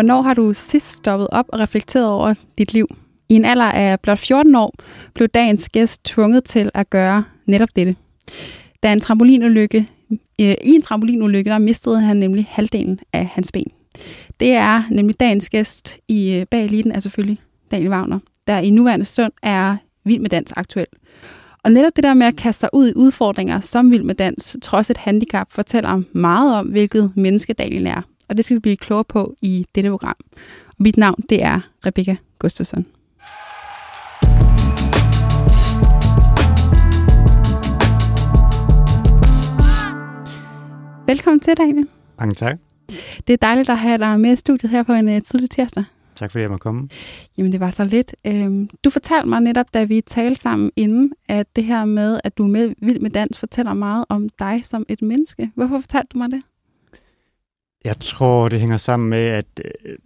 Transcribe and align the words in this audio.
Hvornår 0.00 0.22
har 0.22 0.34
du 0.34 0.52
sidst 0.52 0.96
stoppet 0.96 1.28
op 1.32 1.44
og 1.48 1.58
reflekteret 1.58 2.08
over 2.08 2.34
dit 2.58 2.72
liv? 2.72 2.86
I 3.28 3.34
en 3.34 3.44
alder 3.44 3.64
af 3.64 4.00
blot 4.00 4.18
14 4.18 4.54
år 4.54 4.74
blev 5.14 5.28
dagens 5.28 5.68
gæst 5.68 6.04
tvunget 6.04 6.44
til 6.44 6.70
at 6.74 6.90
gøre 6.90 7.24
netop 7.46 7.68
dette. 7.76 7.96
Da 8.82 8.92
en 8.92 9.00
trampolinulykke, 9.00 9.88
øh, 10.10 10.54
I 10.64 10.70
en 10.70 10.82
trampolinulykke, 10.82 11.50
der 11.50 11.58
mistede 11.58 12.00
han 12.00 12.16
nemlig 12.16 12.46
halvdelen 12.50 12.98
af 13.12 13.26
hans 13.26 13.52
ben. 13.52 13.66
Det 14.40 14.52
er 14.52 14.82
nemlig 14.90 15.20
dagens 15.20 15.50
gæst 15.50 15.98
i 16.08 16.34
øh, 16.34 16.46
bag 16.46 16.64
eliten 16.64 16.92
er 16.92 17.00
selvfølgelig 17.00 17.38
Daniel 17.70 17.90
Wagner, 17.90 18.18
der 18.46 18.58
i 18.58 18.70
nuværende 18.70 19.04
stund 19.04 19.32
er 19.42 19.76
vild 20.04 20.20
med 20.20 20.30
dans 20.30 20.52
aktuel. 20.56 20.86
Og 21.64 21.72
netop 21.72 21.96
det 21.96 22.04
der 22.04 22.14
med 22.14 22.26
at 22.26 22.36
kaste 22.36 22.60
sig 22.60 22.68
ud 22.72 22.88
i 22.88 22.92
udfordringer 22.96 23.60
som 23.60 23.90
vild 23.90 24.02
med 24.02 24.14
dans, 24.14 24.56
trods 24.62 24.90
et 24.90 24.96
handicap, 24.96 25.52
fortæller 25.52 26.02
meget 26.12 26.54
om, 26.54 26.66
hvilket 26.66 27.12
menneske 27.16 27.52
Daniel 27.52 27.86
er. 27.86 28.02
Og 28.30 28.36
det 28.36 28.44
skal 28.44 28.54
vi 28.54 28.60
blive 28.60 28.76
klogere 28.76 29.04
på 29.04 29.34
i 29.42 29.66
dette 29.74 29.90
program. 29.90 30.16
Og 30.66 30.76
mit 30.78 30.96
navn, 30.96 31.24
det 31.30 31.42
er 31.42 31.60
Rebecca 31.86 32.16
Gustafsson. 32.38 32.86
Velkommen 41.06 41.40
til, 41.40 41.56
Daniel. 41.56 41.88
Mange 42.18 42.34
tak. 42.34 42.58
Det 43.26 43.32
er 43.32 43.36
dejligt 43.36 43.70
at 43.70 43.78
have 43.78 43.98
dig 43.98 44.20
med 44.20 44.32
i 44.32 44.36
studiet 44.36 44.70
her 44.70 44.82
på 44.82 44.92
en 44.92 45.08
uh, 45.08 45.22
tidlig 45.22 45.50
tirsdag. 45.50 45.84
Tak 46.14 46.30
fordi 46.30 46.42
jeg 46.42 46.50
må 46.50 46.56
komme. 46.56 46.88
Jamen, 47.38 47.52
det 47.52 47.60
var 47.60 47.70
så 47.70 47.84
lidt. 47.84 48.14
Øhm, 48.26 48.68
du 48.84 48.90
fortalte 48.90 49.28
mig 49.28 49.40
netop, 49.40 49.66
da 49.74 49.84
vi 49.84 50.00
talte 50.00 50.40
sammen 50.40 50.70
inden, 50.76 51.12
at 51.28 51.56
det 51.56 51.64
her 51.64 51.84
med, 51.84 52.20
at 52.24 52.38
du 52.38 52.44
er 52.44 52.48
med, 52.48 52.74
vild 52.78 53.00
med 53.00 53.10
dans, 53.10 53.38
fortæller 53.38 53.74
meget 53.74 54.04
om 54.08 54.28
dig 54.38 54.60
som 54.64 54.86
et 54.88 55.02
menneske. 55.02 55.50
Hvorfor 55.54 55.80
fortalte 55.80 56.08
du 56.12 56.18
mig 56.18 56.30
det? 56.30 56.42
Jeg 57.84 58.00
tror, 58.00 58.48
det 58.48 58.60
hænger 58.60 58.76
sammen 58.76 59.10
med, 59.10 59.26
at 59.26 59.46
øh, 59.64 59.96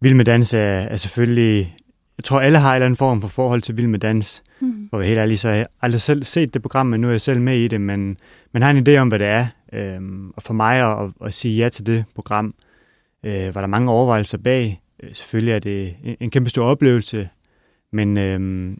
vild 0.00 0.14
med 0.14 0.24
dans 0.24 0.54
er, 0.54 0.60
er 0.60 0.96
selvfølgelig... 0.96 1.76
Jeg 2.16 2.24
tror, 2.24 2.40
alle 2.40 2.58
har 2.58 2.70
en 2.70 2.74
eller 2.74 2.86
anden 2.86 2.96
form 2.96 3.20
for 3.20 3.28
forhold 3.28 3.62
til 3.62 3.76
vild 3.76 3.86
med 3.86 3.98
dans. 3.98 4.42
Mm. 4.60 4.88
Og 4.92 5.02
helt 5.02 5.18
ærligt, 5.18 5.40
så 5.40 5.48
har 5.48 5.54
jeg 5.54 5.66
aldrig 5.82 6.00
selv 6.00 6.22
set 6.22 6.54
det 6.54 6.62
program, 6.62 6.86
men 6.86 7.00
nu 7.00 7.06
er 7.06 7.10
jeg 7.10 7.20
selv 7.20 7.40
med 7.40 7.58
i 7.58 7.68
det. 7.68 7.80
Men 7.80 8.16
man 8.52 8.62
har 8.62 8.70
en 8.70 8.88
idé 8.88 8.96
om, 8.96 9.08
hvad 9.08 9.18
det 9.18 9.26
er. 9.26 9.46
Øhm, 9.72 10.30
og 10.30 10.42
for 10.42 10.54
mig 10.54 11.00
at, 11.00 11.10
at 11.24 11.34
sige 11.34 11.56
ja 11.56 11.68
til 11.68 11.86
det 11.86 12.04
program, 12.14 12.54
øh, 13.24 13.54
var 13.54 13.60
der 13.60 13.68
mange 13.68 13.90
overvejelser 13.90 14.38
bag. 14.38 14.82
Øh, 15.02 15.10
selvfølgelig 15.14 15.54
er 15.54 15.58
det 15.58 15.96
en, 16.04 16.16
en 16.20 16.30
kæmpe 16.30 16.50
stor 16.50 16.64
oplevelse, 16.64 17.28
men 17.92 18.16
øhm, 18.16 18.78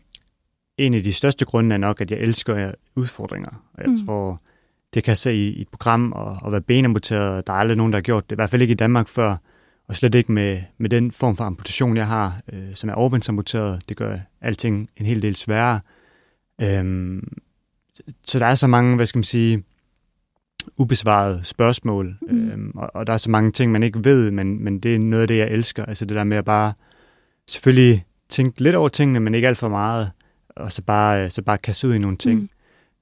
en 0.79 0.95
af 0.95 1.03
de 1.03 1.13
største 1.13 1.45
grunde 1.45 1.75
er 1.75 1.79
nok, 1.79 2.01
at 2.01 2.11
jeg 2.11 2.19
elsker 2.19 2.73
udfordringer. 2.97 3.51
Og 3.75 3.83
jeg 3.83 3.91
mm. 3.91 4.07
tror, 4.07 4.41
det 4.95 5.05
kan 5.05 5.17
se 5.17 5.35
i, 5.35 5.61
et 5.61 5.69
program 5.69 6.13
og, 6.13 6.39
og 6.43 6.53
være 6.53 6.61
benamputeret. 6.61 7.47
Der 7.47 7.53
er 7.53 7.57
aldrig 7.57 7.77
nogen, 7.77 7.93
der 7.93 7.97
har 7.97 8.03
gjort 8.03 8.31
det, 8.31 8.35
i 8.35 8.39
hvert 8.39 8.51
fald 8.51 8.63
ikke 8.63 8.73
i 8.73 8.75
Danmark 8.75 9.09
før, 9.09 9.37
og 9.89 9.97
slet 9.97 10.15
ikke 10.15 10.33
med, 10.33 10.63
med 10.79 10.91
den 10.91 11.13
form 11.13 11.37
for 11.37 11.45
amputation, 11.45 11.97
jeg 11.97 12.07
har, 12.07 12.41
øh, 12.53 12.75
som 12.75 12.91
er 12.91 12.95
overbindsamputeret. 12.95 13.89
Det 13.89 13.97
gør 13.97 14.19
alting 14.41 14.91
en 14.97 15.07
hel 15.07 15.23
del 15.23 15.37
sværere. 15.37 15.81
Øhm, 16.61 17.33
så 18.27 18.39
der 18.39 18.47
er 18.47 18.55
så 18.55 18.67
mange, 18.67 18.97
hvad 18.97 19.07
skal 19.07 19.19
man 19.19 19.25
sige, 19.25 19.65
ubesvarede 20.77 21.41
spørgsmål, 21.45 22.17
mm. 22.31 22.51
øhm, 22.51 22.73
og, 22.75 22.91
og 22.95 23.07
der 23.07 23.13
er 23.13 23.19
så 23.19 23.31
mange 23.31 23.53
ting, 23.53 23.73
man 23.73 23.83
ikke 23.83 24.05
ved, 24.05 24.31
men, 24.31 24.65
men 24.65 24.79
det 24.79 24.95
er 24.95 24.99
noget 24.99 25.23
af 25.23 25.29
det, 25.29 25.39
jeg 25.39 25.51
elsker. 25.51 25.85
Altså 25.85 26.05
det 26.05 26.17
der 26.17 26.25
med 26.25 26.37
at 26.37 26.45
bare 26.45 26.73
selvfølgelig 27.49 28.05
tænke 28.29 28.63
lidt 28.63 28.77
over 28.77 28.89
tingene, 28.89 29.21
men 29.21 29.35
ikke 29.35 29.49
alt 29.49 29.59
for 29.59 29.69
meget, 29.69 30.11
og 30.49 30.73
så 30.73 30.83
bare, 30.83 31.31
så 31.31 31.43
bare 31.43 31.59
kaste 31.59 31.89
ud 31.89 31.95
i 31.95 31.99
nogle 31.99 32.17
ting. 32.17 32.41
Mm. 32.41 32.49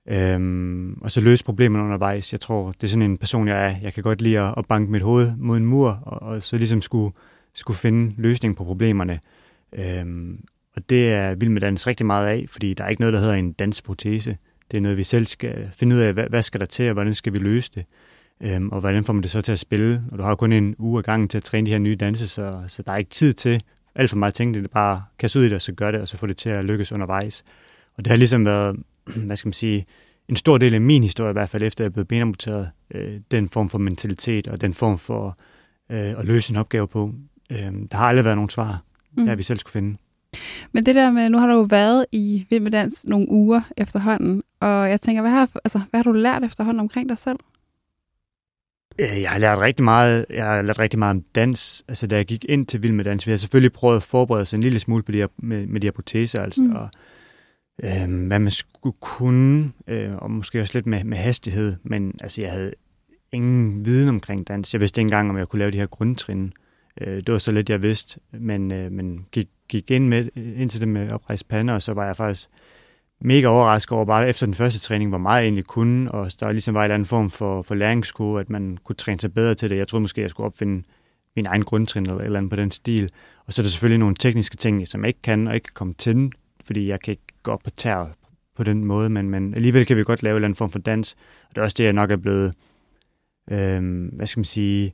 Øhm, 0.08 0.98
og 1.00 1.10
så 1.10 1.20
løse 1.20 1.44
problemerne 1.44 1.84
undervejs. 1.84 2.32
Jeg 2.32 2.40
tror, 2.40 2.72
det 2.72 2.84
er 2.84 2.88
sådan 2.88 3.02
en 3.02 3.18
person, 3.18 3.48
jeg 3.48 3.66
er. 3.66 3.76
Jeg 3.82 3.94
kan 3.94 4.02
godt 4.02 4.22
lide 4.22 4.40
at, 4.40 4.54
at 4.56 4.66
banke 4.66 4.92
mit 4.92 5.02
hoved 5.02 5.32
mod 5.38 5.56
en 5.56 5.66
mur, 5.66 5.88
og, 6.02 6.22
og 6.22 6.42
så 6.42 6.58
ligesom 6.58 6.82
skulle, 6.82 7.14
skulle 7.54 7.78
finde 7.78 8.14
løsning 8.18 8.56
på 8.56 8.64
problemerne. 8.64 9.20
Øhm, 9.72 10.44
og 10.76 10.90
det 10.90 11.12
er 11.12 11.34
vild 11.34 11.50
med 11.50 11.60
dans 11.60 11.86
rigtig 11.86 12.06
meget 12.06 12.26
af, 12.26 12.46
fordi 12.48 12.74
der 12.74 12.84
er 12.84 12.88
ikke 12.88 13.02
noget, 13.02 13.12
der 13.12 13.20
hedder 13.20 13.34
en 13.34 13.52
dansprotese. 13.52 14.36
Det 14.70 14.76
er 14.76 14.80
noget, 14.80 14.98
vi 14.98 15.04
selv 15.04 15.26
skal 15.26 15.70
finde 15.72 15.96
ud 15.96 16.00
af, 16.00 16.12
hvad, 16.12 16.24
hvad 16.30 16.42
skal 16.42 16.60
der 16.60 16.66
til, 16.66 16.88
og 16.88 16.92
hvordan 16.92 17.14
skal 17.14 17.32
vi 17.32 17.38
løse 17.38 17.70
det. 17.74 17.84
Øhm, 18.40 18.68
og 18.68 18.80
hvordan 18.80 19.04
får 19.04 19.12
man 19.12 19.22
det 19.22 19.30
så 19.30 19.42
til 19.42 19.52
at 19.52 19.58
spille? 19.58 20.02
Og 20.12 20.18
du 20.18 20.22
har 20.22 20.34
kun 20.34 20.52
en 20.52 20.74
uge 20.78 20.98
af 20.98 21.04
gangen 21.04 21.28
til 21.28 21.38
at 21.38 21.44
træne 21.44 21.66
de 21.66 21.70
her 21.70 21.78
nye 21.78 21.96
danse, 21.96 22.28
så, 22.28 22.60
så 22.68 22.82
der 22.82 22.92
er 22.92 22.96
ikke 22.96 23.10
tid 23.10 23.32
til 23.34 23.62
alt 23.94 24.10
for 24.10 24.16
meget 24.16 24.34
tænke 24.34 24.58
det. 24.58 24.64
er 24.64 24.68
bare 24.68 25.02
kaste 25.18 25.38
ud 25.38 25.44
i 25.44 25.48
det, 25.48 25.54
og 25.54 25.62
så 25.62 25.72
gør 25.72 25.90
det, 25.90 26.00
og 26.00 26.08
så 26.08 26.16
få 26.16 26.26
det 26.26 26.36
til 26.36 26.50
at 26.50 26.64
lykkes 26.64 26.92
undervejs. 26.92 27.44
Og 27.96 28.04
det 28.04 28.10
har 28.10 28.16
ligesom 28.16 28.44
været, 28.44 28.76
hvad 29.26 29.36
skal 29.36 29.48
man 29.48 29.52
sige, 29.52 29.86
en 30.28 30.36
stor 30.36 30.58
del 30.58 30.74
af 30.74 30.80
min 30.80 31.02
historie, 31.02 31.30
i 31.30 31.32
hvert 31.32 31.48
fald 31.48 31.62
efter 31.62 31.84
jeg 31.84 31.92
blev 31.92 32.04
benamputeret, 32.04 32.70
øh, 32.94 33.20
den 33.30 33.48
form 33.48 33.68
for 33.68 33.78
mentalitet 33.78 34.48
og 34.48 34.60
den 34.60 34.74
form 34.74 34.98
for 34.98 35.38
øh, 35.90 36.18
at 36.18 36.24
løse 36.24 36.50
en 36.50 36.56
opgave 36.56 36.88
på. 36.88 37.12
Øh, 37.50 37.58
der 37.58 37.96
har 37.96 38.06
aldrig 38.06 38.24
været 38.24 38.36
nogen 38.36 38.50
svar, 38.50 38.82
mm. 39.16 39.26
der 39.26 39.34
vi 39.34 39.42
selv 39.42 39.58
skulle 39.58 39.72
finde. 39.72 39.96
Men 40.72 40.86
det 40.86 40.94
der 40.94 41.10
med, 41.10 41.30
nu 41.30 41.38
har 41.38 41.46
du 41.46 41.52
jo 41.52 41.60
været 41.60 42.06
i 42.12 42.46
Vild 42.50 42.60
med 42.60 42.70
Dans 42.70 43.04
nogle 43.04 43.28
uger 43.28 43.60
efterhånden, 43.76 44.42
og 44.60 44.90
jeg 44.90 45.00
tænker, 45.00 45.22
hvad 45.22 45.30
har, 45.30 45.50
altså, 45.64 45.80
hvad 45.90 45.98
har 45.98 46.02
du 46.02 46.12
lært 46.12 46.44
efterhånden 46.44 46.80
omkring 46.80 47.08
dig 47.08 47.18
selv? 47.18 47.36
Jeg 48.98 49.30
har 49.30 49.38
lært 49.38 49.58
rigtig 49.58 49.84
meget, 49.84 50.26
jeg 50.30 50.44
har 50.44 50.62
lært 50.62 50.78
rigtig 50.78 50.98
meget 50.98 51.10
om 51.10 51.22
dans. 51.34 51.84
Altså, 51.88 52.06
da 52.06 52.16
jeg 52.16 52.26
gik 52.26 52.44
ind 52.48 52.66
til 52.66 52.82
Vild 52.82 52.92
med 52.92 53.04
Dans, 53.04 53.26
vi 53.26 53.30
har 53.30 53.38
selvfølgelig 53.38 53.72
prøvet 53.72 53.96
at 53.96 54.02
forberede 54.02 54.42
os 54.42 54.54
en 54.54 54.60
lille 54.60 54.80
smule 54.80 55.02
på 55.02 55.12
de 55.12 55.18
her, 55.18 55.26
med, 55.38 55.66
med 55.66 55.80
de 55.80 55.86
her 55.86 55.92
proteser, 55.92 56.42
altså, 56.42 56.62
mm. 56.62 56.72
og 56.72 56.88
øh, 57.82 58.26
hvad 58.26 58.38
man 58.38 58.50
skulle 58.50 58.96
kunne, 59.00 59.72
øh, 59.86 60.16
og 60.16 60.30
måske 60.30 60.60
også 60.60 60.78
lidt 60.78 60.86
med, 60.86 61.04
med 61.04 61.16
hastighed, 61.16 61.76
men 61.82 62.14
altså, 62.20 62.42
jeg 62.42 62.52
havde 62.52 62.72
ingen 63.32 63.84
viden 63.84 64.08
omkring 64.08 64.48
dans. 64.48 64.74
Jeg 64.74 64.80
vidste 64.80 65.00
ikke 65.00 65.06
engang, 65.06 65.30
om 65.30 65.38
jeg 65.38 65.48
kunne 65.48 65.58
lave 65.58 65.70
de 65.70 65.78
her 65.78 65.86
grundtrin. 65.86 66.52
Øh, 67.00 67.16
det 67.16 67.32
var 67.32 67.38
så 67.38 67.52
lidt, 67.52 67.70
jeg 67.70 67.82
vidste, 67.82 68.20
men, 68.32 68.72
øh, 68.72 68.92
men 68.92 69.26
gik, 69.32 69.48
gik 69.68 69.90
ind, 69.90 70.08
med, 70.08 70.28
ind 70.36 70.70
til 70.70 70.80
det 70.80 70.88
med 70.88 71.10
oprejst 71.10 71.48
pande, 71.48 71.74
og 71.74 71.82
så 71.82 71.92
var 71.92 72.06
jeg 72.06 72.16
faktisk 72.16 72.48
mega 73.20 73.46
overrasket 73.46 73.92
over 73.92 74.04
bare 74.04 74.28
efter 74.28 74.46
den 74.46 74.54
første 74.54 74.78
træning, 74.80 75.10
hvor 75.10 75.18
meget 75.18 75.40
jeg 75.40 75.44
egentlig 75.44 75.64
kunne, 75.64 76.12
og 76.12 76.30
der 76.40 76.52
ligesom 76.52 76.74
var 76.74 76.80
en 76.80 76.84
eller 76.84 76.94
anden 76.94 77.06
form 77.06 77.30
for, 77.30 77.62
for 77.62 77.74
læringskurve, 77.74 78.40
at 78.40 78.50
man 78.50 78.78
kunne 78.84 78.96
træne 78.96 79.20
sig 79.20 79.34
bedre 79.34 79.54
til 79.54 79.70
det. 79.70 79.76
Jeg 79.76 79.88
troede 79.88 80.00
måske, 80.00 80.20
jeg 80.20 80.30
skulle 80.30 80.46
opfinde 80.46 80.82
min 81.36 81.46
egen 81.46 81.64
grundtrin 81.64 82.02
eller 82.02 82.18
et 82.18 82.24
eller 82.24 82.38
andet 82.38 82.50
på 82.50 82.56
den 82.56 82.70
stil. 82.70 83.10
Og 83.46 83.52
så 83.52 83.62
er 83.62 83.64
der 83.64 83.70
selvfølgelig 83.70 83.98
nogle 83.98 84.14
tekniske 84.14 84.56
ting, 84.56 84.88
som 84.88 85.00
jeg 85.00 85.08
ikke 85.08 85.22
kan 85.22 85.48
og 85.48 85.54
ikke 85.54 85.64
kan 85.64 85.74
komme 85.74 85.94
til, 85.98 86.32
fordi 86.64 86.88
jeg 86.88 87.00
kan 87.00 87.12
ikke 87.12 87.29
gå 87.42 87.50
op 87.50 87.60
på 87.64 87.70
tær 87.70 88.16
på 88.56 88.64
den 88.64 88.84
måde, 88.84 89.10
men, 89.10 89.30
men 89.30 89.54
alligevel 89.54 89.86
kan 89.86 89.96
vi 89.96 90.04
godt 90.04 90.22
lave 90.22 90.32
en 90.32 90.36
eller 90.36 90.46
anden 90.46 90.56
form 90.56 90.70
for 90.70 90.78
dans. 90.78 91.16
Og 91.48 91.54
det 91.54 91.60
er 91.60 91.64
også 91.64 91.74
det, 91.78 91.84
jeg 91.84 91.92
nok 91.92 92.10
er 92.10 92.16
blevet, 92.16 92.54
øh, 93.50 94.08
hvad 94.12 94.26
skal 94.26 94.40
man 94.40 94.44
sige, 94.44 94.92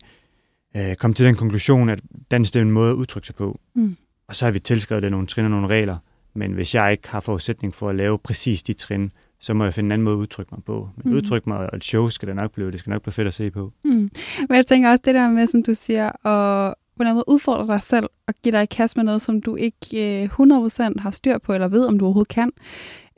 øh, 0.76 0.94
kom 0.94 1.14
til 1.14 1.26
den 1.26 1.34
konklusion, 1.34 1.88
at 1.88 2.00
dans 2.30 2.50
det 2.50 2.60
er 2.60 2.64
en 2.64 2.72
måde 2.72 2.90
at 2.90 2.94
udtrykke 2.94 3.26
sig 3.26 3.34
på. 3.34 3.60
Mm. 3.74 3.96
Og 4.28 4.36
så 4.36 4.44
har 4.44 4.52
vi 4.52 4.58
tilskrevet 4.58 5.02
det 5.02 5.10
nogle 5.10 5.26
trin 5.26 5.44
og 5.44 5.50
nogle 5.50 5.68
regler, 5.68 5.96
men 6.34 6.52
hvis 6.52 6.74
jeg 6.74 6.92
ikke 6.92 7.08
har 7.08 7.20
forudsætning 7.20 7.74
for 7.74 7.88
at 7.88 7.96
lave 7.96 8.18
præcis 8.18 8.62
de 8.62 8.72
trin, 8.72 9.10
så 9.40 9.54
må 9.54 9.64
jeg 9.64 9.74
finde 9.74 9.88
en 9.88 9.92
anden 9.92 10.04
måde 10.04 10.14
at 10.14 10.18
udtrykke 10.18 10.54
mig 10.54 10.64
på. 10.64 10.88
Men 10.96 11.10
mm. 11.10 11.16
udtrykke 11.16 11.48
mig, 11.48 11.58
og 11.70 11.76
et 11.76 11.84
show 11.84 12.08
skal 12.08 12.28
det 12.28 12.36
nok 12.36 12.52
blive, 12.52 12.72
det 12.72 12.78
skal 12.78 12.90
nok 12.90 13.02
blive 13.02 13.12
fedt 13.12 13.28
at 13.28 13.34
se 13.34 13.50
på. 13.50 13.72
Mm. 13.84 14.10
Men 14.48 14.56
jeg 14.56 14.66
tænker 14.66 14.90
også 14.90 15.02
det 15.04 15.14
der 15.14 15.30
med, 15.30 15.46
som 15.46 15.62
du 15.62 15.74
siger, 15.74 16.26
at 16.26 16.74
på 16.96 17.02
en 17.02 17.14
måde 17.14 17.24
udfordre 17.28 17.66
dig 17.66 17.82
selv 17.82 18.06
og 18.26 18.34
give 18.42 18.52
dig 18.52 18.62
i 18.62 18.66
kast 18.66 18.96
med 18.96 19.04
noget, 19.04 19.22
som 19.22 19.42
du 19.42 19.56
ikke 19.56 20.24
100% 20.24 20.36
øh, 20.42 20.94
har 20.98 21.10
styr 21.10 21.38
på, 21.38 21.54
eller 21.54 21.68
ved, 21.68 21.86
om 21.86 21.98
du 21.98 22.04
overhovedet 22.04 22.28
kan. 22.28 22.50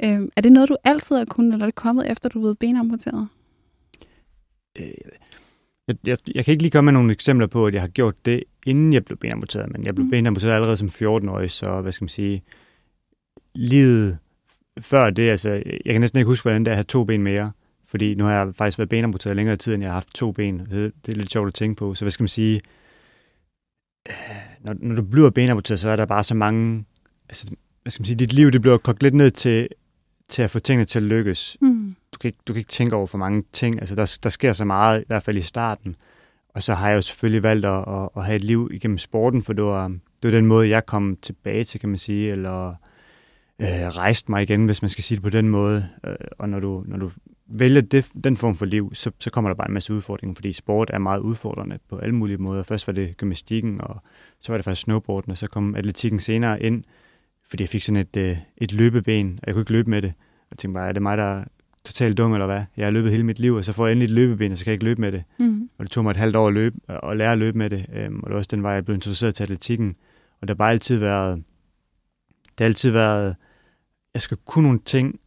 Øh, 0.05 0.21
er 0.37 0.41
det 0.41 0.53
noget, 0.53 0.69
du 0.69 0.77
altid 0.85 1.17
har 1.17 1.25
kunnet, 1.25 1.53
eller 1.53 1.65
er 1.65 1.71
det 1.71 1.75
kommet 1.75 2.11
efter, 2.11 2.29
du 2.29 2.39
er 2.39 2.43
blevet 2.43 2.59
benamputeret? 2.59 3.29
Øh, 4.79 4.85
jeg, 5.89 5.97
jeg, 6.07 6.19
jeg 6.35 6.45
kan 6.45 6.53
ikke 6.53 6.63
lige 6.63 6.71
komme 6.71 6.93
med 6.93 6.93
nogle 6.93 7.13
eksempler 7.13 7.47
på, 7.47 7.67
at 7.67 7.75
jeg 7.75 7.83
har 7.83 7.89
gjort 7.89 8.27
det, 8.27 8.45
inden 8.67 8.93
jeg 8.93 9.05
blev 9.05 9.19
benamputeret, 9.19 9.73
men 9.73 9.85
jeg 9.85 9.95
blev 9.95 10.05
mm. 10.05 10.11
benamputeret 10.11 10.53
allerede 10.53 10.77
som 10.77 10.89
14-årig, 10.89 11.51
så 11.51 11.81
hvad 11.81 11.93
skal 11.93 12.05
man 12.05 12.09
sige, 12.09 12.43
livet 13.55 14.19
før 14.81 15.11
det, 15.11 15.31
altså, 15.31 15.49
jeg 15.85 15.93
kan 15.95 16.01
næsten 16.01 16.19
ikke 16.19 16.29
huske, 16.29 16.45
hvordan 16.45 16.65
det 16.65 16.69
er 16.69 16.73
at 16.73 16.77
have 16.77 16.85
to 16.85 17.05
ben 17.05 17.23
mere, 17.23 17.53
fordi 17.87 18.15
nu 18.15 18.25
har 18.25 18.33
jeg 18.33 18.55
faktisk 18.55 18.79
været 18.79 18.89
benamputeret 18.89 19.37
længere 19.37 19.57
tid, 19.57 19.75
end 19.75 19.83
jeg 19.83 19.91
har 19.91 19.95
haft 19.95 20.15
to 20.15 20.33
ben. 20.33 20.59
Det, 20.59 20.93
det 21.07 21.13
er 21.13 21.17
lidt 21.17 21.33
sjovt 21.33 21.49
at 21.49 21.55
tænke 21.55 21.79
på. 21.79 21.95
Så 21.95 22.05
hvad 22.05 22.13
skal 22.13 22.23
man 22.23 22.29
sige, 22.29 22.57
øh, 22.57 22.78
når, 24.65 24.75
når 24.81 24.95
du 24.95 25.03
bliver 25.03 25.31
benamputeret, 25.31 25.81
så 25.81 25.89
er 25.89 25.97
der 25.97 26.07
bare 26.07 26.25
så 26.25 26.35
mange, 26.35 26.85
altså, 27.29 27.47
hvad 27.83 27.91
skal 27.91 28.01
man 28.01 28.07
sige, 28.07 28.17
dit 28.17 28.33
liv 28.33 28.51
det 28.51 28.61
bliver 28.61 28.79
kogt 28.79 29.03
lidt 29.03 29.15
ned 29.15 29.31
til, 29.31 29.69
til 30.29 30.43
at 30.43 30.51
få 30.51 30.59
tingene 30.59 30.85
til 30.85 30.99
at 30.99 31.03
lykkes. 31.03 31.57
Mm. 31.61 31.97
Du, 32.13 32.19
kan 32.19 32.29
ikke, 32.29 32.39
du 32.47 32.53
kan 32.53 32.59
ikke 32.59 32.71
tænke 32.71 32.97
over 32.97 33.07
for 33.07 33.19
mange 33.19 33.43
ting. 33.53 33.81
Altså, 33.81 33.95
der, 33.95 34.19
der 34.23 34.29
sker 34.29 34.53
så 34.53 34.65
meget, 34.65 35.01
i 35.01 35.05
hvert 35.07 35.23
fald 35.23 35.37
i 35.37 35.43
starten. 35.43 35.97
Og 36.55 36.63
så 36.63 36.75
har 36.75 36.89
jeg 36.89 36.97
jo 36.97 37.03
selvfølgelig 37.03 37.43
valgt 37.43 37.67
at, 37.67 37.85
at, 37.89 38.09
at 38.17 38.25
have 38.25 38.37
et 38.37 38.45
liv 38.45 38.71
igennem 38.73 38.99
sporten, 38.99 39.43
for 39.43 39.53
det 39.53 39.65
var, 39.65 39.89
det 39.89 39.99
var 40.23 40.31
den 40.31 40.47
måde, 40.47 40.69
jeg 40.69 40.87
kom 40.87 41.17
tilbage 41.23 41.65
til, 41.65 41.81
kan 41.81 41.89
man 41.89 41.99
sige, 41.99 42.33
eller 42.33 42.69
øh, 43.59 43.89
rejst 43.89 44.29
mig 44.29 44.43
igen, 44.43 44.67
hvis 44.67 44.83
man 44.83 44.89
skal 44.89 45.05
sige 45.05 45.17
det 45.17 45.23
på 45.23 45.31
den 45.31 45.49
måde. 45.49 45.89
Øh, 46.07 46.15
og 46.39 46.49
når 46.49 46.61
du, 46.61 46.85
når 46.87 46.97
du 46.97 47.11
vælger 47.49 47.81
det, 47.81 48.07
den 48.25 48.37
form 48.37 48.57
for 48.57 48.67
liv, 48.67 48.95
så, 48.95 49.11
så 49.21 49.31
kommer 49.31 49.51
der 49.51 49.55
bare 49.55 49.69
en 49.69 49.75
masse 49.75 49.95
udfordringer, 49.95 50.35
fordi 50.35 50.53
sport 50.53 50.91
er 50.93 50.99
meget 50.99 51.21
udfordrende 51.21 51.79
på 51.89 51.99
alle 51.99 52.15
mulige 52.15 52.39
måder. 52.39 52.63
Først 52.63 52.87
var 52.87 52.93
det 52.93 53.17
gymnastikken, 53.17 53.81
og 53.81 54.03
så 54.41 54.53
var 54.53 54.59
det 54.59 54.65
faktisk 54.65 54.83
snowboarden, 54.83 55.31
og 55.31 55.39
så 55.39 55.47
kom 55.47 55.75
atletikken 55.75 56.21
senere 56.21 56.63
ind, 56.63 56.85
fordi 57.49 57.63
jeg 57.63 57.69
fik 57.69 57.83
sådan 57.83 57.97
et, 58.01 58.17
øh, 58.17 58.37
et 58.57 58.73
løbeben, 58.73 59.39
og 59.43 59.47
jeg 59.47 59.55
kunne 59.55 59.63
ikke 59.63 59.73
løbe 59.73 59.91
med 59.91 60.03
det. 60.03 60.13
Jeg 60.51 60.59
tænkte 60.59 60.75
bare, 60.75 60.89
er 60.89 60.93
det 60.93 61.03
mig, 61.03 61.19
der 61.19 61.45
totalt 61.85 62.19
dum, 62.19 62.33
eller 62.33 62.47
hvad? 62.47 62.63
Jeg 62.77 62.87
har 62.87 62.91
løbet 62.91 63.11
hele 63.11 63.25
mit 63.25 63.39
liv, 63.39 63.55
og 63.55 63.65
så 63.65 63.73
får 63.73 63.87
jeg 63.87 63.93
endelig 63.93 64.05
et 64.05 64.11
løbeben, 64.11 64.53
og 64.53 64.59
så 64.59 64.65
kan 64.65 64.71
jeg 64.71 64.75
ikke 64.75 64.85
løbe 64.85 65.01
med 65.01 65.13
det. 65.13 65.23
Mm. 65.39 65.71
Og 65.79 65.85
det 65.85 65.93
tog 65.93 66.05
mig 66.05 66.11
et 66.11 66.17
halvt 66.17 66.37
år 66.37 66.47
at, 66.47 66.55
løbe, 66.55 66.77
at 66.89 67.17
lære 67.17 67.33
at 67.33 67.39
løbe 67.39 67.59
med 67.59 67.71
det, 67.71 67.87
øhm, 67.93 68.21
og 68.21 68.27
det 68.27 68.33
var 68.33 68.39
også 68.39 68.49
den 68.51 68.63
vej, 68.63 68.73
jeg 68.73 68.85
blev 68.85 68.95
introduceret 68.95 69.35
til 69.35 69.43
atletikken. 69.43 69.97
Og 70.41 70.49
der 70.49 70.55
har 70.55 70.57
bare 70.57 70.71
altid 70.71 70.99
været, 70.99 71.37
det 72.45 72.61
har 72.61 72.65
altid 72.65 72.91
været, 72.91 73.37
jeg 74.15 74.23
skal 74.23 74.37
kunne 74.47 74.65
nogle 74.65 74.81
ting, 74.85 75.21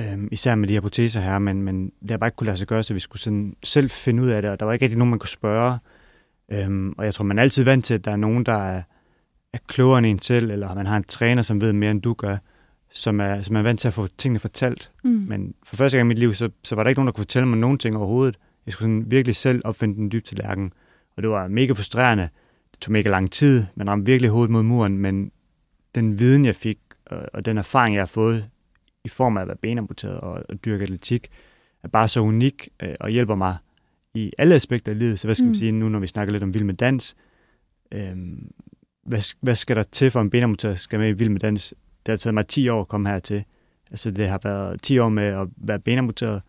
øhm, 0.00 0.28
især 0.32 0.54
med 0.54 0.68
de 0.68 0.72
her 0.72 0.80
proteser 0.80 1.20
her, 1.20 1.38
men, 1.38 1.62
men 1.62 1.92
det 2.02 2.10
har 2.10 2.18
bare 2.18 2.28
ikke 2.28 2.36
kunne 2.36 2.46
lade 2.46 2.56
sig 2.56 2.66
gøre, 2.66 2.82
så 2.82 2.94
vi 2.94 3.00
skulle 3.00 3.20
sådan 3.20 3.56
selv 3.62 3.90
finde 3.90 4.22
ud 4.22 4.28
af 4.28 4.42
det, 4.42 4.50
og 4.50 4.60
der 4.60 4.66
var 4.66 4.72
ikke 4.72 4.84
rigtig 4.84 4.98
nogen, 4.98 5.10
man 5.10 5.18
kunne 5.18 5.28
spørge. 5.28 5.78
Øhm, 6.52 6.94
og 6.98 7.04
jeg 7.04 7.14
tror, 7.14 7.24
man 7.24 7.38
er 7.38 7.42
altid 7.42 7.64
vant 7.64 7.84
til, 7.84 7.94
at 7.94 8.04
der 8.04 8.10
er 8.10 8.16
nogen, 8.16 8.46
der 8.46 8.52
er, 8.52 8.82
er 9.52 9.58
klogere 9.66 9.98
end 9.98 10.06
en 10.06 10.22
selv, 10.22 10.50
eller 10.50 10.74
man 10.74 10.86
har 10.86 10.96
en 10.96 11.04
træner, 11.04 11.42
som 11.42 11.60
ved 11.60 11.72
mere, 11.72 11.90
end 11.90 12.02
du 12.02 12.14
gør 12.14 12.36
som 12.90 13.20
er, 13.20 13.42
som 13.42 13.56
er 13.56 13.62
vant 13.62 13.80
til 13.80 13.88
at 13.88 13.94
få 13.94 14.06
tingene 14.18 14.38
fortalt. 14.38 14.90
Mm. 15.04 15.10
Men 15.10 15.54
for 15.62 15.76
første 15.76 15.98
gang 15.98 16.06
i 16.06 16.08
mit 16.08 16.18
liv, 16.18 16.34
så, 16.34 16.50
så 16.64 16.74
var 16.74 16.82
der 16.82 16.88
ikke 16.88 16.98
nogen, 16.98 17.06
der 17.06 17.12
kunne 17.12 17.24
fortælle 17.24 17.48
mig 17.48 17.58
nogen 17.58 17.78
ting 17.78 17.96
overhovedet. 17.96 18.38
Jeg 18.66 18.72
skulle 18.72 18.92
sådan 18.92 19.10
virkelig 19.10 19.36
selv 19.36 19.62
opfinde 19.64 19.94
den 19.94 20.12
dybe 20.12 20.26
tallerken. 20.26 20.72
Og 21.16 21.22
det 21.22 21.30
var 21.30 21.48
mega 21.48 21.72
frustrerende. 21.72 22.28
Det 22.72 22.80
tog 22.80 22.92
mega 22.92 23.08
lang 23.08 23.30
tid. 23.30 23.64
Man 23.74 23.88
ramte 23.88 24.06
virkelig 24.06 24.30
hovedet 24.30 24.50
mod 24.50 24.62
muren, 24.62 24.98
men 24.98 25.30
den 25.94 26.18
viden, 26.18 26.44
jeg 26.44 26.54
fik, 26.54 26.78
og, 27.06 27.18
og 27.34 27.44
den 27.44 27.58
erfaring, 27.58 27.94
jeg 27.94 28.00
har 28.00 28.06
fået 28.06 28.48
i 29.04 29.08
form 29.08 29.36
af 29.36 29.42
at 29.42 29.48
være 29.48 29.56
benamputeret 29.56 30.20
og, 30.20 30.42
og 30.48 30.64
dyrke 30.64 30.82
atletik, 30.82 31.28
er 31.82 31.88
bare 31.88 32.08
så 32.08 32.20
unik 32.20 32.68
øh, 32.82 32.94
og 33.00 33.10
hjælper 33.10 33.34
mig 33.34 33.56
i 34.14 34.32
alle 34.38 34.54
aspekter 34.54 34.92
af 34.92 34.98
livet. 34.98 35.20
Så 35.20 35.26
hvad 35.26 35.34
skal 35.34 35.44
man 35.44 35.50
mm. 35.50 35.54
sige 35.54 35.72
nu, 35.72 35.88
når 35.88 35.98
vi 35.98 36.06
snakker 36.06 36.32
lidt 36.32 36.42
om 36.42 36.54
vild 36.54 36.64
med 36.64 36.74
dans? 36.74 37.16
Øh, 37.92 38.16
hvad, 39.04 39.34
hvad 39.40 39.54
skal 39.54 39.76
der 39.76 39.82
til 39.82 40.10
for 40.10 40.20
en 40.20 40.30
benamputeret 40.30 40.78
skal 40.78 40.98
med 40.98 41.08
i 41.08 41.12
vild 41.12 41.28
med 41.28 41.40
dans? 41.40 41.74
det 42.06 42.12
har 42.12 42.16
taget 42.16 42.34
mig 42.34 42.46
10 42.46 42.68
år 42.68 42.80
at 42.80 42.88
komme 42.88 43.08
hertil. 43.08 43.44
Altså 43.90 44.10
det 44.10 44.28
har 44.28 44.40
været 44.42 44.82
10 44.82 44.98
år 44.98 45.08
med 45.08 45.24
at 45.24 45.48
være 45.56 45.78
benamputeret. 45.78 46.42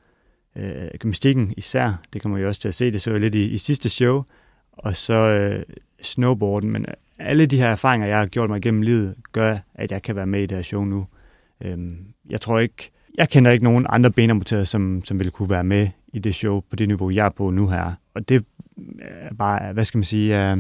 Øh, 0.56 0.88
gymnastikken 1.00 1.54
især, 1.58 2.02
det 2.14 2.22
kommer 2.22 2.38
jo 2.38 2.48
også 2.48 2.62
til 2.62 2.68
at 2.68 2.76
se, 2.76 2.92
det 2.92 3.02
så 3.02 3.12
jeg 3.12 3.20
lidt 3.20 3.36
i, 3.36 3.50
i 3.50 3.58
sidste 3.58 3.90
show. 3.90 4.24
Og 4.72 4.96
så 4.96 5.14
øh, 5.14 5.64
snowboarden, 6.02 6.72
men 6.72 6.86
alle 7.20 7.46
de 7.46 7.58
her 7.58 7.68
erfaringer, 7.68 8.08
jeg 8.08 8.20
har 8.20 8.26
gjort 8.26 8.50
mig 8.50 8.62
gennem 8.62 8.82
livet, 8.82 9.16
gør, 9.32 9.58
at 9.74 9.92
jeg 9.92 10.02
kan 10.02 10.16
være 10.16 10.28
med 10.28 10.42
i 10.42 10.46
det 10.46 10.58
her 10.58 10.64
show 10.64 10.84
nu. 10.84 11.08
Øhm, 11.62 12.11
jeg 12.30 12.42
tror 12.42 12.60
ikke, 12.60 12.92
jeg 13.18 13.30
kender 13.30 13.52
ikke 13.52 13.64
nogen 13.64 13.86
andre 13.90 14.12
benamputerede, 14.12 14.66
som, 14.66 15.06
som 15.06 15.20
ville 15.20 15.32
kunne 15.32 15.50
være 15.50 15.64
med 15.64 15.88
i 16.14 16.20
det 16.20 16.36
show 16.36 16.60
på 16.70 16.76
det 16.76 16.88
niveau, 16.88 17.10
jeg 17.10 17.26
er 17.26 17.30
på 17.30 17.50
nu 17.50 17.68
her. 17.68 17.94
Og 18.14 18.30
det 18.30 18.46
er 19.00 19.34
bare, 19.36 19.74
hvad 19.74 19.86
skal 19.86 19.98
man 19.98 20.04
sige, 20.04 20.52
øh, 20.52 20.58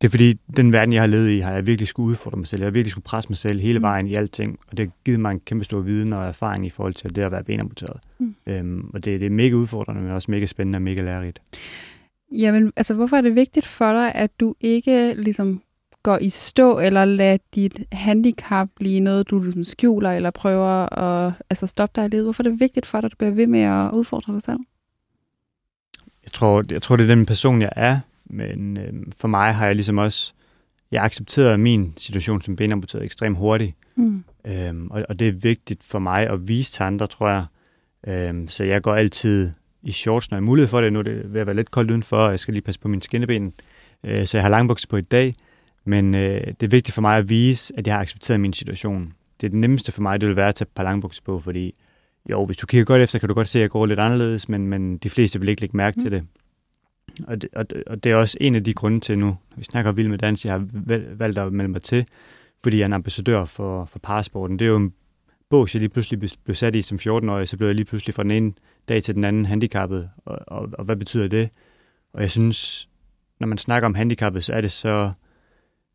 det 0.00 0.08
er 0.08 0.10
fordi, 0.10 0.38
den 0.56 0.72
verden, 0.72 0.92
jeg 0.92 1.02
har 1.02 1.06
levet 1.06 1.30
i, 1.30 1.38
har 1.38 1.52
jeg 1.52 1.66
virkelig 1.66 1.88
skulle 1.88 2.10
udfordre 2.10 2.38
mig 2.38 2.46
selv. 2.46 2.60
Jeg 2.60 2.66
har 2.66 2.70
virkelig 2.70 2.90
skulle 2.90 3.04
presse 3.04 3.30
mig 3.30 3.36
selv 3.36 3.60
hele 3.60 3.78
mm. 3.78 3.82
vejen 3.82 4.06
i 4.06 4.14
alting, 4.14 4.58
og 4.68 4.76
det 4.78 4.86
har 4.86 4.92
givet 5.04 5.20
mig 5.20 5.30
en 5.30 5.40
kæmpe 5.40 5.64
stor 5.64 5.80
viden 5.80 6.12
og 6.12 6.24
erfaring 6.24 6.66
i 6.66 6.70
forhold 6.70 6.94
til 6.94 7.16
det 7.16 7.22
at 7.22 7.32
være 7.32 7.44
benamputeret. 7.44 8.00
Mm. 8.18 8.34
Øhm, 8.46 8.90
og 8.94 9.04
det, 9.04 9.20
det 9.20 9.26
er 9.26 9.30
mega 9.30 9.54
udfordrende, 9.54 10.02
men 10.02 10.10
også 10.10 10.30
mega 10.30 10.46
spændende 10.46 10.76
og 10.76 10.82
mega 10.82 11.02
lærerigt. 11.02 11.42
Jamen, 12.32 12.72
altså 12.76 12.94
hvorfor 12.94 13.16
er 13.16 13.20
det 13.20 13.34
vigtigt 13.34 13.66
for 13.66 13.92
dig, 13.92 14.14
at 14.14 14.30
du 14.40 14.54
ikke 14.60 15.14
ligesom 15.14 15.62
går 16.02 16.18
i 16.18 16.28
stå, 16.28 16.78
eller 16.78 17.04
lader 17.04 17.38
dit 17.54 17.80
handicap 17.92 18.68
blive 18.76 19.00
noget, 19.00 19.30
du 19.30 19.42
ligesom 19.42 19.64
skjuler, 19.64 20.10
eller 20.10 20.30
prøver 20.30 20.98
at 20.98 21.32
altså, 21.50 21.66
stoppe 21.66 22.00
dig 22.00 22.06
i 22.06 22.08
livet? 22.08 22.24
Hvorfor 22.24 22.42
er 22.42 22.48
det 22.48 22.60
vigtigt 22.60 22.86
for 22.86 23.00
dig, 23.00 23.06
at 23.06 23.12
du 23.12 23.16
bliver 23.16 23.30
ved 23.30 23.46
med 23.46 23.60
at 23.60 23.90
udfordre 23.92 24.32
dig 24.32 24.42
selv? 24.42 24.58
Jeg 26.24 26.32
tror, 26.32 26.64
jeg 26.70 26.82
tror 26.82 26.96
det 26.96 27.10
er 27.10 27.14
den 27.14 27.26
person, 27.26 27.62
jeg 27.62 27.72
er. 27.76 28.00
Men 28.30 28.76
øh, 28.76 28.92
for 29.18 29.28
mig 29.28 29.54
har 29.54 29.66
jeg 29.66 29.74
ligesom 29.74 29.98
også, 29.98 30.32
jeg 30.90 31.04
accepteret 31.04 31.60
min 31.60 31.94
situation 31.96 32.42
som 32.42 32.56
benamputeret 32.56 33.04
ekstremt 33.04 33.38
hurtigt. 33.38 33.74
Mm. 33.96 34.24
Øhm, 34.46 34.90
og, 34.90 35.04
og 35.08 35.18
det 35.18 35.28
er 35.28 35.32
vigtigt 35.32 35.84
for 35.84 35.98
mig 35.98 36.26
at 36.26 36.48
vise 36.48 36.72
til 36.72 36.82
andre, 36.82 37.06
tror 37.06 37.28
jeg. 37.28 37.44
Øhm, 38.06 38.48
så 38.48 38.64
jeg 38.64 38.82
går 38.82 38.94
altid 38.94 39.50
i 39.82 39.92
shorts, 39.92 40.30
når 40.30 40.36
jeg 40.36 40.42
har 40.42 40.46
mulighed 40.46 40.68
for 40.68 40.80
det. 40.80 40.92
Nu 40.92 40.98
er 40.98 41.02
det 41.02 41.32
ved 41.32 41.40
at 41.40 41.46
være 41.46 41.56
lidt 41.56 41.70
koldt 41.70 41.90
udenfor, 41.90 42.16
og 42.16 42.30
jeg 42.30 42.40
skal 42.40 42.54
lige 42.54 42.62
passe 42.62 42.80
på 42.80 42.88
mine 42.88 43.02
skinneben. 43.02 43.52
Øh, 44.04 44.26
så 44.26 44.36
jeg 44.36 44.44
har 44.44 44.50
langbukser 44.50 44.88
på 44.88 44.96
i 44.96 45.00
dag. 45.00 45.34
Men 45.88 46.14
øh, 46.14 46.46
det 46.46 46.62
er 46.62 46.68
vigtigt 46.68 46.94
for 46.94 47.02
mig 47.02 47.18
at 47.18 47.28
vise, 47.28 47.74
at 47.76 47.86
jeg 47.86 47.94
har 47.94 48.00
accepteret 48.00 48.40
min 48.40 48.52
situation. 48.52 49.12
Det 49.40 49.46
er 49.46 49.50
det 49.50 49.58
nemmeste 49.58 49.92
for 49.92 50.02
mig, 50.02 50.20
det 50.20 50.28
vil 50.28 50.36
være 50.36 50.48
at 50.48 50.54
tage 50.54 50.66
et 50.66 50.74
par 50.74 50.82
langbukser 50.82 51.22
på, 51.24 51.40
fordi 51.40 51.74
jo, 52.30 52.44
hvis 52.44 52.56
du 52.56 52.66
kigger 52.66 52.84
godt 52.84 53.02
efter, 53.02 53.18
kan 53.18 53.28
du 53.28 53.34
godt 53.34 53.48
se, 53.48 53.58
at 53.58 53.62
jeg 53.62 53.70
går 53.70 53.86
lidt 53.86 54.00
anderledes, 54.00 54.48
men, 54.48 54.66
men 54.66 54.98
de 54.98 55.10
fleste 55.10 55.40
vil 55.40 55.48
ikke 55.48 55.60
lægge 55.60 55.76
mærke 55.76 56.00
mm. 56.00 56.04
til 56.04 56.12
det. 56.12 56.26
Og 57.26 57.42
det, 57.42 57.50
og, 57.52 57.66
og 57.86 58.04
det 58.04 58.12
er 58.12 58.16
også 58.16 58.38
en 58.40 58.54
af 58.54 58.64
de 58.64 58.74
grunde 58.74 59.00
til 59.00 59.18
nu, 59.18 59.36
vi 59.56 59.64
snakker 59.64 59.92
vild 59.92 60.08
med 60.08 60.18
dans, 60.18 60.44
jeg 60.44 60.52
har 60.52 60.66
valgt 61.14 61.38
at 61.38 61.52
melde 61.52 61.70
mig 61.70 61.82
til, 61.82 62.06
fordi 62.62 62.76
jeg 62.76 62.82
er 62.82 62.86
en 62.86 62.92
ambassadør 62.92 63.44
for, 63.44 63.84
for 63.84 63.98
parasporten. 63.98 64.58
Det 64.58 64.64
er 64.64 64.68
jo 64.68 64.76
en 64.76 64.92
bog, 65.50 65.68
jeg 65.74 65.80
lige 65.80 65.88
pludselig 65.88 66.30
blev 66.44 66.54
sat 66.54 66.76
i 66.76 66.82
som 66.82 66.98
14-årig, 67.02 67.48
så 67.48 67.56
blev 67.56 67.68
jeg 67.68 67.74
lige 67.74 67.86
pludselig 67.86 68.14
fra 68.14 68.22
den 68.22 68.30
ene 68.30 68.52
dag 68.88 69.02
til 69.02 69.14
den 69.14 69.24
anden 69.24 69.46
handicappet. 69.46 70.10
Og, 70.24 70.38
og, 70.46 70.68
og 70.72 70.84
hvad 70.84 70.96
betyder 70.96 71.28
det? 71.28 71.50
Og 72.12 72.22
jeg 72.22 72.30
synes, 72.30 72.88
når 73.40 73.46
man 73.46 73.58
snakker 73.58 73.86
om 73.86 73.94
handicappet, 73.94 74.44
så 74.44 74.52
er 74.52 74.60
det 74.60 74.72
så, 74.72 75.12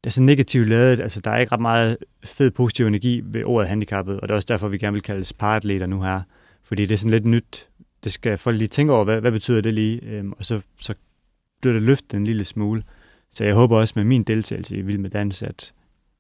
det 0.04 0.10
er 0.10 0.12
så 0.12 0.22
negativt 0.22 0.68
lavet. 0.68 1.00
Altså, 1.00 1.22
der 1.22 1.32
er 1.32 1.40
ikke 1.40 1.52
ret 1.52 1.62
meget 1.62 1.98
fed 2.24 2.52
positiv 2.52 2.88
energi 2.88 3.22
ved 3.26 3.44
ordet 3.44 3.70
handicappet, 3.70 4.20
og 4.20 4.28
det 4.28 4.32
er 4.32 4.36
også 4.36 4.46
derfor, 4.50 4.68
vi 4.68 4.78
gerne 4.78 4.94
vil 4.94 5.02
kaldes 5.02 5.34
paratleter 5.34 5.86
nu 5.86 6.02
her. 6.02 6.22
Fordi 6.64 6.86
det 6.86 6.94
er 6.94 6.98
sådan 6.98 7.12
lidt 7.12 7.26
nyt. 7.26 7.68
Det 8.04 8.14
skal 8.14 8.38
folk 8.38 8.58
lige 8.58 8.68
tænke 8.68 8.94
over, 8.94 9.04
hvad, 9.04 9.22
hvad 9.22 9.32
betyder 9.32 9.62
det 9.62 9.74
lige? 9.74 10.00
Øhm, 10.04 10.34
og 10.38 10.46
så, 10.46 10.62
så 10.80 10.94
bliver 11.62 11.74
det 11.74 11.82
løftet 11.82 12.18
en 12.18 12.24
lille 12.24 12.46
smule. 12.46 12.84
Så 13.32 13.44
jeg 13.44 13.54
håber 13.54 13.78
også 13.78 13.94
med 13.96 14.04
min 14.04 14.24
deltagelse 14.24 14.78
i 14.78 14.82
Vild 14.82 14.98
med 14.98 15.10
Dans, 15.10 15.44
at, 15.44 15.74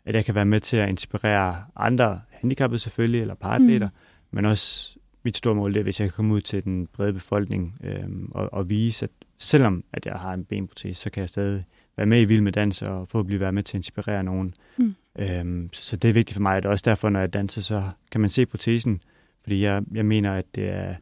at 0.05 0.15
jeg 0.15 0.25
kan 0.25 0.35
være 0.35 0.45
med 0.45 0.59
til 0.59 0.77
at 0.77 0.89
inspirere 0.89 1.63
andre 1.75 2.21
handicappede 2.29 2.79
selvfølgelig, 2.79 3.21
eller 3.21 3.35
paratleter, 3.35 3.87
mm. 3.87 4.35
men 4.35 4.45
også 4.45 4.95
mit 5.23 5.37
store 5.37 5.55
mål 5.55 5.73
det 5.73 5.79
er, 5.79 5.83
hvis 5.83 5.99
jeg 5.99 6.07
kan 6.07 6.15
komme 6.15 6.33
ud 6.33 6.41
til 6.41 6.63
den 6.63 6.87
brede 6.87 7.13
befolkning 7.13 7.79
øhm, 7.83 8.31
og, 8.31 8.53
og 8.53 8.69
vise, 8.69 9.05
at 9.05 9.11
selvom 9.39 9.83
at 9.93 10.05
jeg 10.05 10.13
har 10.13 10.33
en 10.33 10.45
benprotese, 10.45 11.01
så 11.01 11.09
kan 11.09 11.21
jeg 11.21 11.29
stadig 11.29 11.63
være 11.97 12.05
med 12.05 12.21
i 12.21 12.25
Vild 12.25 12.41
med 12.41 12.51
Dans 12.51 12.81
og 12.81 13.07
forhåbentlig 13.09 13.39
være 13.39 13.51
med 13.51 13.63
til 13.63 13.77
at 13.77 13.79
inspirere 13.79 14.23
nogen. 14.23 14.53
Mm. 14.77 14.95
Øhm, 15.19 15.69
så 15.73 15.95
det 15.97 16.09
er 16.09 16.13
vigtigt 16.13 16.33
for 16.33 16.41
mig, 16.41 16.65
er 16.65 16.69
også 16.69 16.83
derfor, 16.85 17.09
når 17.09 17.19
jeg 17.19 17.33
danser, 17.33 17.61
så 17.61 17.83
kan 18.11 18.21
man 18.21 18.29
se 18.29 18.45
protesen, 18.45 19.01
fordi 19.43 19.63
jeg, 19.63 19.83
jeg 19.93 20.05
mener, 20.05 20.33
at 20.33 20.45
det 20.55 20.69
er 20.69 20.95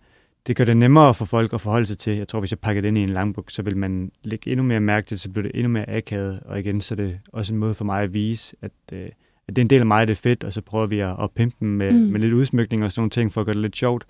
det 0.47 0.55
gør 0.55 0.65
det 0.65 0.77
nemmere 0.77 1.13
for 1.13 1.25
folk 1.25 1.53
at 1.53 1.61
forholde 1.61 1.85
sig 1.87 1.97
til. 1.97 2.17
Jeg 2.17 2.27
tror, 2.27 2.39
hvis 2.39 2.51
jeg 2.51 2.59
pakker 2.59 2.81
det 2.81 2.87
ind 2.87 2.97
i 2.97 3.01
en 3.01 3.09
langbuk, 3.09 3.49
så 3.49 3.61
vil 3.61 3.77
man 3.77 4.11
lægge 4.23 4.51
endnu 4.51 4.63
mere 4.63 4.79
mærke 4.79 5.07
til, 5.07 5.19
så 5.19 5.29
bliver 5.29 5.43
det 5.43 5.51
endnu 5.55 5.69
mere 5.69 5.89
akavet. 5.89 6.39
Og 6.45 6.59
igen, 6.59 6.81
så 6.81 6.93
er 6.93 6.95
det 6.95 7.19
også 7.33 7.53
en 7.53 7.59
måde 7.59 7.75
for 7.75 7.85
mig 7.85 8.03
at 8.03 8.13
vise, 8.13 8.55
at, 8.61 8.71
øh, 8.93 9.09
at 9.47 9.55
det 9.55 9.57
er 9.57 9.61
en 9.61 9.69
del 9.69 9.79
af 9.79 9.85
mig, 9.85 10.07
det 10.07 10.11
er 10.11 10.21
fedt, 10.21 10.43
og 10.43 10.53
så 10.53 10.61
prøver 10.61 10.87
vi 10.87 10.99
at, 10.99 11.15
at 11.23 11.31
pimpe 11.31 11.55
dem 11.59 11.67
med, 11.67 11.91
mm. 11.91 11.99
med 11.99 12.19
lidt 12.19 12.33
udsmykning 12.33 12.83
og 12.83 12.91
sådan 12.91 13.01
nogle 13.01 13.09
ting, 13.09 13.33
for 13.33 13.41
at 13.41 13.47
gøre 13.47 13.53
det 13.53 13.61
lidt 13.61 13.77
sjovt. 13.77 14.05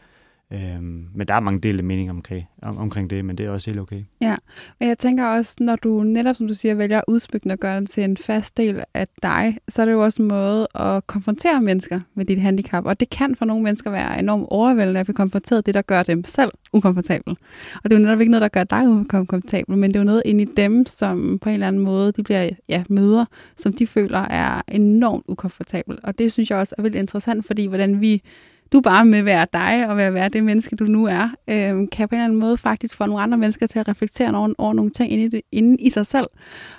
Øhm, 0.53 1.07
men 1.15 1.27
der 1.27 1.33
er 1.33 1.39
mange 1.39 1.59
dele 1.59 1.81
mening 1.81 2.09
omkring, 2.09 2.47
om, 2.61 2.77
omkring 2.77 3.09
det, 3.09 3.25
men 3.25 3.37
det 3.37 3.45
er 3.45 3.49
også 3.49 3.69
helt 3.69 3.79
okay. 3.79 4.03
Ja, 4.21 4.35
og 4.79 4.87
jeg 4.87 4.97
tænker 4.97 5.25
også, 5.25 5.55
når 5.59 5.75
du 5.75 6.03
netop, 6.03 6.35
som 6.35 6.47
du 6.47 6.53
siger, 6.53 6.75
vælger 6.75 6.97
at 6.97 7.03
udsmykke 7.07 7.51
og 7.51 7.59
gøre 7.59 7.81
det 7.81 7.89
til 7.89 8.03
en 8.03 8.17
fast 8.17 8.57
del 8.57 8.83
af 8.93 9.07
dig, 9.23 9.57
så 9.67 9.81
er 9.81 9.85
det 9.85 9.91
jo 9.91 10.03
også 10.03 10.21
en 10.21 10.27
måde 10.27 10.67
at 10.75 11.07
konfrontere 11.07 11.61
mennesker 11.61 11.99
med 12.15 12.25
dit 12.25 12.41
handicap. 12.41 12.85
Og 12.85 12.99
det 12.99 13.09
kan 13.09 13.35
for 13.35 13.45
nogle 13.45 13.63
mennesker 13.63 13.91
være 13.91 14.19
enormt 14.19 14.45
overvældende 14.49 14.99
at 14.99 15.05
blive 15.05 15.15
konfronteret 15.15 15.65
det, 15.65 15.73
der 15.73 15.81
gør 15.81 16.03
dem 16.03 16.23
selv 16.23 16.51
ukomfortabel. 16.73 17.37
Og 17.83 17.89
det 17.89 17.93
er 17.93 17.99
jo 17.99 18.05
netop 18.05 18.19
ikke 18.19 18.31
noget, 18.31 18.41
der 18.41 18.47
gør 18.47 18.63
dig 18.63 18.89
ukomfortabel, 18.89 19.77
men 19.77 19.89
det 19.89 19.95
er 19.95 19.99
jo 19.99 20.05
noget 20.05 20.21
ind 20.25 20.41
i 20.41 20.45
dem, 20.45 20.85
som 20.85 21.39
på 21.41 21.49
en 21.49 21.53
eller 21.53 21.67
anden 21.67 21.81
måde, 21.81 22.11
de 22.11 22.23
bliver 22.23 22.49
ja, 22.69 22.83
møder, 22.89 23.25
som 23.57 23.73
de 23.73 23.87
føler 23.87 24.19
er 24.19 24.61
enormt 24.67 25.25
ukomfortabel. 25.27 25.97
Og 26.03 26.19
det 26.19 26.31
synes 26.31 26.49
jeg 26.49 26.57
også 26.57 26.75
er 26.77 26.81
vildt 26.81 26.95
interessant, 26.95 27.45
fordi 27.45 27.65
hvordan 27.65 28.01
vi 28.01 28.21
du 28.71 28.81
bare 28.81 29.05
med 29.05 29.19
at 29.19 29.25
være 29.25 29.47
dig 29.53 29.89
og 29.89 29.97
være, 29.97 30.13
være 30.13 30.29
det 30.29 30.43
menneske, 30.43 30.75
du 30.75 30.83
nu 30.83 31.05
er, 31.05 31.29
øh, 31.47 31.87
kan 31.91 32.09
på 32.09 32.15
en 32.15 32.19
eller 32.19 32.23
anden 32.23 32.39
måde 32.39 32.57
faktisk 32.57 32.95
få 32.95 33.05
nogle 33.05 33.23
andre 33.23 33.37
mennesker 33.37 33.67
til 33.67 33.79
at 33.79 33.87
reflektere 33.87 34.35
over, 34.35 34.53
over 34.57 34.73
nogle 34.73 34.91
ting 34.91 35.11
inde 35.11 35.23
i, 35.23 35.27
det, 35.27 35.41
inde 35.51 35.77
i 35.77 35.89
sig 35.89 36.05
selv. 36.05 36.27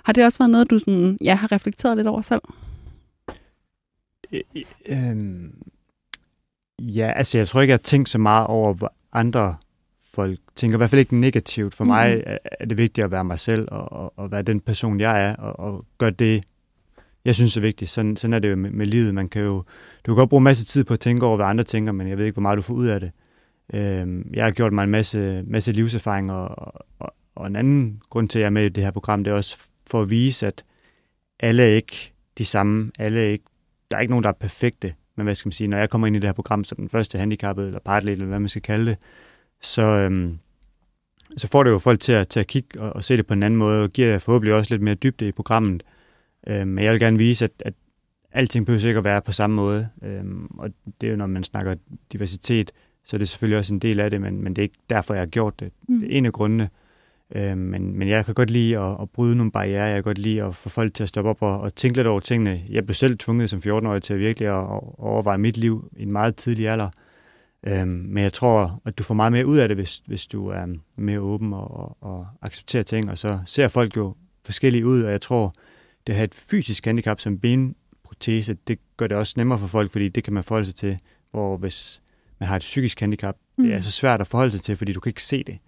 Har 0.04 0.12
det 0.12 0.24
også 0.24 0.38
været 0.38 0.50
noget, 0.50 0.70
du 0.70 0.78
sådan, 0.78 1.18
ja, 1.24 1.34
har 1.34 1.52
reflekteret 1.52 1.96
lidt 1.96 2.08
over 2.08 2.20
selv? 2.20 2.42
Øh, 4.32 4.40
øh, 4.88 5.50
ja, 6.78 7.12
altså 7.16 7.38
jeg 7.38 7.48
tror 7.48 7.60
ikke, 7.60 7.70
jeg 7.70 7.78
har 7.78 7.82
tænkt 7.82 8.08
så 8.08 8.18
meget 8.18 8.46
over, 8.46 8.72
hvad 8.74 8.88
andre 9.12 9.56
folk 10.14 10.38
tænker. 10.56 10.76
I 10.76 10.78
hvert 10.78 10.90
fald 10.90 10.98
ikke 10.98 11.16
negativt. 11.16 11.74
For 11.74 11.84
mm. 11.84 11.88
mig 11.88 12.22
er 12.60 12.66
det 12.66 12.78
vigtigt 12.78 13.04
at 13.04 13.10
være 13.10 13.24
mig 13.24 13.38
selv 13.38 13.68
og, 13.70 13.92
og, 13.92 14.12
og 14.16 14.30
være 14.30 14.42
den 14.42 14.60
person, 14.60 15.00
jeg 15.00 15.24
er, 15.24 15.36
og, 15.36 15.60
og 15.60 15.84
gøre 15.98 16.10
det, 16.10 16.44
jeg 17.24 17.34
synes 17.34 17.56
er 17.56 17.60
vigtigt. 17.60 17.90
Sådan, 17.90 18.16
sådan 18.16 18.34
er 18.34 18.38
det 18.38 18.50
jo 18.50 18.56
med, 18.56 18.70
med 18.70 18.86
livet. 18.86 19.14
Man 19.14 19.28
kan 19.28 19.42
jo, 19.42 19.56
du 20.06 20.12
kan 20.12 20.14
godt 20.14 20.30
bruge 20.30 20.40
en 20.40 20.44
masse 20.44 20.64
tid 20.64 20.84
på 20.84 20.94
at 20.94 21.00
tænke 21.00 21.26
over, 21.26 21.36
hvad 21.36 21.46
andre 21.46 21.64
tænker, 21.64 21.92
men 21.92 22.08
jeg 22.08 22.18
ved 22.18 22.24
ikke, 22.24 22.34
hvor 22.34 22.42
meget 22.42 22.56
du 22.56 22.62
får 22.62 22.74
ud 22.74 22.86
af 22.86 23.00
det. 23.00 23.10
Øh, 23.74 24.24
jeg 24.32 24.44
har 24.44 24.50
gjort 24.50 24.72
mig 24.72 24.84
en 24.84 24.90
masse, 24.90 25.42
masse 25.46 25.72
livserfaring, 25.72 26.32
og, 26.32 26.48
og, 26.98 27.14
og 27.34 27.46
en 27.46 27.56
anden 27.56 28.00
grund 28.10 28.28
til, 28.28 28.38
at 28.38 28.40
jeg 28.40 28.46
er 28.46 28.50
med 28.50 28.64
i 28.64 28.68
det 28.68 28.84
her 28.84 28.90
program, 28.90 29.24
det 29.24 29.30
er 29.30 29.34
også 29.34 29.56
for 29.86 30.02
at 30.02 30.10
vise, 30.10 30.46
at 30.46 30.64
alle 31.40 31.62
er 31.62 31.74
ikke 31.74 32.12
de 32.38 32.44
samme. 32.44 32.90
Alle 32.98 33.20
er 33.20 33.28
ikke, 33.28 33.44
der 33.90 33.96
er 33.96 34.00
ikke 34.00 34.12
nogen, 34.12 34.22
der 34.22 34.28
er 34.28 34.34
perfekte. 34.40 34.94
Men 35.16 35.24
hvad 35.24 35.34
skal 35.34 35.48
man 35.48 35.52
sige, 35.52 35.68
når 35.68 35.78
jeg 35.78 35.90
kommer 35.90 36.06
ind 36.06 36.16
i 36.16 36.18
det 36.18 36.28
her 36.28 36.32
program 36.32 36.64
som 36.64 36.76
den 36.76 36.88
første 36.88 37.18
handicappede, 37.18 37.66
eller 37.66 37.80
partlet, 37.80 38.12
eller 38.12 38.26
hvad 38.26 38.40
man 38.40 38.48
skal 38.48 38.62
kalde 38.62 38.90
det, 38.90 38.98
så, 39.60 39.82
øhm, 39.82 40.38
så 41.36 41.48
får 41.48 41.62
det 41.62 41.70
jo 41.70 41.78
folk 41.78 42.00
til 42.00 42.12
at, 42.12 42.28
til 42.28 42.40
at 42.40 42.46
kigge 42.46 42.80
og, 42.80 42.92
og 42.92 43.04
se 43.04 43.16
det 43.16 43.26
på 43.26 43.34
en 43.34 43.42
anden 43.42 43.58
måde, 43.58 43.84
og 43.84 43.90
giver 43.90 44.18
forhåbentlig 44.18 44.54
også 44.54 44.74
lidt 44.74 44.82
mere 44.82 44.94
dybde 44.94 45.28
i 45.28 45.32
programmet. 45.32 45.82
Øh, 46.46 46.66
men 46.66 46.84
jeg 46.84 46.92
vil 46.92 47.00
gerne 47.00 47.18
vise, 47.18 47.44
at, 47.44 47.50
at 47.60 47.74
alting 48.32 48.66
behøver 48.66 48.86
ikke 48.86 48.98
at 48.98 49.04
være 49.04 49.22
på 49.22 49.32
samme 49.32 49.56
måde. 49.56 49.88
Øh, 50.02 50.24
og 50.58 50.70
det 51.00 51.06
er 51.06 51.10
jo, 51.10 51.16
når 51.16 51.26
man 51.26 51.44
snakker 51.44 51.74
diversitet, 52.12 52.72
så 53.04 53.18
det 53.18 53.22
er 53.22 53.26
selvfølgelig 53.26 53.58
også 53.58 53.74
en 53.74 53.78
del 53.78 54.00
af 54.00 54.10
det, 54.10 54.20
men, 54.20 54.44
men 54.44 54.56
det 54.56 54.62
er 54.62 54.64
ikke 54.64 54.78
derfor, 54.90 55.14
jeg 55.14 55.20
har 55.20 55.26
gjort 55.26 55.60
det. 55.60 55.72
Mm. 55.88 56.00
Det 56.00 56.12
er 56.12 56.18
en 56.18 56.26
af 56.26 56.32
grundene. 56.32 56.68
Øh, 57.34 57.58
men, 57.58 57.98
men 57.98 58.08
jeg 58.08 58.24
kan 58.24 58.34
godt 58.34 58.50
lide 58.50 58.78
at, 58.78 58.96
at 59.02 59.10
bryde 59.10 59.36
nogle 59.36 59.52
barriere. 59.52 59.84
Jeg 59.84 59.94
kan 59.94 60.02
godt 60.02 60.18
lide 60.18 60.42
at 60.42 60.54
få 60.54 60.68
folk 60.68 60.94
til 60.94 61.02
at 61.02 61.08
stoppe 61.08 61.30
op 61.30 61.42
og, 61.42 61.60
og 61.60 61.74
tænke 61.74 61.96
lidt 61.96 62.06
over 62.06 62.20
tingene. 62.20 62.62
Jeg 62.70 62.86
blev 62.86 62.94
selv 62.94 63.18
tvunget 63.18 63.50
som 63.50 63.58
14-årig 63.66 64.02
til 64.02 64.14
at 64.14 64.20
virkelig 64.20 64.48
at, 64.48 64.54
at 64.54 64.80
overveje 64.98 65.38
mit 65.38 65.56
liv 65.56 65.90
i 65.96 66.02
en 66.02 66.12
meget 66.12 66.36
tidlig 66.36 66.68
alder. 66.68 66.88
Øh, 67.66 67.86
men 67.86 68.22
jeg 68.22 68.32
tror, 68.32 68.80
at 68.84 68.98
du 68.98 69.02
får 69.02 69.14
meget 69.14 69.32
mere 69.32 69.46
ud 69.46 69.58
af 69.58 69.68
det, 69.68 69.76
hvis, 69.76 70.02
hvis 70.06 70.26
du 70.26 70.48
er 70.48 70.66
mere 70.96 71.20
åben 71.20 71.52
og, 71.52 71.70
og, 71.70 71.96
og 72.00 72.26
accepterer 72.42 72.82
ting. 72.82 73.10
Og 73.10 73.18
så 73.18 73.38
ser 73.46 73.68
folk 73.68 73.96
jo 73.96 74.14
forskellige 74.44 74.86
ud, 74.86 75.02
og 75.02 75.10
jeg 75.10 75.20
tror, 75.20 75.52
det 76.06 76.12
at 76.12 76.16
have 76.16 76.24
et 76.24 76.34
fysisk 76.34 76.84
handicap 76.84 77.20
som 77.20 77.38
benprotese, 77.38 78.56
det 78.68 78.78
gør 78.96 79.06
det 79.06 79.16
også 79.16 79.34
nemmere 79.36 79.58
for 79.58 79.66
folk, 79.66 79.92
fordi 79.92 80.08
det 80.08 80.24
kan 80.24 80.32
man 80.32 80.44
forholde 80.44 80.66
sig 80.66 80.74
til. 80.74 80.98
Hvor 81.30 81.56
hvis 81.56 82.02
man 82.40 82.48
har 82.48 82.56
et 82.56 82.60
psykisk 82.60 83.00
handicap, 83.00 83.36
mm. 83.58 83.64
det 83.64 83.72
er 83.72 83.78
mm. 83.78 83.82
så 83.82 83.90
svært 83.90 84.20
at 84.20 84.26
forholde 84.26 84.52
sig 84.52 84.60
til, 84.60 84.76
fordi 84.76 84.92
du 84.92 85.00
kan 85.00 85.10
ikke 85.10 85.24
se 85.24 85.44
det. 85.44 85.58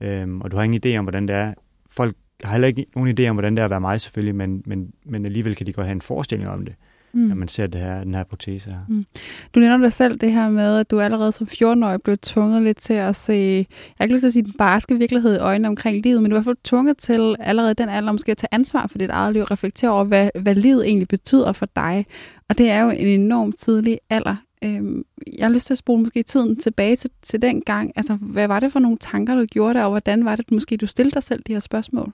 Øhm, 0.00 0.40
og 0.40 0.50
du 0.50 0.56
har 0.56 0.62
ingen 0.62 0.82
idé 0.86 0.98
om, 0.98 1.04
hvordan 1.04 1.28
det 1.28 1.36
er. 1.36 1.54
Folk 1.90 2.16
har 2.44 2.52
heller 2.52 2.68
ikke 2.68 2.86
nogen 2.96 3.18
idé 3.18 3.28
om, 3.28 3.36
hvordan 3.36 3.56
det 3.56 3.60
er 3.60 3.64
at 3.64 3.70
være 3.70 3.80
mig 3.80 4.00
selvfølgelig, 4.00 4.34
men, 4.34 4.62
men, 4.66 4.92
men 5.04 5.24
alligevel 5.24 5.56
kan 5.56 5.66
de 5.66 5.72
godt 5.72 5.86
have 5.86 5.92
en 5.92 6.00
forestilling 6.00 6.50
om 6.50 6.64
det, 6.64 6.74
mm. 6.78 6.84
Når 7.14 7.34
man 7.34 7.48
ser 7.48 7.66
det 7.66 7.80
her, 7.80 8.04
den 8.04 8.14
her 8.14 8.24
protese 8.24 8.70
her. 8.70 8.78
Mm. 8.88 9.06
Du 9.54 9.60
nævner 9.60 9.76
dig 9.76 9.92
selv 9.92 10.18
det 10.18 10.32
her 10.32 10.50
med, 10.50 10.78
at 10.78 10.90
du 10.90 11.00
allerede 11.00 11.32
som 11.32 11.46
14-årig 11.50 12.02
blev 12.02 12.18
tvunget 12.18 12.62
lidt 12.62 12.78
til 12.78 12.94
at 12.94 13.16
se, 13.16 13.32
jeg 13.32 13.66
har 13.98 14.04
ikke 14.04 14.14
lyst 14.14 14.22
til 14.22 14.26
at 14.26 14.32
sige 14.32 14.42
den 14.42 14.54
barske 14.58 14.98
virkelighed 14.98 15.34
i 15.34 15.38
øjnene 15.38 15.68
omkring 15.68 16.02
livet, 16.02 16.22
men 16.22 16.30
du 16.30 16.34
var 16.34 16.40
i 16.40 16.44
hvert 16.44 16.50
fald 16.50 16.64
tvunget 16.64 16.98
til 16.98 17.36
allerede 17.40 17.74
den 17.74 17.88
alder 17.88 18.12
måske 18.12 18.30
at 18.30 18.36
tage 18.36 18.54
ansvar 18.54 18.86
for 18.86 18.98
dit 18.98 19.10
eget 19.10 19.32
liv, 19.32 19.42
reflektere 19.42 19.90
over, 19.90 20.04
hvad, 20.04 20.30
hvad 20.40 20.54
livet 20.54 20.86
egentlig 20.86 21.08
betyder 21.08 21.52
for 21.52 21.66
dig. 21.76 22.06
Og 22.48 22.58
det 22.58 22.70
er 22.70 22.82
jo 22.82 22.90
en 22.90 23.06
enormt 23.06 23.58
tidlig 23.58 23.98
alder. 24.10 24.36
Øhm, 24.64 25.04
jeg 25.38 25.46
har 25.46 25.52
lyst 25.52 25.66
til 25.66 25.74
at 25.74 25.78
spole 25.78 26.02
måske 26.02 26.22
tiden 26.22 26.56
tilbage 26.56 26.96
til, 26.96 27.10
til 27.22 27.42
den 27.42 27.60
gang. 27.60 27.92
Altså, 27.96 28.14
hvad 28.14 28.48
var 28.48 28.60
det 28.60 28.72
for 28.72 28.80
nogle 28.80 28.98
tanker, 28.98 29.34
du 29.34 29.44
gjorde 29.44 29.74
der, 29.74 29.84
og 29.84 29.90
hvordan 29.90 30.24
var 30.24 30.36
det, 30.36 30.50
måske 30.50 30.76
du 30.76 30.86
stillede 30.86 31.14
dig 31.14 31.22
selv 31.22 31.42
de 31.46 31.52
her 31.52 31.60
spørgsmål? 31.60 32.12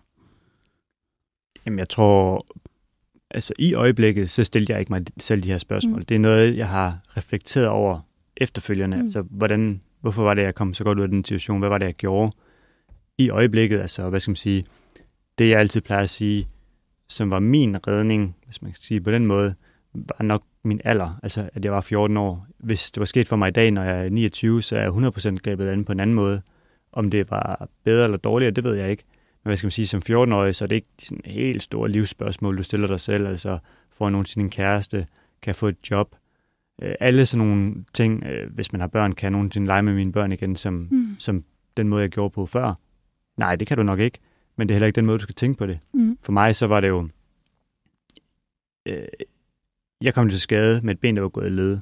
Jamen, 1.66 1.78
jeg 1.78 1.88
tror, 1.88 2.47
altså 3.30 3.52
i 3.58 3.75
øjeblikket, 3.75 4.30
så 4.30 4.44
stillede 4.44 4.72
jeg 4.72 4.80
ikke 4.80 4.92
mig 4.92 5.02
selv 5.20 5.42
de 5.42 5.49
her 5.49 5.58
spørgsmål. 5.58 5.99
Mm. 5.99 6.04
Det 6.04 6.14
er 6.14 6.18
noget, 6.18 6.56
jeg 6.56 6.68
har 6.68 6.99
reflekteret 7.16 7.68
over 7.68 8.00
efterfølgende. 8.37 8.96
Mm. 8.96 9.02
Altså, 9.02 9.22
hvordan, 9.30 9.82
hvorfor 10.00 10.22
var 10.22 10.34
det, 10.34 10.42
jeg 10.42 10.54
kom 10.54 10.75
så 10.75 10.84
godt 10.84 10.99
ud 10.99 11.02
af 11.02 11.08
den 11.08 11.25
situation? 11.25 11.58
Hvad 11.58 11.68
var 11.68 11.78
det, 11.78 11.87
jeg 11.87 11.94
gjorde? 11.94 12.32
I 13.18 13.30
øjeblikket, 13.30 13.80
altså, 13.80 14.08
hvad 14.08 14.20
skal 14.20 14.30
man 14.30 14.37
sige, 14.37 14.64
det 15.38 15.50
jeg 15.50 15.60
altid 15.60 15.80
plejer 15.80 16.02
at 16.02 16.10
sige, 16.10 16.49
som 17.08 17.30
var 17.30 17.38
min 17.38 17.87
redning, 17.88 18.37
hvis 18.44 18.62
man 18.62 18.70
kan 18.70 18.80
sige 18.82 19.00
på 19.00 19.10
den 19.10 19.26
måde, 19.26 19.54
var 19.94 20.25
nok 20.25 20.42
min 20.64 20.80
alder, 20.84 21.18
altså 21.22 21.50
at 21.54 21.64
jeg 21.64 21.72
var 21.72 21.80
14 21.80 22.16
år. 22.16 22.46
Hvis 22.58 22.90
det 22.90 23.00
var 23.00 23.04
sket 23.04 23.28
for 23.28 23.37
mig 23.37 23.49
i 23.49 23.52
dag, 23.52 23.70
når 23.70 23.82
jeg 23.82 24.04
er 24.04 24.08
29, 24.08 24.62
så 24.62 24.76
er 24.76 24.80
jeg 24.80 24.90
100% 24.90 25.37
grebet 25.37 25.68
an 25.68 25.84
på 25.84 25.92
en 25.92 26.00
anden 26.00 26.14
måde. 26.14 26.42
Om 26.92 27.10
det 27.10 27.30
var 27.30 27.68
bedre 27.84 28.04
eller 28.04 28.16
dårligere, 28.16 28.50
det 28.50 28.64
ved 28.64 28.75
jeg 28.75 28.90
ikke. 28.90 29.04
Men 29.44 29.49
hvad 29.49 29.56
skal 29.56 29.66
man 29.66 29.70
sige, 29.70 29.87
som 29.87 30.02
14-årig, 30.11 30.54
så 30.54 30.64
er 30.64 30.66
det 30.66 30.76
ikke 30.76 30.88
sådan 30.99 31.23
helt 31.25 31.62
store 31.62 31.88
livsspørgsmål, 31.88 32.59
du 32.59 32.62
stiller 32.62 32.87
dig 32.87 33.00
selv. 33.00 33.26
Altså, 33.26 33.59
får 33.90 34.06
jeg 34.06 34.11
nogensinde 34.11 34.44
en 34.44 34.50
kæreste? 34.50 35.06
Kan 35.42 35.54
få 35.54 35.68
et 35.68 35.90
job? 35.90 36.16
Øh, 36.82 36.94
alle 37.00 37.26
sådan 37.26 37.47
nogle 37.47 37.85
ting, 37.94 38.25
øh, 38.25 38.54
hvis 38.54 38.73
man 38.73 38.80
har 38.80 38.88
børn, 38.88 39.12
kan 39.12 39.25
jeg 39.25 39.30
nogensinde 39.30 39.66
lege 39.66 39.82
med 39.82 39.94
mine 39.94 40.12
børn 40.12 40.32
igen, 40.32 40.56
som, 40.56 40.88
mm. 40.90 41.16
som 41.18 41.44
den 41.76 41.88
måde, 41.88 42.02
jeg 42.02 42.11
gjorde 42.11 42.30
på 42.30 42.47
før. 42.47 42.75
Nej, 43.37 43.56
det 43.56 43.66
kan 43.66 43.76
du 43.76 43.82
nok 43.82 43.99
ikke. 43.99 44.18
Men 44.56 44.68
det 44.68 44.75
er 44.75 44.76
heller 44.76 44.87
ikke 44.87 44.97
den 44.97 45.06
måde, 45.06 45.18
du 45.18 45.23
skal 45.23 45.35
tænke 45.35 45.59
på 45.59 45.66
det. 45.66 45.78
Mm. 45.94 46.18
For 46.23 46.32
mig 46.32 46.56
så 46.56 46.66
var 46.66 46.80
det 46.80 46.88
jo... 46.88 47.09
Øh, 48.87 49.06
jeg 50.02 50.14
kom 50.14 50.28
til 50.28 50.40
skade 50.40 50.80
med 50.87 50.94
et 50.94 51.00
ben, 51.00 51.16
der 51.16 51.23
var 51.23 51.28
gået 51.28 51.47
i 51.47 51.50
led. 51.50 51.78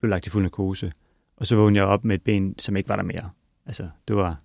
Blev 0.00 0.10
lagt 0.10 0.26
i 0.26 0.30
fuld 0.30 0.42
narkose. 0.42 0.92
Og 1.36 1.46
så 1.46 1.56
vågnede 1.56 1.80
jeg 1.80 1.88
op 1.88 2.04
med 2.04 2.14
et 2.14 2.22
ben, 2.22 2.58
som 2.58 2.76
ikke 2.76 2.88
var 2.88 2.96
der 2.96 3.02
mere. 3.02 3.30
Altså, 3.66 3.88
det 4.08 4.16
var... 4.16 4.38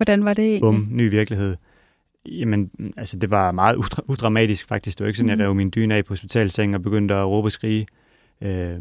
Hvordan 0.00 0.24
var 0.24 0.34
det 0.34 0.44
egentlig? 0.44 0.60
Bum, 0.60 0.88
ny 0.90 1.10
virkelighed. 1.10 1.56
Jamen, 2.26 2.70
altså, 2.96 3.18
det 3.18 3.30
var 3.30 3.52
meget 3.52 3.76
udra- 3.76 4.04
udramatisk 4.08 4.68
faktisk. 4.68 4.98
Det 4.98 5.04
var 5.04 5.08
ikke 5.08 5.18
sådan, 5.18 5.34
mm. 5.34 5.40
jeg 5.40 5.48
rev 5.48 5.54
min 5.54 5.70
dyne 5.74 5.94
af 5.94 6.04
på 6.04 6.12
hospitalsengen 6.12 6.74
og 6.74 6.82
begyndte 6.82 7.14
at 7.14 7.26
råbe 7.26 7.46
og 7.46 7.52
skrige. 7.52 7.86
Øh, 8.42 8.80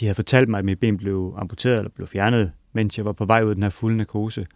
de 0.00 0.04
havde 0.04 0.14
fortalt 0.14 0.48
mig, 0.48 0.58
at 0.58 0.64
mit 0.64 0.80
ben 0.80 0.96
blev 0.96 1.34
amputeret 1.38 1.78
eller 1.78 1.90
blev 1.90 2.06
fjernet, 2.06 2.52
mens 2.72 2.98
jeg 2.98 3.04
var 3.04 3.12
på 3.12 3.24
vej 3.24 3.42
ud 3.42 3.48
af 3.48 3.54
den 3.54 3.62
her 3.62 3.70
fulde 3.70 3.96
narkose. 3.96 4.46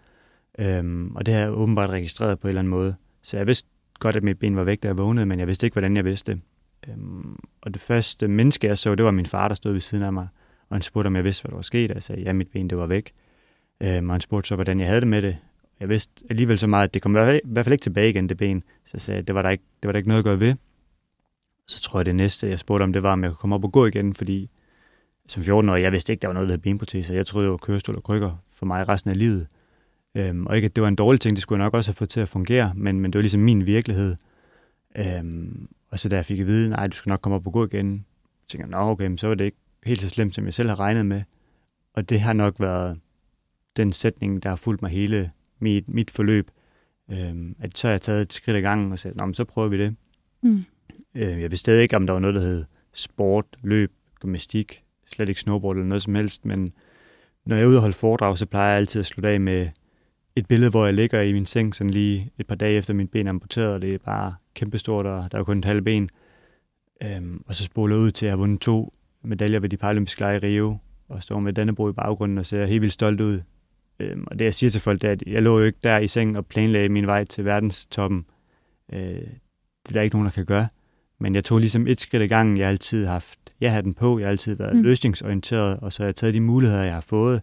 Øh, 0.59 1.07
og 1.15 1.27
det 1.27 1.35
har 1.35 1.41
jeg 1.41 1.53
åbenbart 1.53 1.91
registreret 1.91 2.41
på 2.41 2.47
en 2.47 2.49
eller 2.49 2.61
anden 2.61 2.71
måde. 2.71 2.95
Så 3.23 3.37
jeg 3.37 3.47
vidste 3.47 3.69
godt, 3.99 4.17
at 4.17 4.23
mit 4.23 4.39
ben 4.39 4.57
var 4.57 4.65
væk, 4.65 4.83
da 4.83 4.89
jeg 4.89 4.99
vågnede, 4.99 5.27
men 5.27 5.39
jeg 5.39 5.47
vidste 5.47 5.67
ikke, 5.67 5.75
hvordan 5.75 5.97
jeg 5.97 6.05
vidste 6.05 6.33
det. 6.33 6.41
Øhm, 6.89 7.37
og 7.63 7.75
det 7.75 7.83
første 7.83 8.29
menneske, 8.29 8.67
jeg 8.67 8.79
så, 8.79 8.95
det 8.95 9.05
var 9.05 9.11
min 9.11 9.27
far, 9.27 9.49
der 9.49 9.55
stod 9.55 9.73
ved 9.73 9.81
siden 9.81 10.05
af 10.05 10.13
mig, 10.13 10.29
og 10.69 10.77
han 10.77 10.83
spurgte, 10.83 11.07
om 11.07 11.17
jeg 11.17 11.25
vidste, 11.25 11.43
hvad 11.43 11.51
der 11.51 11.57
var 11.57 11.63
sket. 11.63 11.91
Jeg 11.91 12.03
sagde, 12.03 12.23
ja, 12.23 12.33
mit 12.33 12.49
ben, 12.49 12.71
det 12.71 12.79
var 12.79 12.87
væk. 12.87 13.13
Øhm, 13.83 14.09
og 14.09 14.15
han 14.15 14.21
spurgte 14.21 14.49
så, 14.49 14.55
hvordan 14.55 14.81
jeg 14.81 14.89
havde 14.89 15.01
det 15.01 15.09
med 15.09 15.23
det. 15.23 15.37
Jeg 15.81 15.89
vidste 15.89 16.13
alligevel 16.31 16.59
så 16.59 16.67
meget, 16.67 16.89
at 16.89 16.95
det 16.95 17.03
kom 17.03 17.17
i 17.17 17.41
hvert 17.45 17.65
fald 17.65 17.73
ikke 17.73 17.83
tilbage 17.83 18.11
igen, 18.11 18.29
det 18.29 18.37
ben. 18.37 18.63
Så 18.85 18.91
jeg 18.95 19.01
sagde, 19.01 19.23
det 19.23 19.35
var 19.35 19.43
der 19.43 19.51
ikke, 19.51 19.65
det 19.83 19.89
var 19.89 19.93
der 19.93 19.97
ikke 19.97 20.09
noget 20.09 20.19
at 20.19 20.25
gøre 20.25 20.41
ved. 20.41 20.55
Så 21.67 21.81
tror 21.81 21.99
jeg, 21.99 22.07
det 22.07 22.15
næste, 22.15 22.49
jeg 22.49 22.59
spurgte 22.59 22.83
om, 22.83 22.93
det 22.93 23.03
var, 23.03 23.13
om 23.13 23.23
jeg 23.23 23.31
kunne 23.31 23.37
komme 23.37 23.55
op 23.55 23.65
og 23.65 23.73
gå 23.73 23.87
igen, 23.87 24.15
fordi 24.15 24.51
som 25.29 25.43
14-årig, 25.43 25.83
jeg 25.83 25.93
vidste 25.93 26.13
ikke, 26.13 26.23
der 26.23 26.29
var 26.29 26.33
noget, 26.35 26.49
der 26.49 26.53
hed 26.53 26.63
benproteser. 26.63 27.15
Jeg 27.15 27.27
troede, 27.27 27.45
det 27.45 27.51
var 27.51 27.57
kørestol 27.57 27.97
og 27.97 28.03
krykker 28.03 28.43
for 28.53 28.67
mig 28.67 28.89
resten 28.89 29.11
af 29.11 29.19
livet. 29.19 29.47
Øhm, 30.15 30.47
og 30.47 30.57
ikke, 30.57 30.67
at 30.67 30.77
det 30.77 30.83
var 30.83 30.89
en 30.89 30.97
dårlig 30.97 31.21
ting, 31.21 31.37
det 31.37 31.43
skulle 31.43 31.59
jeg 31.59 31.67
nok 31.67 31.75
også 31.75 31.91
have 31.91 31.97
fået 31.97 32.11
til 32.11 32.21
at 32.21 32.29
fungere, 32.29 32.73
men, 32.75 33.01
men 33.01 33.13
det 33.13 33.19
var 33.19 33.23
ligesom 33.23 33.41
min 33.41 33.67
virkelighed. 33.67 34.17
Øhm, 34.97 35.69
og 35.91 35.99
så 35.99 36.09
da 36.09 36.17
jeg 36.17 36.27
fik 36.27 36.41
at 36.41 36.47
vide, 36.47 36.71
nej, 36.71 36.87
du 36.87 36.97
skal 36.97 37.11
nok 37.11 37.21
komme 37.21 37.37
op 37.37 37.47
og 37.47 37.53
gå 37.53 37.67
igen, 37.67 38.05
så 38.43 38.49
tænkte 38.49 38.77
jeg, 38.77 38.85
nå 38.85 38.91
okay, 38.91 39.17
så 39.17 39.27
var 39.27 39.35
det 39.35 39.45
ikke 39.45 39.57
helt 39.85 40.01
så 40.01 40.09
slemt, 40.09 40.35
som 40.35 40.45
jeg 40.45 40.55
selv 40.55 40.69
har 40.69 40.81
regnet 40.81 41.07
med. 41.07 41.23
Og 41.95 42.09
det 42.09 42.21
har 42.21 42.33
nok 42.33 42.61
været 42.61 42.99
den 43.77 43.93
sætning, 43.93 44.43
der 44.43 44.49
har 44.49 44.57
fulgt 44.57 44.83
mig 44.83 44.91
hele 44.91 45.31
mit, 45.59 45.89
mit 45.89 46.11
forløb. 46.11 46.51
Øhm, 47.11 47.57
at 47.59 47.79
så 47.79 47.87
har 47.87 47.93
jeg 47.93 48.01
taget 48.01 48.23
et 48.23 48.33
skridt 48.33 48.57
ad 48.57 48.63
gangen 48.63 48.93
og 48.93 48.99
sagt, 48.99 49.17
nå, 49.17 49.25
men 49.25 49.35
så 49.35 49.45
prøver 49.45 49.69
vi 49.69 49.79
det. 49.79 49.97
Mm. 50.43 50.65
Øh, 51.15 51.41
jeg 51.41 51.51
vidste 51.51 51.57
stadig 51.57 51.83
ikke, 51.83 51.97
om 51.97 52.07
der 52.07 52.13
var 52.13 52.21
noget, 52.21 52.37
der 52.37 52.43
hed 52.43 52.65
sport, 52.93 53.45
løb, 53.63 53.93
gymnastik, 54.21 54.83
slet 55.13 55.29
ikke 55.29 55.41
snowboard 55.41 55.77
eller 55.77 55.89
noget 55.89 56.03
som 56.03 56.15
helst, 56.15 56.45
men 56.45 56.73
når 57.47 57.57
jeg 57.57 57.65
er 57.65 57.69
ude 57.69 57.77
og 57.77 57.81
holde 57.81 57.97
foredrag, 57.97 58.39
så 58.39 58.47
plejer 58.47 58.69
jeg 58.69 58.77
altid 58.77 59.01
at 59.01 59.07
slutte 59.07 59.29
af 59.29 59.41
med 59.41 59.69
et 60.37 60.47
billede, 60.47 60.71
hvor 60.71 60.85
jeg 60.85 60.95
ligger 60.95 61.21
i 61.21 61.33
min 61.33 61.47
seng, 61.47 61.75
sådan 61.75 61.91
lige 61.91 62.31
et 62.39 62.47
par 62.47 62.55
dage 62.55 62.77
efter 62.77 62.95
min 62.95 63.09
ben 63.09 63.27
er 63.27 63.31
amputeret, 63.31 63.73
og 63.73 63.83
det 63.83 63.95
er 63.95 63.99
bare 63.99 64.35
kæmpestort, 64.55 65.07
og 65.07 65.31
der 65.31 65.37
er 65.37 65.41
jo 65.41 65.45
kun 65.45 65.59
et 65.59 65.65
halvt 65.65 65.85
ben. 65.85 66.11
Øhm, 67.03 67.43
og 67.47 67.55
så 67.55 67.65
spoler 67.65 67.97
jeg 67.97 68.03
ud 68.03 68.11
til 68.11 68.27
at 68.27 68.33
have 68.33 68.39
vundet 68.39 68.61
to 68.61 68.95
medaljer 69.23 69.61
ved 69.61 69.69
de 69.69 69.77
paralympiske 69.77 70.21
lege 70.21 70.37
i 70.37 70.39
Rio, 70.39 70.79
og 71.09 71.23
står 71.23 71.41
med 71.41 71.53
Dannebro 71.53 71.91
i 71.91 71.93
baggrunden 71.93 72.39
og 72.39 72.47
ser 72.47 72.67
helt 72.67 72.81
vildt 72.81 72.95
stolt 72.95 73.21
ud. 73.21 73.41
Øhm, 74.01 74.25
og 74.27 74.39
det 74.39 74.45
jeg 74.45 74.55
siger 74.55 74.71
til 74.71 74.81
folk, 74.81 75.03
det 75.03 75.09
er, 75.09 75.13
at 75.13 75.23
jeg 75.27 75.43
lå 75.43 75.59
jo 75.59 75.65
ikke 75.65 75.79
der 75.83 75.99
i 75.99 76.09
sengen 76.09 76.37
og 76.37 76.47
planlagde 76.47 76.89
min 76.89 77.07
vej 77.07 77.25
til 77.25 77.45
verdenstoppen. 77.45 78.27
Øh, 78.93 79.01
det 79.01 79.89
er 79.89 79.93
der 79.93 80.03
ikke 80.03 80.17
nogen, 80.17 80.27
der 80.27 80.33
kan 80.33 80.45
gøre. 80.45 80.69
Men 81.19 81.35
jeg 81.35 81.45
tog 81.45 81.59
ligesom 81.59 81.87
et 81.87 82.01
skridt 82.01 82.23
ad 82.23 82.29
gangen. 82.29 82.59
Jeg 82.59 82.67
har 82.67 82.71
altid 82.71 83.07
haft, 83.07 83.39
jeg 83.61 83.73
har 83.73 83.81
den 83.81 83.95
på, 83.95 84.19
jeg 84.19 84.27
har 84.27 84.31
altid 84.31 84.55
været 84.55 84.77
mm. 84.77 84.83
løsningsorienteret, 84.83 85.81
og 85.81 85.93
så 85.93 86.03
har 86.03 86.07
jeg 86.07 86.17
taget 86.17 86.35
de 86.35 86.41
muligheder, 86.41 86.83
jeg 86.83 86.95
har 86.95 87.01
fået, 87.01 87.43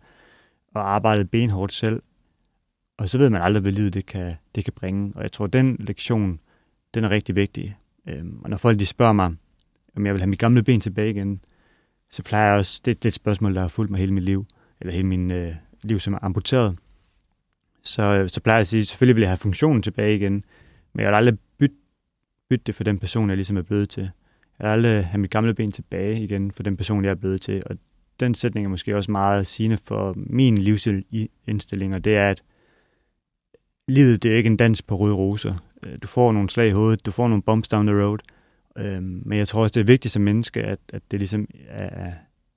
og 0.73 0.93
arbejdet 0.95 1.31
benhårdt 1.31 1.73
selv. 1.73 2.01
Og 2.97 3.09
så 3.09 3.17
ved 3.17 3.29
man 3.29 3.41
aldrig, 3.41 3.61
hvad 3.61 3.71
livet 3.71 3.93
det 3.93 4.05
kan, 4.05 4.33
det 4.55 4.63
kan 4.63 4.73
bringe. 4.73 5.11
Og 5.15 5.23
jeg 5.23 5.31
tror, 5.31 5.47
den 5.47 5.75
lektion, 5.79 6.39
den 6.93 7.03
er 7.03 7.09
rigtig 7.09 7.35
vigtig. 7.35 7.77
Øhm, 8.07 8.39
og 8.43 8.49
når 8.49 8.57
folk 8.57 8.79
de 8.79 8.85
spørger 8.85 9.13
mig, 9.13 9.35
om 9.95 10.05
jeg 10.05 10.13
vil 10.13 10.21
have 10.21 10.29
mit 10.29 10.39
gamle 10.39 10.63
ben 10.63 10.81
tilbage 10.81 11.09
igen, 11.09 11.41
så 12.11 12.23
plejer 12.23 12.49
jeg 12.49 12.59
også, 12.59 12.81
det, 12.85 13.03
det 13.03 13.09
er 13.09 13.11
et 13.11 13.15
spørgsmål, 13.15 13.55
der 13.55 13.61
har 13.61 13.67
fulgt 13.67 13.91
mig 13.91 13.99
hele 13.99 14.13
mit 14.13 14.23
liv, 14.23 14.45
eller 14.81 14.93
hele 14.93 15.07
min 15.07 15.31
øh, 15.31 15.55
liv 15.83 15.99
som 15.99 16.13
er 16.13 16.19
amputeret. 16.21 16.75
Så, 17.83 18.01
øh, 18.01 18.29
så 18.29 18.41
plejer 18.41 18.57
jeg 18.57 18.61
at 18.61 18.67
sige, 18.67 18.85
selvfølgelig 18.85 19.15
vil 19.15 19.21
jeg 19.21 19.29
have 19.29 19.37
funktionen 19.37 19.81
tilbage 19.81 20.15
igen, 20.15 20.43
men 20.93 21.03
jeg 21.03 21.09
vil 21.09 21.15
aldrig 21.15 21.37
bytte, 21.59 21.75
bytte 22.49 22.63
det 22.67 22.75
for 22.75 22.83
den 22.83 22.99
person, 22.99 23.29
jeg 23.29 23.37
ligesom 23.37 23.57
er 23.57 23.61
blevet 23.61 23.89
til. 23.89 24.09
Jeg 24.59 24.67
vil 24.67 24.71
aldrig 24.71 25.05
have 25.05 25.19
mit 25.19 25.31
gamle 25.31 25.53
ben 25.53 25.71
tilbage 25.71 26.23
igen 26.23 26.51
for 26.51 26.63
den 26.63 26.77
person, 26.77 27.03
jeg 27.03 27.11
er 27.11 27.15
blevet 27.15 27.41
til. 27.41 27.63
Og 27.65 27.77
den 28.19 28.35
sætning 28.35 28.65
er 28.65 28.69
måske 28.69 28.97
også 28.97 29.11
meget 29.11 29.47
sigende 29.47 29.77
for 29.77 30.13
min 30.15 30.57
livsindstilling, 30.57 31.95
og 31.95 32.03
det 32.03 32.15
er, 32.17 32.29
at 32.29 32.43
livet 33.87 34.23
det 34.23 34.31
er 34.31 34.35
ikke 34.35 34.47
en 34.47 34.57
dans 34.57 34.81
på 34.81 34.95
røde 34.95 35.15
roser. 35.15 35.55
Øh, 35.85 35.97
du 36.03 36.07
får 36.07 36.31
nogle 36.31 36.49
slag 36.49 36.67
i 36.67 36.71
hovedet, 36.71 37.05
du 37.05 37.11
får 37.11 37.27
nogle 37.27 37.43
bumps 37.43 37.67
down 37.67 37.87
the 37.87 38.03
road, 38.03 38.19
øhm, 38.77 39.21
men 39.25 39.37
jeg 39.37 39.47
tror 39.47 39.63
også, 39.63 39.73
det 39.73 39.79
er 39.79 39.85
vigtigt 39.85 40.11
som 40.11 40.21
menneske, 40.21 40.63
at, 40.63 40.79
at 40.93 41.01
det 41.11 41.19
ligesom 41.19 41.47
er 41.69 42.11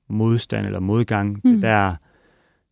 modstand 0.08 0.66
eller 0.66 0.80
modgang. 0.80 1.40
Mm. 1.44 1.52
Det, 1.52 1.62
der, 1.62 1.96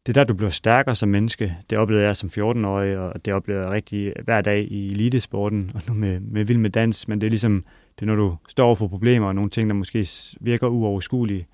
det 0.06 0.14
der, 0.14 0.24
du 0.24 0.34
bliver 0.34 0.50
stærkere 0.50 0.96
som 0.96 1.08
menneske. 1.08 1.56
Det 1.70 1.78
oplevede 1.78 2.06
jeg 2.06 2.16
som 2.16 2.28
14-årig, 2.28 2.98
og 2.98 3.24
det 3.24 3.34
oplever 3.34 3.60
jeg 3.60 3.70
rigtig 3.70 4.12
hver 4.24 4.40
dag 4.40 4.72
i 4.72 4.92
elitesporten, 4.92 5.70
og 5.74 5.82
nu 5.88 5.94
med, 5.94 6.20
med 6.20 6.44
vild 6.44 6.58
med 6.58 6.70
dans, 6.70 7.08
men 7.08 7.20
det 7.20 7.26
er 7.26 7.30
ligesom, 7.30 7.64
det 7.94 8.02
er 8.02 8.06
når 8.06 8.16
du 8.16 8.36
står 8.48 8.66
over 8.66 8.74
for 8.74 8.88
problemer, 8.88 9.26
og 9.26 9.34
nogle 9.34 9.50
ting, 9.50 9.70
der 9.70 9.74
måske 9.74 10.08
virker 10.40 10.68
uoverskuelige. 10.68 11.46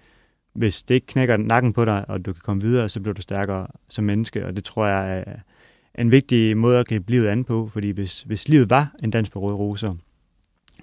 Hvis 0.52 0.82
det 0.82 0.94
ikke 0.94 1.06
knækker 1.06 1.36
nakken 1.36 1.72
på 1.72 1.84
dig, 1.84 2.04
og 2.08 2.26
du 2.26 2.32
kan 2.32 2.40
komme 2.44 2.62
videre, 2.62 2.88
så 2.88 3.00
bliver 3.00 3.14
du 3.14 3.22
stærkere 3.22 3.66
som 3.88 4.04
menneske, 4.04 4.46
og 4.46 4.56
det 4.56 4.64
tror 4.64 4.86
jeg 4.86 5.18
er, 5.26 5.34
en 5.98 6.10
vigtig 6.10 6.56
måde 6.56 6.78
at 6.78 6.88
gribe 6.88 7.10
livet 7.10 7.26
an 7.26 7.44
på, 7.44 7.70
fordi 7.72 7.90
hvis, 7.90 8.22
hvis 8.22 8.48
livet 8.48 8.70
var 8.70 8.94
en 9.02 9.10
dans 9.10 9.30
på 9.30 9.40
røde 9.40 9.56
roser, 9.56 9.94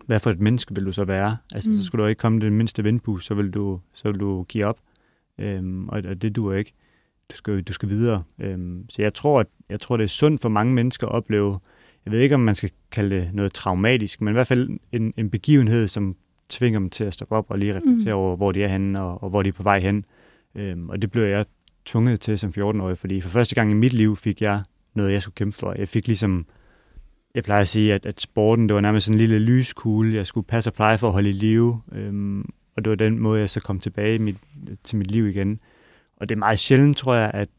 hvad 0.06 0.20
for 0.20 0.32
et 0.32 0.40
menneske 0.40 0.76
vil 0.76 0.86
du 0.86 0.92
så 0.92 1.06
være? 1.06 1.38
Altså, 1.54 1.70
mm. 1.70 1.78
så 1.78 1.84
skulle 1.84 2.04
du 2.04 2.08
ikke 2.08 2.20
komme 2.20 2.42
den 2.42 2.58
mindste 2.58 2.84
vindpus, 2.84 3.26
så 3.26 3.34
vil 3.34 3.50
du, 3.50 3.80
så 3.94 4.12
vil 4.12 4.20
du 4.20 4.44
give 4.44 4.66
op. 4.66 4.80
Øhm, 5.40 5.90
og, 5.90 6.02
og 6.10 6.22
det 6.22 6.36
duer 6.36 6.56
ikke. 6.56 6.74
Du 7.32 7.36
skal, 7.36 7.62
du 7.64 7.74
skal 7.74 7.90
videre. 7.90 8.24
Øhm, 8.40 8.90
så 8.90 9.02
jeg 9.02 9.14
tror, 9.14 9.40
at, 9.40 9.48
jeg 9.70 9.80
tror, 9.80 9.98
det 9.98 10.04
er 10.04 10.08
sundt 10.08 10.42
for 10.42 10.50
mange 10.50 10.74
mennesker 10.74 11.08
at 11.08 11.14
opleve, 11.14 11.60
jeg 12.06 12.12
ved 12.12 12.20
ikke, 12.20 12.36
om 12.36 12.42
man 12.42 12.56
skal 12.56 12.72
kalde 12.92 13.16
det 13.16 13.30
noget 13.34 13.54
traumatisk, 13.54 14.22
men 14.22 14.32
i 14.32 14.34
hvert 14.34 14.48
fald 14.48 14.70
en, 14.92 15.14
en 15.18 15.30
begivenhed, 15.30 15.88
som 15.88 16.16
tvinger 16.50 16.80
dem 16.80 16.90
til 16.90 17.04
at 17.04 17.14
stoppe 17.14 17.36
op 17.36 17.46
og 17.50 17.58
lige 17.58 17.76
reflektere 17.76 18.14
mm. 18.14 18.20
over, 18.20 18.36
hvor 18.36 18.52
de 18.52 18.64
er 18.64 18.68
henne 18.68 19.02
og, 19.02 19.24
og 19.24 19.30
hvor 19.30 19.44
de 19.44 19.50
er 19.50 19.54
på 19.54 19.64
vej 19.64 19.80
hen. 19.80 20.04
Øhm, 20.56 20.90
og 20.90 21.02
det 21.02 21.12
blev 21.12 21.24
jeg 21.24 21.46
tvunget 21.86 22.22
til 22.22 22.40
som 22.40 22.54
14-årig, 22.58 22.98
fordi 22.98 23.22
for 23.22 23.30
første 23.30 23.56
gang 23.56 23.72
i 23.72 23.74
mit 23.74 23.94
liv 23.94 24.16
fik 24.16 24.42
jeg 24.42 24.62
noget, 24.94 25.12
jeg 25.12 25.22
skulle 25.22 25.36
kæmpe 25.36 25.58
for. 25.58 25.74
Jeg 25.78 25.90
fik 25.90 26.08
ligesom, 26.08 26.44
jeg 27.36 27.44
plejer 27.44 27.62
at 27.62 27.68
sige, 27.68 27.94
at, 27.94 28.06
at 28.06 28.22
sporten, 28.22 28.70
det 28.70 28.76
var 28.76 28.82
nærmest 28.82 29.06
sådan 29.06 29.16
en 29.16 29.20
lille 29.20 29.40
lyskugle, 29.40 30.16
jeg 30.16 30.28
skulle 30.28 30.48
passe 30.48 30.70
og 30.70 30.74
pleje 30.74 30.98
for 30.98 31.08
at 31.08 31.14
holde 31.14 31.30
i 31.30 31.34
live. 31.34 31.82
Øhm, 31.92 32.50
og 32.76 32.86
det 32.86 32.90
var 32.90 32.96
den 32.96 33.20
måde, 33.20 33.40
jeg 33.40 33.50
så 33.50 33.60
kom 33.60 33.80
tilbage 33.80 34.16
i 34.16 34.18
mit, 34.18 34.38
til 34.84 34.98
mit 34.98 35.12
liv 35.12 35.28
igen. 35.28 35.60
Og 36.18 36.30
det 36.30 36.36
er 36.36 36.40
meget 36.40 36.60
sjældent, 36.60 36.98
tror 36.98 37.14
jeg, 37.14 37.32
at 37.34 37.50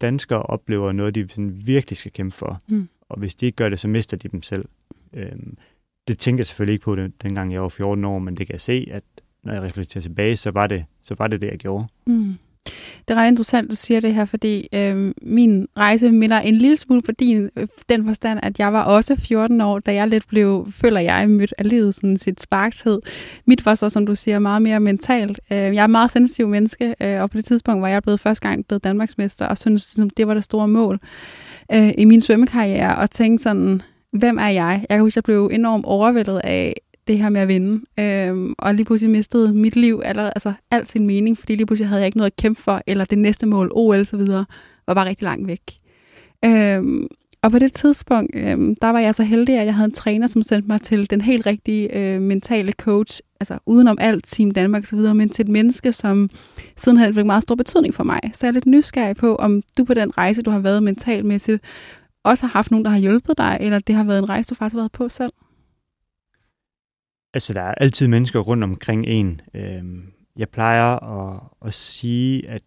danskere 0.00 0.42
oplever 0.42 0.92
noget, 0.92 1.14
de 1.14 1.28
sådan 1.28 1.66
virkelig 1.66 1.96
skal 1.96 2.12
kæmpe 2.12 2.36
for. 2.36 2.60
Mm. 2.68 2.88
Og 3.08 3.18
hvis 3.18 3.34
de 3.34 3.46
ikke 3.46 3.56
gør 3.56 3.68
det, 3.68 3.80
så 3.80 3.88
mister 3.88 4.16
de 4.16 4.28
dem 4.28 4.42
selv. 4.42 4.64
Øhm, 5.12 5.56
det 6.08 6.18
tænker 6.18 6.40
jeg 6.40 6.46
selvfølgelig 6.46 6.72
ikke 6.72 6.84
på, 6.84 6.96
det, 6.96 7.22
dengang 7.22 7.52
jeg 7.52 7.62
var 7.62 7.68
14 7.68 8.04
år, 8.04 8.18
men 8.18 8.36
det 8.36 8.46
kan 8.46 8.52
jeg 8.52 8.60
se, 8.60 8.88
at 8.90 9.02
når 9.42 9.52
jeg 9.52 9.62
reflekterer 9.62 10.02
tilbage, 10.02 10.36
så 10.36 10.50
var 10.50 10.66
det, 10.66 10.84
så 11.02 11.14
var 11.18 11.26
det 11.26 11.40
det, 11.40 11.50
jeg 11.50 11.58
gjorde. 11.58 11.86
Mm. 12.06 12.34
Det 13.08 13.10
er 13.10 13.14
ret 13.14 13.28
interessant, 13.28 13.64
at 13.64 13.70
du 13.70 13.76
siger 13.76 14.00
det 14.00 14.14
her, 14.14 14.24
fordi 14.24 14.68
øh, 14.74 15.14
min 15.22 15.66
rejse 15.76 16.12
minder 16.12 16.40
en 16.40 16.54
lille 16.54 16.76
smule 16.76 17.02
på 17.02 17.12
din, 17.12 17.50
øh, 17.56 17.66
den 17.88 18.06
forstand, 18.06 18.40
at 18.42 18.58
jeg 18.58 18.72
var 18.72 18.82
også 18.82 19.16
14 19.16 19.60
år, 19.60 19.78
da 19.78 19.94
jeg 19.94 20.08
lidt 20.08 20.28
blev, 20.28 20.68
føler 20.72 21.00
jeg, 21.00 21.30
mødt 21.30 21.54
af 21.58 21.68
livet 21.68 21.94
sådan 21.94 22.16
sit 22.16 22.40
sparkshed. 22.40 23.00
Mit 23.46 23.66
var 23.66 23.74
så, 23.74 23.88
som 23.88 24.06
du 24.06 24.14
siger, 24.14 24.38
meget 24.38 24.62
mere 24.62 24.80
mentalt. 24.80 25.40
Øh, 25.52 25.58
jeg 25.58 25.76
er 25.76 25.84
et 25.84 25.90
meget 25.90 26.10
sensitiv 26.10 26.48
menneske, 26.48 26.94
øh, 27.02 27.22
og 27.22 27.30
på 27.30 27.36
det 27.36 27.44
tidspunkt 27.44 27.82
var 27.82 27.88
jeg 27.88 28.02
blevet 28.02 28.20
første 28.20 28.48
gang 28.48 28.66
blevet 28.66 28.84
Danmarksmester, 28.84 29.46
og 29.46 29.58
synes, 29.58 29.94
ligesom, 29.96 30.10
det 30.10 30.26
var 30.26 30.34
det 30.34 30.44
store 30.44 30.68
mål 30.68 30.98
øh, 31.72 31.92
i 31.98 32.04
min 32.04 32.20
svømmekarriere, 32.20 32.96
og 32.96 33.10
tænkte 33.10 33.42
sådan, 33.42 33.82
hvem 34.12 34.38
er 34.38 34.48
jeg? 34.48 34.86
Jeg 34.88 34.96
kan 34.96 35.00
huske, 35.00 35.12
at 35.12 35.16
jeg 35.16 35.24
blev 35.24 35.50
enormt 35.52 35.84
overvældet 35.84 36.40
af, 36.44 36.80
det 37.10 37.18
her 37.18 37.28
med 37.28 37.40
at 37.40 37.48
vinde. 37.48 37.84
Øhm, 38.00 38.54
og 38.58 38.74
lige 38.74 38.84
pludselig 38.84 39.10
mistede 39.10 39.54
mit 39.54 39.76
liv 39.76 40.02
eller, 40.04 40.22
altså 40.30 40.52
alt 40.70 40.88
sin 40.88 41.06
mening, 41.06 41.38
fordi 41.38 41.54
lige 41.54 41.66
pludselig 41.66 41.88
havde 41.88 42.00
jeg 42.00 42.06
ikke 42.06 42.18
noget 42.18 42.30
at 42.30 42.36
kæmpe 42.36 42.62
for, 42.62 42.82
eller 42.86 43.04
det 43.04 43.18
næste 43.18 43.46
mål, 43.46 43.70
OL 43.74 44.00
og 44.00 44.06
så 44.06 44.16
videre, 44.16 44.44
var 44.86 44.94
bare 44.94 45.08
rigtig 45.08 45.24
langt 45.24 45.48
væk. 45.48 45.60
Øhm, 46.44 47.06
og 47.42 47.50
på 47.50 47.58
det 47.58 47.72
tidspunkt, 47.72 48.30
øhm, 48.36 48.74
der 48.82 48.88
var 48.88 49.00
jeg 49.00 49.14
så 49.14 49.22
heldig, 49.22 49.58
at 49.58 49.66
jeg 49.66 49.74
havde 49.74 49.84
en 49.84 49.92
træner, 49.92 50.26
som 50.26 50.42
sendte 50.42 50.68
mig 50.68 50.82
til 50.82 51.10
den 51.10 51.20
helt 51.20 51.46
rigtige 51.46 51.96
øh, 51.96 52.20
mentale 52.22 52.72
coach, 52.72 53.20
altså 53.40 53.58
udenom 53.66 53.96
alt 54.00 54.24
Team 54.26 54.50
Danmark 54.50 54.82
og 54.82 54.86
så 54.86 54.96
videre, 54.96 55.14
men 55.14 55.28
til 55.28 55.42
et 55.42 55.48
menneske, 55.48 55.92
som 55.92 56.30
siden 56.76 56.98
har 56.98 57.12
fik 57.12 57.26
meget 57.26 57.42
stor 57.42 57.54
betydning 57.54 57.94
for 57.94 58.04
mig. 58.04 58.20
Så 58.32 58.46
jeg 58.46 58.48
er 58.48 58.52
lidt 58.52 58.66
nysgerrig 58.66 59.16
på, 59.16 59.36
om 59.36 59.62
du 59.78 59.84
på 59.84 59.94
den 59.94 60.18
rejse, 60.18 60.42
du 60.42 60.50
har 60.50 60.60
været 60.60 60.82
mentalmæssigt, 60.82 61.62
også 62.24 62.46
har 62.46 62.52
haft 62.52 62.70
nogen, 62.70 62.84
der 62.84 62.90
har 62.90 62.98
hjulpet 62.98 63.38
dig, 63.38 63.56
eller 63.60 63.78
det 63.78 63.94
har 63.94 64.04
været 64.04 64.18
en 64.18 64.28
rejse, 64.28 64.50
du 64.50 64.54
faktisk 64.54 64.74
har 64.74 64.80
været 64.80 64.92
på 64.92 65.08
selv? 65.08 65.32
Altså, 67.34 67.52
der 67.52 67.60
er 67.62 67.74
altid 67.74 68.08
mennesker 68.08 68.40
rundt 68.40 68.64
omkring 68.64 69.06
en. 69.06 69.40
Øhm, 69.54 70.12
jeg 70.36 70.48
plejer 70.48 70.84
at, 70.84 71.40
at 71.66 71.74
sige, 71.74 72.48
at 72.48 72.62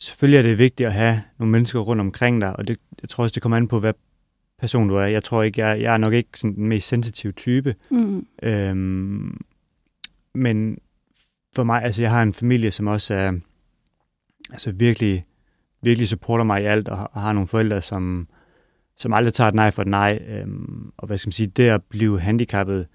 selvfølgelig 0.00 0.38
er 0.38 0.42
det 0.42 0.58
vigtigt 0.58 0.86
at 0.86 0.92
have 0.92 1.22
nogle 1.38 1.52
mennesker 1.52 1.80
rundt 1.80 2.00
omkring 2.00 2.40
dig, 2.40 2.56
og 2.56 2.68
det, 2.68 2.78
jeg 3.02 3.08
tror 3.08 3.24
også, 3.24 3.34
det 3.34 3.42
kommer 3.42 3.56
an 3.56 3.68
på, 3.68 3.80
hvad 3.80 3.92
person 4.58 4.88
du 4.88 4.94
er. 4.94 5.06
Jeg 5.06 5.24
tror 5.24 5.42
ikke, 5.42 5.60
jeg, 5.60 5.80
jeg 5.80 5.94
er 5.94 5.98
nok 5.98 6.12
ikke 6.12 6.28
sådan 6.36 6.54
den 6.54 6.68
mest 6.68 6.88
sensitive 6.88 7.32
type. 7.32 7.74
Mm. 7.90 8.26
Øhm, 8.42 9.40
men 10.34 10.78
for 11.54 11.64
mig, 11.64 11.82
altså 11.82 12.02
jeg 12.02 12.10
har 12.10 12.22
en 12.22 12.34
familie, 12.34 12.70
som 12.70 12.86
også 12.86 13.14
er 13.14 13.32
altså 14.50 14.72
virkelig, 14.72 15.26
virkelig 15.82 16.08
supporter 16.08 16.44
mig 16.44 16.62
i 16.62 16.64
alt, 16.64 16.88
og 16.88 17.20
har 17.20 17.32
nogle 17.32 17.48
forældre, 17.48 17.82
som, 17.82 18.28
som 18.98 19.12
aldrig 19.12 19.34
tager 19.34 19.48
et 19.48 19.54
nej 19.54 19.70
for 19.70 19.82
et 19.82 19.88
nej. 19.88 20.18
Øhm, 20.28 20.92
og 20.96 21.06
hvad 21.06 21.18
skal 21.18 21.28
man 21.28 21.32
sige, 21.32 21.46
det 21.46 21.68
at 21.68 21.82
blive 21.82 22.20
handicappet, 22.20 22.86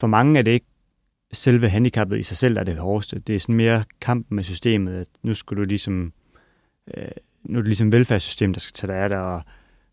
for 0.00 0.06
mange 0.06 0.38
er 0.38 0.42
det 0.42 0.50
ikke 0.50 0.66
selve 1.32 1.68
handicappet 1.68 2.18
i 2.18 2.22
sig 2.22 2.36
selv, 2.36 2.54
der 2.54 2.60
er 2.60 2.64
det 2.64 2.76
hårdeste. 2.76 3.18
Det 3.18 3.34
er 3.34 3.40
sådan 3.40 3.54
mere 3.54 3.84
kampen 4.00 4.36
med 4.36 4.44
systemet, 4.44 4.94
at 4.94 5.06
nu 5.22 5.34
skal 5.34 5.56
du 5.56 5.62
ligesom, 5.62 6.12
øh, 6.96 7.04
nu 7.44 7.58
er 7.58 7.62
det 7.62 7.68
ligesom 7.68 7.92
velfærdssystem, 7.92 8.52
der 8.52 8.60
skal 8.60 8.72
tage 8.72 8.92
dig 8.92 9.02
af 9.02 9.08
dig, 9.08 9.20
og 9.20 9.42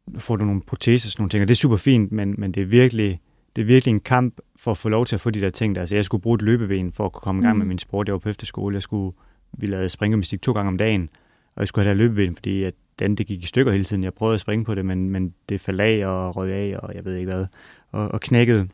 nu 0.07 0.19
får 0.19 0.35
du 0.35 0.45
nogle 0.45 0.61
proteser 0.61 1.07
og 1.07 1.11
sådan 1.11 1.21
nogle 1.21 1.29
ting, 1.29 1.41
og 1.41 1.47
det 1.47 1.53
er 1.53 1.57
super 1.57 1.77
fint, 1.77 2.11
men, 2.11 2.35
men 2.37 2.51
det, 2.51 2.61
er 2.61 2.65
virkelig, 2.65 3.19
det 3.55 3.61
er 3.61 3.65
virkelig 3.65 3.91
en 3.91 3.99
kamp 3.99 4.39
for 4.55 4.71
at 4.71 4.77
få 4.77 4.89
lov 4.89 5.05
til 5.05 5.15
at 5.15 5.21
få 5.21 5.29
de 5.29 5.41
der 5.41 5.49
ting 5.49 5.75
der. 5.75 5.81
Altså, 5.81 5.95
jeg 5.95 6.05
skulle 6.05 6.21
bruge 6.21 6.35
et 6.35 6.41
løbeben 6.41 6.91
for 6.91 7.05
at 7.05 7.11
kunne 7.11 7.21
komme 7.21 7.41
i 7.41 7.45
gang 7.45 7.55
mm. 7.55 7.59
med 7.59 7.65
min 7.65 7.79
sport. 7.79 8.07
Jeg 8.07 8.13
var 8.13 8.19
på 8.19 8.29
efterskole, 8.29 8.75
jeg 8.75 8.81
skulle, 8.81 9.15
vi 9.57 9.67
lavede 9.67 9.89
springgymnastik 9.89 10.41
to 10.41 10.51
gange 10.51 10.67
om 10.67 10.77
dagen, 10.77 11.09
og 11.55 11.59
jeg 11.61 11.67
skulle 11.67 11.85
have 11.85 11.97
der 11.97 12.03
løbeben, 12.03 12.35
fordi 12.35 12.63
at 12.63 12.73
den, 12.99 13.15
det 13.15 13.27
gik 13.27 13.43
i 13.43 13.45
stykker 13.45 13.71
hele 13.71 13.83
tiden. 13.83 14.03
Jeg 14.03 14.13
prøvede 14.13 14.35
at 14.35 14.41
springe 14.41 14.65
på 14.65 14.75
det, 14.75 14.85
men, 14.85 15.09
men 15.09 15.33
det 15.49 15.61
faldt 15.61 15.81
af 15.81 16.07
og 16.07 16.35
røg 16.35 16.53
af, 16.53 16.77
og 16.77 16.95
jeg 16.95 17.05
ved 17.05 17.15
ikke 17.15 17.31
hvad, 17.31 17.45
og, 17.91 18.07
og 18.07 18.21
knækkede. 18.21 18.67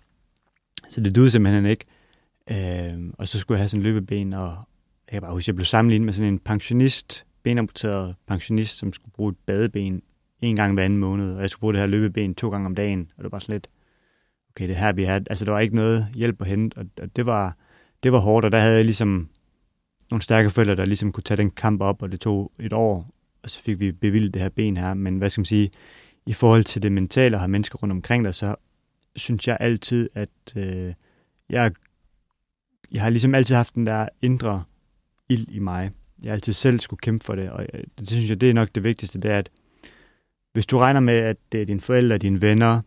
Så 0.90 1.02
det 1.02 1.16
duede 1.16 1.32
simpelthen 1.32 1.66
ikke. 1.66 1.86
Øh, 2.52 3.14
og 3.18 3.28
så 3.28 3.40
skulle 3.40 3.56
jeg 3.56 3.62
have 3.62 3.70
sådan 3.70 3.86
en 3.86 3.94
løbeben, 3.94 4.34
og 4.34 4.50
jeg 5.08 5.12
kan 5.12 5.22
bare 5.22 5.34
huske, 5.34 5.50
jeg 5.50 5.56
blev 5.56 5.66
sammenlignet 5.66 6.06
med 6.06 6.14
sådan 6.14 6.34
en 6.34 6.40
pensionist, 6.40 7.26
benamputeret 7.44 8.16
pensionist, 8.28 8.78
som 8.78 8.94
skulle 8.94 9.14
bruge 9.14 9.32
et 9.32 9.38
badeben 9.46 10.02
en 10.42 10.56
gang 10.56 10.74
hver 10.74 10.84
anden 10.84 11.00
måned, 11.00 11.36
og 11.36 11.42
jeg 11.42 11.50
skulle 11.50 11.62
bruge 11.62 11.74
det 11.74 11.82
her 11.82 11.88
løbeben 11.88 12.36
to 12.36 12.50
gange 12.50 12.66
om 12.66 12.76
dagen, 12.76 13.12
og 13.18 13.24
det 13.24 13.32
var 13.32 13.40
sådan 13.40 13.54
lidt, 13.54 13.68
okay, 14.50 14.68
det 14.68 14.76
her 14.76 14.94
vi 14.94 15.04
har, 15.04 15.22
altså 15.30 15.46
der 15.46 15.52
var 15.52 15.60
ikke 15.60 15.76
noget 15.76 16.08
hjælp 16.14 16.42
at 16.42 16.48
hente, 16.48 16.78
og, 16.78 16.86
og 17.02 17.16
det 17.16 17.26
var, 17.26 17.58
det 18.04 18.12
var 18.12 18.20
hårdt, 18.20 18.46
og 18.46 18.52
der 18.52 18.60
havde 18.60 18.76
jeg 18.76 18.86
ligesom 18.86 19.30
nogle 20.12 20.22
stærke 20.22 20.50
forældre, 20.50 20.76
der 20.76 20.86
ligesom 20.86 21.12
kunne 21.12 21.24
tage 21.24 21.38
den 21.38 21.52
kamp 21.52 21.82
op, 21.82 22.02
og 22.02 22.12
det 22.12 22.20
tog 22.20 22.52
et 22.60 22.74
år, 22.74 23.10
og 23.44 23.50
så 23.50 23.62
fik 23.62 23.80
vi 23.80 23.92
bevilget 23.92 24.34
det 24.34 24.42
her 24.42 24.50
ben 24.50 24.78
her, 24.78 24.94
men 24.94 25.18
hvad 25.18 25.30
skal 25.30 25.42
man 25.42 25.46
sige, 25.46 25.70
i 26.26 26.34
forhold 26.34 26.64
til 26.64 26.82
det 26.82 26.92
mentale 26.92 27.36
og 27.36 27.40
have 27.40 27.48
mennesker 27.48 27.78
rundt 27.78 27.92
omkring 27.92 28.26
dig, 28.26 28.36
så 28.36 28.56
synes 29.16 29.48
jeg 29.48 29.58
altid, 29.60 30.10
at 30.16 30.30
øh, 30.56 30.94
jeg, 31.50 31.72
jeg 32.92 33.02
har 33.02 33.10
ligesom 33.10 33.36
altid 33.36 33.56
haft 33.56 33.76
den 33.76 33.86
der 33.86 34.10
indre 34.22 34.64
ild 35.30 35.48
i 35.50 35.60
mig. 35.60 35.92
Jeg 36.24 36.34
altid 36.34 36.54
selv 36.54 36.80
skulle 36.80 37.00
kæmpe 37.00 37.26
for 37.26 37.36
det, 37.36 37.50
og 37.50 37.66
jeg, 37.74 37.84
det 38.00 38.08
synes 38.10 38.30
jeg, 38.30 38.42
det 38.42 38.50
er 38.50 38.54
nok 38.54 38.70
det 38.76 38.84
vigtigste, 38.84 39.20
det 39.20 39.32
er, 39.32 39.38
at 39.38 39.50
hvis 40.54 40.66
du 40.66 40.78
regner 40.78 41.00
med, 41.00 41.14
at 41.14 41.38
det 41.52 41.62
er 41.62 41.66
dine 41.66 41.82
forældre, 41.82 42.18
dine 42.18 42.42
venner, 42.42 42.82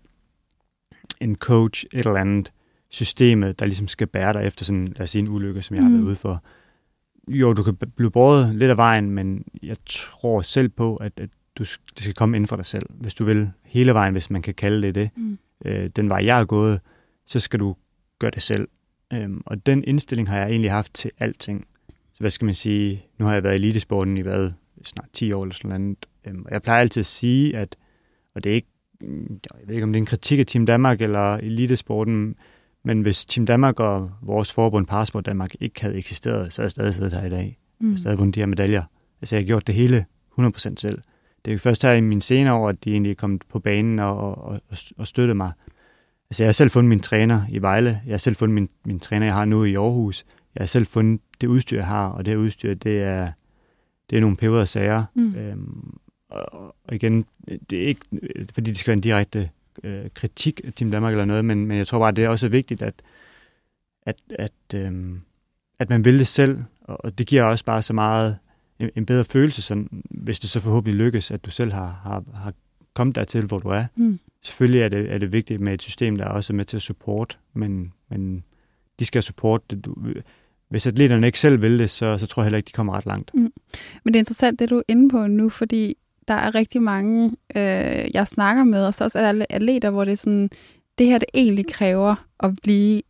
en 1.20 1.36
coach, 1.36 1.84
et 1.92 2.06
eller 2.06 2.20
andet, 2.20 2.52
systemet, 2.88 3.60
der 3.60 3.66
ligesom 3.66 3.88
skal 3.88 4.06
bære 4.06 4.32
dig 4.32 4.46
efter 4.46 4.64
sådan, 4.64 4.86
lad 4.86 5.00
os 5.00 5.10
sige, 5.10 5.22
en 5.22 5.28
ulykke, 5.28 5.62
som 5.62 5.76
jeg 5.76 5.82
mm. 5.82 5.86
har 5.86 5.92
været 5.92 6.02
mm. 6.02 6.08
ude 6.08 6.16
for. 6.16 6.42
Jo, 7.28 7.52
du 7.52 7.62
kan 7.62 7.76
blive 7.76 8.10
båret 8.10 8.54
lidt 8.54 8.70
af 8.70 8.76
vejen, 8.76 9.10
men 9.10 9.44
jeg 9.62 9.76
tror 9.86 10.40
selv 10.40 10.68
på, 10.68 10.96
at, 10.96 11.12
at 11.16 11.30
du, 11.58 11.64
det 11.64 12.02
skal 12.02 12.14
komme 12.14 12.36
inden 12.36 12.48
for 12.48 12.56
dig 12.56 12.66
selv. 12.66 12.86
Hvis 12.90 13.14
du 13.14 13.24
vil 13.24 13.50
hele 13.64 13.94
vejen, 13.94 14.12
hvis 14.12 14.30
man 14.30 14.42
kan 14.42 14.54
kalde 14.54 14.86
det 14.86 14.94
det. 14.94 15.10
Mm 15.16 15.38
øh, 15.64 15.90
den 15.96 16.08
vej, 16.08 16.20
jeg 16.24 16.40
er 16.40 16.44
gået, 16.44 16.80
så 17.26 17.40
skal 17.40 17.60
du 17.60 17.76
gøre 18.18 18.30
det 18.30 18.42
selv. 18.42 18.68
Øhm, 19.12 19.42
og 19.46 19.66
den 19.66 19.84
indstilling 19.84 20.28
har 20.28 20.38
jeg 20.38 20.50
egentlig 20.50 20.70
haft 20.70 20.94
til 20.94 21.10
alting. 21.18 21.66
Så 22.12 22.20
hvad 22.20 22.30
skal 22.30 22.46
man 22.46 22.54
sige, 22.54 23.04
nu 23.18 23.24
har 23.24 23.34
jeg 23.34 23.42
været 23.42 23.54
i 23.54 23.56
elitesporten 23.56 24.18
i 24.18 24.20
hvad, 24.20 24.50
snart 24.84 25.08
10 25.12 25.32
år 25.32 25.42
eller 25.42 25.54
sådan 25.54 25.80
noget. 25.80 26.06
Øhm, 26.26 26.42
og 26.44 26.52
jeg 26.52 26.62
plejer 26.62 26.80
altid 26.80 27.00
at 27.00 27.06
sige, 27.06 27.56
at, 27.56 27.76
og 28.34 28.44
det 28.44 28.50
er 28.50 28.54
ikke, 28.54 28.68
jeg 29.00 29.68
ved 29.68 29.74
ikke 29.74 29.84
om 29.84 29.92
det 29.92 29.98
er 29.98 30.02
en 30.02 30.06
kritik 30.06 30.38
af 30.38 30.46
Team 30.46 30.66
Danmark 30.66 31.00
eller 31.00 31.34
elitesporten, 31.34 32.34
men 32.84 33.00
hvis 33.00 33.24
Team 33.24 33.46
Danmark 33.46 33.80
og 33.80 34.10
vores 34.22 34.52
forbund 34.52 34.86
Parasport 34.86 35.26
Danmark 35.26 35.54
ikke 35.60 35.80
havde 35.80 35.96
eksisteret, 35.96 36.52
så 36.52 36.62
er 36.62 36.64
jeg 36.64 36.70
stadig 36.70 36.94
siddet 36.94 37.12
her 37.12 37.26
i 37.26 37.30
dag. 37.30 37.58
Mm. 37.80 37.86
Jeg 37.86 37.92
har 37.92 37.98
stadig 37.98 38.18
vundet 38.18 38.34
de 38.34 38.40
her 38.40 38.46
medaljer. 38.46 38.82
Altså 39.20 39.36
jeg 39.36 39.42
har 39.42 39.46
gjort 39.46 39.66
det 39.66 39.74
hele 39.74 40.04
100% 40.40 40.74
selv 40.76 41.02
det 41.46 41.54
er 41.54 41.58
først 41.58 41.82
her 41.82 41.92
i 41.92 42.00
mine 42.00 42.22
senere 42.22 42.54
år, 42.54 42.68
at 42.68 42.84
de 42.84 42.90
egentlig 42.92 43.10
er 43.10 43.14
kommet 43.14 43.42
på 43.48 43.58
banen 43.58 43.98
og, 43.98 44.44
og, 44.44 44.60
og 44.96 45.06
støttet 45.06 45.36
mig. 45.36 45.52
Altså, 46.30 46.42
jeg 46.42 46.48
har 46.48 46.52
selv 46.52 46.70
fundet 46.70 46.88
min 46.88 47.00
træner 47.00 47.42
i 47.50 47.58
Vejle. 47.58 48.00
Jeg 48.06 48.12
har 48.12 48.18
selv 48.18 48.36
fundet 48.36 48.54
min, 48.54 48.68
min 48.84 49.00
træner, 49.00 49.26
jeg 49.26 49.34
har 49.34 49.44
nu 49.44 49.64
i 49.64 49.74
Aarhus. 49.74 50.24
Jeg 50.54 50.62
har 50.62 50.66
selv 50.66 50.86
fundet 50.86 51.20
det 51.40 51.46
udstyr, 51.46 51.76
jeg 51.76 51.86
har, 51.86 52.08
og 52.08 52.26
det 52.26 52.36
udstyr, 52.36 52.74
det 52.74 53.02
er, 53.02 53.32
det 54.10 54.16
er 54.16 54.20
nogle 54.20 54.36
peberede 54.36 54.66
sager. 54.66 55.04
Mm. 55.14 55.34
Øhm, 55.34 55.98
og, 56.30 56.74
og 56.84 56.94
igen, 56.94 57.24
det 57.70 57.82
er 57.82 57.86
ikke, 57.86 58.00
fordi 58.54 58.70
det 58.70 58.78
skal 58.78 58.90
være 58.90 58.96
en 58.96 59.00
direkte 59.00 59.50
øh, 59.84 60.04
kritik 60.14 60.60
af 60.64 60.72
Team 60.72 60.90
Danmark 60.90 61.12
eller 61.12 61.24
noget, 61.24 61.44
men, 61.44 61.66
men 61.66 61.78
jeg 61.78 61.86
tror 61.86 61.98
bare, 61.98 62.12
det 62.12 62.24
er 62.24 62.28
også 62.28 62.48
vigtigt, 62.48 62.82
at, 62.82 62.94
at, 64.02 64.16
at, 64.30 64.52
øhm, 64.74 65.20
at 65.78 65.90
man 65.90 66.04
vil 66.04 66.18
det 66.18 66.26
selv, 66.26 66.62
og, 66.80 67.04
og 67.04 67.18
det 67.18 67.26
giver 67.26 67.42
også 67.42 67.64
bare 67.64 67.82
så 67.82 67.92
meget 67.92 68.38
en, 68.96 69.06
bedre 69.06 69.24
følelse, 69.24 69.62
sådan, 69.62 69.88
hvis 70.10 70.40
det 70.40 70.50
så 70.50 70.60
forhåbentlig 70.60 70.98
lykkes, 70.98 71.30
at 71.30 71.44
du 71.44 71.50
selv 71.50 71.72
har, 71.72 72.00
har, 72.02 72.24
har 72.34 72.52
kommet 72.94 73.16
dertil, 73.16 73.44
hvor 73.44 73.58
du 73.58 73.68
er. 73.68 73.84
Mm. 73.96 74.18
Selvfølgelig 74.42 74.80
er 74.80 74.88
det, 74.88 75.12
er 75.12 75.18
det 75.18 75.32
vigtigt 75.32 75.60
med 75.60 75.74
et 75.74 75.82
system, 75.82 76.16
der 76.16 76.24
er 76.24 76.28
også 76.28 76.52
med 76.52 76.64
til 76.64 76.76
at 76.76 76.82
support, 76.82 77.38
men, 77.54 77.92
men 78.08 78.44
de 79.00 79.04
skal 79.04 79.22
support 79.22 79.70
det. 79.70 79.84
Du, 79.84 79.94
hvis 80.68 80.86
atleterne 80.86 81.26
ikke 81.26 81.40
selv 81.40 81.62
vil 81.62 81.78
det, 81.78 81.90
så, 81.90 82.18
så 82.18 82.26
tror 82.26 82.42
jeg 82.42 82.46
heller 82.46 82.56
ikke, 82.56 82.66
de 82.66 82.72
kommer 82.72 82.92
ret 82.92 83.06
langt. 83.06 83.30
Mm. 83.34 83.40
Men 84.04 84.14
det 84.14 84.16
er 84.16 84.18
interessant, 84.18 84.58
det 84.58 84.70
du 84.70 84.78
er 84.78 84.82
inde 84.88 85.08
på 85.08 85.26
nu, 85.26 85.48
fordi 85.48 85.96
der 86.28 86.34
er 86.34 86.54
rigtig 86.54 86.82
mange, 86.82 87.30
øh, 87.56 88.14
jeg 88.14 88.26
snakker 88.26 88.64
med, 88.64 88.86
og 88.86 88.94
så 88.94 89.04
også 89.04 89.18
alle 89.18 89.52
atleter, 89.52 89.90
hvor 89.90 90.04
det 90.04 90.12
er 90.12 90.16
sådan, 90.16 90.50
det 90.98 91.06
her 91.06 91.18
det 91.18 91.28
egentlig 91.34 91.66
kræver 91.72 92.14
at 92.40 92.50
blive 92.62 93.02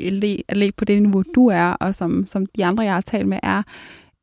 atlet 0.49 0.75
på 0.77 0.85
det 0.85 1.03
niveau, 1.03 1.23
du 1.35 1.47
er, 1.47 1.73
og 1.73 1.95
som, 1.95 2.27
som 2.27 2.47
de 2.47 2.65
andre, 2.65 2.85
jeg 2.85 2.95
har 2.95 3.01
talt 3.01 3.29
med, 3.29 3.39
er, 3.43 3.63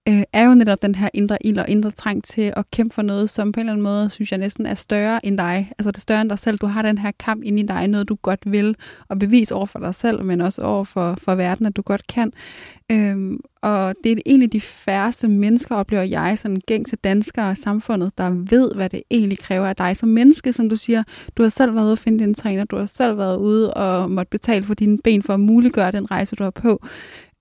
øh, 0.07 0.23
er 0.33 0.45
jo 0.47 0.55
netop 0.55 0.81
den 0.81 0.95
her 0.95 1.09
indre 1.13 1.37
ild 1.45 1.59
og 1.59 1.69
indre 1.69 1.91
trang 1.91 2.23
til 2.23 2.53
at 2.55 2.71
kæmpe 2.71 2.93
for 2.93 3.01
noget, 3.01 3.29
som 3.29 3.51
på 3.51 3.59
en 3.59 3.61
eller 3.61 3.73
anden 3.73 3.83
måde, 3.83 4.09
synes 4.09 4.31
jeg 4.31 4.39
næsten 4.39 4.65
er 4.65 4.73
større 4.73 5.25
end 5.25 5.37
dig. 5.37 5.71
Altså 5.77 5.91
det 5.91 5.97
er 5.97 6.01
større 6.01 6.21
end 6.21 6.29
dig 6.29 6.39
selv. 6.39 6.57
Du 6.57 6.65
har 6.65 6.81
den 6.81 6.97
her 6.97 7.11
kamp 7.19 7.43
inde 7.43 7.61
i 7.63 7.65
dig, 7.65 7.87
noget 7.87 8.09
du 8.09 8.15
godt 8.15 8.39
vil, 8.45 8.75
og 9.07 9.19
bevise 9.19 9.55
over 9.55 9.65
for 9.65 9.79
dig 9.79 9.95
selv, 9.95 10.23
men 10.23 10.41
også 10.41 10.61
over 10.61 10.83
for, 10.83 11.17
for 11.21 11.35
verden, 11.35 11.65
at 11.65 11.75
du 11.75 11.81
godt 11.81 12.07
kan. 12.07 12.33
Øhm, 12.91 13.39
og 13.61 13.95
det 14.03 14.11
er 14.11 14.15
egentlig 14.25 14.53
de 14.53 14.61
færreste 14.61 15.27
mennesker, 15.27 15.75
oplever 15.75 16.03
jeg, 16.03 16.39
sådan 16.39 16.61
gæng 16.67 16.87
til 16.87 16.97
danskere 16.97 17.49
og 17.49 17.57
samfundet, 17.57 18.17
der 18.17 18.29
ved, 18.29 18.71
hvad 18.75 18.89
det 18.89 19.03
egentlig 19.11 19.39
kræver 19.39 19.67
af 19.67 19.75
dig 19.75 19.97
som 19.97 20.09
menneske. 20.09 20.53
Som 20.53 20.69
du 20.69 20.75
siger, 20.75 21.03
du 21.37 21.43
har 21.43 21.49
selv 21.49 21.75
været 21.75 21.85
ude 21.85 21.91
at 21.91 21.99
finde 21.99 22.23
din 22.23 22.33
træner, 22.33 22.63
du 22.63 22.77
har 22.77 22.85
selv 22.85 23.17
været 23.17 23.37
ude 23.37 23.73
og 23.73 24.11
måtte 24.11 24.29
betale 24.29 24.65
for 24.65 24.73
dine 24.73 24.97
ben 24.97 25.23
for 25.23 25.33
at 25.33 25.39
muliggøre 25.39 25.91
den 25.91 26.11
rejse, 26.11 26.35
du 26.35 26.43
er 26.43 26.49
på. 26.49 26.85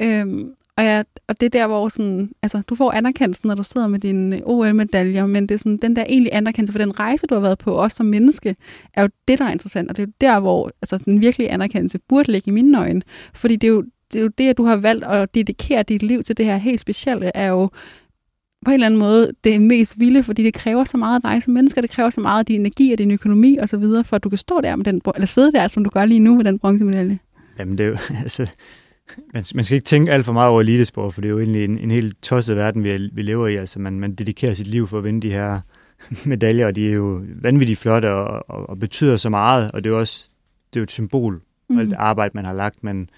Øhm, 0.03 0.55
og, 0.83 0.88
ja, 0.88 1.03
og 1.29 1.40
det 1.40 1.47
er 1.47 1.51
der, 1.51 1.66
hvor 1.66 1.88
sådan, 1.88 2.31
altså, 2.42 2.62
du 2.68 2.75
får 2.75 2.92
anerkendelsen, 2.92 3.49
når 3.49 3.55
du 3.55 3.62
sidder 3.62 3.87
med 3.87 3.99
dine 3.99 4.40
OL-medaljer, 4.45 5.27
men 5.27 5.49
det 5.49 5.55
er 5.55 5.59
sådan, 5.59 5.77
den 5.77 5.97
der 5.97 6.05
egentlig 6.09 6.35
anerkendelse 6.35 6.73
for 6.73 6.79
den 6.79 7.01
rejse, 7.01 7.27
du 7.27 7.35
har 7.35 7.42
været 7.42 7.59
på, 7.59 7.73
også 7.73 7.97
som 7.97 8.07
menneske, 8.07 8.57
er 8.95 9.03
jo 9.03 9.09
det, 9.29 9.38
der 9.38 9.45
er 9.45 9.53
interessant. 9.53 9.90
Og 9.90 9.97
det 9.97 10.03
er 10.03 10.07
jo 10.07 10.12
der, 10.21 10.40
hvor 10.40 10.71
altså, 10.83 10.99
den 11.05 11.21
virkelige 11.21 11.51
anerkendelse 11.51 11.99
burde 11.99 12.33
ligge 12.33 12.49
i 12.49 12.53
mine 12.53 12.79
øjne. 12.79 13.03
Fordi 13.35 13.57
det 13.57 13.68
er 13.68 13.73
jo 13.73 13.85
det, 14.12 14.18
er 14.18 14.23
jo 14.23 14.29
det 14.38 14.49
at 14.49 14.59
du 14.59 14.64
har 14.64 14.77
valgt 14.77 15.05
at 15.05 15.35
dedikere 15.35 15.83
dit 15.83 16.03
liv 16.03 16.23
til 16.23 16.37
det 16.37 16.47
her 16.47 16.57
helt 16.57 16.81
specielle, 16.81 17.31
er 17.35 17.47
jo 17.47 17.71
på 18.64 18.71
en 18.71 18.75
eller 18.75 18.87
anden 18.87 19.01
måde 19.01 19.33
det 19.45 19.62
mest 19.62 20.01
vilde, 20.01 20.23
fordi 20.23 20.42
det 20.42 20.55
kræver 20.55 20.85
så 20.85 20.97
meget 20.97 21.14
af 21.25 21.31
dig 21.31 21.42
som 21.42 21.53
menneske, 21.53 21.83
det 21.83 21.90
kræver 21.90 22.11
så 22.11 22.21
meget 22.21 22.38
af 22.38 22.47
din 22.47 22.61
energi 22.61 22.92
og 22.92 22.99
din 22.99 23.11
økonomi 23.11 23.57
og 23.57 23.68
så 23.68 23.77
videre, 23.77 24.05
for 24.05 24.16
at 24.16 24.25
du 24.25 24.29
kan 24.29 24.38
stå 24.38 24.61
der 24.61 24.77
med 24.77 24.85
den, 24.85 25.01
eller 25.14 25.27
sidde 25.27 25.53
der, 25.53 25.68
som 25.68 25.85
du 25.85 25.90
gør 25.90 26.05
lige 26.05 26.21
nu 26.21 26.35
med 26.35 26.45
den 26.45 26.59
bronzemedalje. 26.59 27.18
Jamen 27.59 27.79
det 27.79 27.85
er 27.85 27.88
jo, 27.88 27.97
altså, 28.23 28.51
man, 29.35 29.45
man 29.55 29.65
skal 29.65 29.75
ikke 29.75 29.85
tænke 29.85 30.12
alt 30.12 30.25
for 30.25 30.33
meget 30.33 30.51
over 30.51 30.61
elitesport, 30.61 31.15
for 31.15 31.21
det 31.21 31.29
er 31.29 31.33
jo 31.33 31.38
egentlig 31.38 31.65
en, 31.65 31.79
en 31.79 31.91
helt 31.91 32.23
tosset 32.23 32.57
verden, 32.57 32.85
vi, 32.85 33.11
vi 33.12 33.23
lever 33.23 33.47
i. 33.47 33.57
Altså, 33.57 33.81
man, 33.81 34.01
man 34.01 34.15
dedikerer 34.15 34.55
sit 34.55 34.67
liv 34.67 34.88
for 34.88 34.99
at 34.99 35.05
vinde 35.05 35.21
de 35.21 35.33
her 35.33 35.61
medaljer, 36.27 36.67
og 36.67 36.77
de 36.77 36.88
er 36.88 36.93
jo 36.93 37.23
vanvittigt 37.27 37.79
flotte 37.79 38.12
og, 38.12 38.51
og, 38.51 38.71
og 38.71 38.79
betyder 38.79 39.17
så 39.17 39.29
meget, 39.29 39.71
og 39.71 39.85
det 39.85 39.91
er 39.91 39.95
jo 39.95 40.01
også 40.01 40.29
det 40.73 40.79
er 40.79 40.81
jo 40.81 40.85
et 40.85 40.91
symbol 40.91 41.38
på 41.38 41.73
mm. 41.73 41.79
alt 41.79 41.91
det 41.91 41.97
arbejde, 41.97 42.31
man 42.35 42.47
har 42.47 42.53
lagt. 42.53 42.85
Man, 42.85 43.09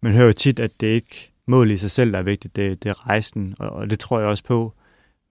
man 0.00 0.12
hører 0.12 0.26
jo 0.26 0.32
tit, 0.32 0.60
at 0.60 0.70
det 0.80 0.86
ikke 0.86 1.32
mål 1.46 1.70
i 1.70 1.76
sig 1.76 1.90
selv, 1.90 2.12
der 2.12 2.18
er 2.18 2.22
vigtigt, 2.22 2.56
det, 2.56 2.82
det 2.82 2.90
er 2.90 3.08
rejsen, 3.08 3.54
og, 3.58 3.70
og 3.70 3.90
det 3.90 3.98
tror 3.98 4.20
jeg 4.20 4.28
også 4.28 4.44
på. 4.44 4.72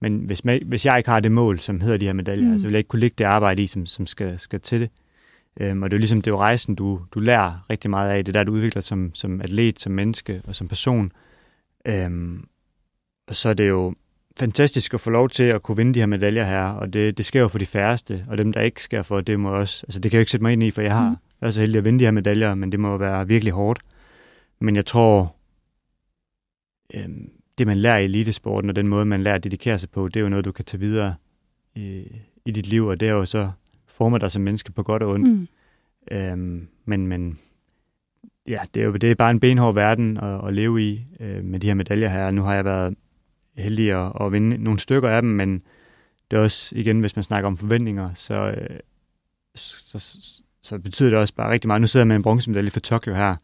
Men 0.00 0.16
hvis, 0.16 0.44
man, 0.44 0.62
hvis 0.66 0.86
jeg 0.86 0.98
ikke 0.98 1.10
har 1.10 1.20
det 1.20 1.32
mål, 1.32 1.58
som 1.58 1.80
hedder 1.80 1.96
de 1.96 2.06
her 2.06 2.12
medaljer, 2.12 2.52
mm. 2.52 2.58
så 2.58 2.66
vil 2.66 2.72
jeg 2.72 2.78
ikke 2.78 2.88
kunne 2.88 3.00
lægge 3.00 3.14
det 3.18 3.24
arbejde 3.24 3.62
i, 3.62 3.66
som, 3.66 3.86
som 3.86 4.06
skal, 4.06 4.38
skal 4.38 4.60
til 4.60 4.80
det. 4.80 4.90
Øhm, 5.60 5.82
og 5.82 5.90
det 5.90 5.94
er 5.94 5.98
jo 5.98 6.00
ligesom, 6.00 6.22
det 6.22 6.30
er 6.30 6.34
jo 6.34 6.38
rejsen, 6.38 6.74
du, 6.74 7.00
du 7.14 7.20
lærer 7.20 7.66
rigtig 7.70 7.90
meget 7.90 8.10
af. 8.10 8.24
Det 8.24 8.34
der, 8.34 8.44
du 8.44 8.52
udvikler 8.52 8.82
som, 8.82 9.14
som 9.14 9.40
atlet, 9.40 9.80
som 9.80 9.92
menneske 9.92 10.42
og 10.46 10.54
som 10.54 10.68
person. 10.68 11.12
Øhm, 11.84 12.48
og 13.28 13.36
så 13.36 13.48
er 13.48 13.54
det 13.54 13.68
jo 13.68 13.94
fantastisk 14.38 14.94
at 14.94 15.00
få 15.00 15.10
lov 15.10 15.30
til 15.30 15.42
at 15.42 15.62
kunne 15.62 15.76
vinde 15.76 15.94
de 15.94 15.98
her 15.98 16.06
medaljer 16.06 16.44
her, 16.44 16.64
og 16.64 16.92
det, 16.92 17.18
det 17.18 17.24
sker 17.24 17.40
jo 17.40 17.48
for 17.48 17.58
de 17.58 17.66
færreste, 17.66 18.24
og 18.28 18.38
dem, 18.38 18.52
der 18.52 18.60
ikke 18.60 18.82
sker 18.82 19.02
for, 19.02 19.20
det 19.20 19.40
må 19.40 19.50
også, 19.50 19.84
altså 19.86 20.00
det 20.00 20.10
kan 20.10 20.16
jeg 20.16 20.20
jo 20.20 20.22
ikke 20.22 20.30
sætte 20.30 20.44
mig 20.44 20.52
ind 20.52 20.62
i, 20.62 20.70
for 20.70 20.82
jeg 20.82 20.92
har, 20.92 21.10
mm. 21.10 21.46
er 21.46 21.50
så 21.50 21.60
heldig 21.60 21.78
at 21.78 21.84
vinde 21.84 21.98
de 21.98 22.04
her 22.04 22.10
medaljer, 22.10 22.54
men 22.54 22.72
det 22.72 22.80
må 22.80 22.96
være 22.96 23.28
virkelig 23.28 23.52
hårdt. 23.52 23.80
Men 24.60 24.76
jeg 24.76 24.86
tror, 24.86 25.36
øhm, 26.94 27.30
det 27.58 27.66
man 27.66 27.78
lærer 27.78 27.98
i 27.98 28.04
elitesporten, 28.04 28.70
og 28.70 28.76
den 28.76 28.88
måde, 28.88 29.04
man 29.04 29.22
lærer 29.22 29.34
at 29.34 29.44
dedikere 29.44 29.78
sig 29.78 29.90
på, 29.90 30.08
det 30.08 30.16
er 30.16 30.20
jo 30.20 30.28
noget, 30.28 30.44
du 30.44 30.52
kan 30.52 30.64
tage 30.64 30.80
videre 30.80 31.14
i, 31.74 32.04
i 32.44 32.50
dit 32.50 32.66
liv, 32.66 32.86
og 32.86 33.00
det 33.00 33.08
er 33.08 33.12
jo 33.12 33.24
så 33.24 33.50
former 33.96 34.18
dig 34.18 34.30
som 34.30 34.42
menneske 34.42 34.72
på 34.72 34.82
godt 34.82 35.02
og 35.02 35.10
ondt. 35.10 35.28
Mm. 35.28 35.48
Øhm, 36.10 36.68
men, 36.84 37.06
men 37.06 37.38
ja, 38.48 38.58
det 38.74 38.80
er 38.80 38.86
jo 38.86 38.92
det 38.92 39.10
er 39.10 39.14
bare 39.14 39.30
en 39.30 39.40
benhård 39.40 39.74
verden 39.74 40.16
at, 40.16 40.46
at 40.46 40.54
leve 40.54 40.82
i 40.82 41.06
øh, 41.20 41.44
med 41.44 41.60
de 41.60 41.66
her 41.66 41.74
medaljer 41.74 42.08
her. 42.08 42.30
Nu 42.30 42.42
har 42.42 42.54
jeg 42.54 42.64
været 42.64 42.94
heldig 43.56 43.92
at, 43.92 44.12
at 44.20 44.32
vinde 44.32 44.58
nogle 44.58 44.80
stykker 44.80 45.08
af 45.08 45.22
dem, 45.22 45.30
men 45.30 45.60
det 46.30 46.36
er 46.36 46.40
også, 46.40 46.76
igen, 46.76 47.00
hvis 47.00 47.16
man 47.16 47.22
snakker 47.22 47.46
om 47.46 47.56
forventninger, 47.56 48.10
så, 48.14 48.34
øh, 48.34 48.80
så, 49.54 49.98
så, 49.98 50.42
så 50.62 50.78
betyder 50.78 51.10
det 51.10 51.18
også 51.18 51.34
bare 51.34 51.50
rigtig 51.50 51.68
meget. 51.68 51.80
Nu 51.80 51.86
sidder 51.86 52.04
jeg 52.04 52.08
med 52.08 52.16
en 52.16 52.22
bronzemedalje 52.22 52.70
for 52.70 52.80
Tokyo 52.80 53.14
her, 53.14 53.36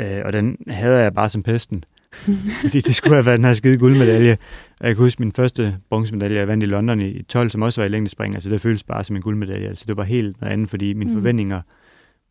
øh, 0.00 0.22
og 0.24 0.32
den 0.32 0.56
havde 0.68 1.02
jeg 1.02 1.14
bare 1.14 1.28
som 1.28 1.42
pesten. 1.42 1.84
fordi 2.62 2.80
det 2.80 2.94
skulle 2.94 3.14
have 3.14 3.26
været 3.26 3.38
den 3.38 3.44
her 3.44 3.54
skide 3.54 3.78
guldmedalje. 3.78 4.36
Og 4.80 4.86
jeg 4.86 4.96
kan 4.96 5.04
huske 5.04 5.22
min 5.22 5.32
første 5.32 5.76
bronzemedalje, 5.90 6.38
jeg 6.38 6.48
vandt 6.48 6.64
i 6.64 6.66
London 6.66 7.00
i 7.00 7.22
12, 7.22 7.50
som 7.50 7.62
også 7.62 7.80
var 7.80 7.86
i 7.86 7.88
længdespring. 7.88 8.34
Altså 8.34 8.50
det 8.50 8.60
føltes 8.60 8.82
bare 8.82 9.04
som 9.04 9.16
en 9.16 9.22
guldmedalje. 9.22 9.68
Altså 9.68 9.84
det 9.88 9.96
var 9.96 10.02
helt 10.02 10.40
noget 10.40 10.52
andet, 10.52 10.70
fordi 10.70 10.94
mine 10.94 11.10
mm. 11.10 11.16
forventninger 11.16 11.60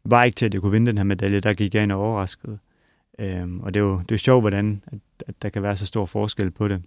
var 0.03 0.23
ikke 0.23 0.35
til, 0.35 0.45
at 0.45 0.53
jeg 0.53 0.61
kunne 0.61 0.71
vinde 0.71 0.87
den 0.87 0.97
her 0.97 1.03
medalje. 1.03 1.39
Der 1.39 1.53
gik 1.53 1.75
jeg 1.75 1.83
ind 1.83 1.91
og 1.91 1.99
overraskede. 1.99 2.57
Øhm, 3.19 3.59
og 3.59 3.73
det 3.73 3.79
er 3.79 3.83
jo 3.83 3.93
det 3.93 4.11
er 4.11 4.15
jo 4.15 4.17
sjovt, 4.17 4.43
hvordan 4.43 4.83
at, 4.87 4.99
at 5.27 5.35
der 5.41 5.49
kan 5.49 5.63
være 5.63 5.77
så 5.77 5.85
stor 5.85 6.05
forskel 6.05 6.51
på 6.51 6.67
det. 6.67 6.81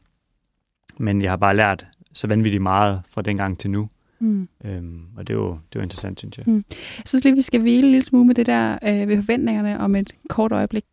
Men 0.99 1.23
jeg 1.23 1.31
har 1.31 1.37
bare 1.37 1.57
lært 1.57 1.87
så 2.13 2.27
vanvittigt 2.27 2.63
meget 2.63 3.03
fra 3.11 3.23
dengang 3.23 3.59
til 3.59 3.71
nu. 3.71 3.89
Mm. 4.19 4.49
Øhm, 4.65 5.03
og 5.17 5.27
det 5.27 5.35
er, 5.35 5.39
jo, 5.39 5.49
det 5.49 5.77
er 5.77 5.81
jo 5.81 5.83
interessant, 5.83 6.19
synes 6.19 6.39
jeg. 6.39 6.45
Mm. 6.49 6.65
Jeg 6.99 7.03
synes 7.07 7.25
lige, 7.25 7.35
vi 7.35 7.43
skal 7.43 7.61
hvile 7.61 7.79
en 7.85 7.91
lille 7.91 8.05
smule 8.05 8.27
med 8.27 8.35
det 8.35 8.47
der 8.47 8.79
øh, 8.83 9.09
ved 9.09 9.17
forventningerne 9.17 9.81
om 9.81 9.95
et 9.95 10.13
kort 10.29 10.53
øjeblik. 10.53 10.85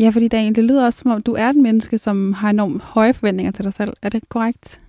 Ja, 0.00 0.10
fordi 0.10 0.28
Daniel, 0.28 0.54
det 0.54 0.64
lyder 0.64 0.84
også 0.84 0.98
som 0.98 1.10
om, 1.10 1.22
du 1.22 1.32
er 1.32 1.48
et 1.48 1.56
menneske, 1.56 1.98
som 1.98 2.32
har 2.32 2.50
enormt 2.50 2.82
høje 2.82 3.14
forventninger 3.14 3.52
til 3.52 3.64
dig 3.64 3.74
selv. 3.74 3.92
Er 4.02 4.08
det 4.08 4.28
korrekt? 4.28 4.80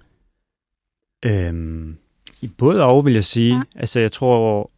Øhm, 1.25 1.97
I 2.41 2.47
både 2.47 2.83
og, 2.83 3.05
vil 3.05 3.13
jeg 3.13 3.25
sige. 3.25 3.55
Ja. 3.55 3.61
Altså, 3.75 3.99
jeg 3.99 4.11
tror... 4.11 4.71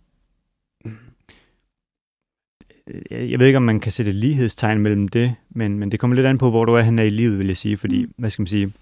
Jeg 3.12 3.39
ved 3.39 3.48
ikke, 3.48 3.58
om 3.58 3.63
man 3.63 3.80
kan 3.80 3.91
sætte 3.91 4.10
et 4.10 4.15
lighedstegn 4.15 4.80
mellem 4.80 5.08
det, 5.08 5.36
men, 5.50 5.80
men 5.80 5.91
det 5.91 6.00
kommer 6.00 6.15
lidt 6.15 6.28
an 6.28 6.38
på, 6.38 6.50
hvor 6.50 6.65
du 6.65 6.74
er 6.74 6.82
henne 6.82 7.08
i 7.08 7.10
livet, 7.10 7.39
vil 7.39 7.48
jeg 7.48 7.58
sige. 7.58 7.78
Fordi, 7.78 8.06
mm. 8.06 8.13
hvad 8.17 8.30
skal 8.30 8.41
man 8.41 8.48
sige, 8.48 8.74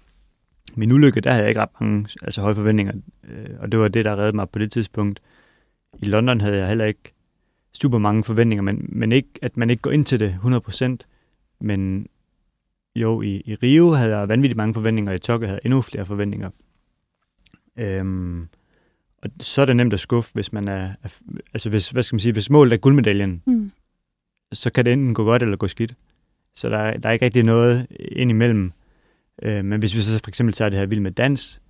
min 0.74 0.92
ulykke, 0.92 1.20
der 1.20 1.30
havde 1.30 1.42
jeg 1.42 1.48
ikke 1.48 1.60
ret 1.60 1.80
mange 1.80 2.08
altså 2.22 2.40
høje 2.40 2.54
forventninger, 2.54 2.92
øh, 3.24 3.56
og 3.58 3.72
det 3.72 3.80
var 3.80 3.88
det, 3.88 4.04
der 4.04 4.16
reddede 4.16 4.36
mig 4.36 4.50
på 4.50 4.58
det 4.58 4.72
tidspunkt. 4.72 5.22
I 6.02 6.04
London 6.04 6.40
havde 6.40 6.56
jeg 6.56 6.68
heller 6.68 6.84
ikke 6.84 7.12
super 7.72 7.98
mange 7.98 8.24
forventninger, 8.24 8.62
men, 8.62 8.86
men 8.88 9.12
ikke, 9.12 9.28
at 9.42 9.56
man 9.56 9.70
ikke 9.70 9.82
går 9.82 9.90
ind 9.90 10.04
til 10.04 10.20
det 10.20 10.38
100%. 10.44 11.11
Men 11.62 12.06
jo, 12.96 13.22
i, 13.22 13.42
i 13.44 13.54
Rio 13.54 13.90
havde 13.90 14.16
jeg 14.16 14.28
vanvittigt 14.28 14.56
mange 14.56 14.74
forventninger, 14.74 15.12
og 15.12 15.16
i 15.16 15.18
Tokyo 15.18 15.46
havde 15.46 15.60
jeg 15.62 15.66
endnu 15.68 15.82
flere 15.82 16.06
forventninger. 16.06 16.50
Øhm, 17.76 18.48
og 19.22 19.30
så 19.40 19.62
er 19.62 19.66
det 19.66 19.76
nemt 19.76 19.92
at 19.92 20.00
skuffe, 20.00 20.30
hvis 20.34 20.52
man 20.52 20.68
er, 20.68 20.94
er 21.02 21.08
altså 21.54 21.68
hvis, 21.68 21.90
hvad 21.90 22.02
skal 22.02 22.14
man 22.14 22.20
sige, 22.20 22.32
hvis 22.32 22.50
målet 22.50 22.72
er 22.72 22.76
guldmedaljen, 22.76 23.42
mm. 23.46 23.72
så 24.52 24.70
kan 24.70 24.84
det 24.84 24.92
enten 24.92 25.14
gå 25.14 25.24
godt 25.24 25.42
eller 25.42 25.56
gå 25.56 25.68
skidt. 25.68 25.94
Så 26.54 26.68
der, 26.68 26.96
der 26.96 27.08
er 27.08 27.12
ikke 27.12 27.24
rigtig 27.24 27.42
noget 27.42 27.86
ind 27.98 28.30
imellem. 28.30 28.70
Øh, 29.42 29.64
men 29.64 29.80
hvis 29.80 29.94
vi 29.94 30.00
så 30.00 30.20
for 30.24 30.28
eksempel 30.28 30.54
tager 30.54 30.68
det 30.68 30.78
her 30.78 30.86
vild 30.86 31.00
med 31.00 31.10
dans, 31.10 31.60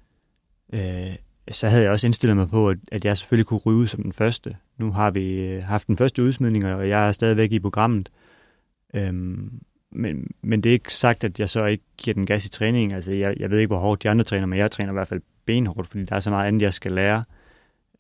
øh, 0.75 1.17
så 1.51 1.69
havde 1.69 1.83
jeg 1.83 1.93
også 1.93 2.07
indstillet 2.07 2.37
mig 2.37 2.49
på, 2.49 2.69
at, 2.69 2.79
at 2.93 3.05
jeg 3.05 3.19
selvfølgelig 3.19 3.47
kunne 3.47 3.61
ryge 3.67 3.89
som 3.89 4.03
den 4.03 4.13
første. 4.13 4.57
Nu 4.79 4.93
har 4.93 5.11
vi 5.11 5.41
øh, 5.41 5.63
haft 5.63 5.87
den 5.87 5.97
første 5.97 6.23
udsmidning, 6.23 6.65
og 6.65 6.89
jeg 6.89 7.09
er 7.09 7.13
stadigvæk 7.13 7.53
i 7.53 7.61
programmet. 7.61 8.09
Øhm, 8.95 9.63
men, 9.93 10.31
men 10.43 10.61
det 10.61 10.71
er 10.71 10.73
ikke 10.73 10.95
sagt, 10.95 11.25
at 11.25 11.41
jeg 11.41 11.49
så 11.49 11.65
ikke 11.65 11.85
giver 11.97 12.15
den 12.15 12.27
gas 12.27 12.47
i 12.47 12.49
træningen. 12.49 12.97
Altså, 12.97 13.13
jeg, 13.13 13.35
jeg 13.41 13.51
ved 13.51 13.59
ikke, 13.59 13.67
hvor 13.67 13.79
hårdt 13.79 14.03
de 14.03 14.11
andre 14.11 14.25
træner, 14.25 14.47
men 14.47 14.59
jeg 14.59 14.71
træner 14.71 14.93
i 14.93 14.93
hvert 14.93 15.09
fald 15.09 15.21
benhårdt, 15.47 15.89
fordi 15.89 16.05
der 16.05 16.17
er 16.17 16.21
så 16.21 16.31
meget 16.31 16.49
andet, 16.49 16.63
jeg 16.63 16.73
skal 16.73 16.93
lære. 16.93 17.25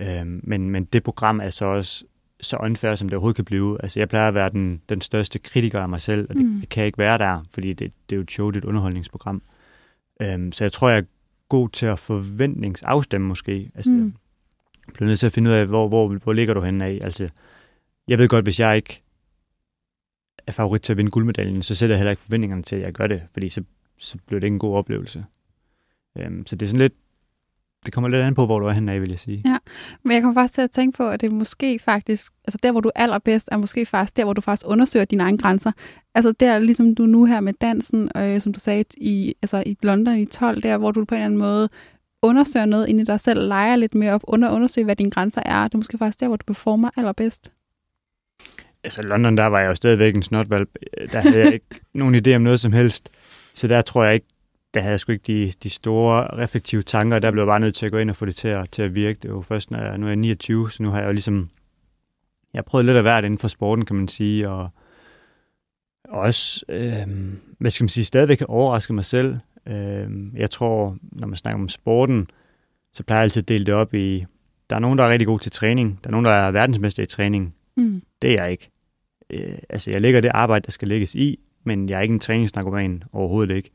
Øhm, 0.00 0.40
men, 0.42 0.70
men 0.70 0.85
det 0.85 1.02
program 1.02 1.40
er 1.40 1.50
så 1.50 1.64
også 1.64 2.05
så 2.40 2.57
unfair, 2.57 2.94
som 2.94 3.09
det 3.09 3.16
overhovedet 3.16 3.37
kan 3.37 3.44
blive. 3.44 3.83
Altså, 3.83 4.00
jeg 4.00 4.09
plejer 4.09 4.28
at 4.28 4.35
være 4.35 4.50
den, 4.50 4.83
den 4.88 5.00
største 5.00 5.38
kritiker 5.38 5.81
af 5.81 5.88
mig 5.88 6.00
selv, 6.00 6.26
og 6.31 6.37
det, 6.37 6.44
mm. 6.44 6.61
det 6.61 6.68
kan 6.68 6.81
jeg 6.81 6.87
ikke 6.87 6.98
være 6.98 7.18
der, 7.18 7.44
fordi 7.55 7.72
det, 7.72 7.92
det 8.11 8.14
er 8.14 8.16
jo 8.16 8.22
et 8.22 8.31
show, 8.31 8.50
det 8.50 8.57
er 8.57 8.61
et 8.61 8.68
underholdningsprogram. 8.68 9.42
Øhm, 10.22 10.52
så 10.52 10.64
jeg 10.64 10.72
tror, 10.72 10.88
jeg 10.88 10.98
er 10.98 11.02
god 11.48 11.68
til 11.68 11.87
at 11.87 11.98
forventningsafstemme 11.98 13.26
måske. 13.26 13.70
Altså, 13.74 13.90
mm. 13.90 14.14
jeg 14.87 14.94
bliver 14.94 15.09
nødt 15.09 15.20
til 15.20 15.26
at 15.26 15.33
finde 15.33 15.50
ud 15.50 15.55
af, 15.55 15.66
hvor, 15.66 15.88
hvor, 15.88 16.09
hvor 16.09 16.33
ligger 16.33 16.55
du 16.55 16.61
henne 16.61 16.85
af. 16.85 16.98
Altså, 17.02 17.28
jeg 18.09 18.18
ved 18.18 18.28
godt, 18.28 18.44
hvis 18.44 18.61
jeg 18.61 18.76
ikke 18.76 19.01
er 20.46 20.52
favorit 20.52 20.83
til 20.83 20.92
at 20.92 20.96
vinde 20.96 21.11
guldmedaljen, 21.11 21.62
så 21.62 21.74
sætter 21.74 21.94
jeg 21.94 21.98
heller 21.98 22.11
ikke 22.11 22.22
forventningerne 22.22 22.62
til, 22.62 22.76
at 22.76 22.83
jeg 22.83 22.92
gør 22.92 23.07
det, 23.07 23.22
fordi 23.33 23.48
så, 23.48 23.62
så 23.98 24.18
bliver 24.26 24.40
det 24.40 24.46
ikke 24.46 24.55
en 24.55 24.59
god 24.59 24.76
oplevelse. 24.76 25.24
Øhm, 26.18 26.46
så 26.46 26.57
det 26.57 26.66
er 26.66 26.68
sådan 26.68 26.81
lidt, 26.81 26.94
det 27.85 27.92
kommer 27.92 28.09
lidt 28.09 28.22
an 28.22 28.35
på, 28.35 28.46
hvor 28.46 28.59
du 28.59 28.66
er 28.66 28.72
henne 28.72 28.92
af, 28.92 29.00
vil 29.00 29.11
jeg 29.11 29.18
sige. 29.18 29.42
Ja, 29.44 29.57
men 30.02 30.12
jeg 30.12 30.22
kommer 30.22 30.42
faktisk 30.42 30.55
til 30.55 30.62
at 30.62 30.70
tænke 30.70 30.96
på, 30.96 31.09
at 31.09 31.20
det 31.20 31.33
måske 31.33 31.78
faktisk, 31.78 32.33
altså 32.44 32.59
der, 32.62 32.72
hvor 32.72 32.81
du 32.81 32.88
er 32.88 33.02
allerbedst, 33.02 33.48
er 33.52 33.57
måske 33.57 33.87
faktisk 33.87 34.16
der, 34.16 34.24
hvor 34.24 34.33
du 34.33 34.40
faktisk 34.40 34.66
undersøger 34.68 35.05
dine 35.05 35.22
egne 35.22 35.38
grænser. 35.38 35.72
Altså 36.14 36.33
der, 36.33 36.59
ligesom 36.59 36.94
du 36.94 37.07
nu 37.07 37.24
her 37.24 37.40
med 37.40 37.52
dansen, 37.52 38.11
øh, 38.16 38.40
som 38.40 38.52
du 38.52 38.61
sagde, 38.61 38.85
i, 38.96 39.35
altså 39.42 39.62
i 39.66 39.76
London 39.83 40.16
i 40.16 40.24
12, 40.24 40.62
der, 40.62 40.78
hvor 40.78 40.90
du 40.90 41.05
på 41.05 41.14
en 41.14 41.18
eller 41.18 41.26
anden 41.26 41.38
måde 41.38 41.68
undersøger 42.22 42.66
noget 42.66 42.88
inde 42.88 43.02
i 43.02 43.05
dig 43.05 43.20
selv, 43.20 43.48
leger 43.48 43.76
lidt 43.76 43.94
mere 43.94 44.12
op, 44.12 44.24
under 44.24 44.50
undersøger, 44.50 44.85
hvad 44.85 44.96
dine 44.96 45.11
grænser 45.11 45.42
er. 45.44 45.64
Det 45.64 45.74
er 45.74 45.78
måske 45.78 45.98
faktisk 45.98 46.20
der, 46.20 46.28
hvor 46.28 46.37
du 46.37 46.44
performer 46.44 46.90
allerbedst 46.96 47.52
altså 48.85 49.03
London, 49.03 49.37
der 49.37 49.47
var 49.47 49.61
jeg 49.61 49.68
jo 49.68 49.75
stadigvæk 49.75 50.14
en 50.14 50.23
snotvalg. 50.23 50.68
Der 51.12 51.21
havde 51.21 51.38
jeg 51.38 51.53
ikke 51.53 51.66
nogen 51.95 52.14
idé 52.14 52.35
om 52.35 52.42
noget 52.42 52.61
som 52.61 52.73
helst. 52.73 53.09
Så 53.55 53.68
der 53.68 53.83
tror 53.83 54.05
jeg 54.05 54.14
ikke, 54.14 54.27
der 54.75 54.81
havde 54.81 54.90
jeg 54.90 55.01
sgu 55.01 55.12
ikke 55.12 55.27
de, 55.27 55.53
de 55.62 55.71
store 55.71 56.37
reflektive 56.37 56.83
tanker. 56.83 57.18
Der 57.18 57.31
blev 57.31 57.42
jeg 57.42 57.47
bare 57.49 57.61
nødt 57.61 57.75
til 57.75 57.87
at 57.87 57.92
gå 57.92 57.99
ind 57.99 58.11
og 58.11 58.16
få 58.16 58.27
det 58.27 58.37
til 58.37 58.49
at, 58.49 58.71
til 58.71 58.83
at 58.83 58.95
virke. 58.95 59.18
Det 59.23 59.35
var 59.35 59.40
først, 59.40 59.71
når 59.71 59.79
jeg, 59.79 59.99
nu 59.99 60.07
er 60.07 60.11
jeg 60.11 60.16
29, 60.16 60.71
så 60.71 60.83
nu 60.83 60.90
har 60.90 60.99
jeg 60.99 61.07
jo 61.07 61.12
ligesom 61.12 61.51
jeg 62.53 62.59
har 62.59 62.62
prøvet 62.62 62.87
lidt 62.87 62.97
af 62.97 63.03
hvert 63.03 63.25
inden 63.25 63.38
for 63.38 63.49
sporten, 63.49 63.85
kan 63.85 63.97
man 63.97 64.09
sige, 64.09 64.49
og 64.49 64.71
også, 66.09 66.64
øh, 66.68 67.07
hvad 67.59 67.71
skal 67.71 67.85
man 67.85 67.88
sige, 67.88 68.05
stadigvæk 68.05 68.38
har 68.38 68.47
overrasket 68.47 68.95
mig 68.95 69.05
selv. 69.05 69.38
Øh, 69.68 70.11
jeg 70.35 70.51
tror, 70.51 70.97
når 71.03 71.27
man 71.27 71.37
snakker 71.37 71.61
om 71.61 71.68
sporten, 71.68 72.27
så 72.92 73.05
plejer 73.05 73.21
jeg 73.21 73.25
altid 73.25 73.42
at 73.42 73.49
dele 73.49 73.66
det 73.66 73.75
op 73.75 73.95
i, 73.95 74.25
der 74.71 74.77
er 74.77 74.81
nogen, 74.81 74.99
der 74.99 75.05
er 75.05 75.11
rigtig 75.11 75.27
gode 75.27 75.42
til 75.42 75.53
træning, 75.53 76.01
der 76.05 76.11
er 76.11 76.12
nogen, 76.12 76.25
der 76.25 76.31
er 76.31 76.51
verdensmester 76.51 77.03
i 77.03 77.07
træning. 77.07 77.55
Mm. 77.77 78.03
Det 78.22 78.30
er 78.30 78.42
jeg 78.42 78.50
ikke. 78.52 78.70
Øh, 79.30 79.58
altså, 79.68 79.90
jeg 79.90 80.00
lægger 80.00 80.20
det 80.20 80.30
arbejde, 80.35 80.64
der 80.66 80.72
skal 80.72 80.88
lægges 80.88 81.14
i, 81.14 81.38
men 81.64 81.88
jeg 81.88 81.98
er 81.98 82.02
ikke 82.02 82.12
en 82.12 82.20
træningsnarkoman, 82.20 83.02
overhovedet 83.12 83.56
ikke. 83.56 83.70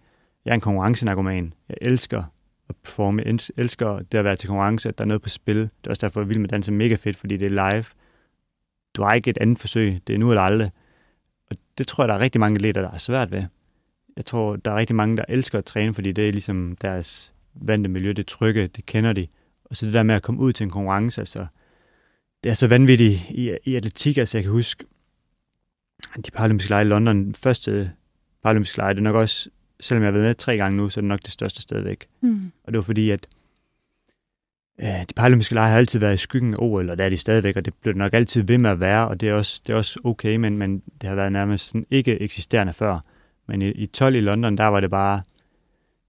Jeg 0.45 0.51
er 0.51 0.55
en 0.55 0.62
konkurrencenarkoman. 0.62 1.53
Jeg 1.69 1.77
elsker 1.81 2.23
at 2.69 2.75
performe. 2.83 3.23
Jeg 3.25 3.39
elsker 3.57 3.99
det 3.99 4.17
at 4.17 4.23
være 4.23 4.36
til 4.36 4.47
konkurrence, 4.47 4.89
at 4.89 4.97
der 4.97 5.03
er 5.03 5.07
noget 5.07 5.21
på 5.21 5.29
spil. 5.29 5.57
Det 5.57 5.69
er 5.86 5.89
også 5.89 6.07
derfor, 6.07 6.21
jeg 6.21 6.29
Vild 6.29 6.39
med 6.39 6.49
danse 6.49 6.71
mega 6.71 6.95
fedt, 6.95 7.17
fordi 7.17 7.38
det 7.38 7.45
er 7.45 7.71
live. 7.71 7.86
Du 8.93 9.03
har 9.03 9.13
ikke 9.13 9.29
et 9.29 9.38
andet 9.38 9.60
forsøg. 9.60 10.01
Det 10.07 10.15
er 10.15 10.19
nu 10.19 10.31
eller 10.31 10.41
aldrig. 10.41 10.71
Og 11.49 11.57
det 11.77 11.88
tror 11.88 12.03
jeg, 12.03 12.10
der 12.10 12.15
er 12.15 12.19
rigtig 12.19 12.39
mange 12.39 12.55
atleter, 12.55 12.81
der 12.81 12.91
er 12.91 12.97
svært 12.97 13.31
ved. 13.31 13.43
Jeg 14.15 14.25
tror, 14.25 14.55
der 14.55 14.71
er 14.71 14.75
rigtig 14.75 14.95
mange, 14.95 15.17
der 15.17 15.25
elsker 15.29 15.57
at 15.57 15.65
træne, 15.65 15.93
fordi 15.93 16.12
det 16.12 16.27
er 16.27 16.31
ligesom 16.31 16.77
deres 16.81 17.33
vante 17.53 17.89
miljø, 17.89 18.12
det 18.12 18.27
trygge, 18.27 18.67
det 18.67 18.86
kender 18.86 19.13
de. 19.13 19.27
Og 19.65 19.75
så 19.75 19.86
det 19.86 19.93
der 19.93 20.03
med 20.03 20.15
at 20.15 20.21
komme 20.21 20.41
ud 20.41 20.53
til 20.53 20.63
en 20.63 20.69
konkurrence, 20.69 21.21
altså, 21.21 21.45
det 22.43 22.50
er 22.50 22.54
så 22.54 22.67
vanvittigt 22.67 23.21
i, 23.30 23.58
i 23.65 23.76
atletik, 23.76 24.17
altså 24.17 24.38
jeg 24.38 24.43
kan 24.43 24.52
huske, 24.52 24.86
de 26.26 26.32
paralympiske 26.32 26.69
lege 26.69 26.82
i 26.82 26.88
London, 26.88 27.34
første 27.34 27.91
paralympiske 28.43 28.78
lege, 28.78 28.93
det 28.93 29.00
er 29.00 29.04
nok 29.04 29.15
også, 29.15 29.50
selvom 29.80 30.04
jeg 30.04 30.08
har 30.08 30.12
været 30.12 30.26
med 30.30 30.36
tre 30.36 30.58
gange 30.58 30.78
nu, 30.78 30.89
så 30.89 31.00
er 31.00 31.02
det 31.02 31.08
nok 31.08 31.23
det 31.23 31.32
største 31.32 31.62
sted 31.62 31.82
væk. 31.82 32.08
Mm. 32.21 32.52
Og 32.63 32.73
det 32.73 32.78
var 32.78 32.84
fordi, 32.84 33.10
at 33.10 33.28
øh, 34.82 35.02
de 35.10 35.13
paralympiske 35.15 35.54
lege 35.54 35.69
har 35.69 35.78
altid 35.78 36.00
været 36.00 36.13
i 36.13 36.17
skyggen 36.17 36.54
af 36.54 36.58
OL, 36.60 36.89
og 36.89 36.97
det 36.97 37.06
er 37.06 37.10
de 37.10 37.17
stadigvæk, 37.17 37.56
og 37.56 37.65
det 37.65 37.73
bliver 37.73 37.95
nok 37.95 38.13
altid 38.13 38.43
ved 38.43 38.58
med 38.58 38.69
at 38.69 38.80
være, 38.80 39.08
og 39.08 39.21
det 39.21 39.30
er 39.30 39.34
også, 39.34 39.62
det 39.67 39.73
er 39.73 39.78
også 39.78 40.00
okay, 40.04 40.36
men, 40.36 40.58
men 40.58 40.82
det 41.02 41.10
har 41.10 41.15
været 41.15 41.32
nærmest 41.32 41.67
sådan 41.67 41.86
ikke 41.91 42.21
eksisterende 42.21 42.73
før. 42.73 43.00
Men 43.47 43.62
i, 43.62 43.69
i 43.71 43.86
12 43.86 44.15
i 44.15 44.21
London, 44.21 44.58
der 44.58 44.65
var 44.65 44.80
det 44.80 44.89
bare, 44.89 45.21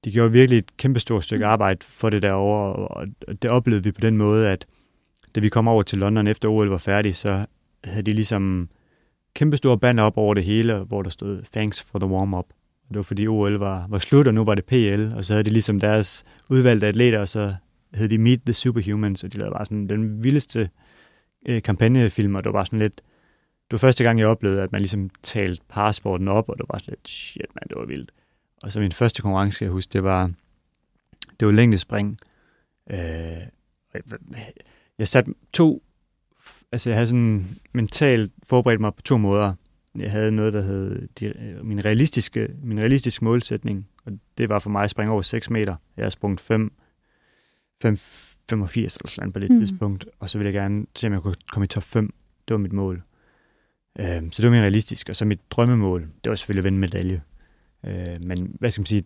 de 0.05 0.12
gjorde 0.12 0.33
virkelig 0.33 0.59
et 0.59 0.77
kæmpe 0.77 1.01
stort 1.01 1.25
stykke 1.25 1.45
mm. 1.45 1.51
arbejde 1.51 1.81
for 1.88 2.11
det 2.11 2.23
derovre, 2.23 2.73
og 2.75 3.07
det 3.43 3.51
oplevede 3.51 3.85
vi 3.85 3.93
på 3.93 4.01
den 4.01 4.17
måde, 4.17 4.49
at 4.49 4.67
da 5.35 5.41
vi 5.41 5.49
kom 5.49 5.69
over 5.69 5.83
til 5.83 5.99
London 5.99 6.27
efter 6.27 6.49
OL 6.49 6.69
var 6.69 6.79
færdig, 6.79 7.17
så 7.17 7.47
havde 7.85 8.03
de 8.03 8.12
ligesom 8.12 8.69
kæmpe 9.35 9.57
store 9.57 9.79
banner 9.79 10.03
op 10.03 10.17
over 10.17 10.35
det 10.35 10.45
hele, 10.45 10.79
hvor 10.79 11.03
der 11.03 11.11
stod 11.11 11.43
Thanks 11.53 11.83
for 11.83 11.99
the 11.99 12.09
warm-up. 12.09 12.47
Det 12.88 12.97
var 12.97 13.03
fordi 13.03 13.27
OL 13.27 13.55
var, 13.55 13.87
var 13.88 13.99
slut, 13.99 14.27
og 14.27 14.35
nu 14.35 14.45
var 14.45 14.55
det 14.55 14.64
PL, 14.64 15.12
og 15.17 15.25
så 15.25 15.33
havde 15.33 15.45
de 15.45 15.51
ligesom 15.51 15.81
deres 15.81 16.25
udvalgte 16.49 16.87
atleter, 16.87 17.21
og 17.21 17.29
så 17.29 17.55
hed 17.95 18.09
de 18.09 18.19
Meet 18.19 18.43
the 18.47 18.55
Superhumans, 18.55 19.25
og 19.25 19.33
de 19.33 19.38
lavede 19.38 19.53
bare 19.53 19.64
sådan 19.64 19.88
den 19.88 20.25
vildeste 20.25 20.71
øh, 21.49 21.62
kampagnefilm, 21.62 22.35
og 22.35 22.45
det 22.45 22.53
var 22.53 22.59
bare 22.59 22.67
sådan 22.67 22.79
lidt, 22.79 22.97
det 23.71 23.73
var 23.73 23.79
første 23.79 24.05
gang, 24.05 24.19
jeg 24.19 24.29
oplevede, 24.29 24.62
at 24.62 24.73
man 24.73 24.81
ligesom 24.81 25.11
talte 25.23 25.62
parasporten 25.69 26.29
op, 26.29 26.49
og 26.49 26.59
det 26.59 26.67
var 26.69 26.79
sådan 26.79 26.93
lidt, 26.93 27.09
shit 27.09 27.55
man, 27.55 27.62
det 27.69 27.77
var 27.77 27.87
vildt. 27.87 28.12
Og 28.62 28.73
så 28.73 28.81
min 28.81 28.93
første 28.93 29.23
konkurrence, 29.23 29.64
jeg 29.64 29.71
husker, 29.71 29.93
det 29.93 30.03
var, 30.03 30.31
det 31.41 31.47
var 31.47 31.53
længdespring. 31.53 32.19
Øh, 32.91 32.99
jeg 34.99 35.09
satte 35.09 35.35
to, 35.53 35.83
altså 36.73 36.91
jeg 36.91 36.97
havde 36.97 37.09
sådan 37.09 37.59
mentalt 37.73 38.33
forberedt 38.43 38.81
mig 38.81 38.95
på 38.95 39.03
to 39.03 39.17
måder. 39.17 39.55
Jeg 39.99 40.11
havde 40.11 40.33
noget, 40.33 40.53
der 40.53 40.63
hed 40.63 41.09
de, 41.21 41.59
min, 41.63 41.85
realistiske, 41.85 42.49
min 42.63 42.81
realistiske 42.81 43.25
målsætning, 43.25 43.89
og 44.05 44.13
det 44.39 44.49
var 44.49 44.59
for 44.59 44.71
mig 44.71 44.85
at 44.85 44.91
springe 44.91 45.13
over 45.13 45.23
6 45.23 45.51
meter. 45.51 45.77
Jeg 45.97 46.05
har 46.05 46.11
sprunget 46.11 46.41
5, 46.41 46.73
5 47.83 47.97
85 48.51 48.97
eller 48.97 49.09
sådan 49.09 49.33
på 49.33 49.39
det 49.39 49.51
mm. 49.51 49.57
tidspunkt, 49.57 50.07
og 50.21 50.31
så 50.31 50.39
ville 50.39 50.53
jeg 50.53 50.61
gerne 50.61 50.87
se, 50.97 51.07
om 51.07 51.13
jeg 51.13 51.23
kunne 51.23 51.35
komme 51.51 51.65
i 51.65 51.69
top 51.69 51.83
5. 51.83 52.15
Det 52.49 52.55
var 52.55 52.59
mit 52.59 52.73
mål. 52.73 53.03
Øh, 53.99 54.07
så 54.07 54.43
det 54.43 54.45
var 54.45 54.51
min 54.51 54.61
realistiske, 54.63 55.13
og 55.13 55.17
så 55.17 55.25
mit 55.25 55.41
drømmemål, 55.51 56.01
det 56.25 56.31
var 56.31 56.35
selvfølgelig 56.35 56.61
at 56.61 56.65
vinde 56.65 56.79
medalje. 56.79 57.23
Øh, 57.87 58.25
men 58.25 58.57
hvad 58.59 58.71
skal 58.71 58.81
man 58.81 58.87
sige, 58.87 59.05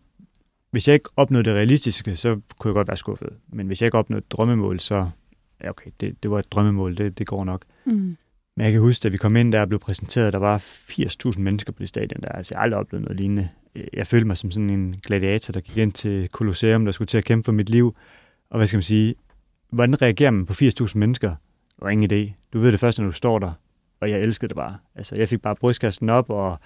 hvis 0.70 0.88
jeg 0.88 0.94
ikke 0.94 1.10
opnåede 1.16 1.44
det 1.44 1.54
realistiske, 1.54 2.16
så 2.16 2.40
kunne 2.58 2.68
jeg 2.68 2.74
godt 2.74 2.88
være 2.88 2.96
skuffet. 2.96 3.28
Men 3.48 3.66
hvis 3.66 3.80
jeg 3.80 3.86
ikke 3.86 3.98
opnåede 3.98 4.24
drømmemål, 4.30 4.80
så 4.80 5.10
ja, 5.64 5.70
okay, 5.70 5.90
det, 6.00 6.22
det 6.22 6.30
var 6.30 6.38
et 6.38 6.52
drømmemål, 6.52 6.96
det, 6.96 7.18
det 7.18 7.26
går 7.26 7.44
nok. 7.44 7.64
Mm. 7.84 8.16
Men 8.56 8.64
jeg 8.64 8.72
kan 8.72 8.80
huske, 8.80 9.06
at 9.06 9.12
vi 9.12 9.18
kom 9.18 9.36
ind 9.36 9.52
der 9.52 9.60
og 9.60 9.68
blev 9.68 9.80
præsenteret, 9.80 10.32
der 10.32 10.38
var 10.38 10.58
80.000 10.58 11.40
mennesker 11.40 11.72
på 11.72 11.78
det 11.78 11.88
stadion 11.88 12.20
der. 12.20 12.28
Altså, 12.28 12.54
jeg 12.54 12.58
har 12.58 12.62
aldrig 12.62 12.80
oplevet 12.80 13.04
noget 13.04 13.20
lignende. 13.20 13.48
Jeg 13.92 14.06
følte 14.06 14.26
mig 14.26 14.36
som 14.36 14.50
sådan 14.50 14.70
en 14.70 14.96
gladiator, 15.06 15.52
der 15.52 15.60
gik 15.60 15.76
ind 15.76 15.92
til 15.92 16.28
Colosseum, 16.32 16.84
der 16.84 16.92
skulle 16.92 17.06
til 17.06 17.18
at 17.18 17.24
kæmpe 17.24 17.44
for 17.44 17.52
mit 17.52 17.68
liv. 17.68 17.96
Og 18.50 18.58
hvad 18.58 18.66
skal 18.66 18.76
man 18.76 18.82
sige, 18.82 19.14
hvordan 19.70 20.02
reagerer 20.02 20.30
man 20.30 20.46
på 20.46 20.52
80.000 20.52 20.92
mennesker? 20.94 21.28
Det 21.28 21.82
var 21.82 21.88
ingen 21.90 22.12
idé. 22.12 22.48
Du 22.52 22.60
ved 22.60 22.72
det 22.72 22.80
først, 22.80 22.98
når 22.98 23.06
du 23.06 23.12
står 23.12 23.38
der. 23.38 23.52
Og 24.00 24.10
jeg 24.10 24.20
elskede 24.20 24.48
det 24.48 24.56
bare. 24.56 24.78
Altså, 24.94 25.16
jeg 25.16 25.28
fik 25.28 25.42
bare 25.42 25.56
brystkasten 25.56 26.10
op, 26.10 26.30
og 26.30 26.60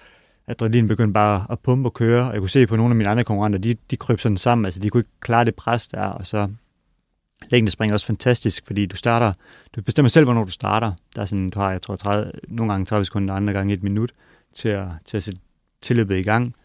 adrenalin 0.47 0.87
begyndte 0.87 1.13
bare 1.13 1.45
at 1.49 1.59
pumpe 1.59 1.89
og 1.89 1.93
køre, 1.93 2.27
og 2.27 2.33
jeg 2.33 2.39
kunne 2.41 2.49
se 2.49 2.67
på 2.67 2.75
nogle 2.75 2.91
af 2.91 2.95
mine 2.95 3.09
andre 3.09 3.23
konkurrenter, 3.23 3.59
de, 3.59 3.75
de 3.91 3.97
kryb 3.97 4.19
sådan 4.19 4.37
sammen, 4.37 4.65
altså 4.65 4.79
de 4.79 4.89
kunne 4.89 4.99
ikke 4.99 5.19
klare 5.19 5.45
det 5.45 5.55
pres 5.55 5.87
der, 5.87 6.01
og 6.01 6.27
så 6.27 6.49
længden 7.51 7.71
springer 7.71 7.93
også 7.93 8.05
fantastisk, 8.05 8.67
fordi 8.67 8.85
du 8.85 8.95
starter, 8.95 9.33
du 9.75 9.81
bestemmer 9.81 10.09
selv, 10.09 10.25
hvornår 10.25 10.43
du 10.43 10.51
starter. 10.51 10.93
Der 11.15 11.21
er 11.21 11.25
sådan, 11.25 11.49
du 11.49 11.59
har, 11.59 11.71
jeg 11.71 11.81
tror, 11.81 11.95
30, 11.95 12.31
nogle 12.47 12.73
gange 12.73 12.85
30 12.85 13.05
sekunder, 13.05 13.33
andre 13.33 13.53
gange 13.53 13.73
et 13.73 13.83
minut 13.83 14.11
til 14.53 14.69
at, 14.69 14.87
til 15.05 15.17
at 15.17 15.23
sætte 15.23 15.41
tilløbet 15.81 16.17
i 16.17 16.23
gang. 16.23 16.55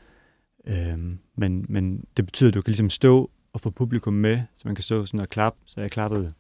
Øhm, 0.67 1.19
men, 1.37 1.67
men 1.69 2.05
det 2.17 2.27
betyder, 2.27 2.51
at 2.51 2.55
du 2.55 2.63
kan 2.63 2.71
ligesom 2.71 2.91
stå 2.91 3.31
og 3.53 3.61
få 3.61 3.71
publikum 3.71 4.13
med, 4.13 4.41
så 4.57 4.63
man 4.65 4.75
kan 4.75 4.85
stå 4.85 5.07
sådan 5.07 5.21
og 5.21 5.29
klappe, 5.29 5.59
så 5.67 5.81
jeg 5.81 5.91
klappede. 5.91 6.33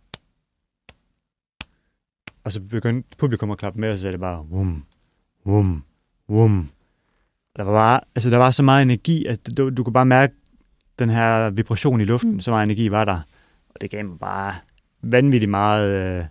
Og 2.44 2.52
så 2.52 2.60
begyndte 2.60 3.16
publikum 3.18 3.50
at 3.50 3.58
klappe 3.58 3.80
med, 3.80 3.92
og 3.92 3.98
så 3.98 4.06
er 4.06 4.10
det 4.10 4.20
bare, 4.20 4.46
vum, 4.48 4.84
vum, 5.44 5.84
vum, 6.28 6.70
der 7.56 7.62
var, 7.62 7.72
bare, 7.72 8.00
altså, 8.14 8.30
der 8.30 8.36
var 8.36 8.50
så 8.50 8.62
meget 8.62 8.82
energi, 8.82 9.24
at 9.24 9.56
du, 9.56 9.70
du 9.70 9.84
kunne 9.84 9.92
bare 9.92 10.06
mærke 10.06 10.34
den 10.98 11.10
her 11.10 11.50
vibration 11.50 12.00
i 12.00 12.04
luften, 12.04 12.32
mm. 12.32 12.40
så 12.40 12.50
meget 12.50 12.64
energi 12.64 12.90
var 12.90 13.04
der. 13.04 13.20
Det 13.82 13.90
gav 13.90 14.04
mig 14.04 14.18
bare 14.18 14.54
vanvittigt 15.02 15.50
meget 15.50 16.18
øh, 16.18 16.24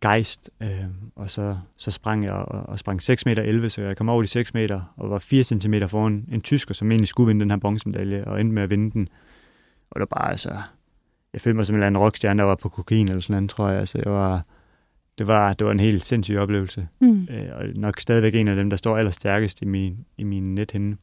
gejst. 0.00 0.50
Øh, 0.62 0.84
og 1.16 1.30
så, 1.30 1.58
så 1.76 1.90
sprang 1.90 2.24
jeg 2.24 2.32
og, 2.32 2.68
og 2.68 2.78
sprang 2.78 3.02
6 3.02 3.26
meter 3.26 3.42
11, 3.42 3.70
så 3.70 3.82
jeg 3.82 3.96
kom 3.96 4.08
over 4.08 4.22
de 4.22 4.28
6 4.28 4.54
meter, 4.54 4.94
og 4.96 5.10
var 5.10 5.18
4 5.18 5.44
cm 5.44 5.74
foran 5.88 6.28
en 6.32 6.40
tysker, 6.40 6.74
som 6.74 6.90
egentlig 6.90 7.08
skulle 7.08 7.26
vinde 7.26 7.40
den 7.40 7.50
her 7.50 7.58
bronzemedalje, 7.58 8.24
og 8.24 8.40
endte 8.40 8.54
med 8.54 8.62
at 8.62 8.70
vinde 8.70 8.90
den. 8.90 9.08
Og 9.90 10.00
det 10.00 10.00
var 10.10 10.18
bare 10.20 10.30
altså... 10.30 10.62
Jeg 11.32 11.40
følte 11.40 11.56
mig 11.56 11.66
som 11.66 11.74
en 11.74 11.76
eller 11.76 11.86
anden 11.86 12.02
rockstjerne, 12.02 12.38
der 12.38 12.44
var 12.44 12.54
på 12.54 12.68
kokain 12.68 13.08
eller 13.08 13.20
sådan 13.20 13.42
noget, 13.42 13.50
tror 13.50 13.68
jeg. 13.68 13.80
Altså, 13.80 14.00
jeg 14.04 14.12
var 14.12 14.42
det 15.18 15.26
var, 15.26 15.52
det 15.52 15.64
var 15.64 15.72
en 15.72 15.80
helt 15.80 16.04
sindssyg 16.04 16.36
oplevelse. 16.36 16.88
Mm. 17.00 17.28
Øh, 17.30 17.48
og 17.54 17.64
nok 17.76 18.00
stadigvæk 18.00 18.34
en 18.34 18.48
af 18.48 18.56
dem, 18.56 18.70
der 18.70 18.76
står 18.76 18.96
allerstærkest 18.96 19.62
i 19.62 19.64
min, 19.64 20.04
i 20.18 20.24
min 20.24 20.54
nethinde. 20.54 20.96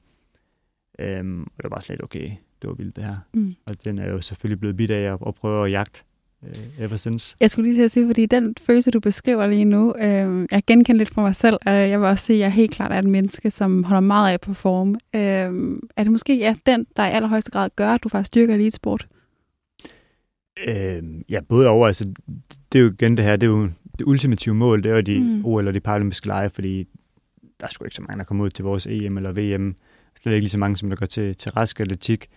Øhm, 1.00 1.44
og 1.44 1.64
det 1.64 1.72
var 1.72 1.80
slet 1.80 2.04
okay, 2.04 2.32
det 2.62 2.70
var 2.70 2.74
vildt 2.74 2.96
det 2.96 3.04
her. 3.04 3.16
Mm. 3.34 3.56
Og 3.66 3.86
den 3.86 4.00
er 4.00 4.12
jo 4.12 4.22
selvfølgelig 4.22 4.60
blevet 4.60 4.78
bidt 4.78 4.92
af 4.92 5.14
at, 5.14 5.20
at 5.28 5.36
prøve 5.36 5.66
at 5.66 5.72
jagte 5.72 6.04
øh, 6.44 6.86
ever 6.86 6.98
since. 6.98 7.38
Jeg 7.40 7.52
skulle 7.52 7.70
lige 7.70 7.80
til 7.80 7.86
at 7.86 7.92
sige, 7.92 8.08
fordi 8.08 8.26
den 8.26 8.56
følelse, 8.62 8.92
du 8.92 9.00
beskriver 9.00 9.48
lige 9.48 9.66
nu, 9.66 9.96
øh, 9.96 10.48
jeg 10.52 10.64
genkender 10.68 10.98
lidt 10.98 11.10
fra 11.10 11.22
mig 11.22 11.36
selv. 11.36 11.58
Øh, 11.68 11.74
jeg 11.74 12.00
vil 12.00 12.08
også 12.08 12.26
sige, 12.26 12.38
at 12.38 12.42
jeg 12.42 12.52
helt 12.52 12.72
klart 12.72 12.92
er 12.92 13.00
et 13.00 13.06
menneske, 13.06 13.52
som 13.52 13.84
holder 13.84 14.02
meget 14.02 14.30
af 14.30 14.34
at 14.34 14.42
performe. 14.42 14.96
Øh, 15.16 15.80
er 15.98 16.04
det 16.04 16.12
måske 16.12 16.38
ja, 16.38 16.56
den, 16.66 16.88
der 16.98 17.06
i 17.06 17.12
allerhøjeste 17.12 17.52
grad 17.52 17.70
gør, 17.76 17.90
at 17.90 18.04
du 18.04 18.10
faktisk 18.10 18.28
styrker 18.28 18.54
elitesport? 18.54 19.08
Øh, 20.68 21.04
ja, 21.30 21.40
både 21.50 21.68
over. 21.68 21.88
Altså, 21.88 22.14
det 22.72 22.80
er 22.80 22.84
jo 22.84 22.92
igen 22.92 23.18
det 23.18 23.26
her, 23.26 23.36
det 23.36 23.48
er 23.48 23.52
jo 23.52 23.70
det 24.00 24.06
ultimative 24.06 24.56
mål, 24.56 24.84
det 24.84 24.92
er 24.92 24.96
jo 24.96 25.02
de 25.02 25.20
mm. 25.20 25.46
OL 25.46 25.68
og 25.68 25.74
de 25.74 25.80
paralympiske 25.80 26.28
lege, 26.28 26.50
fordi 26.50 26.88
der 27.60 27.68
er 27.68 27.72
sgu 27.72 27.86
ikke 27.86 27.96
så 27.96 28.02
mange, 28.02 28.18
der 28.18 28.24
kommer 28.24 28.46
ud 28.46 28.50
til 28.50 28.66
vores 28.66 28.88
EM 28.88 29.18
eller 29.18 29.32
VM. 29.32 29.76
Slet 30.22 30.34
ikke 30.34 30.44
lige 30.44 30.50
så 30.50 30.58
mange, 30.58 30.78
som 30.78 30.90
der 30.90 30.96
går 30.96 31.06
til, 31.06 31.36
til 31.36 31.52
rask 31.52 31.80
atletik. 31.80 32.28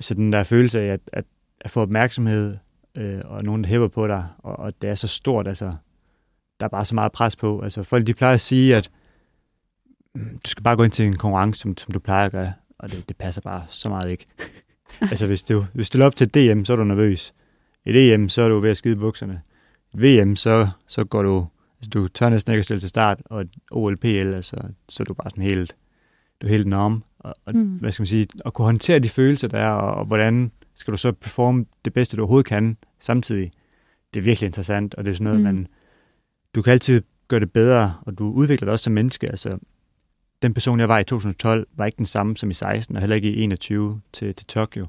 Så 0.00 0.14
den 0.14 0.32
der 0.32 0.42
følelse 0.42 0.80
af 0.80 0.92
at, 0.92 1.00
at, 1.12 1.24
at 1.60 1.70
få 1.70 1.80
opmærksomhed, 1.80 2.56
øh, 2.96 3.20
og 3.24 3.42
nogen, 3.42 3.64
der 3.64 3.68
hæver 3.68 3.88
på 3.88 4.06
dig, 4.06 4.26
og, 4.38 4.58
og 4.58 4.82
det 4.82 4.90
er 4.90 4.94
så 4.94 5.08
stort, 5.08 5.48
altså, 5.48 5.74
der 6.60 6.66
er 6.66 6.68
bare 6.68 6.84
så 6.84 6.94
meget 6.94 7.12
pres 7.12 7.36
på. 7.36 7.60
Altså, 7.60 7.82
folk 7.82 8.06
de 8.06 8.14
plejer 8.14 8.34
at 8.34 8.40
sige, 8.40 8.76
at 8.76 8.90
mm, 10.14 10.38
du 10.44 10.50
skal 10.50 10.62
bare 10.62 10.76
gå 10.76 10.82
ind 10.82 10.92
til 10.92 11.06
en 11.06 11.16
konkurrence, 11.16 11.60
som, 11.60 11.76
som 11.76 11.92
du 11.92 11.98
plejer 11.98 12.26
at 12.26 12.32
gøre, 12.32 12.52
og 12.78 12.90
det, 12.90 13.08
det 13.08 13.16
passer 13.16 13.40
bare 13.40 13.64
så 13.68 13.88
meget 13.88 14.10
ikke. 14.10 14.26
altså, 15.10 15.26
hvis 15.26 15.42
du, 15.42 15.66
hvis 15.74 15.90
du 15.90 16.02
op 16.02 16.16
til 16.16 16.28
DM, 16.28 16.64
så 16.64 16.72
er 16.72 16.76
du 16.76 16.84
nervøs. 16.84 17.34
I 17.86 18.12
EM, 18.12 18.28
så 18.28 18.42
er 18.42 18.48
du 18.48 18.60
ved 18.60 18.70
at 18.70 18.76
skide 18.76 18.96
bukserne. 18.96 19.42
VM, 19.94 20.36
så, 20.36 20.68
så 20.86 21.04
går 21.04 21.22
du, 21.22 21.46
altså 21.78 21.90
du 21.90 22.08
tør 22.08 22.28
næsten 22.28 22.52
ikke 22.52 22.58
at 22.58 22.64
stille 22.64 22.80
til 22.80 22.88
start, 22.88 23.22
og 23.24 23.44
OLPL, 23.70 24.34
altså, 24.34 24.56
så 24.88 25.02
er 25.02 25.04
du 25.04 25.14
bare 25.14 25.30
sådan 25.30 25.44
helt, 25.44 25.76
du 26.40 26.46
er 26.46 26.50
helt 26.50 26.66
norm. 26.66 27.04
Og, 27.18 27.34
og 27.44 27.54
mm. 27.54 27.64
hvad 27.64 27.92
skal 27.92 28.02
man 28.02 28.06
sige, 28.06 28.26
at 28.44 28.52
kunne 28.52 28.64
håndtere 28.64 28.98
de 28.98 29.08
følelser, 29.08 29.48
der 29.48 29.58
er, 29.58 29.70
og, 29.70 29.94
og 29.94 30.04
hvordan 30.04 30.50
skal 30.74 30.92
du 30.92 30.98
så 30.98 31.12
performe 31.12 31.66
det 31.84 31.92
bedste, 31.92 32.16
du 32.16 32.22
overhovedet 32.22 32.46
kan 32.46 32.76
samtidig. 33.00 33.52
Det 34.14 34.20
er 34.20 34.24
virkelig 34.24 34.46
interessant, 34.46 34.94
og 34.94 35.04
det 35.04 35.10
er 35.10 35.14
sådan 35.14 35.24
noget, 35.24 35.40
mm. 35.40 35.44
man, 35.44 35.66
du 36.54 36.62
kan 36.62 36.72
altid 36.72 37.02
gøre 37.28 37.40
det 37.40 37.52
bedre, 37.52 37.94
og 38.02 38.18
du 38.18 38.32
udvikler 38.32 38.66
det 38.66 38.72
også 38.72 38.82
som 38.82 38.92
menneske. 38.92 39.28
Altså, 39.30 39.58
den 40.42 40.54
person, 40.54 40.80
jeg 40.80 40.88
var 40.88 40.98
i 40.98 41.04
2012, 41.04 41.66
var 41.76 41.86
ikke 41.86 41.96
den 41.96 42.06
samme 42.06 42.36
som 42.36 42.50
i 42.50 42.54
16, 42.54 42.96
og 42.96 43.02
heller 43.02 43.16
ikke 43.16 43.32
i 43.32 43.42
21 43.42 44.00
til, 44.12 44.34
til 44.34 44.46
Tokyo. 44.46 44.86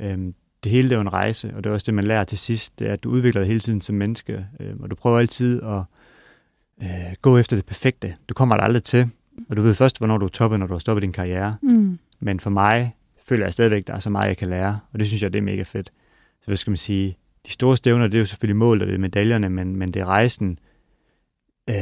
Øhm, 0.00 0.34
det 0.64 0.72
hele 0.72 0.88
det 0.88 0.94
er 0.94 0.96
jo 0.96 1.00
en 1.00 1.12
rejse, 1.12 1.54
og 1.54 1.64
det 1.64 1.70
er 1.70 1.74
også 1.74 1.84
det, 1.84 1.94
man 1.94 2.04
lærer 2.04 2.24
til 2.24 2.38
sidst, 2.38 2.78
det 2.78 2.88
er, 2.88 2.92
at 2.92 3.04
du 3.04 3.10
udvikler 3.10 3.40
dig 3.40 3.46
hele 3.46 3.60
tiden 3.60 3.80
som 3.80 3.94
menneske, 3.94 4.46
øh, 4.60 4.74
og 4.80 4.90
du 4.90 4.94
prøver 4.94 5.18
altid 5.18 5.62
at 5.62 5.82
øh, 6.82 7.14
gå 7.22 7.38
efter 7.38 7.56
det 7.56 7.66
perfekte. 7.66 8.14
Du 8.28 8.34
kommer 8.34 8.56
der 8.56 8.64
aldrig 8.64 8.84
til, 8.84 9.10
og 9.48 9.56
du 9.56 9.62
ved 9.62 9.74
først, 9.74 9.98
hvornår 9.98 10.18
du 10.18 10.26
er 10.26 10.30
toppet, 10.30 10.60
når 10.60 10.66
du 10.66 10.74
har 10.74 10.78
stoppet 10.78 11.02
din 11.02 11.12
karriere. 11.12 11.56
Mm. 11.62 11.98
Men 12.20 12.40
for 12.40 12.50
mig 12.50 12.96
føler 13.28 13.46
jeg 13.46 13.52
stadigvæk, 13.52 13.86
der 13.86 13.94
er 13.94 13.98
så 13.98 14.10
meget, 14.10 14.28
jeg 14.28 14.36
kan 14.36 14.48
lære, 14.48 14.80
og 14.92 14.98
det 14.98 15.08
synes 15.08 15.22
jeg, 15.22 15.32
det 15.32 15.38
er 15.38 15.42
mega 15.42 15.62
fedt. 15.62 15.92
Så 16.40 16.46
hvad 16.46 16.56
skal 16.56 16.70
man 16.70 16.76
sige, 16.76 17.18
de 17.46 17.52
store 17.52 17.76
stævner, 17.76 18.08
det 18.08 18.14
er 18.14 18.18
jo 18.18 18.26
selvfølgelig 18.26 18.56
mål, 18.56 18.80
og 18.82 18.86
det 18.86 18.94
er 18.94 18.98
medaljerne, 18.98 19.48
men, 19.48 19.76
men 19.76 19.94
det 19.94 20.02
er 20.02 20.06
rejsen, 20.06 20.58
øh, 21.68 21.74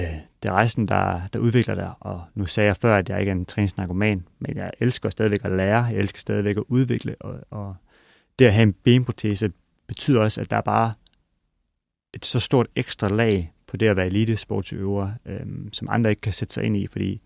det 0.43 0.49
er 0.49 0.53
rejsen, 0.53 0.89
der, 0.89 1.21
der 1.33 1.39
udvikler 1.39 1.75
dig. 1.75 1.93
Og 2.01 2.25
nu 2.35 2.47
sagde 2.47 2.67
jeg 2.67 2.77
før, 2.77 2.97
at 2.97 3.09
jeg 3.09 3.21
ikke 3.21 3.31
er 3.31 3.35
en 3.35 3.47
træningsnarkoman, 3.47 4.25
men 4.39 4.57
jeg 4.57 4.71
elsker 4.81 5.11
stadigvæk 5.11 5.45
at 5.45 5.53
lære, 5.53 5.85
jeg 5.85 5.97
elsker 5.97 6.19
stadigvæk 6.19 6.57
at 6.57 6.65
udvikle, 6.69 7.17
og, 7.21 7.41
og 7.51 7.77
det 8.39 8.45
at 8.45 8.55
have 8.55 8.63
en 8.63 8.73
benprotese 8.73 9.51
betyder 9.87 10.21
også, 10.21 10.41
at 10.41 10.51
der 10.51 10.57
er 10.57 10.61
bare 10.61 10.93
et 12.15 12.27
så 12.27 12.41
stort 12.41 12.67
ekstra 12.77 13.09
lag 13.09 13.53
på 13.67 13.77
det 13.77 13.87
at 13.87 13.97
være 13.97 14.07
elitesportsøver, 14.07 15.11
øh, 15.27 15.47
som 15.73 15.89
andre 15.91 16.11
ikke 16.11 16.21
kan 16.21 16.33
sætte 16.33 16.55
sig 16.55 16.65
ind 16.65 16.77
i, 16.77 16.87
fordi 16.87 17.21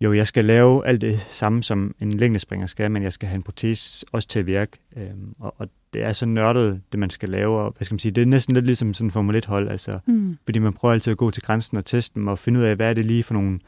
jo, 0.00 0.12
jeg 0.12 0.26
skal 0.26 0.44
lave 0.44 0.86
alt 0.86 1.00
det 1.00 1.20
samme, 1.30 1.62
som 1.62 1.94
en 2.00 2.12
længdespringer 2.12 2.66
skal, 2.66 2.90
men 2.90 3.02
jeg 3.02 3.12
skal 3.12 3.28
have 3.28 3.36
en 3.36 3.42
protese 3.42 4.06
også 4.12 4.28
til 4.28 4.38
at 4.38 4.46
virke. 4.46 4.78
Øhm, 4.96 5.34
og, 5.38 5.54
og 5.58 5.68
det 5.92 6.02
er 6.02 6.12
så 6.12 6.26
nørdet, 6.26 6.82
det 6.92 7.00
man 7.00 7.10
skal 7.10 7.28
lave, 7.28 7.60
og 7.60 7.74
hvad 7.76 7.84
skal 7.84 7.94
man 7.94 7.98
sige, 7.98 8.12
det 8.12 8.22
er 8.22 8.26
næsten 8.26 8.54
lidt 8.54 8.66
ligesom 8.66 8.94
sådan 8.94 9.06
en 9.06 9.10
Formel 9.10 9.42
1-hold, 9.44 9.68
altså, 9.68 9.98
mm. 10.06 10.38
fordi 10.44 10.58
man 10.58 10.72
prøver 10.72 10.94
altid 10.94 11.10
at 11.12 11.18
gå 11.18 11.30
til 11.30 11.42
grænsen 11.42 11.76
og 11.76 11.84
teste 11.84 12.14
dem, 12.14 12.26
og 12.26 12.38
finde 12.38 12.60
ud 12.60 12.64
af, 12.64 12.76
hvad 12.76 12.90
er 12.90 12.94
det 12.94 13.06
lige 13.06 13.22
for 13.22 13.34
nogle... 13.34 13.58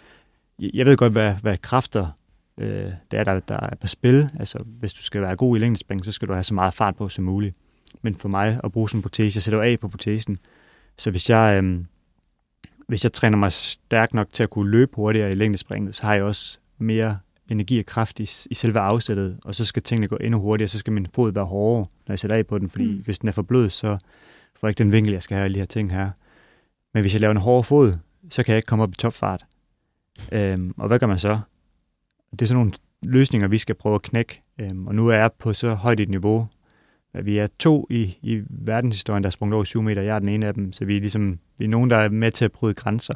Jeg 0.59 0.87
ved 0.87 0.97
godt, 0.97 1.13
hvad, 1.13 1.35
hvad 1.35 1.59
kræfter 1.59 2.07
øh, 2.59 2.93
det 3.11 3.19
er, 3.19 3.25
der, 3.25 3.41
der 3.41 3.61
er 3.61 3.77
på 3.81 3.87
spil. 3.87 4.31
Altså, 4.39 4.59
hvis 4.81 4.93
du 4.93 5.03
skal 5.03 5.23
være 5.23 5.37
god 5.37 5.57
i 5.57 5.61
længdespring, 5.61 6.05
så 6.05 6.13
skal 6.13 6.29
du 6.29 6.33
have 6.33 6.43
så 6.43 6.55
meget 6.55 6.75
fart 6.75 6.97
på 6.97 7.09
som 7.09 7.25
muligt. 7.25 7.57
Men 8.03 8.15
for 8.15 8.29
mig 8.29 8.61
at 8.65 8.73
bruge 8.73 8.89
sådan 8.89 8.99
en 8.99 9.03
protese, 9.03 9.37
jeg 9.37 9.43
sætter 9.43 9.63
af 9.63 9.81
på 9.81 9.89
protesen. 9.89 10.39
Så 10.97 11.11
hvis 11.11 11.31
jeg... 11.31 11.65
Øh, 11.65 11.85
hvis 12.89 13.05
jeg 13.05 13.13
træner 13.13 13.39
mig 13.39 13.53
stærk 13.53 14.15
nok 14.15 14.29
til 14.33 14.43
at 14.43 14.51
kunne 14.51 14.71
løbe 14.71 14.93
hurtigere 14.95 15.31
i 15.31 15.35
længdespringet, 15.35 15.95
så 15.95 16.03
har 16.03 16.15
jeg 16.15 16.23
også 16.23 16.59
mere 16.79 17.19
energi 17.51 17.79
og 17.79 17.87
kraft 17.87 18.21
i, 18.21 18.31
i 18.51 18.55
selve 18.55 18.81
afsættet, 18.81 19.39
og 19.45 19.55
så 19.55 19.65
skal 19.65 19.83
tingene 19.83 20.09
gå 20.09 20.17
endnu 20.17 20.41
hurtigere, 20.41 20.69
så 20.69 20.79
skal 20.79 20.93
min 20.93 21.07
fod 21.15 21.33
være 21.33 21.45
hårdere, 21.45 21.87
når 22.07 22.13
jeg 22.13 22.19
sætter 22.19 22.37
af 22.37 22.47
på 22.47 22.59
den, 22.59 22.71
fordi 22.71 22.87
mm. 22.87 23.03
hvis 23.05 23.19
den 23.19 23.29
er 23.29 23.33
for 23.33 23.43
blød, 23.43 23.71
så 23.71 23.99
får 24.61 24.69
jeg 24.69 24.71
ikke 24.71 24.79
den 24.79 24.93
vinkel, 24.93 25.13
jeg 25.13 25.23
skal 25.23 25.37
have 25.37 25.51
i 25.51 25.53
de 25.53 25.59
her 25.59 25.67
ting 25.67 25.93
her. 25.93 26.11
Men 26.95 27.01
hvis 27.01 27.13
jeg 27.13 27.21
laver 27.21 27.31
en 27.31 27.37
hård 27.37 27.65
fod, 27.65 27.95
så 28.31 28.43
kan 28.43 28.53
jeg 28.53 28.59
ikke 28.59 28.67
komme 28.67 28.83
op 28.83 28.93
i 28.93 28.97
topfart. 28.97 29.47
Øhm, 30.33 30.75
og 30.77 30.89
hvad 30.89 30.99
gør 30.99 31.07
man 31.07 31.19
så? 31.19 31.41
Det 32.33 32.43
er 32.43 32.47
sådan 32.47 32.59
nogle 32.59 32.73
løsninger, 33.03 33.49
vi 33.49 33.59
skal 33.59 33.75
prøve 33.75 33.95
at 33.95 34.03
knække. 34.03 34.43
Øhm, 34.59 34.87
og 34.87 34.95
nu 34.95 35.09
er 35.09 35.15
jeg 35.15 35.31
på 35.39 35.53
så 35.53 35.75
højt 35.75 36.01
et 36.01 36.09
niveau, 36.09 36.49
vi 37.15 37.39
er 37.39 37.47
to 37.59 37.87
i, 37.91 38.19
i 38.23 38.43
verdenshistorien, 38.51 39.23
der 39.23 39.29
er 39.29 39.31
sprunget 39.31 39.55
over 39.55 39.65
7 39.65 39.83
meter. 39.83 40.03
Jeg 40.03 40.15
er 40.15 40.19
den 40.19 40.29
ene 40.29 40.47
af 40.47 40.55
dem, 40.55 40.73
så 40.73 40.85
vi 40.85 40.97
er 40.97 41.01
ligesom 41.01 41.39
vi 41.59 41.65
er 41.65 41.69
nogen, 41.69 41.91
der 41.91 41.97
er 41.97 42.09
med 42.09 42.31
til 42.31 42.45
at 42.45 42.53
bryde 42.53 42.75
grænser. 42.75 43.15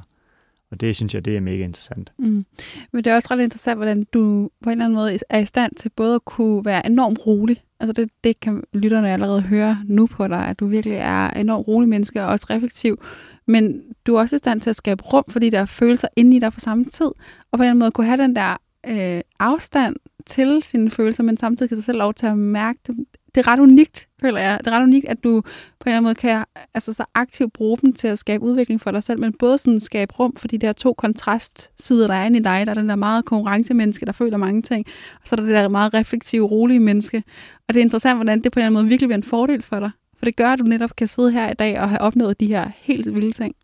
Og 0.70 0.80
det 0.80 0.96
synes 0.96 1.14
jeg, 1.14 1.24
det 1.24 1.36
er 1.36 1.40
mega 1.40 1.64
interessant. 1.64 2.12
Mm. 2.18 2.44
Men 2.92 3.04
det 3.04 3.06
er 3.06 3.14
også 3.14 3.28
ret 3.30 3.42
interessant, 3.42 3.78
hvordan 3.78 4.06
du 4.14 4.50
på 4.62 4.70
en 4.70 4.72
eller 4.72 4.84
anden 4.84 4.96
måde 4.96 5.18
er 5.28 5.38
i 5.38 5.44
stand 5.44 5.74
til 5.74 5.88
både 5.88 6.14
at 6.14 6.24
kunne 6.24 6.64
være 6.64 6.86
enormt 6.86 7.26
rolig. 7.26 7.62
Altså 7.80 7.92
det, 7.92 8.10
det 8.24 8.40
kan 8.40 8.62
lytterne 8.72 9.12
allerede 9.12 9.40
høre 9.40 9.78
nu 9.84 10.06
på 10.06 10.28
dig, 10.28 10.46
at 10.46 10.60
du 10.60 10.66
virkelig 10.66 10.96
er 10.96 11.30
enormt 11.30 11.68
rolig 11.68 11.88
menneske 11.88 12.22
og 12.22 12.28
også 12.28 12.46
reflektiv. 12.50 13.02
Men 13.46 13.82
du 14.06 14.14
er 14.14 14.20
også 14.20 14.36
i 14.36 14.38
stand 14.38 14.60
til 14.60 14.70
at 14.70 14.76
skabe 14.76 15.02
rum 15.02 15.24
for 15.28 15.38
de 15.38 15.50
der 15.50 15.64
følelser 15.64 16.08
inde 16.16 16.36
i 16.36 16.40
dig 16.40 16.52
på 16.52 16.60
samme 16.60 16.84
tid. 16.84 17.06
Og 17.06 17.14
på 17.52 17.56
en 17.56 17.60
eller 17.60 17.70
anden 17.70 17.78
måde 17.78 17.90
kunne 17.90 18.06
have 18.06 18.22
den 18.22 18.36
der 18.36 18.56
øh, 18.88 19.20
afstand 19.38 19.96
til 20.26 20.62
sine 20.62 20.90
følelser, 20.90 21.22
men 21.22 21.36
samtidig 21.36 21.70
kan 21.70 21.76
sig 21.76 21.84
selv 21.84 21.98
lov 21.98 22.14
til 22.14 22.26
at 22.26 22.38
mærke 22.38 22.78
dem 22.86 23.06
det 23.34 23.46
er 23.46 23.48
ret 23.48 23.60
unikt, 23.60 24.08
føler 24.20 24.40
jeg. 24.40 24.58
Det 24.58 24.66
er 24.66 24.76
ret 24.76 24.82
unikt, 24.82 25.08
at 25.08 25.24
du 25.24 25.40
på 25.40 25.48
en 25.86 25.88
eller 25.88 25.96
anden 25.96 26.04
måde 26.04 26.14
kan 26.14 26.44
altså, 26.74 26.92
så 26.92 27.04
aktivt 27.14 27.52
bruge 27.52 27.78
dem 27.82 27.92
til 27.92 28.08
at 28.08 28.18
skabe 28.18 28.44
udvikling 28.44 28.80
for 28.80 28.90
dig 28.90 29.02
selv, 29.02 29.20
men 29.20 29.32
både 29.32 29.58
sådan 29.58 29.80
skabe 29.80 30.14
rum 30.14 30.36
for 30.36 30.48
de 30.48 30.58
der 30.58 30.72
to 30.72 30.92
kontrastsider, 30.92 32.06
der 32.06 32.14
er 32.14 32.24
inde 32.24 32.38
i 32.38 32.42
dig. 32.42 32.66
Der 32.66 32.70
er 32.70 32.74
den 32.74 32.88
der 32.88 32.96
meget 32.96 33.24
konkurrencemenneske, 33.24 34.06
der 34.06 34.12
føler 34.12 34.36
mange 34.36 34.62
ting, 34.62 34.86
og 35.14 35.28
så 35.28 35.34
er 35.34 35.36
der 35.36 35.44
det 35.44 35.54
der 35.54 35.68
meget 35.68 35.94
reflektive, 35.94 36.46
rolige 36.46 36.80
menneske. 36.80 37.22
Og 37.68 37.74
det 37.74 37.80
er 37.80 37.84
interessant, 37.84 38.16
hvordan 38.16 38.42
det 38.42 38.52
på 38.52 38.58
en 38.58 38.60
eller 38.60 38.66
anden 38.66 38.82
måde 38.82 38.88
virkelig 38.88 39.08
bliver 39.08 39.16
en 39.16 39.22
fordel 39.22 39.62
for 39.62 39.80
dig. 39.80 39.90
For 40.18 40.24
det 40.24 40.36
gør, 40.36 40.48
at 40.48 40.58
du 40.58 40.64
netop 40.64 40.96
kan 40.96 41.08
sidde 41.08 41.32
her 41.32 41.50
i 41.50 41.54
dag 41.54 41.80
og 41.80 41.88
have 41.88 42.00
opnået 42.00 42.40
de 42.40 42.46
her 42.46 42.70
helt 42.76 43.14
vilde 43.14 43.32
ting. 43.32 43.54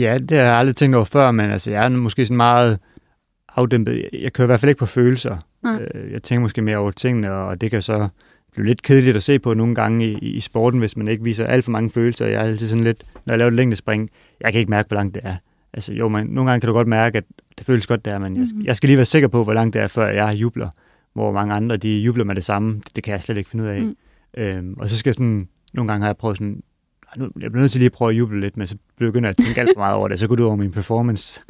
Ja, 0.00 0.18
det 0.18 0.30
har 0.30 0.44
jeg 0.44 0.54
aldrig 0.54 0.76
tænkt 0.76 0.96
over 0.96 1.04
før, 1.04 1.30
men 1.30 1.50
altså, 1.50 1.70
jeg 1.70 1.84
er 1.84 1.88
måske 1.88 2.26
sådan 2.26 2.36
meget 2.36 2.78
afdæmpet. 3.56 4.08
Jeg 4.12 4.32
kører 4.32 4.46
i 4.46 4.50
hvert 4.50 4.60
fald 4.60 4.68
ikke 4.68 4.78
på 4.78 4.86
følelser. 4.86 5.36
Øh, 5.66 6.12
jeg 6.12 6.22
tænker 6.22 6.40
måske 6.40 6.62
mere 6.62 6.76
over 6.76 6.90
tingene, 6.90 7.32
og 7.32 7.60
det 7.60 7.70
kan 7.70 7.82
så 7.82 8.08
blive 8.52 8.66
lidt 8.66 8.82
kedeligt 8.82 9.16
at 9.16 9.22
se 9.22 9.38
på 9.38 9.54
nogle 9.54 9.74
gange 9.74 10.06
i, 10.06 10.18
i 10.18 10.40
sporten, 10.40 10.80
hvis 10.80 10.96
man 10.96 11.08
ikke 11.08 11.24
viser 11.24 11.46
alt 11.46 11.64
for 11.64 11.70
mange 11.70 11.90
følelser. 11.90 12.26
Jeg 12.26 12.40
er 12.40 12.44
altid 12.44 12.68
sådan 12.68 12.84
lidt, 12.84 13.02
når 13.26 13.32
jeg 13.32 13.38
laver 13.38 13.48
et 13.48 13.54
længdespring, 13.54 14.10
jeg 14.40 14.52
kan 14.52 14.58
ikke 14.58 14.70
mærke, 14.70 14.88
hvor 14.88 14.94
langt 14.94 15.14
det 15.14 15.22
er. 15.24 15.36
Altså 15.72 15.92
jo, 15.92 16.08
man, 16.08 16.26
nogle 16.26 16.50
gange 16.50 16.60
kan 16.60 16.68
du 16.68 16.74
godt 16.74 16.88
mærke, 16.88 17.18
at 17.18 17.24
det 17.58 17.66
føles 17.66 17.86
godt 17.86 18.04
der, 18.04 18.18
men 18.18 18.32
mm-hmm. 18.32 18.46
jeg, 18.46 18.54
mhm. 18.54 18.64
jeg 18.64 18.76
skal 18.76 18.88
lige 18.88 18.96
være 18.96 19.04
sikker 19.04 19.28
på, 19.28 19.44
hvor 19.44 19.52
langt 19.52 19.74
det 19.74 19.82
er, 19.82 19.86
før 19.86 20.08
jeg 20.08 20.34
jubler. 20.34 20.68
Hvor 21.12 21.32
mange 21.32 21.54
andre, 21.54 21.76
de 21.76 21.98
jubler 21.98 22.24
med 22.24 22.34
det 22.34 22.44
samme. 22.44 22.74
Det, 22.74 22.96
det 22.96 23.04
kan 23.04 23.12
jeg 23.12 23.22
slet 23.22 23.36
ikke 23.36 23.50
finde 23.50 23.64
ud 23.64 23.68
af. 23.68 23.82
Mm. 23.82 23.96
Øhm, 24.36 24.74
og 24.78 24.88
så 24.88 24.96
skal 24.96 25.10
jeg 25.10 25.14
sådan, 25.14 25.48
nogle 25.74 25.92
gange 25.92 26.02
har 26.02 26.08
jeg 26.08 26.16
prøvet 26.16 26.38
sådan, 26.38 26.62
nu, 27.16 27.24
jeg 27.40 27.50
bliver 27.52 27.60
nødt 27.60 27.72
til 27.72 27.78
lige 27.78 27.86
at 27.86 27.92
prøve 27.92 28.10
at 28.10 28.18
juble 28.18 28.40
lidt, 28.40 28.56
men 28.56 28.66
så 28.66 28.76
begynder 28.98 29.28
jeg 29.28 29.34
at 29.38 29.44
tænke 29.44 29.60
alt 29.60 29.70
for 29.74 29.80
meget 29.80 29.94
over 29.94 30.08
det, 30.08 30.20
så 30.20 30.26
går 30.26 30.36
det 30.36 30.42
ud 30.42 30.48
over 30.48 30.56
min 30.56 30.70
performance. 30.70 31.40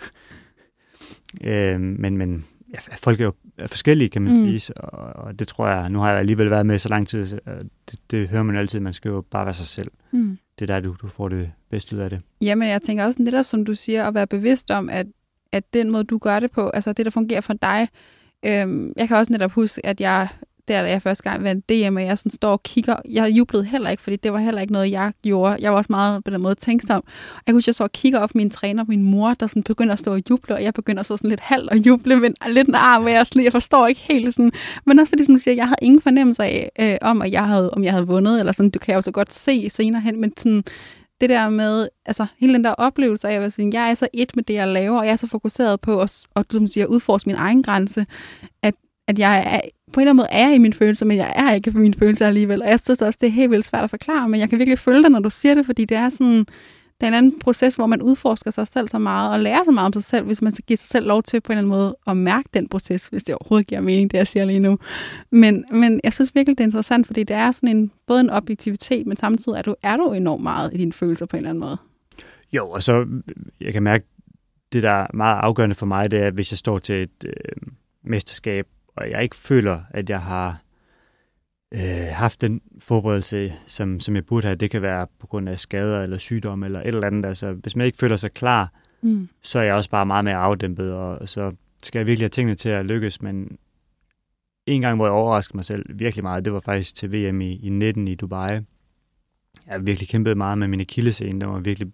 øhm, 1.51 1.97
men, 1.99 2.17
men 2.17 2.47
ja, 2.73 2.79
folk 2.97 3.21
er 3.21 3.25
jo 3.25 3.31
er 3.31 3.35
forskellige, 3.67 4.09
kan 4.09 4.23
man 4.23 4.33
mm. 4.33 4.59
sige, 4.59 4.77
og, 4.77 5.25
og 5.25 5.39
det 5.39 5.49
tror 5.49 5.69
jeg, 5.69 5.91
nu 5.91 5.99
har 5.99 6.11
jeg 6.11 6.19
alligevel 6.19 6.51
været 6.51 6.67
med 6.67 6.79
så 6.79 6.89
lang 6.89 7.09
tid, 7.09 7.27
det, 7.91 7.99
det 8.11 8.29
hører 8.29 8.43
man 8.43 8.57
altid, 8.57 8.81
man 8.81 8.93
skal 8.93 9.09
jo 9.09 9.21
bare 9.21 9.45
være 9.47 9.55
sig 9.55 9.67
selv. 9.67 9.91
Mm. 10.11 10.39
Det 10.59 10.71
er 10.71 10.75
der, 10.75 10.81
du, 10.81 10.97
du 11.03 11.09
får 11.09 11.29
det 11.29 11.53
bedste 11.71 11.97
ud 11.97 12.01
af 12.01 12.11
det. 12.11 12.21
Jamen, 12.41 12.69
jeg 12.69 12.83
tænker 12.83 13.05
også 13.05 13.23
netop, 13.23 13.45
som 13.45 13.65
du 13.65 13.75
siger, 13.75 14.05
at 14.05 14.15
være 14.15 14.27
bevidst 14.27 14.71
om, 14.71 14.89
at, 14.89 15.07
at 15.53 15.75
den 15.75 15.91
måde, 15.91 16.05
du 16.05 16.19
gør 16.19 16.41
det 16.41 16.51
på, 16.51 16.69
altså 16.69 16.93
det, 16.93 17.05
der 17.05 17.11
fungerer 17.11 17.41
for 17.41 17.53
dig, 17.53 17.89
øhm, 18.47 18.93
jeg 18.97 19.09
kan 19.09 19.17
også 19.17 19.33
netop 19.33 19.53
huske, 19.53 19.87
at 19.87 20.01
jeg 20.01 20.29
der, 20.71 20.83
da 20.83 20.91
jeg 20.91 21.03
første 21.03 21.23
gang 21.23 21.45
vandt 21.45 21.69
DM, 21.69 21.97
og 21.97 22.03
jeg 22.03 22.19
sådan 22.19 22.31
står 22.31 22.53
og 22.53 22.63
kigger. 22.63 22.97
Jeg 23.09 23.31
jublede 23.31 23.65
heller 23.65 23.91
ikke, 23.91 24.03
fordi 24.03 24.17
det 24.17 24.33
var 24.33 24.39
heller 24.39 24.61
ikke 24.61 24.73
noget, 24.73 24.91
jeg 24.91 25.13
gjorde. 25.23 25.57
Jeg 25.61 25.71
var 25.73 25.77
også 25.77 25.93
meget 25.93 26.25
på 26.25 26.31
den 26.31 26.41
måde 26.41 26.55
tænksom. 26.55 27.03
Jeg 27.47 27.53
kunne 27.53 27.63
jeg 27.67 27.75
så 27.75 27.85
og 27.85 27.93
kigger 27.93 28.19
op 28.19 28.35
min 28.35 28.51
træner, 28.51 28.85
min 28.89 29.03
mor, 29.03 29.35
der 29.35 29.47
sådan 29.47 29.63
begynder 29.63 29.93
at 29.93 29.99
stå 29.99 30.13
og 30.13 30.23
juble, 30.31 30.55
og 30.55 30.63
jeg 30.63 30.75
begynder 30.75 31.03
så 31.03 31.17
sådan 31.17 31.31
lidt 31.31 31.41
halv 31.41 31.69
og 31.71 31.77
juble, 31.77 32.17
men 32.21 32.35
lidt 32.49 32.69
en 32.69 32.75
arm, 32.75 33.05
og 33.05 33.13
jeg, 33.13 33.27
sådan, 33.27 33.45
jeg 33.45 33.53
forstår 33.53 33.87
ikke 33.87 34.01
helt 34.01 34.35
sådan. 34.35 34.53
Men 34.87 34.99
også 34.99 35.09
fordi, 35.11 35.25
som 35.25 35.35
du 35.35 35.39
siger, 35.39 35.55
jeg 35.55 35.67
havde 35.67 35.79
ingen 35.83 36.01
fornemmelse 36.01 36.43
af, 36.43 36.71
øh, 36.81 36.97
om, 37.01 37.23
at 37.23 37.33
jeg 37.33 37.47
havde, 37.47 37.71
om 37.71 37.85
jeg 37.85 37.93
havde 37.93 38.07
vundet, 38.07 38.39
eller 38.41 38.53
sådan, 38.53 38.71
du 38.71 38.79
kan 38.79 38.95
jo 38.95 39.01
så 39.01 39.11
godt 39.11 39.33
se 39.33 39.71
senere 39.71 40.03
hen, 40.03 40.21
men 40.21 40.33
sådan, 40.37 40.65
det 41.21 41.31
der 41.31 41.49
med, 41.49 41.89
altså 42.07 42.27
hele 42.39 42.55
den 42.55 42.65
der 42.65 42.71
oplevelse 42.71 43.29
af, 43.29 43.41
at 43.41 43.53
sige, 43.53 43.71
jeg 43.73 43.91
er 43.91 43.95
så 43.95 44.09
et 44.13 44.37
med 44.37 44.45
det, 44.45 44.55
jeg 44.55 44.69
laver, 44.69 44.99
og 44.99 45.07
jeg 45.07 45.13
er 45.13 45.17
så 45.17 45.27
fokuseret 45.27 45.81
på 45.81 46.01
at, 46.01 46.27
og, 46.35 46.45
som 46.51 46.67
siger, 46.67 46.87
udforske 46.87 47.29
min 47.29 47.37
egen 47.37 47.63
grænse, 47.63 48.07
at, 48.63 48.75
at 49.09 49.19
jeg 49.19 49.43
er 49.47 49.61
på 49.93 50.01
en 50.01 50.03
eller 50.03 50.11
anden 50.11 50.17
måde 50.17 50.29
er 50.31 50.47
jeg 50.47 50.55
i 50.55 50.59
mine 50.59 50.75
følelser, 50.75 51.07
men 51.07 51.17
jeg 51.17 51.33
er 51.37 51.55
ikke 51.55 51.73
på 51.73 51.79
mine 51.79 51.95
følelser 51.95 52.27
alligevel. 52.27 52.63
Og 52.63 52.69
jeg 52.69 52.81
synes 52.81 53.03
også, 53.03 53.19
det 53.21 53.27
er 53.27 53.31
helt 53.31 53.51
vildt 53.51 53.67
svært 53.67 53.85
at 53.85 53.91
forklare, 53.91 54.29
men 54.29 54.41
jeg 54.41 54.49
kan 54.49 54.59
virkelig 54.59 54.79
følge 54.79 55.03
dig, 55.03 55.11
når 55.11 55.21
du 55.21 55.31
siger 55.31 55.55
det, 55.55 55.67
fordi 55.67 55.85
det 55.85 55.97
er 55.97 56.11
sådan, 56.11 56.39
det 57.01 57.07
er 57.07 57.09
en 57.09 57.15
anden 57.15 57.39
proces, 57.39 57.77
hvor 57.77 57.87
man 57.87 58.03
udforsker 58.03 58.51
sig 58.51 58.69
selv 58.69 58.89
så 58.89 58.99
meget, 58.99 59.33
og 59.33 59.41
lærer 59.41 59.65
så 59.65 59.71
meget 59.71 59.87
om 59.87 59.93
sig 59.93 60.03
selv, 60.03 60.27
hvis 60.27 60.43
man 60.43 60.53
så 60.53 60.63
giver 60.63 60.77
sig 60.77 60.89
selv 60.89 61.07
lov 61.07 61.23
til 61.23 61.41
på 61.41 61.53
en 61.53 61.59
eller 61.59 61.63
anden 61.75 61.79
måde 61.79 61.97
at 62.07 62.17
mærke 62.17 62.49
den 62.55 62.69
proces, 62.69 63.07
hvis 63.07 63.25
det 63.25 63.35
overhovedet 63.35 63.67
giver 63.67 63.81
mening, 63.81 64.11
det 64.11 64.19
jeg 64.19 64.27
siger 64.27 64.45
lige 64.45 64.59
nu. 64.59 64.79
Men, 65.31 65.65
men 65.73 66.01
jeg 66.05 66.13
synes 66.13 66.35
virkelig, 66.35 66.59
det 66.59 66.65
er 66.65 66.69
interessant, 66.69 67.07
fordi 67.07 67.23
det 67.23 67.37
er 67.37 67.51
sådan 67.51 67.77
en, 67.77 67.91
både 68.07 68.21
en 68.21 68.31
objektivitet, 68.31 69.07
men 69.07 69.17
samtidig 69.17 69.59
er 69.59 69.63
du, 69.63 69.75
er 69.83 69.97
du 69.97 70.13
enormt 70.13 70.43
meget 70.43 70.75
i 70.75 70.77
dine 70.77 70.93
følelser 70.93 71.27
på 71.27 71.37
en 71.37 71.39
eller 71.39 71.51
anden 71.51 71.61
måde. 71.61 71.77
Jo, 72.53 72.71
og 72.71 72.83
så, 72.83 73.07
jeg 73.61 73.73
kan 73.73 73.83
mærke, 73.83 74.05
det 74.73 74.83
der 74.83 74.91
er 74.91 75.07
meget 75.15 75.41
afgørende 75.41 75.75
for 75.75 75.87
mig, 75.87 76.11
det 76.11 76.23
er, 76.23 76.31
hvis 76.31 76.53
jeg 76.53 76.59
står 76.59 76.79
til 76.79 77.03
et 77.03 77.25
øh, 77.27 77.33
mesterskab, 78.05 78.67
og 78.97 79.11
jeg 79.11 79.23
ikke 79.23 79.37
føler, 79.37 79.81
at 79.91 80.11
jeg 80.11 80.21
har 80.21 80.63
øh, 81.75 82.09
haft 82.13 82.41
den 82.41 82.61
forberedelse, 82.79 83.53
som, 83.67 84.01
som 84.01 84.15
jeg 84.15 84.27
burde 84.27 84.47
have. 84.47 84.57
Det 84.57 84.71
kan 84.71 84.83
være 84.83 85.07
på 85.19 85.27
grund 85.27 85.49
af 85.49 85.59
skader 85.59 86.03
eller 86.03 86.19
sygdom 86.19 86.63
eller 86.63 86.81
et 86.81 86.87
eller 86.87 87.07
andet. 87.07 87.27
Altså, 87.27 87.53
hvis 87.53 87.77
man 87.77 87.87
ikke 87.87 87.99
føler 87.99 88.17
sig 88.17 88.33
klar, 88.33 88.73
mm. 89.03 89.29
så 89.43 89.59
er 89.59 89.63
jeg 89.63 89.75
også 89.75 89.91
bare 89.91 90.07
meget 90.07 90.25
mere 90.25 90.37
afdæmpet, 90.37 90.93
og 90.93 91.29
så 91.29 91.53
skal 91.83 91.99
jeg 91.99 92.07
virkelig 92.07 92.25
have 92.25 92.31
tingene 92.31 92.55
til 92.55 92.69
at 92.69 92.87
lykkes, 92.87 93.23
men 93.23 93.59
en 94.67 94.81
gang, 94.81 94.97
hvor 94.97 95.07
jeg 95.07 95.13
overraskede 95.13 95.57
mig 95.57 95.65
selv 95.65 95.85
virkelig 95.89 96.23
meget, 96.23 96.45
det 96.45 96.53
var 96.53 96.61
faktisk 96.61 96.95
til 96.95 97.13
VM 97.13 97.41
i, 97.41 97.61
i 97.63 97.69
19 97.69 98.09
i 98.09 98.15
Dubai. 98.15 98.51
Jeg 98.51 98.63
har 99.67 99.79
virkelig 99.79 100.09
kæmpet 100.09 100.37
meget 100.37 100.59
med 100.59 100.69
min 100.69 100.81
akillescene. 100.81 101.41
Den 101.41 101.49
var 101.49 101.59
virkelig... 101.59 101.93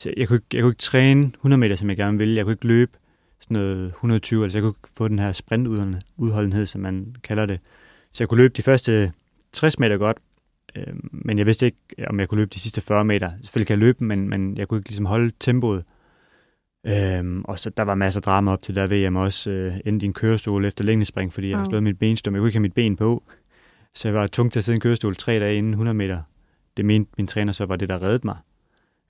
Så 0.00 0.12
jeg, 0.16 0.28
kunne 0.28 0.36
ikke, 0.36 0.46
jeg 0.52 0.62
kunne 0.62 0.70
ikke 0.70 0.80
træne 0.80 1.26
100 1.26 1.60
meter, 1.60 1.76
som 1.76 1.88
jeg 1.88 1.96
gerne 1.96 2.18
ville. 2.18 2.36
Jeg 2.36 2.44
kunne 2.44 2.52
ikke 2.52 2.66
løbe 2.66 2.92
sådan 3.40 3.54
noget 3.54 3.86
120, 3.86 4.44
altså 4.44 4.58
jeg 4.58 4.62
kunne 4.62 4.74
få 4.96 5.08
den 5.08 5.18
her 5.18 5.32
sprintudholdenhed, 5.32 6.66
som 6.66 6.80
man 6.80 7.16
kalder 7.24 7.46
det. 7.46 7.60
Så 8.12 8.24
jeg 8.24 8.28
kunne 8.28 8.42
løbe 8.42 8.54
de 8.56 8.62
første 8.62 9.12
60 9.52 9.78
meter 9.78 9.96
godt, 9.96 10.16
øh, 10.76 10.94
men 11.12 11.38
jeg 11.38 11.46
vidste 11.46 11.66
ikke, 11.66 11.78
om 12.06 12.20
jeg 12.20 12.28
kunne 12.28 12.38
løbe 12.38 12.50
de 12.54 12.60
sidste 12.60 12.80
40 12.80 13.04
meter. 13.04 13.30
Selvfølgelig 13.42 13.66
kan 13.66 13.74
jeg 13.74 13.78
løbe, 13.78 14.04
men, 14.04 14.28
men 14.28 14.56
jeg 14.56 14.68
kunne 14.68 14.78
ikke 14.78 14.88
ligesom 14.88 15.06
holde 15.06 15.32
tempoet. 15.40 15.84
Øhm, 16.86 17.44
og 17.44 17.58
så 17.58 17.70
der 17.70 17.82
var 17.82 17.94
masser 17.94 18.20
af 18.20 18.22
drama 18.22 18.52
op 18.52 18.62
til 18.62 18.74
der 18.74 19.08
VM 19.08 19.16
også. 19.16 19.50
Øh, 19.50 19.80
endte 19.86 20.04
i 20.04 20.06
en 20.06 20.12
kørestol 20.12 20.64
efter 20.64 20.84
længdespring, 20.84 21.32
fordi 21.32 21.50
jeg 21.50 21.58
har 21.58 21.64
slået 21.64 21.82
mit 21.82 21.98
benstum. 21.98 22.34
Jeg 22.34 22.40
kunne 22.40 22.48
ikke 22.48 22.56
have 22.56 22.62
mit 22.62 22.74
ben 22.74 22.96
på. 22.96 23.22
Så 23.94 24.08
jeg 24.08 24.14
var 24.14 24.26
tungt 24.26 24.52
til 24.52 24.60
at 24.60 24.64
sidde 24.64 24.74
i 24.74 24.76
en 24.76 24.80
kørestol 24.80 25.16
tre 25.16 25.40
dage 25.40 25.58
inden 25.58 25.72
100 25.72 25.94
meter. 25.94 26.22
Det 26.76 26.84
mente 26.84 27.10
min 27.18 27.26
træner 27.26 27.52
så 27.52 27.66
var 27.66 27.76
det, 27.76 27.88
der 27.88 28.02
reddede 28.02 28.26
mig. 28.26 28.36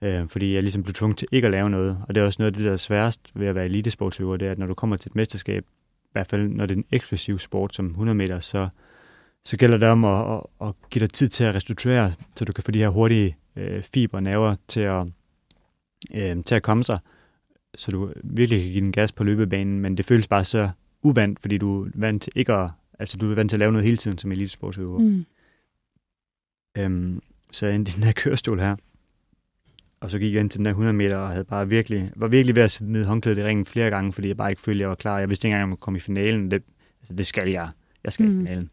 Øh, 0.03 0.29
fordi 0.29 0.55
jeg 0.55 0.63
ligesom 0.63 0.83
blev 0.83 0.95
tvunget 0.95 1.19
til 1.19 1.29
ikke 1.33 1.47
at 1.47 1.51
lave 1.51 1.71
noget. 1.71 1.99
Og 2.09 2.15
det 2.15 2.21
er 2.21 2.25
også 2.25 2.43
noget 2.43 2.53
af 2.53 2.57
det, 2.57 2.67
der 2.67 2.73
er 2.73 2.77
sværest 2.77 3.21
ved 3.35 3.47
at 3.47 3.55
være 3.55 3.65
elitesportsøver, 3.65 4.37
det 4.37 4.49
er, 4.49 4.53
at 4.53 4.59
når 4.59 4.67
du 4.67 4.75
kommer 4.75 4.97
til 4.97 5.09
et 5.09 5.17
mesterskab, 5.17 5.65
i 6.05 6.13
hvert 6.13 6.27
fald 6.27 6.49
når 6.49 6.67
det 6.67 6.75
er 6.75 6.79
en 6.79 6.85
eksplosiv 6.91 7.39
sport 7.39 7.75
som 7.75 7.87
100 7.87 8.17
meter, 8.17 8.41
så, 8.41 8.69
så 9.45 9.57
gælder 9.57 9.79
det 9.79 9.89
om 9.89 10.05
at, 10.05 10.35
at, 10.35 10.69
at 10.69 10.75
give 10.91 11.01
dig 11.01 11.13
tid 11.13 11.29
til 11.29 11.45
at 11.45 11.55
restituere, 11.55 12.13
så 12.37 12.45
du 12.45 12.53
kan 12.53 12.65
få 12.65 12.71
de 12.71 12.79
her 12.79 12.89
hurtige 12.89 13.37
øh, 13.57 13.83
fiber 13.83 14.21
nerver 14.21 14.57
til 14.69 14.81
at, 14.81 15.07
øh, 16.15 16.45
til 16.45 16.55
at 16.55 16.63
komme 16.63 16.85
sig, 16.85 16.99
så 17.77 17.91
du 17.91 18.13
virkelig 18.25 18.63
kan 18.63 18.73
give 18.73 18.85
den 18.85 18.93
gas 18.93 19.13
på 19.13 19.25
løbebanen, 19.25 19.81
men 19.81 19.97
det 19.97 20.05
føles 20.05 20.29
bare 20.29 20.45
så 20.45 20.71
uvandt, 21.03 21.41
fordi 21.41 21.59
du 21.59 21.85
er 21.85 21.91
vant 21.95 22.23
til 22.23 22.33
ikke 22.37 22.53
at, 22.53 22.71
altså 22.99 23.17
du 23.17 23.31
er 23.31 23.35
vant 23.35 23.51
til 23.51 23.57
at 23.57 23.59
lave 23.59 23.73
noget 23.73 23.85
hele 23.85 23.97
tiden 23.97 24.19
som 24.19 24.33
elitesportsøver. 24.33 24.99
Mm. 24.99 25.27
Øhm, 26.79 27.23
så 27.53 27.67
endte 27.67 27.93
den 27.97 28.05
her 28.05 28.13
kørestol 28.13 28.61
her, 28.61 28.77
og 30.01 30.11
så 30.11 30.19
gik 30.19 30.35
jeg 30.35 30.41
ind 30.41 30.51
til 30.51 30.59
den 30.59 30.65
der 30.65 30.71
100 30.71 30.97
meter 30.97 31.17
og 31.17 31.29
havde 31.29 31.45
bare 31.45 31.69
virkelig, 31.69 32.13
var 32.17 32.29
virkelig 32.29 32.57
ved 32.57 32.63
at 32.63 32.71
smide 32.71 33.05
håndklædet 33.05 33.39
i 33.39 33.45
ringen 33.45 33.67
flere 33.67 33.91
gange, 33.91 34.13
fordi 34.13 34.29
jeg 34.29 34.37
bare 34.37 34.51
ikke 34.51 34.63
følte, 34.63 34.79
at 34.79 34.81
jeg 34.81 34.89
var 34.89 34.95
klar. 34.95 35.19
Jeg 35.19 35.29
vidste 35.29 35.49
ikke 35.49 35.55
engang, 35.55 35.65
om 35.65 35.71
jeg 35.71 35.81
komme 35.81 35.97
i 35.97 36.01
finalen. 36.01 36.51
Det, 36.51 36.63
altså, 37.01 37.15
det 37.15 37.27
skal 37.27 37.49
jeg. 37.49 37.69
Jeg 38.05 38.13
skal 38.13 38.27
mm. 38.27 38.41
i 38.41 38.47
finalen. 38.47 38.71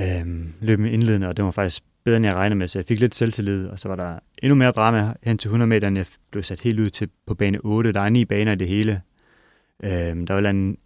Øhm, 0.00 0.52
løb 0.60 0.78
med 0.78 0.90
indledende, 0.90 1.28
og 1.28 1.36
det 1.36 1.44
var 1.44 1.50
faktisk 1.50 1.82
bedre, 2.04 2.16
end 2.16 2.26
jeg 2.26 2.34
regnede 2.34 2.58
med, 2.58 2.68
så 2.68 2.78
jeg 2.78 2.86
fik 2.86 3.00
lidt 3.00 3.14
selvtillid, 3.14 3.66
og 3.66 3.78
så 3.78 3.88
var 3.88 3.96
der 3.96 4.18
endnu 4.42 4.54
mere 4.54 4.70
drama 4.70 5.14
hen 5.22 5.38
til 5.38 5.48
100 5.48 5.68
meter, 5.68 5.88
end 5.88 5.96
jeg 5.96 6.06
blev 6.30 6.42
sat 6.42 6.60
helt 6.60 6.80
ud 6.80 6.90
til 6.90 7.08
på 7.26 7.34
bane 7.34 7.58
8. 7.64 7.92
Der 7.92 8.00
er 8.00 8.08
ni 8.08 8.24
baner 8.24 8.52
i 8.52 8.56
det 8.56 8.68
hele. 8.68 9.02
Øhm, 9.82 10.26
der 10.26 10.34
var 10.34 10.50
en 10.50 10.78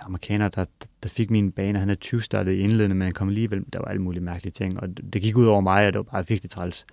amerikaner, 0.00 0.48
der, 0.48 0.64
der 1.02 1.08
fik 1.08 1.30
min 1.30 1.52
bane, 1.52 1.78
han 1.78 1.88
havde 1.88 2.00
20 2.00 2.22
startet 2.22 2.52
i 2.52 2.58
indledende, 2.58 2.96
men 2.96 3.02
han 3.02 3.12
kom 3.12 3.28
alligevel, 3.28 3.64
der 3.72 3.78
var 3.78 3.86
alle 3.86 4.02
mulige 4.02 4.22
mærkelige 4.22 4.52
ting, 4.52 4.80
og 4.80 4.88
det, 4.88 5.12
det 5.12 5.22
gik 5.22 5.36
ud 5.36 5.46
over 5.46 5.60
mig, 5.60 5.86
og 5.86 5.92
det 5.92 5.98
var 5.98 6.02
bare 6.02 6.26
virkelig 6.28 6.50
træls. 6.50 6.86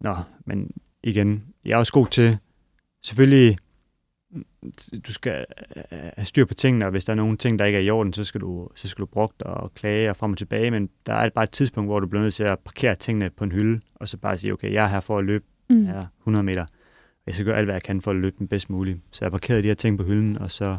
Nå, 0.00 0.16
men 0.46 0.70
igen, 1.02 1.44
jeg 1.64 1.72
er 1.72 1.76
også 1.76 1.92
god 1.92 2.06
til, 2.06 2.38
selvfølgelig, 3.02 3.56
du 5.06 5.12
skal 5.12 5.46
have 5.90 6.24
styr 6.24 6.44
på 6.44 6.54
tingene, 6.54 6.84
og 6.84 6.90
hvis 6.90 7.04
der 7.04 7.12
er 7.12 7.16
nogle 7.16 7.36
ting, 7.36 7.58
der 7.58 7.64
ikke 7.64 7.78
er 7.78 7.82
i 7.82 7.90
orden, 7.90 8.12
så 8.12 8.24
skal 8.24 8.40
du, 8.40 8.68
så 8.74 8.88
skal 8.88 9.02
du 9.02 9.06
bruge 9.06 9.28
og 9.40 9.74
klage 9.74 10.10
og 10.10 10.16
frem 10.16 10.32
og 10.32 10.38
tilbage, 10.38 10.70
men 10.70 10.90
der 11.06 11.14
er 11.14 11.30
bare 11.30 11.44
et 11.44 11.50
tidspunkt, 11.50 11.88
hvor 11.88 12.00
du 12.00 12.06
bliver 12.06 12.22
nødt 12.22 12.34
til 12.34 12.44
at 12.44 12.58
parkere 12.58 12.94
tingene 12.94 13.30
på 13.30 13.44
en 13.44 13.52
hylde, 13.52 13.80
og 13.94 14.08
så 14.08 14.16
bare 14.16 14.38
sige, 14.38 14.52
okay, 14.52 14.72
jeg 14.72 14.84
er 14.84 14.88
her 14.88 15.00
for 15.00 15.18
at 15.18 15.24
løbe 15.24 15.44
mm. 15.70 15.86
her 15.86 16.06
100 16.20 16.42
meter. 16.42 16.66
Jeg 17.26 17.34
skal 17.34 17.46
gøre 17.46 17.56
alt, 17.56 17.66
hvad 17.66 17.74
jeg 17.74 17.82
kan 17.82 18.02
for 18.02 18.10
at 18.10 18.16
løbe 18.16 18.36
den 18.38 18.48
bedst 18.48 18.70
muligt. 18.70 18.98
Så 19.10 19.24
jeg 19.24 19.32
parkerede 19.32 19.62
de 19.62 19.66
her 19.66 19.74
ting 19.74 19.98
på 19.98 20.04
hylden, 20.04 20.38
og 20.38 20.50
så 20.50 20.78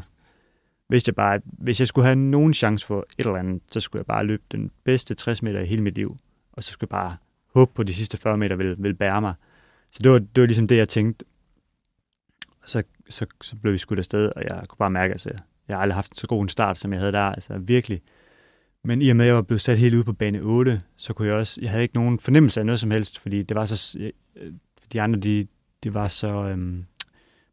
vidste 0.89 1.09
jeg 1.09 1.15
bare, 1.15 1.35
at 1.35 1.41
hvis 1.45 1.79
jeg 1.79 1.87
skulle 1.87 2.05
have 2.05 2.15
nogen 2.15 2.53
chance 2.53 2.85
for 2.85 3.05
et 3.19 3.25
eller 3.25 3.39
andet, 3.39 3.61
så 3.71 3.79
skulle 3.79 3.99
jeg 3.99 4.05
bare 4.05 4.25
løbe 4.25 4.43
den 4.51 4.71
bedste 4.83 5.13
60 5.13 5.43
meter 5.43 5.59
i 5.59 5.65
hele 5.65 5.83
mit 5.83 5.95
liv, 5.95 6.17
og 6.53 6.63
så 6.63 6.71
skulle 6.71 6.87
jeg 6.87 6.99
bare 6.99 7.15
håbe 7.55 7.71
på, 7.75 7.81
at 7.81 7.87
de 7.87 7.93
sidste 7.93 8.17
40 8.17 8.37
meter 8.37 8.55
vil, 8.55 8.75
vil 8.79 8.93
bære 8.93 9.21
mig. 9.21 9.33
Så 9.91 9.99
det 10.03 10.11
var, 10.11 10.19
det 10.19 10.41
var 10.41 10.45
ligesom 10.45 10.67
det, 10.67 10.77
jeg 10.77 10.89
tænkte. 10.89 11.25
Så, 12.65 12.83
så, 13.09 13.25
så 13.41 13.55
blev 13.55 13.73
vi 13.73 13.77
skudt 13.77 13.99
afsted, 13.99 14.31
og 14.35 14.43
jeg 14.43 14.63
kunne 14.67 14.77
bare 14.77 14.89
mærke, 14.89 15.11
at 15.11 15.13
altså, 15.13 15.29
jeg 15.67 15.77
har 15.77 15.81
aldrig 15.81 15.95
haft 15.95 16.19
så 16.19 16.27
god 16.27 16.41
en 16.41 16.49
start, 16.49 16.79
som 16.79 16.93
jeg 16.93 16.99
havde 16.99 17.11
der. 17.11 17.19
Altså 17.19 17.57
virkelig. 17.57 18.01
Men 18.83 19.01
i 19.01 19.09
og 19.09 19.15
med, 19.15 19.25
at 19.25 19.27
jeg 19.27 19.35
var 19.35 19.41
blevet 19.41 19.61
sat 19.61 19.77
helt 19.77 19.95
ud 19.95 20.03
på 20.03 20.13
bane 20.13 20.39
8, 20.43 20.81
så 20.97 21.13
kunne 21.13 21.27
jeg 21.27 21.35
også, 21.35 21.59
jeg 21.61 21.69
havde 21.69 21.83
ikke 21.83 21.95
nogen 21.95 22.19
fornemmelse 22.19 22.59
af 22.59 22.65
noget 22.65 22.79
som 22.79 22.91
helst, 22.91 23.19
fordi 23.19 23.43
det 23.43 23.55
var 23.55 23.65
så, 23.65 23.99
øh, 24.35 24.53
de 24.93 25.01
andre, 25.01 25.19
de, 25.19 25.47
de 25.83 25.93
var 25.93 26.07
så 26.07 26.27
øhm, 26.27 26.85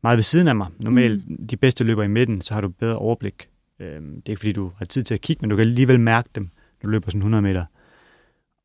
meget 0.03 0.17
ved 0.17 0.23
siden 0.23 0.49
af 0.49 0.57
mig. 0.57 0.69
Normalt, 0.79 1.31
mm. 1.31 1.47
de 1.47 1.57
bedste 1.57 1.85
løber 1.85 2.03
i 2.03 2.09
midten, 2.09 2.41
så 2.41 2.55
har 2.55 2.61
du 2.61 2.69
bedre 2.69 2.97
overblik. 2.97 3.49
Øhm, 3.81 4.15
det 4.15 4.29
er 4.29 4.33
ikke 4.33 4.41
fordi, 4.41 4.53
du 4.53 4.73
har 4.79 4.85
tid 4.85 5.05
til 5.05 5.15
at 5.15 5.21
kigge, 5.21 5.41
men 5.41 5.51
du 5.51 5.57
kan 5.57 5.67
alligevel 5.67 6.01
mærke 6.01 6.29
dem, 6.35 6.43
når 6.43 6.87
du 6.87 6.91
løber 6.91 7.11
sådan 7.11 7.19
100 7.19 7.43
meter. 7.43 7.65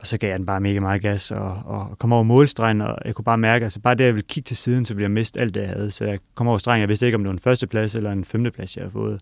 Og 0.01 0.07
så 0.07 0.17
gav 0.17 0.29
jeg 0.29 0.39
den 0.39 0.45
bare 0.45 0.59
mega 0.59 0.79
meget 0.79 1.01
gas 1.01 1.31
og, 1.31 1.61
og 1.65 1.97
kom 1.99 2.13
over 2.13 2.23
målstregen, 2.23 2.81
og 2.81 2.97
jeg 3.05 3.15
kunne 3.15 3.25
bare 3.25 3.37
mærke, 3.37 3.63
altså 3.63 3.79
bare 3.79 3.95
det, 3.95 4.03
jeg 4.03 4.13
ville 4.13 4.27
kigge 4.27 4.47
til 4.47 4.57
siden, 4.57 4.85
så 4.85 4.93
ville 4.93 5.03
jeg 5.03 5.11
miste 5.11 5.41
alt 5.41 5.55
det, 5.55 5.61
jeg 5.61 5.69
havde. 5.69 5.91
Så 5.91 6.05
jeg 6.05 6.19
kom 6.35 6.47
over 6.47 6.57
stregen, 6.57 6.81
jeg 6.81 6.89
vidste 6.89 7.05
ikke, 7.05 7.15
om 7.15 7.21
det 7.21 7.27
var 7.27 7.33
en 7.33 7.39
førsteplads 7.39 7.95
eller 7.95 8.11
en 8.11 8.25
femteplads, 8.25 8.77
jeg 8.77 8.81
havde 8.81 8.91
fået. 8.91 9.21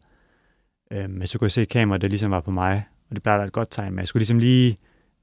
Øhm, 0.92 1.10
men 1.10 1.28
så 1.28 1.40
kunne 1.40 1.46
jeg 1.46 1.52
se, 1.52 1.66
kameraet 1.66 2.02
det 2.02 2.10
ligesom 2.10 2.32
var 2.32 2.40
på 2.40 2.52
mig, 2.52 2.84
og 3.10 3.16
det 3.16 3.24
plejer 3.24 3.44
et 3.44 3.52
godt 3.52 3.68
tegn, 3.72 3.92
men 3.92 4.00
jeg 4.00 4.08
skulle 4.08 4.22
ligesom 4.22 4.40
lige, 4.40 4.78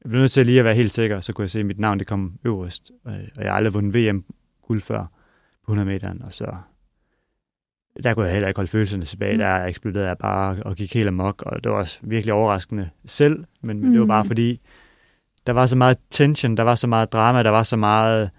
jeg 0.04 0.11
blev 0.11 0.20
nødt 0.20 0.32
til 0.32 0.46
lige 0.46 0.59
at 0.59 0.64
være 0.64 0.74
helt 0.74 0.92
sikker, 0.92 1.20
så 1.20 1.32
kunne 1.32 1.42
jeg 1.42 1.50
se, 1.50 1.61
at 1.61 1.66
mit 1.66 1.78
navn 1.78 1.98
det 1.98 2.07
kom 2.07 2.38
øverst, 2.44 2.90
og 3.04 3.12
jeg 3.12 3.50
har 3.50 3.57
aldrig 3.57 3.74
vundet 3.74 3.94
VM-guld 3.94 4.80
før 4.80 5.07
på 5.66 5.72
100 5.72 5.88
meteren, 5.88 6.22
og 6.22 6.32
så 6.32 6.57
der 8.04 8.14
kunne 8.14 8.24
jeg 8.24 8.32
heller 8.32 8.48
ikke 8.48 8.59
holde 8.59 8.70
følelserne 8.70 9.04
tilbage. 9.04 9.32
Mm. 9.32 9.38
Der 9.38 9.64
eksploderede 9.64 10.09
jeg 10.09 10.18
bare 10.18 10.62
og 10.62 10.76
gik 10.76 10.94
helt 10.94 11.09
amok, 11.09 11.42
og 11.42 11.64
det 11.64 11.72
var 11.72 11.78
også 11.78 11.98
virkelig 12.02 12.32
overraskende 12.32 12.90
selv, 13.07 13.44
men, 13.61 13.80
men 13.80 13.86
mm. 13.86 13.92
det 13.92 14.00
var 14.00 14.07
bare 14.07 14.22
mm. 14.22 14.26
fordi, 14.26 14.61
der 15.47 15.53
var 15.53 15.66
så 15.66 15.76
meget 15.76 15.99
tension, 16.11 16.57
der 16.57 16.62
var 16.62 16.74
så 16.74 16.86
meget 16.86 17.12
drama, 17.12 17.42
der 17.42 17.51
var 17.51 17.62
så 17.62 17.76
meget 17.76 18.30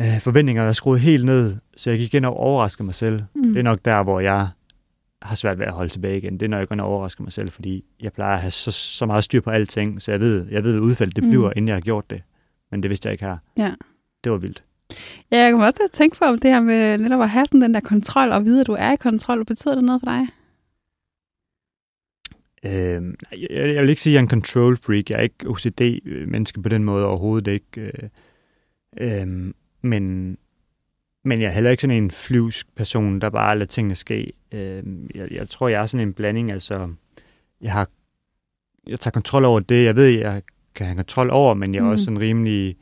øh, 0.00 0.20
forventninger, 0.20 0.64
der 0.64 0.72
skruede 0.72 1.00
helt 1.00 1.24
ned, 1.24 1.56
så 1.76 1.90
jeg 1.90 1.98
gik 1.98 2.14
ind 2.14 2.26
og 2.26 2.36
overraskede 2.36 2.84
mig 2.84 2.94
selv. 2.94 3.22
Mm. 3.34 3.48
Det 3.48 3.58
er 3.58 3.62
nok 3.62 3.78
der, 3.84 4.02
hvor 4.02 4.20
jeg 4.20 4.48
har 5.22 5.34
svært 5.34 5.58
ved 5.58 5.66
at 5.66 5.72
holde 5.72 5.92
tilbage 5.92 6.18
igen. 6.18 6.32
Det 6.32 6.42
er, 6.42 6.48
når 6.48 6.58
jeg 6.58 6.68
går 6.68 6.74
ind 6.74 6.80
og 6.80 6.88
overrasker 6.88 7.22
mig 7.22 7.32
selv, 7.32 7.50
fordi 7.50 7.84
jeg 8.00 8.12
plejer 8.12 8.34
at 8.34 8.40
have 8.40 8.50
så, 8.50 8.70
så 8.70 9.06
meget 9.06 9.24
styr 9.24 9.40
på 9.40 9.50
alting, 9.50 10.02
så 10.02 10.10
jeg 10.10 10.20
ved, 10.20 10.46
jeg 10.50 10.64
ved, 10.64 10.78
udfaldet 10.78 11.16
det 11.16 11.24
mm. 11.24 11.30
bliver, 11.30 11.50
inden 11.56 11.68
jeg 11.68 11.76
har 11.76 11.80
gjort 11.80 12.10
det. 12.10 12.22
Men 12.70 12.82
det 12.82 12.88
vidste 12.90 13.06
jeg 13.06 13.12
ikke 13.12 13.24
her. 13.24 13.36
Ja. 13.58 13.72
Det 14.24 14.32
var 14.32 14.38
vildt. 14.38 14.62
Ja, 15.32 15.42
jeg 15.42 15.52
kommer 15.52 15.66
også 15.66 15.76
til 15.76 15.84
at 15.84 15.90
tænke 15.90 16.18
på, 16.18 16.24
om 16.24 16.38
det 16.38 16.50
her 16.50 16.60
med 16.60 16.98
netop 16.98 17.20
at 17.20 17.30
have 17.30 17.46
sådan 17.46 17.62
den 17.62 17.74
der 17.74 17.80
kontrol, 17.80 18.32
og 18.32 18.44
vide, 18.44 18.60
at 18.60 18.66
du 18.66 18.72
er 18.72 18.92
i 18.92 18.96
kontrol. 18.96 19.44
Betyder 19.44 19.74
det 19.74 19.84
noget 19.84 20.00
for 20.00 20.06
dig? 20.06 20.26
Øh, 22.64 23.14
jeg, 23.32 23.74
jeg 23.74 23.82
vil 23.82 23.90
ikke 23.90 24.02
sige, 24.02 24.10
at 24.10 24.14
jeg 24.14 24.18
er 24.18 24.22
en 24.22 24.30
control 24.30 24.76
freak. 24.76 25.10
Jeg 25.10 25.18
er 25.18 25.22
ikke 25.22 25.48
OCD-menneske 25.48 26.62
på 26.62 26.68
den 26.68 26.84
måde 26.84 27.06
overhovedet 27.06 27.52
ikke. 27.52 27.80
Øh, 27.80 29.20
øh, 29.22 29.52
men, 29.82 30.36
men 31.24 31.40
jeg 31.40 31.46
er 31.46 31.52
heller 31.52 31.70
ikke 31.70 31.80
sådan 31.80 32.02
en 32.02 32.10
flyvsk 32.10 32.74
person, 32.76 33.20
der 33.20 33.30
bare 33.30 33.58
lader 33.58 33.66
tingene 33.66 33.94
ske. 33.94 34.32
Øh, 34.52 34.82
jeg, 35.14 35.32
jeg 35.32 35.48
tror, 35.48 35.68
jeg 35.68 35.82
er 35.82 35.86
sådan 35.86 36.08
en 36.08 36.14
blanding. 36.14 36.52
Altså, 36.52 36.88
jeg 37.60 37.72
har 37.72 37.88
jeg 38.86 39.00
tager 39.00 39.12
kontrol 39.12 39.44
over 39.44 39.60
det, 39.60 39.84
jeg 39.84 39.96
ved, 39.96 40.06
jeg 40.06 40.42
kan 40.74 40.86
have 40.86 40.96
kontrol 40.96 41.30
over, 41.30 41.54
men 41.54 41.74
jeg 41.74 41.80
er 41.80 41.84
mm. 41.84 41.90
også 41.90 42.04
sådan 42.04 42.20
rimelig 42.20 42.76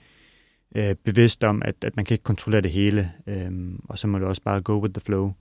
øh, 0.75 0.95
bevidst 0.95 1.45
om, 1.45 1.63
at, 1.65 1.75
at 1.85 1.97
man 1.97 2.05
kan 2.05 2.15
ikke 2.15 2.25
kontrollere 2.25 2.61
det 2.61 2.71
hele, 2.71 3.13
øh, 3.27 3.51
og 3.85 3.99
så 3.99 4.07
må 4.07 4.19
du 4.19 4.27
også 4.27 4.43
bare 4.43 4.61
go 4.61 4.81
with 4.83 4.93
the 4.93 5.01
flow. 5.01 5.33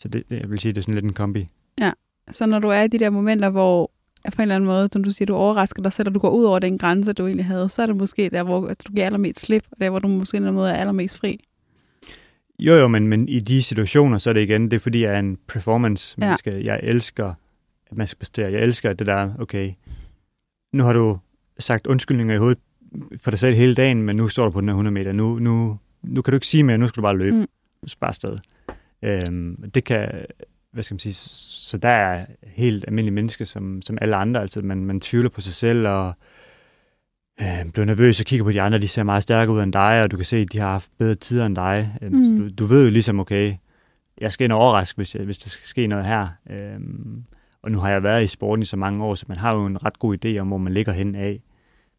Så 0.00 0.08
det, 0.08 0.24
jeg 0.30 0.50
vil 0.50 0.60
sige, 0.60 0.72
det 0.72 0.78
er 0.78 0.82
sådan 0.82 0.94
lidt 0.94 1.04
en 1.04 1.12
kombi. 1.12 1.46
Ja, 1.80 1.92
så 2.32 2.46
når 2.46 2.58
du 2.58 2.68
er 2.68 2.82
i 2.82 2.88
de 2.88 2.98
der 2.98 3.10
momenter, 3.10 3.50
hvor 3.50 3.90
på 4.24 4.42
en 4.42 4.42
eller 4.42 4.54
anden 4.54 4.66
måde, 4.66 4.88
som 4.92 5.04
du 5.04 5.10
siger, 5.10 5.26
du 5.26 5.34
overrasker 5.34 5.82
dig 5.82 5.92
selv, 5.92 6.08
og 6.08 6.14
du 6.14 6.20
går 6.20 6.30
ud 6.30 6.44
over 6.44 6.58
den 6.58 6.78
grænse, 6.78 7.12
du 7.12 7.26
egentlig 7.26 7.46
havde, 7.46 7.68
så 7.68 7.82
er 7.82 7.86
det 7.86 7.96
måske 7.96 8.30
der, 8.30 8.42
hvor 8.42 8.68
altså, 8.68 8.84
du 8.88 8.92
giver 8.92 9.06
allermest 9.06 9.40
slip, 9.40 9.64
og 9.70 9.76
der, 9.80 9.90
hvor 9.90 9.98
du 9.98 10.08
måske 10.08 10.30
på 10.32 10.36
en 10.36 10.42
eller 10.42 10.48
anden 10.48 10.60
måde 10.60 10.70
er 10.70 10.76
allermest 10.76 11.18
fri. 11.18 11.44
Jo, 12.58 12.74
jo, 12.74 12.88
men, 12.88 13.08
men 13.08 13.28
i 13.28 13.40
de 13.40 13.62
situationer, 13.62 14.18
så 14.18 14.30
er 14.30 14.34
det 14.34 14.40
igen, 14.40 14.70
det 14.70 14.76
er 14.76 14.80
fordi, 14.80 15.02
jeg 15.02 15.14
er 15.14 15.18
en 15.18 15.38
performance-menneske. 15.48 16.50
Ja. 16.50 16.62
Jeg 16.64 16.80
elsker, 16.82 17.34
at 17.90 17.96
man 17.96 18.06
skal 18.06 18.18
præstere. 18.18 18.52
Jeg 18.52 18.62
elsker 18.62 18.92
det 18.92 19.06
der, 19.06 19.30
okay, 19.38 19.72
nu 20.72 20.84
har 20.84 20.92
du 20.92 21.18
sagt 21.58 21.86
undskyldninger 21.86 22.34
i 22.34 22.38
hovedet 22.38 22.58
på 23.24 23.30
dig 23.30 23.38
selv 23.38 23.56
hele 23.56 23.74
dagen, 23.74 24.02
men 24.02 24.16
nu 24.16 24.28
står 24.28 24.44
du 24.44 24.50
på 24.50 24.60
den 24.60 24.68
her 24.68 24.74
100 24.74 24.94
meter. 24.94 25.12
Nu, 25.12 25.38
nu, 25.38 25.78
nu 26.02 26.22
kan 26.22 26.32
du 26.32 26.36
ikke 26.36 26.46
sige 26.46 26.62
mere, 26.62 26.78
nu 26.78 26.88
skal 26.88 27.00
du 27.00 27.02
bare 27.02 27.16
løbe. 27.16 27.36
Mm. 27.36 27.46
Bare 28.00 28.08
afsted. 28.08 28.38
Øhm, 29.02 29.70
det 29.74 29.84
kan, 29.84 30.08
hvad 30.74 30.84
skal 30.84 30.94
man 30.94 30.98
sige, 30.98 31.14
så 31.14 31.78
der 31.78 31.88
er 31.88 32.26
helt 32.42 32.84
almindelige 32.88 33.14
mennesker, 33.14 33.44
som, 33.44 33.82
som 33.82 33.98
alle 34.00 34.16
andre, 34.16 34.40
altså 34.40 34.62
man, 34.62 34.84
man 34.84 35.00
tvivler 35.00 35.30
på 35.30 35.40
sig 35.40 35.54
selv, 35.54 35.88
og 35.88 36.12
øh, 37.40 37.72
bliver 37.72 37.84
nervøs 37.84 38.20
og 38.20 38.26
kigger 38.26 38.44
på 38.44 38.52
de 38.52 38.60
andre, 38.60 38.78
de 38.78 38.88
ser 38.88 39.02
meget 39.02 39.22
stærkere 39.22 39.56
ud 39.56 39.62
end 39.62 39.72
dig, 39.72 40.02
og 40.02 40.10
du 40.10 40.16
kan 40.16 40.26
se, 40.26 40.36
at 40.36 40.52
de 40.52 40.58
har 40.58 40.70
haft 40.70 40.90
bedre 40.98 41.14
tider 41.14 41.46
end 41.46 41.56
dig. 41.56 41.98
Øh, 42.02 42.12
mm. 42.12 42.38
Du, 42.38 42.48
du 42.48 42.66
ved 42.66 42.84
jo 42.84 42.90
ligesom, 42.90 43.20
okay, 43.20 43.54
jeg 44.20 44.32
skal 44.32 44.44
ind 44.44 44.52
og 44.52 44.58
overraske, 44.58 44.96
hvis, 44.96 45.14
jeg, 45.14 45.24
hvis 45.24 45.38
der 45.38 45.48
skal 45.48 45.66
ske 45.66 45.86
noget 45.86 46.04
her. 46.04 46.28
Øh, 46.50 46.80
og 47.62 47.70
nu 47.70 47.78
har 47.78 47.90
jeg 47.90 48.02
været 48.02 48.24
i 48.24 48.26
sporten 48.26 48.62
i 48.62 48.66
så 48.66 48.76
mange 48.76 49.04
år, 49.04 49.14
så 49.14 49.24
man 49.28 49.38
har 49.38 49.54
jo 49.54 49.66
en 49.66 49.84
ret 49.84 49.98
god 49.98 50.24
idé 50.24 50.40
om, 50.40 50.48
hvor 50.48 50.58
man 50.58 50.74
ligger 50.74 50.92
hen 50.92 51.14
af. 51.14 51.42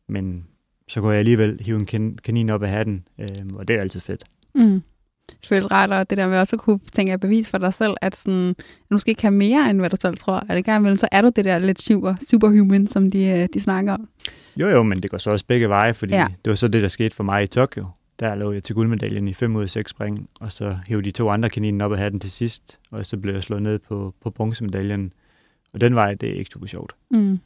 Men 0.09 0.45
så 0.87 1.01
går 1.01 1.11
jeg 1.11 1.19
alligevel 1.19 1.61
hive 1.61 1.79
en 1.79 1.85
kan, 1.85 2.17
kanin 2.23 2.49
op 2.49 2.63
af 2.63 2.69
hatten, 2.69 3.07
øh, 3.19 3.45
og 3.53 3.67
det 3.67 3.75
er 3.75 3.81
altid 3.81 4.01
fedt. 4.01 4.23
Mm. 4.55 4.81
Det 5.29 5.47
føles 5.49 5.71
rart, 5.71 5.91
og 5.91 6.09
det 6.09 6.17
der 6.17 6.27
med 6.27 6.37
også 6.37 6.55
at 6.55 6.59
kunne 6.59 6.79
tænke 6.93 7.13
at 7.13 7.19
bevis 7.19 7.47
for 7.47 7.57
dig 7.57 7.73
selv, 7.73 7.93
at 8.01 8.15
sådan, 8.15 8.49
at 8.49 8.55
du 8.89 8.95
måske 8.95 9.15
kan 9.15 9.33
mere, 9.33 9.69
end 9.69 9.79
hvad 9.79 9.89
du 9.89 9.97
selv 10.01 10.17
tror. 10.17 10.43
At 10.49 10.57
i 10.57 10.61
gang 10.61 10.79
imellem, 10.81 10.97
så 10.97 11.07
er 11.11 11.21
du 11.21 11.31
det 11.35 11.45
der 11.45 11.59
lidt 11.59 11.81
super, 11.81 12.15
superhuman, 12.29 12.87
som 12.87 13.11
de, 13.11 13.25
øh, 13.25 13.47
de 13.53 13.59
snakker 13.59 13.93
om. 13.93 14.09
Jo, 14.57 14.67
jo, 14.67 14.83
men 14.83 15.01
det 15.01 15.11
går 15.11 15.17
så 15.17 15.31
også 15.31 15.45
begge 15.47 15.69
veje, 15.69 15.93
fordi 15.93 16.13
ja. 16.13 16.27
det 16.45 16.49
var 16.49 16.55
så 16.55 16.67
det, 16.67 16.81
der 16.81 16.87
skete 16.87 17.15
for 17.15 17.23
mig 17.23 17.43
i 17.43 17.47
Tokyo. 17.47 17.85
Der 18.19 18.35
lå 18.35 18.51
jeg 18.51 18.63
til 18.63 18.75
guldmedaljen 18.75 19.27
i 19.27 19.33
5 19.33 19.55
ud 19.55 19.63
af 19.63 19.69
6 19.69 19.91
spring, 19.91 20.29
og 20.39 20.51
så 20.51 20.77
hævde 20.87 21.05
de 21.05 21.11
to 21.11 21.29
andre 21.29 21.49
kaniner 21.49 21.85
op 21.85 21.91
af 21.91 21.97
hatten 21.97 22.19
til 22.19 22.31
sidst, 22.31 22.79
og 22.91 23.05
så 23.05 23.17
blev 23.17 23.33
jeg 23.33 23.43
slået 23.43 23.61
ned 23.61 23.79
på, 23.79 24.13
på 24.23 24.29
bronzemedaljen. 24.29 25.13
Og 25.73 25.81
den 25.81 25.95
vej, 25.95 26.13
det 26.13 26.29
er 26.29 26.33
ikke 26.33 26.51
super 26.53 26.67
sjovt. 26.67 26.95
Mm. 27.11 27.39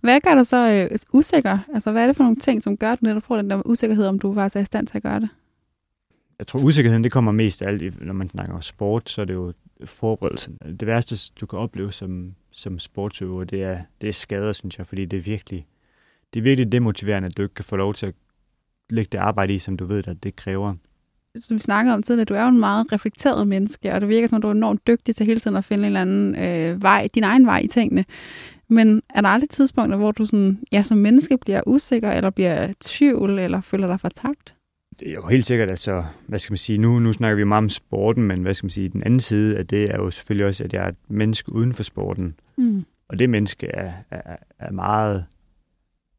Hvad 0.00 0.20
gør 0.20 0.34
dig 0.34 0.46
så 0.46 0.88
øh, 0.90 0.98
usikker? 1.12 1.58
Altså, 1.74 1.92
hvad 1.92 2.02
er 2.02 2.06
det 2.06 2.16
for 2.16 2.24
nogle 2.24 2.36
ting, 2.36 2.62
som 2.62 2.76
gør, 2.76 2.92
at 2.92 3.00
du 3.00 3.06
netop 3.06 3.22
får 3.22 3.36
den 3.36 3.50
der 3.50 3.66
usikkerhed, 3.66 4.06
om 4.06 4.18
du 4.18 4.34
faktisk 4.34 4.56
er 4.56 4.60
i 4.60 4.64
stand 4.64 4.86
til 4.86 4.96
at 4.96 5.02
gøre 5.02 5.20
det? 5.20 5.28
Jeg 6.38 6.46
tror, 6.46 6.60
usikkerheden 6.60 7.04
det 7.04 7.12
kommer 7.12 7.32
mest 7.32 7.62
af 7.62 7.68
alt, 7.68 8.06
når 8.06 8.12
man 8.12 8.28
snakker 8.28 8.54
om 8.54 8.62
sport, 8.62 9.10
så 9.10 9.20
er 9.20 9.24
det 9.24 9.34
jo 9.34 9.52
forberedelsen. 9.84 10.58
Det 10.80 10.86
værste, 10.86 11.32
du 11.40 11.46
kan 11.46 11.58
opleve 11.58 11.92
som, 11.92 12.34
som 12.50 12.78
sportsøver, 12.78 13.44
det 13.44 13.62
er, 13.62 13.78
det 14.00 14.08
er 14.08 14.12
skader, 14.12 14.52
synes 14.52 14.78
jeg, 14.78 14.86
fordi 14.86 15.04
det 15.04 15.16
er 15.16 15.22
virkelig, 15.22 15.66
det 16.34 16.40
er 16.40 16.44
virkelig 16.44 16.72
demotiverende, 16.72 17.26
at 17.26 17.36
du 17.36 17.42
ikke 17.42 17.54
kan 17.54 17.64
få 17.64 17.76
lov 17.76 17.94
til 17.94 18.06
at 18.06 18.14
lægge 18.90 19.08
det 19.12 19.18
arbejde 19.18 19.54
i, 19.54 19.58
som 19.58 19.76
du 19.76 19.86
ved, 19.86 20.08
at 20.08 20.22
det 20.22 20.36
kræver. 20.36 20.74
som 21.40 21.54
vi 21.54 21.60
snakkede 21.60 21.94
om 21.94 22.02
tidligere, 22.02 22.24
du 22.24 22.34
er 22.34 22.42
jo 22.42 22.48
en 22.48 22.60
meget 22.60 22.92
reflekteret 22.92 23.48
menneske, 23.48 23.92
og 23.92 24.00
det 24.00 24.08
virker 24.08 24.28
som, 24.28 24.36
at 24.36 24.42
du 24.42 24.48
er 24.48 24.52
enormt 24.52 24.86
dygtig 24.86 25.16
til 25.16 25.26
hele 25.26 25.40
tiden 25.40 25.56
at 25.56 25.64
finde 25.64 25.82
en 25.82 25.86
eller 25.86 26.00
anden 26.00 26.34
øh, 26.34 26.82
vej, 26.82 27.08
din 27.14 27.24
egen 27.24 27.46
vej 27.46 27.60
i 27.60 27.68
tingene. 27.68 28.04
Men 28.68 29.02
er 29.14 29.20
der 29.20 29.28
aldrig 29.28 29.50
tidspunkter, 29.50 29.96
hvor 29.96 30.12
du 30.12 30.24
sådan, 30.24 30.58
ja, 30.72 30.82
som 30.82 30.98
menneske 30.98 31.38
bliver 31.38 31.62
usikker, 31.66 32.12
eller 32.12 32.30
bliver 32.30 32.72
tvivl, 32.80 33.38
eller 33.38 33.60
føler 33.60 33.86
dig 33.86 34.00
fortabt? 34.00 34.54
Det 35.00 35.08
er 35.08 35.12
jo 35.12 35.26
helt 35.26 35.46
sikkert, 35.46 35.70
altså, 35.70 36.04
hvad 36.26 36.38
skal 36.38 36.52
man 36.52 36.58
sige, 36.58 36.78
nu, 36.78 36.98
nu 36.98 37.12
snakker 37.12 37.36
vi 37.36 37.44
meget 37.44 37.64
om 37.64 37.68
sporten, 37.68 38.22
men 38.22 38.42
hvad 38.42 38.54
skal 38.54 38.64
man 38.64 38.70
sige, 38.70 38.88
den 38.88 39.02
anden 39.02 39.20
side 39.20 39.58
af 39.58 39.66
det 39.66 39.90
er 39.90 39.96
jo 39.96 40.10
selvfølgelig 40.10 40.46
også, 40.46 40.64
at 40.64 40.72
jeg 40.72 40.84
er 40.84 40.88
et 40.88 40.96
menneske 41.08 41.52
uden 41.52 41.74
for 41.74 41.82
sporten. 41.82 42.34
Mm. 42.58 42.84
Og 43.08 43.18
det 43.18 43.30
menneske 43.30 43.66
er, 43.66 43.92
er, 44.10 44.36
er 44.58 44.72
meget 44.72 45.24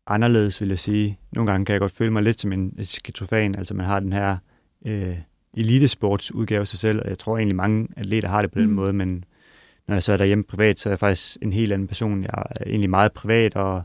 anderledes, 0.07 0.61
vil 0.61 0.69
jeg 0.69 0.79
sige. 0.79 1.19
Nogle 1.31 1.51
gange 1.51 1.65
kan 1.65 1.73
jeg 1.73 1.79
godt 1.79 1.91
føle 1.91 2.11
mig 2.11 2.23
lidt 2.23 2.41
som 2.41 2.51
en 2.51 2.73
skizofren, 2.81 3.55
altså 3.55 3.73
man 3.73 3.85
har 3.85 3.99
den 3.99 4.13
her 4.13 4.37
øh, 4.85 5.17
elitesportsudgave 5.53 6.61
af 6.61 6.67
sig 6.67 6.79
selv, 6.79 6.99
og 6.99 7.09
jeg 7.09 7.19
tror 7.19 7.37
egentlig 7.37 7.55
mange 7.55 7.87
atleter 7.97 8.27
har 8.27 8.41
det 8.41 8.51
på 8.51 8.59
den 8.59 8.67
mm. 8.67 8.73
måde, 8.73 8.93
men 8.93 9.25
når 9.87 9.95
jeg 9.95 10.03
så 10.03 10.13
er 10.13 10.17
derhjemme 10.17 10.43
privat, 10.43 10.79
så 10.79 10.89
er 10.89 10.91
jeg 10.91 10.99
faktisk 10.99 11.37
en 11.41 11.53
helt 11.53 11.73
anden 11.73 11.87
person. 11.87 12.21
Jeg 12.23 12.43
er 12.49 12.63
egentlig 12.65 12.89
meget 12.89 13.11
privat, 13.11 13.55
og 13.55 13.83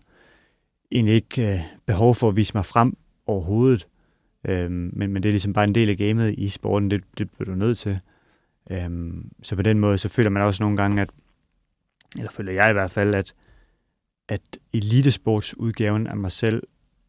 egentlig 0.93 1.15
ikke 1.15 1.53
øh, 1.53 1.61
behov 1.87 2.15
for 2.15 2.29
at 2.29 2.37
vise 2.37 2.55
mig 2.55 2.67
frem 2.67 2.97
overhovedet. 3.27 3.87
Øhm, 4.45 4.91
men, 4.93 5.13
men 5.13 5.23
det 5.23 5.29
er 5.29 5.33
ligesom 5.33 5.53
bare 5.53 5.65
en 5.65 5.75
del 5.75 5.91
af 5.91 5.97
gamet 5.97 6.35
i 6.39 6.49
sporten, 6.49 6.91
det, 6.91 7.05
det 7.19 7.31
bliver 7.31 7.45
du 7.45 7.55
nødt 7.55 7.79
til. 7.79 7.99
Øhm, 8.71 9.31
så 9.43 9.57
på 9.57 9.63
den 9.63 9.81
måde, 9.81 9.99
så 9.99 10.09
føler 10.09 10.31
man 10.31 10.43
også 10.43 10.63
nogle 10.63 10.77
gange, 10.77 11.03
at, 11.03 11.11
eller 12.17 12.31
føler 12.31 12.53
jeg 12.53 12.71
i 12.71 12.73
hvert 12.73 12.91
fald, 12.91 13.15
at, 13.15 13.35
at 14.29 14.59
elitesportsudgaven 14.73 16.07
af 16.07 16.17
mig 16.17 16.33
selv 16.33 16.63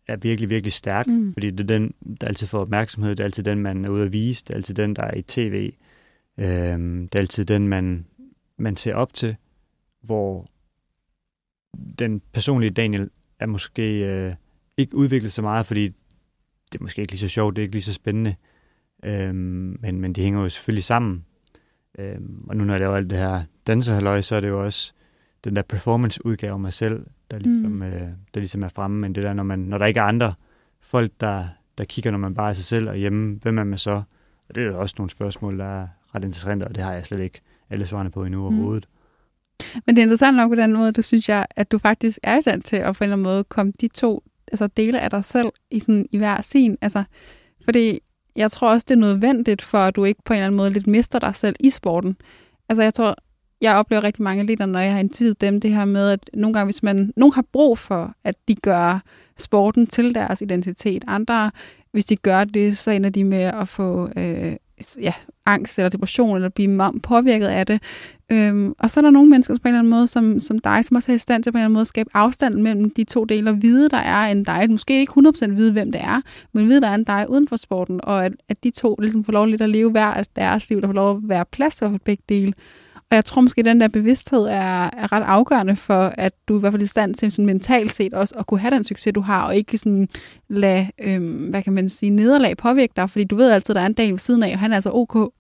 er 0.08 0.16
virkelig, 0.16 0.50
virkelig 0.50 0.74
stærk, 0.74 1.08
mm. 1.08 1.34
fordi 1.34 1.52
det 1.52 1.60
er 1.60 1.78
den, 1.78 1.94
der 2.22 2.28
altid 2.28 2.48
får 2.48 2.60
opmærksomhed, 2.60 3.12
det 3.12 3.20
er 3.20 3.24
altid 3.24 3.44
den, 3.44 3.60
man 3.60 3.86
er 3.86 3.90
ude 3.90 4.06
at 4.06 4.14
vise, 4.14 4.44
det 4.44 4.50
er 4.50 4.56
altid 4.56 4.76
den, 4.76 4.96
der 4.96 5.04
er 5.04 5.18
i 5.18 5.22
tv, 5.22 5.74
øhm, 6.38 7.08
det 7.08 7.16
er 7.16 7.22
altid 7.22 7.46
den, 7.46 7.68
man, 7.68 8.06
man 8.58 8.78
ser 8.78 8.96
op 8.96 9.14
til, 9.14 9.36
hvor 10.02 10.46
den 12.00 12.22
personlige 12.34 12.70
Daniel 12.70 13.10
er 13.40 13.46
måske 13.46 14.06
øh, 14.06 14.34
ikke 14.78 14.96
udviklet 14.96 15.34
så 15.34 15.42
meget, 15.42 15.66
fordi 15.66 15.92
det 16.72 16.80
er 16.80 16.84
måske 16.84 17.02
ikke 17.02 17.12
lige 17.12 17.20
så 17.20 17.28
sjovt, 17.28 17.56
det 17.56 17.62
er 17.62 17.64
ikke 17.64 17.76
lige 17.76 17.84
så 17.84 17.94
spændende, 17.94 18.36
øhm, 19.06 19.78
men, 19.80 20.02
men 20.02 20.14
de 20.14 20.22
hænger 20.22 20.42
jo 20.42 20.50
selvfølgelig 20.50 20.84
sammen. 20.84 21.26
Øhm, 22.00 22.46
og 22.50 22.58
nu 22.58 22.64
når 22.64 22.74
jeg 22.74 22.80
laver 22.80 22.96
alt 22.96 23.10
det 23.10 23.18
her 23.18 23.44
danserhalløj, 23.68 24.22
så 24.22 24.36
er 24.36 24.40
det 24.40 24.48
jo 24.48 24.66
også 24.66 24.94
den 25.44 25.56
der 25.56 25.62
performance-udgave 25.62 26.54
af 26.54 26.60
mig 26.60 26.74
selv, 26.74 27.06
der 27.32 27.40
ligesom, 27.40 27.72
mm. 27.72 27.82
øh, 27.82 28.02
der 28.34 28.40
ligesom 28.40 28.64
er 28.64 28.68
fremme. 28.68 29.00
Men 29.00 29.16
det 29.16 29.24
der, 29.24 29.34
når, 29.34 29.44
man, 29.44 29.60
når 29.60 29.78
der 29.78 29.86
ikke 29.86 30.00
er 30.00 30.04
andre 30.04 30.34
folk, 30.80 31.12
der, 31.20 31.48
der 31.78 31.86
kigger, 31.86 32.12
når 32.12 32.18
man 32.18 32.34
bare 32.34 32.50
er 32.50 32.54
sig 32.54 32.66
selv 32.66 32.90
og 32.90 32.96
hjemme, 32.96 33.40
hvem 33.42 33.58
er 33.58 33.64
man 33.64 33.78
så? 33.78 34.02
Og 34.50 34.56
det 34.56 34.64
er 34.64 34.68
jo 34.68 34.80
også 34.80 34.96
nogle 34.98 35.10
spørgsmål, 35.10 35.60
der 35.60 35.66
er 35.66 35.88
ret 36.16 36.24
interessante, 36.24 36.64
og 36.64 36.76
det 36.76 36.84
har 36.84 36.94
jeg 36.94 37.06
slet 37.06 37.20
ikke 37.20 37.42
alle 37.70 37.86
svarene 37.86 38.12
på 38.12 38.26
endnu 38.26 38.40
mm. 38.40 38.46
overhovedet. 38.46 38.88
Men 39.86 39.96
det 39.96 40.02
er 40.02 40.04
interessant 40.04 40.38
nok 40.38 40.52
på 40.52 40.56
den 40.56 40.74
måde, 40.74 40.92
du 40.92 41.02
synes 41.02 41.30
jeg, 41.30 41.46
at 41.56 41.72
du 41.72 41.78
faktisk 41.78 42.20
er 42.24 42.38
i 42.38 42.42
stand 42.42 42.62
til 42.62 42.76
at 42.76 42.96
på 42.96 43.04
en 43.04 43.06
eller 43.06 43.16
anden 43.16 43.24
måde 43.24 43.44
komme 43.44 43.74
de 43.82 43.88
to 43.88 44.24
altså 44.52 44.68
dele 44.68 45.00
af 45.00 45.10
dig 45.10 45.26
selv 45.26 45.50
i, 45.72 45.80
sådan, 45.80 46.06
i 46.12 46.18
hver 46.18 46.42
sin. 46.42 46.78
Altså, 46.82 47.04
fordi 47.66 48.00
jeg 48.36 48.52
tror 48.52 48.70
også, 48.70 48.86
det 48.90 48.96
er 48.96 49.00
nødvendigt 49.00 49.62
for, 49.62 49.78
at 49.78 49.96
du 49.96 50.04
ikke 50.04 50.22
på 50.26 50.34
en 50.34 50.38
eller 50.38 50.48
anden 50.48 50.58
måde 50.58 50.70
lidt 50.70 50.88
mister 50.88 51.20
dig 51.20 51.36
selv 51.36 51.56
i 51.60 51.70
sporten. 51.70 52.16
Altså 52.70 52.84
jeg 52.84 52.94
tror, 52.94 53.16
jeg 53.62 53.76
oplever 53.76 54.04
rigtig 54.04 54.24
mange 54.24 54.44
lidt, 54.44 54.60
når 54.60 54.80
jeg 54.80 54.92
har 54.92 55.00
interviewet 55.00 55.42
dem, 55.42 55.62
det 55.62 55.72
her 55.72 55.86
med, 55.86 56.10
at 56.10 56.30
nogle 56.34 56.54
gange, 56.54 56.66
hvis 56.66 56.84
man, 56.84 57.14
nogen 57.16 57.34
har 57.34 57.46
brug 57.54 57.78
for, 57.78 58.16
at 58.24 58.36
de 58.48 58.56
gør 58.56 59.04
sporten 59.38 59.88
til 59.88 60.16
deres 60.16 60.42
identitet. 60.42 61.04
Andre, 61.08 61.52
hvis 61.92 62.06
de 62.06 62.16
gør 62.16 62.44
det, 62.44 62.78
så 62.78 62.92
ender 62.92 63.10
de 63.10 63.24
med 63.24 63.42
at 63.42 63.68
få 63.68 64.10
øh, 64.16 64.56
ja, 65.02 65.14
angst 65.46 65.80
eller 65.80 65.90
depression, 65.90 66.36
eller 66.36 66.50
blive 66.50 66.92
påvirket 67.04 67.48
af 67.48 67.66
det. 67.66 67.82
Øhm, 68.32 68.74
og 68.80 68.92
så 68.92 69.00
er 69.00 69.02
der 69.02 69.12
nogle 69.12 69.30
mennesker 69.30 69.56
på 69.56 69.60
en 69.64 69.68
eller 69.68 69.80
anden 69.80 69.92
måde, 69.92 70.08
som, 70.08 70.40
som 70.40 70.60
dig, 70.60 70.86
som 70.86 70.96
også 70.96 71.12
er 71.12 71.16
i 71.16 71.20
stand 71.20 71.44
til 71.44 71.52
på 71.52 71.56
en 71.56 71.60
eller 71.60 71.66
anden 71.66 71.74
måde 71.74 71.82
at 71.82 71.88
skabe 71.88 72.10
afstand 72.14 72.56
mellem 72.56 72.90
de 72.90 73.04
to 73.04 73.26
dele, 73.26 73.50
og 73.50 73.62
vide, 73.62 73.90
der 73.90 73.98
er 73.98 74.32
en 74.32 74.44
dig. 74.44 74.66
Måske 74.70 75.00
ikke 75.00 75.14
100% 75.18 75.52
vide, 75.52 75.72
hvem 75.72 75.92
det 75.92 76.02
er, 76.02 76.22
men 76.54 76.70
vide, 76.70 76.82
der 76.82 76.88
er 76.88 76.96
en 76.96 77.04
dig 77.04 77.26
uden 77.30 77.48
for 77.48 77.56
sporten, 77.56 78.00
og 78.04 78.26
at, 78.26 78.34
at 78.50 78.64
de 78.64 78.70
to 78.72 78.96
ligesom 79.00 79.24
får 79.24 79.34
lov 79.34 79.46
lidt 79.46 79.62
at 79.62 79.70
leve 79.70 79.92
hver 79.92 80.24
deres 80.36 80.70
liv, 80.70 80.82
der 80.82 80.88
får 80.88 80.94
lov 80.94 81.18
at 81.18 81.24
være 81.24 81.46
plads 81.46 81.80
for 81.80 81.98
begge 82.06 82.24
dele. 82.30 82.54
Og 83.12 83.16
jeg 83.16 83.26
tror 83.26 83.42
måske, 83.42 83.60
at 83.60 83.66
den 83.66 83.82
der 83.82 83.88
bevidsthed 83.88 84.40
er, 84.40 84.90
er 84.98 85.12
ret 85.12 85.24
afgørende 85.24 85.76
for, 85.76 86.14
at 86.18 86.34
du 86.48 86.58
i 86.58 86.60
hvert 86.60 86.74
fald 86.74 86.82
er 86.82 86.86
i 86.86 86.88
stand 86.88 87.16
til 87.16 87.32
sådan 87.32 87.46
mentalt 87.46 87.94
set 87.94 88.14
også 88.14 88.36
at 88.40 88.48
kunne 88.48 88.60
have 88.60 88.76
den 88.76 88.84
succes, 88.84 89.14
du 89.14 89.22
har, 89.22 89.46
og 89.46 89.56
ikke 89.56 89.78
sådan 89.78 90.10
lade, 90.48 90.88
øhm, 91.04 91.48
hvad 91.50 91.64
kan 91.64 91.74
man 91.74 91.90
sige, 91.90 92.10
nederlag 92.10 92.58
påvirke 92.58 92.94
dig, 92.96 93.10
fordi 93.10 93.24
du 93.24 93.36
ved 93.36 93.52
altid, 93.52 93.72
at 93.72 93.76
der 93.76 93.82
er 93.82 93.86
en 93.86 93.94
dag 93.94 94.12
ved 94.12 94.20
siden 94.20 94.44
af, 94.44 94.54
og 94.54 94.60
han 94.60 94.72
er 94.72 94.76
altså 94.76 94.92
ok. 94.94 95.34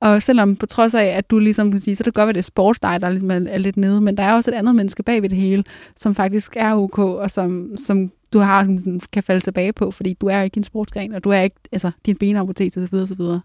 Og 0.00 0.22
selvom 0.22 0.56
på 0.56 0.66
trods 0.66 0.94
af, 0.94 1.04
at 1.04 1.30
du 1.30 1.38
ligesom 1.38 1.70
kan 1.70 1.80
sige, 1.80 1.96
så 1.96 2.02
det 2.02 2.14
kan 2.14 2.20
godt 2.20 2.26
være, 2.26 2.30
at 2.30 2.34
det 2.34 2.40
er 2.40 2.44
sportsdej, 2.44 2.98
der 2.98 3.08
ligesom 3.08 3.30
er, 3.30 3.40
er 3.48 3.58
lidt 3.58 3.76
nede, 3.76 4.00
men 4.00 4.16
der 4.16 4.22
er 4.22 4.34
også 4.34 4.50
et 4.50 4.54
andet 4.54 4.74
menneske 4.74 5.02
bag 5.02 5.22
ved 5.22 5.28
det 5.28 5.38
hele, 5.38 5.64
som 5.96 6.14
faktisk 6.14 6.52
er 6.56 6.74
ok, 6.74 6.98
og 6.98 7.30
som, 7.30 7.76
som 7.76 8.10
du 8.32 8.38
har, 8.38 8.64
sådan, 8.64 9.00
kan 9.12 9.22
falde 9.22 9.40
tilbage 9.40 9.72
på, 9.72 9.90
fordi 9.90 10.16
du 10.20 10.26
er 10.26 10.42
ikke 10.42 10.58
en 10.58 10.64
sportsgren, 10.64 11.14
og 11.14 11.24
du 11.24 11.30
er 11.30 11.40
ikke, 11.40 11.56
altså, 11.72 11.90
din 12.06 12.16
benamputet, 12.16 12.76
og 12.76 12.82
så 12.82 12.88
videre, 12.90 13.08
så 13.08 13.14
videre. 13.14 13.40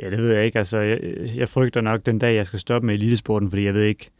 Ja, 0.00 0.10
det 0.10 0.18
ved 0.18 0.34
jeg 0.34 0.44
ikke. 0.44 0.58
Altså, 0.58 0.78
jeg, 0.78 0.98
jeg 1.36 1.48
frygter 1.48 1.80
nok 1.80 2.06
den 2.06 2.18
dag, 2.18 2.34
jeg 2.34 2.46
skal 2.46 2.58
stoppe 2.58 2.86
med 2.86 2.94
elitesporten, 2.94 3.50
fordi 3.50 3.64
jeg 3.64 3.74
ved 3.74 3.82
ikke, 3.82 4.10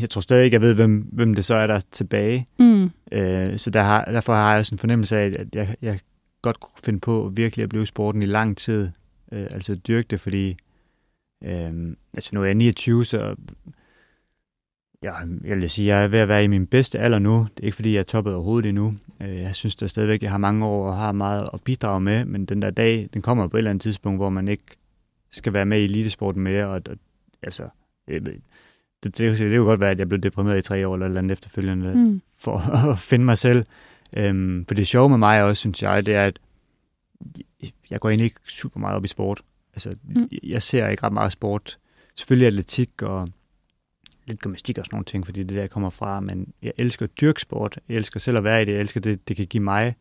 jeg 0.00 0.10
tror 0.10 0.20
stadig 0.20 0.44
ikke, 0.44 0.54
jeg 0.54 0.60
ved, 0.60 0.74
hvem, 0.74 1.08
hvem 1.12 1.34
det 1.34 1.44
så 1.44 1.54
er, 1.54 1.66
der 1.66 1.74
er 1.74 1.80
tilbage. 1.90 2.46
Mm. 2.58 2.90
Øh, 3.12 3.58
så 3.58 3.70
der 3.70 3.82
har, 3.82 4.04
derfor 4.04 4.34
har 4.34 4.54
jeg 4.54 4.66
sådan 4.66 4.74
en 4.74 4.78
fornemmelse 4.78 5.16
af, 5.16 5.32
at 5.38 5.54
jeg, 5.54 5.76
jeg 5.82 6.00
godt 6.42 6.60
kunne 6.60 6.80
finde 6.84 7.00
på 7.00 7.32
virkelig 7.34 7.62
at 7.62 7.68
blive 7.68 7.86
sporten 7.86 8.22
i 8.22 8.26
lang 8.26 8.56
tid. 8.56 8.90
Øh, 9.32 9.46
altså 9.50 9.74
dyrke 9.74 10.06
det, 10.10 10.20
fordi 10.20 10.56
øh, 11.44 11.96
altså 12.14 12.30
nu 12.32 12.40
er 12.42 12.46
jeg 12.46 12.54
29, 12.54 13.04
så 13.04 13.34
ja, 15.04 15.12
jeg 15.44 15.56
vil 15.56 15.70
sige, 15.70 15.94
jeg 15.96 16.04
er 16.04 16.08
ved 16.08 16.18
at 16.18 16.28
være 16.28 16.44
i 16.44 16.46
min 16.46 16.66
bedste 16.66 16.98
alder 16.98 17.18
nu. 17.18 17.46
Det 17.56 17.62
er 17.62 17.64
ikke, 17.64 17.74
fordi 17.74 17.92
jeg 17.92 17.98
er 17.98 18.04
toppet 18.04 18.34
overhovedet 18.34 18.68
endnu. 18.68 18.94
Øh, 19.22 19.40
jeg 19.40 19.54
synes 19.54 19.76
der 19.76 19.86
stadigvæk, 19.86 20.22
jeg 20.22 20.30
har 20.30 20.38
mange 20.38 20.66
år 20.66 20.88
og 20.88 20.96
har 20.96 21.12
meget 21.12 21.48
at 21.52 21.60
bidrage 21.62 22.00
med, 22.00 22.24
men 22.24 22.44
den 22.44 22.62
der 22.62 22.70
dag, 22.70 23.08
den 23.14 23.22
kommer 23.22 23.48
på 23.48 23.56
et 23.56 23.58
eller 23.58 23.70
andet 23.70 23.82
tidspunkt, 23.82 24.18
hvor 24.18 24.28
man 24.28 24.48
ikke 24.48 24.64
skal 25.30 25.54
være 25.54 25.64
med 25.64 25.80
i 25.80 25.84
elitesporten 25.84 26.42
mere, 26.42 26.66
og, 26.66 26.82
og 26.90 26.96
altså, 27.42 27.68
jeg 28.08 28.26
ved, 28.26 28.32
det, 29.02 29.18
det, 29.18 29.18
det, 29.18 29.38
det 29.38 29.56
jo 29.56 29.64
godt 29.64 29.80
være, 29.80 29.90
at 29.90 29.98
jeg 29.98 30.08
blev 30.08 30.20
deprimeret 30.20 30.58
i 30.58 30.62
tre 30.62 30.88
år 30.88 30.94
eller 30.94 31.18
andet 31.18 31.32
efterfølgende, 31.32 31.94
mm. 31.94 32.20
for 32.38 32.58
at 32.92 32.98
finde 32.98 33.24
mig 33.24 33.38
selv. 33.38 33.64
Øhm, 34.16 34.64
for 34.66 34.74
det 34.74 34.86
sjove 34.86 35.08
med 35.08 35.18
mig 35.18 35.42
også, 35.42 35.60
synes 35.60 35.82
jeg, 35.82 36.06
det 36.06 36.14
er, 36.14 36.26
at 36.26 36.38
jeg 37.90 38.00
går 38.00 38.08
egentlig 38.08 38.24
ikke 38.24 38.40
super 38.48 38.80
meget 38.80 38.96
op 38.96 39.04
i 39.04 39.08
sport. 39.08 39.42
Altså, 39.74 39.94
mm. 40.02 40.28
jeg 40.42 40.62
ser 40.62 40.88
ikke 40.88 41.02
ret 41.02 41.12
meget 41.12 41.32
sport. 41.32 41.78
Selvfølgelig 42.16 42.46
atletik 42.46 43.02
og 43.02 43.28
lidt 44.26 44.40
gymnastik 44.40 44.78
og 44.78 44.84
sådan 44.84 44.94
nogle 44.94 45.04
ting, 45.04 45.26
fordi 45.26 45.42
det 45.42 45.50
er 45.50 45.54
der, 45.54 45.62
jeg 45.62 45.70
kommer 45.70 45.90
fra, 45.90 46.20
men 46.20 46.52
jeg 46.62 46.72
elsker 46.78 47.06
dyrksport. 47.06 47.78
Jeg 47.88 47.96
elsker 47.96 48.20
selv 48.20 48.36
at 48.36 48.44
være 48.44 48.62
i 48.62 48.64
det. 48.64 48.72
Jeg 48.72 48.80
elsker 48.80 49.00
det, 49.00 49.28
det 49.28 49.36
kan 49.36 49.46
give 49.46 49.62
mig, 49.62 49.94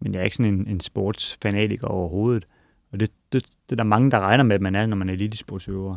men 0.00 0.14
jeg 0.14 0.20
er 0.20 0.24
ikke 0.24 0.36
sådan 0.36 0.54
en, 0.54 0.66
en 0.66 0.80
sportsfanatiker 0.80 1.86
overhovedet. 1.86 2.46
Og 2.92 3.00
det, 3.00 3.10
det, 3.32 3.44
det 3.44 3.72
er 3.72 3.76
der 3.76 3.84
mange, 3.84 4.10
der 4.10 4.20
regner 4.20 4.44
med, 4.44 4.54
at 4.54 4.62
man 4.62 4.74
er, 4.74 4.86
når 4.86 4.96
man 4.96 5.08
er 5.08 5.12
elitesportsøver. 5.12 5.96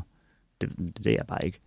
Det, 0.62 0.70
det 0.98 1.08
er 1.08 1.12
jeg 1.12 1.28
bare 1.28 1.46
ikke. 1.46 1.60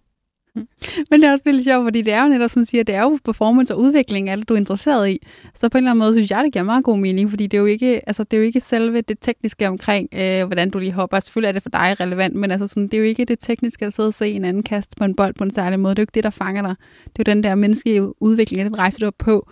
Men 1.10 1.20
det 1.20 1.28
er 1.28 1.32
også 1.32 1.44
vildt 1.44 1.64
sjovt, 1.64 1.86
fordi 1.86 2.02
det 2.02 2.12
er 2.12 2.22
jo 2.22 2.28
netop, 2.28 2.50
som 2.50 2.64
siger, 2.64 2.84
det 2.84 2.94
er 2.94 3.02
jo 3.02 3.18
performance 3.24 3.74
og 3.74 3.80
udvikling, 3.80 4.30
alt 4.30 4.48
du 4.48 4.54
er 4.54 4.58
interesseret 4.58 5.10
i. 5.10 5.18
Så 5.54 5.68
på 5.68 5.78
en 5.78 5.84
eller 5.84 5.90
anden 5.90 5.98
måde 5.98 6.14
synes 6.14 6.30
jeg, 6.30 6.44
det 6.44 6.52
giver 6.52 6.62
meget 6.62 6.84
god 6.84 6.98
mening, 6.98 7.30
fordi 7.30 7.46
det 7.46 7.56
er 7.56 7.60
jo 7.60 7.66
ikke, 7.66 8.08
altså, 8.08 8.24
det 8.24 8.36
er 8.36 8.38
jo 8.38 8.44
ikke 8.44 8.60
selve 8.60 9.00
det 9.00 9.18
tekniske 9.20 9.68
omkring, 9.68 10.08
øh, 10.14 10.46
hvordan 10.46 10.70
du 10.70 10.78
lige 10.78 10.92
hopper. 10.92 11.20
Selvfølgelig 11.20 11.48
er 11.48 11.52
det 11.52 11.62
for 11.62 11.70
dig 11.70 11.96
relevant, 12.00 12.34
men 12.34 12.50
altså 12.50 12.66
sådan, 12.66 12.82
det 12.82 12.94
er 12.94 12.98
jo 12.98 13.04
ikke 13.04 13.24
det 13.24 13.38
tekniske 13.40 13.86
at 13.86 13.92
sidde 13.92 14.06
og 14.06 14.14
se 14.14 14.28
en 14.28 14.44
anden 14.44 14.62
kaste 14.62 14.96
på 14.98 15.04
en 15.04 15.16
bold 15.16 15.34
på 15.34 15.44
en 15.44 15.50
særlig 15.50 15.80
måde. 15.80 15.94
Det 15.94 15.98
er 15.98 16.02
jo 16.02 16.04
ikke 16.04 16.14
det, 16.14 16.24
der 16.24 16.30
fanger 16.30 16.62
dig. 16.62 16.74
Det 17.04 17.18
er 17.18 17.30
jo 17.30 17.34
den 17.34 17.42
der 17.42 17.54
menneskelige 17.54 18.22
udvikling, 18.22 18.64
den 18.64 18.78
rejser 18.78 18.98
du 18.98 19.06
op 19.06 19.14
på. 19.18 19.48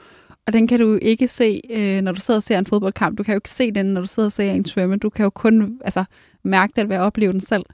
Og 0.46 0.52
den 0.52 0.66
kan 0.66 0.80
du 0.80 0.98
ikke 1.02 1.28
se, 1.28 1.60
øh, 1.70 2.02
når 2.02 2.12
du 2.12 2.20
sidder 2.20 2.38
og 2.38 2.42
ser 2.42 2.58
en 2.58 2.66
fodboldkamp. 2.66 3.18
Du 3.18 3.22
kan 3.22 3.32
jo 3.32 3.36
ikke 3.36 3.50
se 3.50 3.70
den, 3.70 3.86
når 3.86 4.00
du 4.00 4.06
sidder 4.06 4.26
og 4.26 4.32
ser 4.32 4.52
en 4.52 4.64
svømme. 4.64 4.96
Du 4.96 5.10
kan 5.10 5.22
jo 5.22 5.30
kun 5.30 5.78
altså, 5.84 6.04
mærke 6.42 6.72
det 6.76 6.88
ved 6.88 6.96
at 6.96 7.02
opleve 7.02 7.32
den 7.32 7.40
selv. 7.40 7.64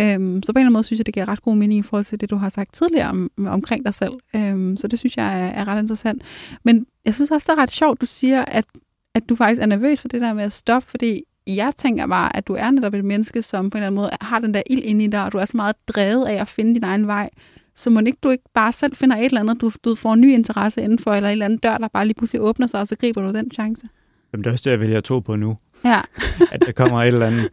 Øhm, 0.00 0.42
så 0.42 0.52
på 0.52 0.58
en 0.58 0.60
eller 0.60 0.66
anden 0.66 0.72
måde 0.72 0.84
synes 0.84 0.98
jeg, 0.98 1.06
det 1.06 1.14
giver 1.14 1.28
ret 1.28 1.42
god 1.42 1.56
mening 1.56 1.78
i 1.78 1.82
forhold 1.82 2.04
til 2.04 2.20
det, 2.20 2.30
du 2.30 2.36
har 2.36 2.48
sagt 2.48 2.74
tidligere 2.74 3.08
om, 3.08 3.30
omkring 3.46 3.84
dig 3.84 3.94
selv. 3.94 4.12
Øhm, 4.36 4.76
så 4.76 4.88
det 4.88 4.98
synes 4.98 5.16
jeg 5.16 5.42
er, 5.42 5.46
er 5.46 5.68
ret 5.68 5.80
interessant. 5.82 6.22
Men 6.64 6.86
jeg 7.04 7.14
synes 7.14 7.30
også, 7.30 7.52
det 7.52 7.58
er 7.58 7.62
ret 7.62 7.70
sjovt, 7.70 8.00
du 8.00 8.06
siger, 8.06 8.44
at, 8.44 8.64
at 9.14 9.28
du 9.28 9.36
faktisk 9.36 9.62
er 9.62 9.66
nervøs 9.66 10.00
for 10.00 10.08
det 10.08 10.20
der 10.20 10.34
med 10.34 10.44
at 10.44 10.52
stoppe, 10.52 10.88
fordi 10.88 11.22
jeg 11.46 11.72
tænker 11.76 12.06
bare, 12.06 12.36
at 12.36 12.48
du 12.48 12.54
er 12.54 12.70
netop 12.70 12.94
et 12.94 13.04
menneske, 13.04 13.42
som 13.42 13.70
på 13.70 13.78
en 13.78 13.82
eller 13.82 13.86
anden 13.86 13.96
måde 13.96 14.10
har 14.20 14.38
den 14.38 14.54
der 14.54 14.62
ild 14.70 14.82
inde 14.84 15.04
i 15.04 15.08
dig, 15.08 15.24
og 15.24 15.32
du 15.32 15.38
er 15.38 15.44
så 15.44 15.56
meget 15.56 15.76
drevet 15.88 16.26
af 16.26 16.40
at 16.40 16.48
finde 16.48 16.74
din 16.74 16.84
egen 16.84 17.06
vej. 17.06 17.30
Så 17.74 17.90
må 17.90 18.00
ikke 18.00 18.18
du 18.22 18.30
ikke 18.30 18.44
bare 18.54 18.72
selv 18.72 18.96
finder 18.96 19.16
et 19.16 19.24
eller 19.24 19.40
andet, 19.40 19.60
du, 19.60 19.70
du 19.84 19.94
får 19.94 20.12
en 20.12 20.20
ny 20.20 20.32
interesse 20.32 20.82
indenfor, 20.82 21.12
eller 21.12 21.28
en 21.28 21.32
eller 21.32 21.44
anden 21.44 21.58
dør, 21.58 21.78
der 21.78 21.88
bare 21.88 22.06
lige 22.06 22.14
pludselig 22.14 22.42
åbner 22.42 22.66
sig, 22.66 22.80
og 22.80 22.88
så 22.88 22.96
griber 22.96 23.22
du 23.22 23.38
den 23.38 23.50
chance? 23.50 23.88
Jamen, 24.32 24.44
det 24.44 24.50
er 24.50 24.52
også 24.52 24.62
det, 24.64 24.70
jeg 24.70 24.80
vælger 24.80 24.98
at 24.98 25.04
tro 25.04 25.20
på 25.20 25.36
nu. 25.36 25.56
Ja. 25.84 26.00
at 26.52 26.62
der 26.66 26.72
kommer 26.72 27.02
et 27.02 27.06
eller 27.06 27.26
andet 27.26 27.48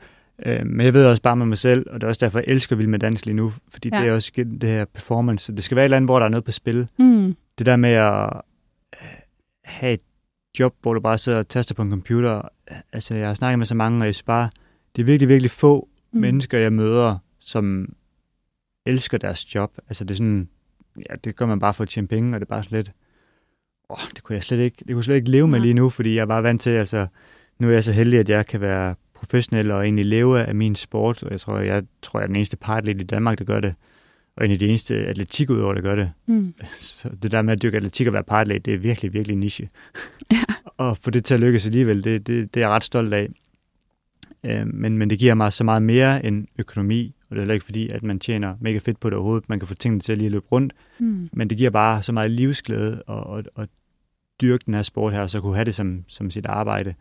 Øh, 0.45 0.65
men 0.65 0.85
jeg 0.85 0.93
ved 0.93 1.05
også 1.05 1.21
bare 1.21 1.35
med 1.35 1.45
mig 1.45 1.57
selv, 1.57 1.85
og 1.89 2.01
det 2.01 2.03
er 2.03 2.07
også 2.07 2.25
derfor, 2.25 2.39
jeg 2.39 2.47
elsker 2.47 2.75
Vild 2.75 2.87
med 2.87 2.99
Dans 2.99 3.25
lige 3.25 3.35
nu, 3.35 3.53
fordi 3.69 3.89
ja. 3.93 4.01
det 4.01 4.09
er 4.09 4.13
også 4.13 4.31
det 4.35 4.69
her 4.69 4.85
performance. 4.85 5.55
Det 5.55 5.63
skal 5.63 5.75
være 5.75 5.83
et 5.83 5.85
eller 5.85 5.97
andet, 5.97 6.07
hvor 6.07 6.19
der 6.19 6.25
er 6.25 6.29
noget 6.29 6.43
på 6.43 6.51
spil. 6.51 6.87
Mm. 6.99 7.35
Det 7.57 7.65
der 7.65 7.75
med 7.75 7.89
at 7.89 8.41
øh, 8.93 9.07
have 9.63 9.93
et 9.93 10.01
job, 10.59 10.75
hvor 10.81 10.93
du 10.93 10.99
bare 10.99 11.17
sidder 11.17 11.39
og 11.39 11.47
taster 11.47 11.75
på 11.75 11.81
en 11.81 11.89
computer. 11.89 12.41
Altså, 12.93 13.15
jeg 13.15 13.27
har 13.27 13.33
snakket 13.33 13.59
med 13.59 13.65
så 13.65 13.75
mange, 13.75 14.01
og 14.01 14.05
jeg 14.05 14.15
bare, 14.25 14.49
det 14.95 15.01
er 15.01 15.05
virkelig, 15.05 15.29
virkelig 15.29 15.51
få 15.51 15.89
mm. 16.11 16.19
mennesker, 16.19 16.57
jeg 16.57 16.73
møder, 16.73 17.17
som 17.39 17.93
elsker 18.85 19.17
deres 19.17 19.55
job. 19.55 19.77
Altså 19.87 20.03
det 20.03 20.11
er 20.11 20.15
sådan, 20.15 20.49
ja, 21.09 21.15
det 21.23 21.35
gør 21.35 21.45
man 21.45 21.59
bare 21.59 21.73
for 21.73 21.83
at 21.83 21.89
tjene 21.89 22.07
penge, 22.07 22.35
og 22.35 22.39
det 22.39 22.45
er 22.45 22.49
bare 22.49 22.63
sådan 22.63 22.75
lidt, 22.75 22.91
åh, 23.89 24.09
det 24.15 24.23
kunne 24.23 24.35
jeg 24.35 24.43
slet 24.43 24.59
ikke, 24.59 24.77
det 24.77 24.87
kunne 24.87 24.97
jeg 24.97 25.03
slet 25.03 25.15
ikke 25.15 25.29
leve 25.29 25.47
med 25.47 25.59
lige 25.59 25.73
nu, 25.73 25.89
fordi 25.89 26.15
jeg 26.15 26.27
var 26.27 26.41
vant 26.41 26.61
til, 26.61 26.69
altså, 26.69 27.07
nu 27.59 27.67
er 27.67 27.71
jeg 27.71 27.83
så 27.83 27.91
heldig, 27.91 28.19
at 28.19 28.29
jeg 28.29 28.45
kan 28.45 28.61
være 28.61 28.95
professionel 29.23 29.71
og 29.71 29.83
egentlig 29.83 30.05
leve 30.05 30.43
af 30.43 30.55
min 30.55 30.75
sport, 30.75 31.23
og 31.23 31.31
jeg 31.31 31.39
tror, 31.39 31.57
jeg, 31.57 31.83
tror, 32.01 32.19
jeg 32.19 32.23
er 32.23 32.27
den 32.27 32.35
eneste 32.35 32.57
part 32.57 32.87
i 32.87 32.93
Danmark, 32.93 33.39
der 33.39 33.45
gør 33.45 33.59
det, 33.59 33.75
og 34.35 34.45
en 34.45 34.51
af 34.51 34.59
de 34.59 34.67
eneste 34.67 34.95
atletikudøvere, 34.95 35.75
der 35.75 35.81
gør 35.81 35.95
det. 35.95 36.11
Mm. 36.25 36.53
Så 36.79 37.09
det 37.23 37.31
der 37.31 37.41
med 37.41 37.53
at 37.53 37.61
dyrke 37.61 37.77
atletik 37.77 38.07
og 38.07 38.13
være 38.13 38.23
partlæg, 38.23 38.65
det 38.65 38.73
er 38.73 38.77
virkelig, 38.77 39.13
virkelig 39.13 39.37
niche. 39.37 39.69
Ja. 40.31 40.43
og 40.77 40.97
få 40.97 41.09
det 41.09 41.25
til 41.25 41.33
at 41.33 41.39
lykkes 41.39 41.65
alligevel, 41.65 42.03
det, 42.03 42.27
det, 42.27 42.53
det 42.53 42.63
er 42.63 42.65
jeg 42.65 42.75
ret 42.75 42.83
stolt 42.83 43.13
af. 43.13 43.29
Øh, 44.45 44.67
men, 44.67 44.97
men 44.97 45.09
det 45.09 45.19
giver 45.19 45.33
mig 45.33 45.53
så 45.53 45.63
meget 45.63 45.81
mere 45.81 46.25
end 46.25 46.47
økonomi, 46.59 47.15
og 47.29 47.35
det 47.35 47.37
er 47.37 47.41
heller 47.41 47.53
ikke 47.53 47.65
fordi, 47.65 47.89
at 47.89 48.03
man 48.03 48.19
tjener 48.19 48.55
mega 48.59 48.77
fedt 48.77 48.99
på 48.99 49.09
det 49.09 49.17
overhovedet. 49.17 49.49
Man 49.49 49.59
kan 49.59 49.67
få 49.67 49.73
tingene 49.73 50.01
til 50.01 50.11
at 50.11 50.17
lige 50.17 50.29
løbe 50.29 50.45
rundt, 50.51 50.73
mm. 50.99 51.29
men 51.33 51.49
det 51.49 51.57
giver 51.57 51.69
bare 51.69 52.03
så 52.03 52.11
meget 52.11 52.31
livsglæde 52.31 53.03
at, 53.09 53.37
at, 53.37 53.49
at 53.57 53.69
dyrke 54.41 54.63
den 54.65 54.73
her 54.73 54.81
sport 54.81 55.13
her, 55.13 55.21
og 55.21 55.29
så 55.29 55.41
kunne 55.41 55.55
have 55.55 55.65
det 55.65 55.75
som, 55.75 56.03
som 56.07 56.31
sit 56.31 56.45
arbejde. 56.45 56.93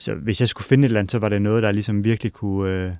Så 0.00 0.14
hvis 0.14 0.40
jeg 0.40 0.48
skulle 0.48 0.66
finde 0.66 0.84
et 0.84 0.88
eller 0.88 1.00
andet, 1.00 1.12
så 1.12 1.18
var 1.18 1.28
det 1.28 1.42
noget, 1.42 1.62
der 1.62 1.72
ligesom 1.72 2.04
virkelig 2.04 2.32
kunne... 2.32 2.70
Øh, 2.72 2.92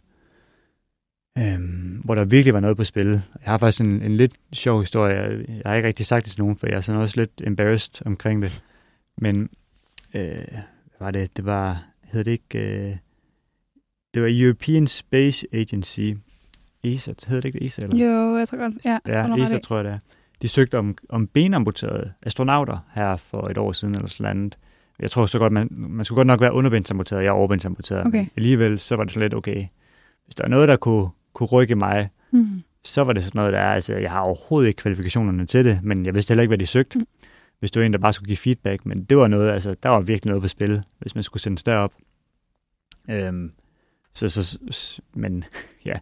øh, 1.38 1.60
hvor 2.04 2.14
der 2.14 2.24
virkelig 2.24 2.54
var 2.54 2.60
noget 2.60 2.76
på 2.76 2.84
spil. 2.84 3.06
Jeg 3.08 3.22
har 3.44 3.58
faktisk 3.58 3.80
en, 3.80 4.02
en 4.02 4.16
lidt 4.16 4.32
sjov 4.52 4.80
historie. 4.80 5.14
Jeg 5.48 5.62
har 5.66 5.74
ikke 5.74 5.88
rigtig 5.88 6.06
sagt 6.06 6.24
det 6.24 6.32
til 6.32 6.40
nogen, 6.40 6.56
for 6.56 6.66
jeg 6.66 6.76
er 6.76 6.80
sådan 6.80 7.00
også 7.00 7.20
lidt 7.20 7.30
embarrassed 7.44 8.06
omkring 8.06 8.42
det. 8.42 8.62
Men 9.18 9.50
øh, 10.14 10.44
var 11.00 11.10
det? 11.10 11.36
Det 11.36 11.44
var, 11.44 11.84
hed 12.02 12.24
det 12.24 12.30
ikke... 12.30 12.88
Øh, 12.88 12.96
det 14.14 14.22
var 14.22 14.28
European 14.30 14.86
Space 14.86 15.46
Agency. 15.52 16.10
ESA, 16.84 17.12
hedder 17.26 17.40
det 17.40 17.54
ikke 17.54 17.66
ESA? 17.66 17.82
Eller? 17.82 18.06
Jo, 18.06 18.36
jeg 18.36 18.48
tror 18.48 18.58
godt. 18.58 18.74
Ja, 18.84 18.98
ja 19.06 19.44
ESA 19.44 19.54
det. 19.54 19.62
tror 19.62 19.76
jeg 19.76 19.84
det 19.84 19.92
er. 19.92 19.98
De 20.42 20.48
søgte 20.48 20.78
om, 20.78 20.96
om 21.08 21.26
benamputerede 21.26 22.12
astronauter 22.22 22.78
her 22.94 23.16
for 23.16 23.48
et 23.48 23.58
år 23.58 23.72
siden 23.72 23.94
eller 23.94 24.08
sådan 24.08 24.36
noget. 24.36 24.56
Jeg 25.00 25.10
tror 25.10 25.26
så 25.26 25.38
godt, 25.38 25.52
man, 25.52 25.68
man 25.70 26.04
skulle 26.04 26.16
godt 26.16 26.26
nok 26.26 26.40
være 26.40 26.52
underbindsamputeret, 26.52 27.22
jeg 27.22 27.28
er 27.28 27.32
overbindsamputeret. 27.32 28.06
Okay. 28.06 28.26
Alligevel 28.36 28.78
så 28.78 28.96
var 28.96 29.04
det 29.04 29.12
så 29.12 29.20
lidt, 29.20 29.34
okay, 29.34 29.66
hvis 30.24 30.34
der 30.34 30.44
er 30.44 30.48
noget, 30.48 30.68
der 30.68 30.76
kunne, 30.76 31.08
kunne 31.32 31.46
rykke 31.46 31.74
mig, 31.74 32.08
mm. 32.30 32.62
så 32.84 33.04
var 33.04 33.12
det 33.12 33.24
sådan 33.24 33.38
noget, 33.38 33.52
der 33.52 33.58
er, 33.58 33.74
altså 33.74 33.94
jeg 33.94 34.10
har 34.10 34.20
overhovedet 34.20 34.68
ikke 34.68 34.78
kvalifikationerne 34.78 35.46
til 35.46 35.64
det, 35.64 35.80
men 35.82 36.06
jeg 36.06 36.14
vidste 36.14 36.32
heller 36.32 36.42
ikke, 36.42 36.50
hvad 36.50 36.58
de 36.58 36.66
søgte. 36.66 36.98
Mm. 36.98 37.06
Hvis 37.58 37.70
det 37.70 37.80
var 37.80 37.86
en, 37.86 37.92
der 37.92 37.98
bare 37.98 38.12
skulle 38.12 38.26
give 38.26 38.36
feedback, 38.36 38.86
men 38.86 39.04
det 39.04 39.16
var 39.16 39.26
noget, 39.26 39.50
altså 39.50 39.74
der 39.82 39.88
var 39.88 40.00
virkelig 40.00 40.30
noget 40.30 40.42
på 40.42 40.48
spil, 40.48 40.82
hvis 40.98 41.14
man 41.14 41.24
skulle 41.24 41.42
sendes 41.42 41.62
derop. 41.62 41.92
Øhm, 43.10 43.50
så, 44.12 44.28
så, 44.28 44.58
men 45.14 45.44
ja, 45.86 45.94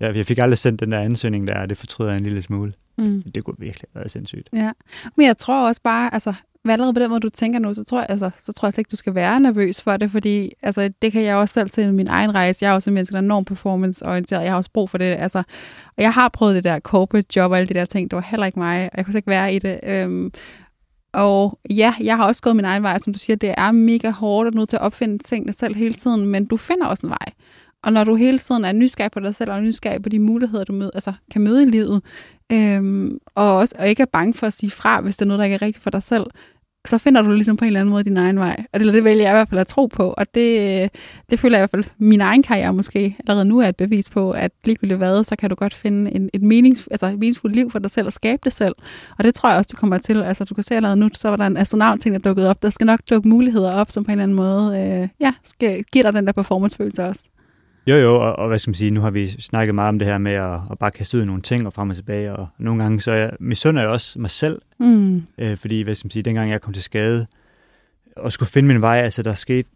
jeg, 0.00 0.16
jeg 0.16 0.26
fik 0.26 0.38
aldrig 0.38 0.58
sendt 0.58 0.80
den 0.80 0.92
der 0.92 1.00
ansøgning 1.00 1.48
der, 1.48 1.60
og 1.60 1.68
det 1.68 1.78
fortryder 1.78 2.10
jeg 2.10 2.18
en 2.18 2.24
lille 2.24 2.42
smule. 2.42 2.72
Mm. 2.98 3.22
Det 3.22 3.44
kunne 3.44 3.56
virkelig 3.58 3.88
have 3.92 4.00
været 4.00 4.10
sindssygt. 4.10 4.48
Ja, 4.52 4.72
men 5.16 5.26
jeg 5.26 5.36
tror 5.36 5.68
også 5.68 5.80
bare, 5.82 6.14
altså 6.14 6.34
allerede 6.66 6.94
på 6.94 7.00
den 7.00 7.10
måde, 7.10 7.20
du 7.20 7.28
tænker 7.28 7.58
nu, 7.58 7.74
så 7.74 7.84
tror 7.84 7.98
jeg, 7.98 8.06
altså, 8.08 8.30
så 8.42 8.52
tror 8.52 8.68
jeg 8.68 8.72
slet 8.72 8.78
ikke, 8.78 8.90
du 8.90 8.96
skal 8.96 9.14
være 9.14 9.40
nervøs 9.40 9.82
for 9.82 9.96
det, 9.96 10.10
fordi 10.10 10.52
altså, 10.62 10.90
det 11.02 11.12
kan 11.12 11.22
jeg 11.22 11.36
også 11.36 11.52
selv 11.52 11.70
se 11.70 11.84
med 11.84 11.92
min 11.92 12.08
egen 12.08 12.34
rejse. 12.34 12.64
Jeg 12.64 12.70
er 12.70 12.74
også 12.74 12.90
en 12.90 12.94
menneske, 12.94 13.12
der 13.12 13.18
er 13.18 13.22
enormt 13.22 13.46
performance-orienteret. 13.46 14.42
Jeg 14.42 14.50
har 14.50 14.56
også 14.56 14.70
brug 14.74 14.90
for 14.90 14.98
det. 14.98 15.04
Altså, 15.04 15.38
og 15.96 16.02
jeg 16.02 16.12
har 16.12 16.28
prøvet 16.28 16.54
det 16.54 16.64
der 16.64 16.78
corporate 16.78 17.36
job 17.36 17.50
og 17.50 17.58
alle 17.58 17.68
de 17.68 17.74
der 17.74 17.84
ting. 17.84 18.10
Det 18.10 18.16
var 18.16 18.26
heller 18.30 18.46
ikke 18.46 18.58
mig. 18.58 18.90
Jeg 18.96 19.04
kunne 19.04 19.12
slet 19.12 19.18
ikke 19.18 19.30
være 19.30 19.54
i 19.54 19.58
det. 19.58 19.80
Øhm, 19.82 20.32
og 21.12 21.58
ja, 21.70 21.94
jeg 22.00 22.16
har 22.16 22.26
også 22.26 22.42
gået 22.42 22.56
min 22.56 22.64
egen 22.64 22.82
vej, 22.82 22.98
som 22.98 23.12
du 23.12 23.18
siger, 23.18 23.36
det 23.36 23.54
er 23.58 23.72
mega 23.72 24.10
hårdt 24.10 24.48
at 24.48 24.54
nu 24.54 24.64
til 24.64 24.76
at 24.76 24.82
opfinde 24.82 25.18
tingene 25.18 25.52
selv 25.52 25.76
hele 25.76 25.94
tiden, 25.94 26.26
men 26.26 26.46
du 26.46 26.56
finder 26.56 26.86
også 26.86 27.06
en 27.06 27.10
vej. 27.10 27.32
Og 27.82 27.92
når 27.92 28.04
du 28.04 28.14
hele 28.14 28.38
tiden 28.38 28.64
er 28.64 28.72
nysgerrig 28.72 29.10
på 29.10 29.20
dig 29.20 29.34
selv, 29.34 29.50
og 29.50 29.62
nysgerrig 29.62 30.02
på 30.02 30.08
de 30.08 30.18
muligheder, 30.18 30.64
du 30.64 30.72
møder, 30.72 30.90
altså, 30.94 31.12
kan 31.32 31.42
møde 31.42 31.62
i 31.62 31.66
livet, 31.66 32.02
øhm, 32.52 33.18
og, 33.34 33.56
også, 33.56 33.74
og 33.78 33.88
ikke 33.88 34.02
er 34.02 34.06
bange 34.12 34.34
for 34.34 34.46
at 34.46 34.52
sige 34.52 34.70
fra, 34.70 35.00
hvis 35.00 35.16
det 35.16 35.22
er 35.22 35.26
noget, 35.26 35.38
der 35.38 35.44
ikke 35.44 35.54
er 35.54 35.62
rigtigt 35.62 35.82
for 35.82 35.90
dig 35.90 36.02
selv, 36.02 36.24
så 36.86 36.98
finder 36.98 37.22
du 37.22 37.30
ligesom 37.30 37.56
på 37.56 37.64
en 37.64 37.66
eller 37.66 37.80
anden 37.80 37.90
måde 37.90 38.04
din 38.04 38.16
egen 38.16 38.38
vej. 38.38 38.64
Og 38.72 38.80
det, 38.80 38.94
det 38.94 39.04
vælger 39.04 39.22
jeg 39.22 39.32
i 39.32 39.34
hvert 39.34 39.48
fald 39.48 39.60
at 39.60 39.66
tro 39.66 39.86
på. 39.86 40.14
Og 40.16 40.34
det, 40.34 40.90
det 41.30 41.40
føler 41.40 41.58
jeg 41.58 41.60
i 41.60 41.62
hvert 41.62 41.70
fald, 41.70 41.84
min 41.98 42.20
egen 42.20 42.42
karriere 42.42 42.72
måske 42.72 43.16
allerede 43.18 43.44
nu 43.44 43.58
er 43.58 43.68
et 43.68 43.76
bevis 43.76 44.10
på, 44.10 44.30
at 44.30 44.50
ligegyldigt 44.64 44.98
hvad, 44.98 45.24
så 45.24 45.36
kan 45.36 45.50
du 45.50 45.56
godt 45.56 45.74
finde 45.74 46.14
en, 46.14 46.30
et, 46.32 46.42
menings, 46.42 46.88
altså 46.90 47.06
et 47.06 47.18
meningsfuldt 47.18 47.56
liv 47.56 47.70
for 47.70 47.78
dig 47.78 47.90
selv 47.90 48.06
og 48.06 48.12
skabe 48.12 48.40
det 48.44 48.52
selv. 48.52 48.74
Og 49.18 49.24
det 49.24 49.34
tror 49.34 49.48
jeg 49.48 49.58
også, 49.58 49.70
du 49.72 49.76
kommer 49.76 49.98
til. 49.98 50.22
Altså 50.22 50.44
du 50.44 50.54
kan 50.54 50.64
se 50.64 50.74
allerede 50.76 50.96
nu, 50.96 51.10
så 51.14 51.28
var 51.28 51.36
der 51.36 51.46
en 51.46 51.56
astronaut-ting, 51.56 52.14
der 52.14 52.20
dukkede 52.20 52.50
op. 52.50 52.62
Der 52.62 52.70
skal 52.70 52.84
nok 52.84 53.00
dukke 53.10 53.28
muligheder 53.28 53.72
op, 53.72 53.90
som 53.90 54.04
på 54.04 54.10
en 54.10 54.12
eller 54.12 54.22
anden 54.22 54.36
måde 54.36 54.78
øh, 54.80 55.08
ja, 55.20 55.32
skal 55.42 55.84
give 55.92 56.02
dig 56.04 56.14
den 56.14 56.26
der 56.26 56.32
performancefølelse 56.32 57.04
også. 57.04 57.28
Jo, 57.88 57.96
jo, 57.96 58.14
og, 58.14 58.36
og 58.36 58.48
hvad 58.48 58.58
skal 58.58 58.70
man 58.70 58.74
sige, 58.74 58.90
nu 58.90 59.00
har 59.00 59.10
vi 59.10 59.40
snakket 59.40 59.74
meget 59.74 59.88
om 59.88 59.98
det 59.98 60.08
her 60.08 60.18
med 60.18 60.32
at, 60.32 60.60
at 60.70 60.78
bare 60.78 60.90
kaste 60.90 61.18
ud 61.18 61.24
nogle 61.24 61.42
ting 61.42 61.66
og 61.66 61.72
frem 61.72 61.90
og 61.90 61.96
tilbage, 61.96 62.32
og 62.32 62.48
nogle 62.58 62.82
gange 62.82 63.00
så 63.00 63.12
jeg, 63.12 63.32
misunder 63.40 63.82
jeg 63.82 63.90
også 63.90 64.18
mig 64.18 64.30
selv, 64.30 64.62
mm. 64.80 65.22
øh, 65.38 65.56
fordi 65.56 65.82
hvad 65.82 65.94
skal 65.94 66.06
man 66.06 66.10
sige, 66.10 66.22
dengang 66.22 66.50
jeg 66.50 66.60
kom 66.60 66.72
til 66.72 66.82
skade 66.82 67.26
og 68.16 68.32
skulle 68.32 68.48
finde 68.48 68.68
min 68.68 68.80
vej, 68.80 68.96
altså 68.96 69.22
der 69.22 69.34
skete 69.34 69.68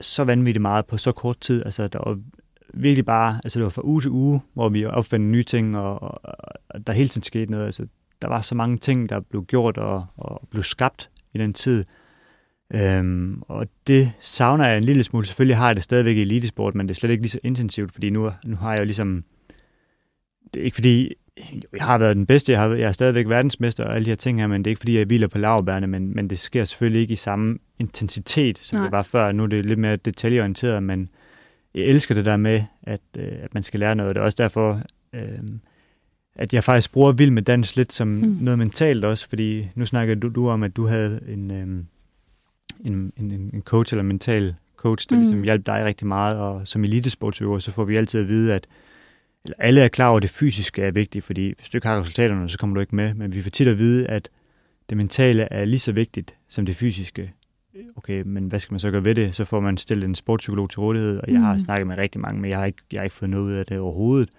så 0.00 0.24
vanvittigt 0.24 0.62
meget 0.62 0.86
på 0.86 0.98
så 0.98 1.12
kort 1.12 1.40
tid, 1.40 1.62
altså 1.64 1.88
der 1.88 1.98
var 2.06 2.18
virkelig 2.74 3.04
bare, 3.04 3.40
altså 3.44 3.58
det 3.58 3.64
var 3.64 3.70
fra 3.70 3.82
uge 3.84 4.00
til 4.00 4.10
uge, 4.10 4.40
hvor 4.54 4.68
vi 4.68 4.84
opfandt 4.84 5.26
nye 5.26 5.44
ting, 5.44 5.78
og, 5.78 6.02
og, 6.02 6.20
og 6.68 6.86
der 6.86 6.92
hele 6.92 7.08
tiden 7.08 7.22
skete 7.22 7.50
noget, 7.50 7.66
altså 7.66 7.86
der 8.22 8.28
var 8.28 8.40
så 8.40 8.54
mange 8.54 8.78
ting, 8.78 9.08
der 9.08 9.20
blev 9.20 9.44
gjort 9.44 9.78
og, 9.78 10.06
og 10.16 10.48
blev 10.50 10.62
skabt 10.62 11.10
i 11.34 11.38
den 11.38 11.52
tid, 11.52 11.84
Øhm, 12.74 13.42
og 13.48 13.66
det 13.86 14.12
savner 14.20 14.68
jeg 14.68 14.78
en 14.78 14.84
lille 14.84 15.04
smule. 15.04 15.26
Selvfølgelig 15.26 15.56
har 15.56 15.66
jeg 15.66 15.76
det 15.76 15.84
stadigvæk 15.84 16.16
i 16.16 16.20
elitesport, 16.20 16.74
men 16.74 16.88
det 16.88 16.94
er 16.94 16.98
slet 16.98 17.10
ikke 17.10 17.22
lige 17.22 17.30
så 17.30 17.40
intensivt, 17.42 17.92
fordi 17.92 18.10
nu, 18.10 18.30
nu 18.44 18.56
har 18.56 18.72
jeg 18.72 18.80
jo 18.80 18.84
ligesom... 18.84 19.24
Det 20.54 20.60
er 20.60 20.64
ikke 20.64 20.74
fordi, 20.74 21.14
jeg 21.72 21.84
har 21.84 21.98
været 21.98 22.16
den 22.16 22.26
bedste, 22.26 22.52
jeg, 22.52 22.60
har, 22.60 22.68
jeg 22.68 22.88
er 22.88 22.92
stadigvæk 22.92 23.28
verdensmester 23.28 23.84
og 23.84 23.94
alle 23.94 24.04
de 24.04 24.10
her 24.10 24.16
ting 24.16 24.40
her, 24.40 24.46
men 24.46 24.64
det 24.64 24.66
er 24.66 24.70
ikke 24.70 24.80
fordi, 24.80 24.98
jeg 24.98 25.06
hviler 25.06 25.28
på 25.28 25.38
lavbærne, 25.38 25.86
men, 25.86 26.14
men 26.14 26.30
det 26.30 26.38
sker 26.38 26.64
selvfølgelig 26.64 27.00
ikke 27.00 27.12
i 27.12 27.16
samme 27.16 27.58
intensitet, 27.78 28.58
som 28.58 28.76
Nej. 28.76 28.84
det 28.84 28.92
var 28.92 29.02
før. 29.02 29.32
Nu 29.32 29.42
er 29.42 29.46
det 29.46 29.66
lidt 29.66 29.78
mere 29.78 29.96
detaljeorienteret, 29.96 30.82
men 30.82 31.08
jeg 31.74 31.84
elsker 31.84 32.14
det 32.14 32.24
der 32.24 32.36
med, 32.36 32.62
at, 32.82 33.00
øh, 33.18 33.32
at 33.42 33.54
man 33.54 33.62
skal 33.62 33.80
lære 33.80 33.94
noget. 33.94 34.14
Det 34.14 34.20
er 34.20 34.24
også 34.24 34.42
derfor, 34.42 34.82
øh, 35.12 35.20
at 36.34 36.52
jeg 36.52 36.64
faktisk 36.64 36.92
bruger 36.92 37.12
vild 37.12 37.30
med 37.30 37.42
dans 37.42 37.76
lidt 37.76 37.92
som 37.92 38.08
mm. 38.08 38.38
noget 38.40 38.58
mentalt 38.58 39.04
også, 39.04 39.28
fordi 39.28 39.68
nu 39.74 39.86
snakker 39.86 40.14
du, 40.14 40.28
du 40.28 40.48
om, 40.48 40.62
at 40.62 40.76
du 40.76 40.86
havde 40.86 41.20
en... 41.28 41.50
Øh, 41.50 41.84
en, 42.84 43.12
en, 43.16 43.50
en 43.54 43.62
coach 43.62 43.94
eller 43.94 44.00
en 44.00 44.08
mental 44.08 44.54
coach, 44.76 45.06
der 45.08 45.16
mm. 45.16 45.20
ligesom 45.20 45.42
hjælper 45.42 45.72
dig 45.74 45.84
rigtig 45.84 46.06
meget, 46.06 46.36
og 46.36 46.68
som 46.68 46.84
elitesportsøver, 46.84 47.58
så 47.58 47.72
får 47.72 47.84
vi 47.84 47.96
altid 47.96 48.20
at 48.20 48.28
vide, 48.28 48.54
at 48.54 48.66
eller 49.44 49.56
alle 49.58 49.80
er 49.80 49.88
klar 49.88 50.08
over, 50.08 50.16
at 50.16 50.22
det 50.22 50.30
fysiske 50.30 50.82
er 50.82 50.90
vigtigt, 50.90 51.24
fordi 51.24 51.54
hvis 51.58 51.68
du 51.68 51.76
ikke 51.76 51.88
har 51.88 52.00
resultaterne, 52.00 52.48
så 52.48 52.58
kommer 52.58 52.74
du 52.74 52.80
ikke 52.80 52.96
med, 52.96 53.14
men 53.14 53.34
vi 53.34 53.42
får 53.42 53.50
tit 53.50 53.68
at 53.68 53.78
vide, 53.78 54.06
at 54.06 54.28
det 54.90 54.96
mentale 54.96 55.52
er 55.52 55.64
lige 55.64 55.80
så 55.80 55.92
vigtigt 55.92 56.34
som 56.48 56.66
det 56.66 56.76
fysiske. 56.76 57.32
Okay, 57.96 58.22
men 58.26 58.48
hvad 58.48 58.58
skal 58.58 58.72
man 58.72 58.80
så 58.80 58.90
gøre 58.90 59.04
ved 59.04 59.14
det? 59.14 59.34
Så 59.34 59.44
får 59.44 59.60
man 59.60 59.76
stillet 59.76 60.04
en 60.04 60.14
sportspsykolog 60.14 60.70
til 60.70 60.80
rådighed, 60.80 61.18
og 61.18 61.32
jeg 61.32 61.40
har 61.40 61.52
mm. 61.52 61.60
snakket 61.60 61.86
med 61.86 61.98
rigtig 61.98 62.20
mange, 62.20 62.40
men 62.40 62.50
jeg 62.50 62.58
har 62.58 62.66
ikke, 62.66 62.82
jeg 62.92 62.98
har 63.00 63.04
ikke 63.04 63.16
fået 63.16 63.30
noget 63.30 63.44
ud 63.44 63.52
af 63.52 63.66
det 63.66 63.78
overhovedet. 63.78 64.30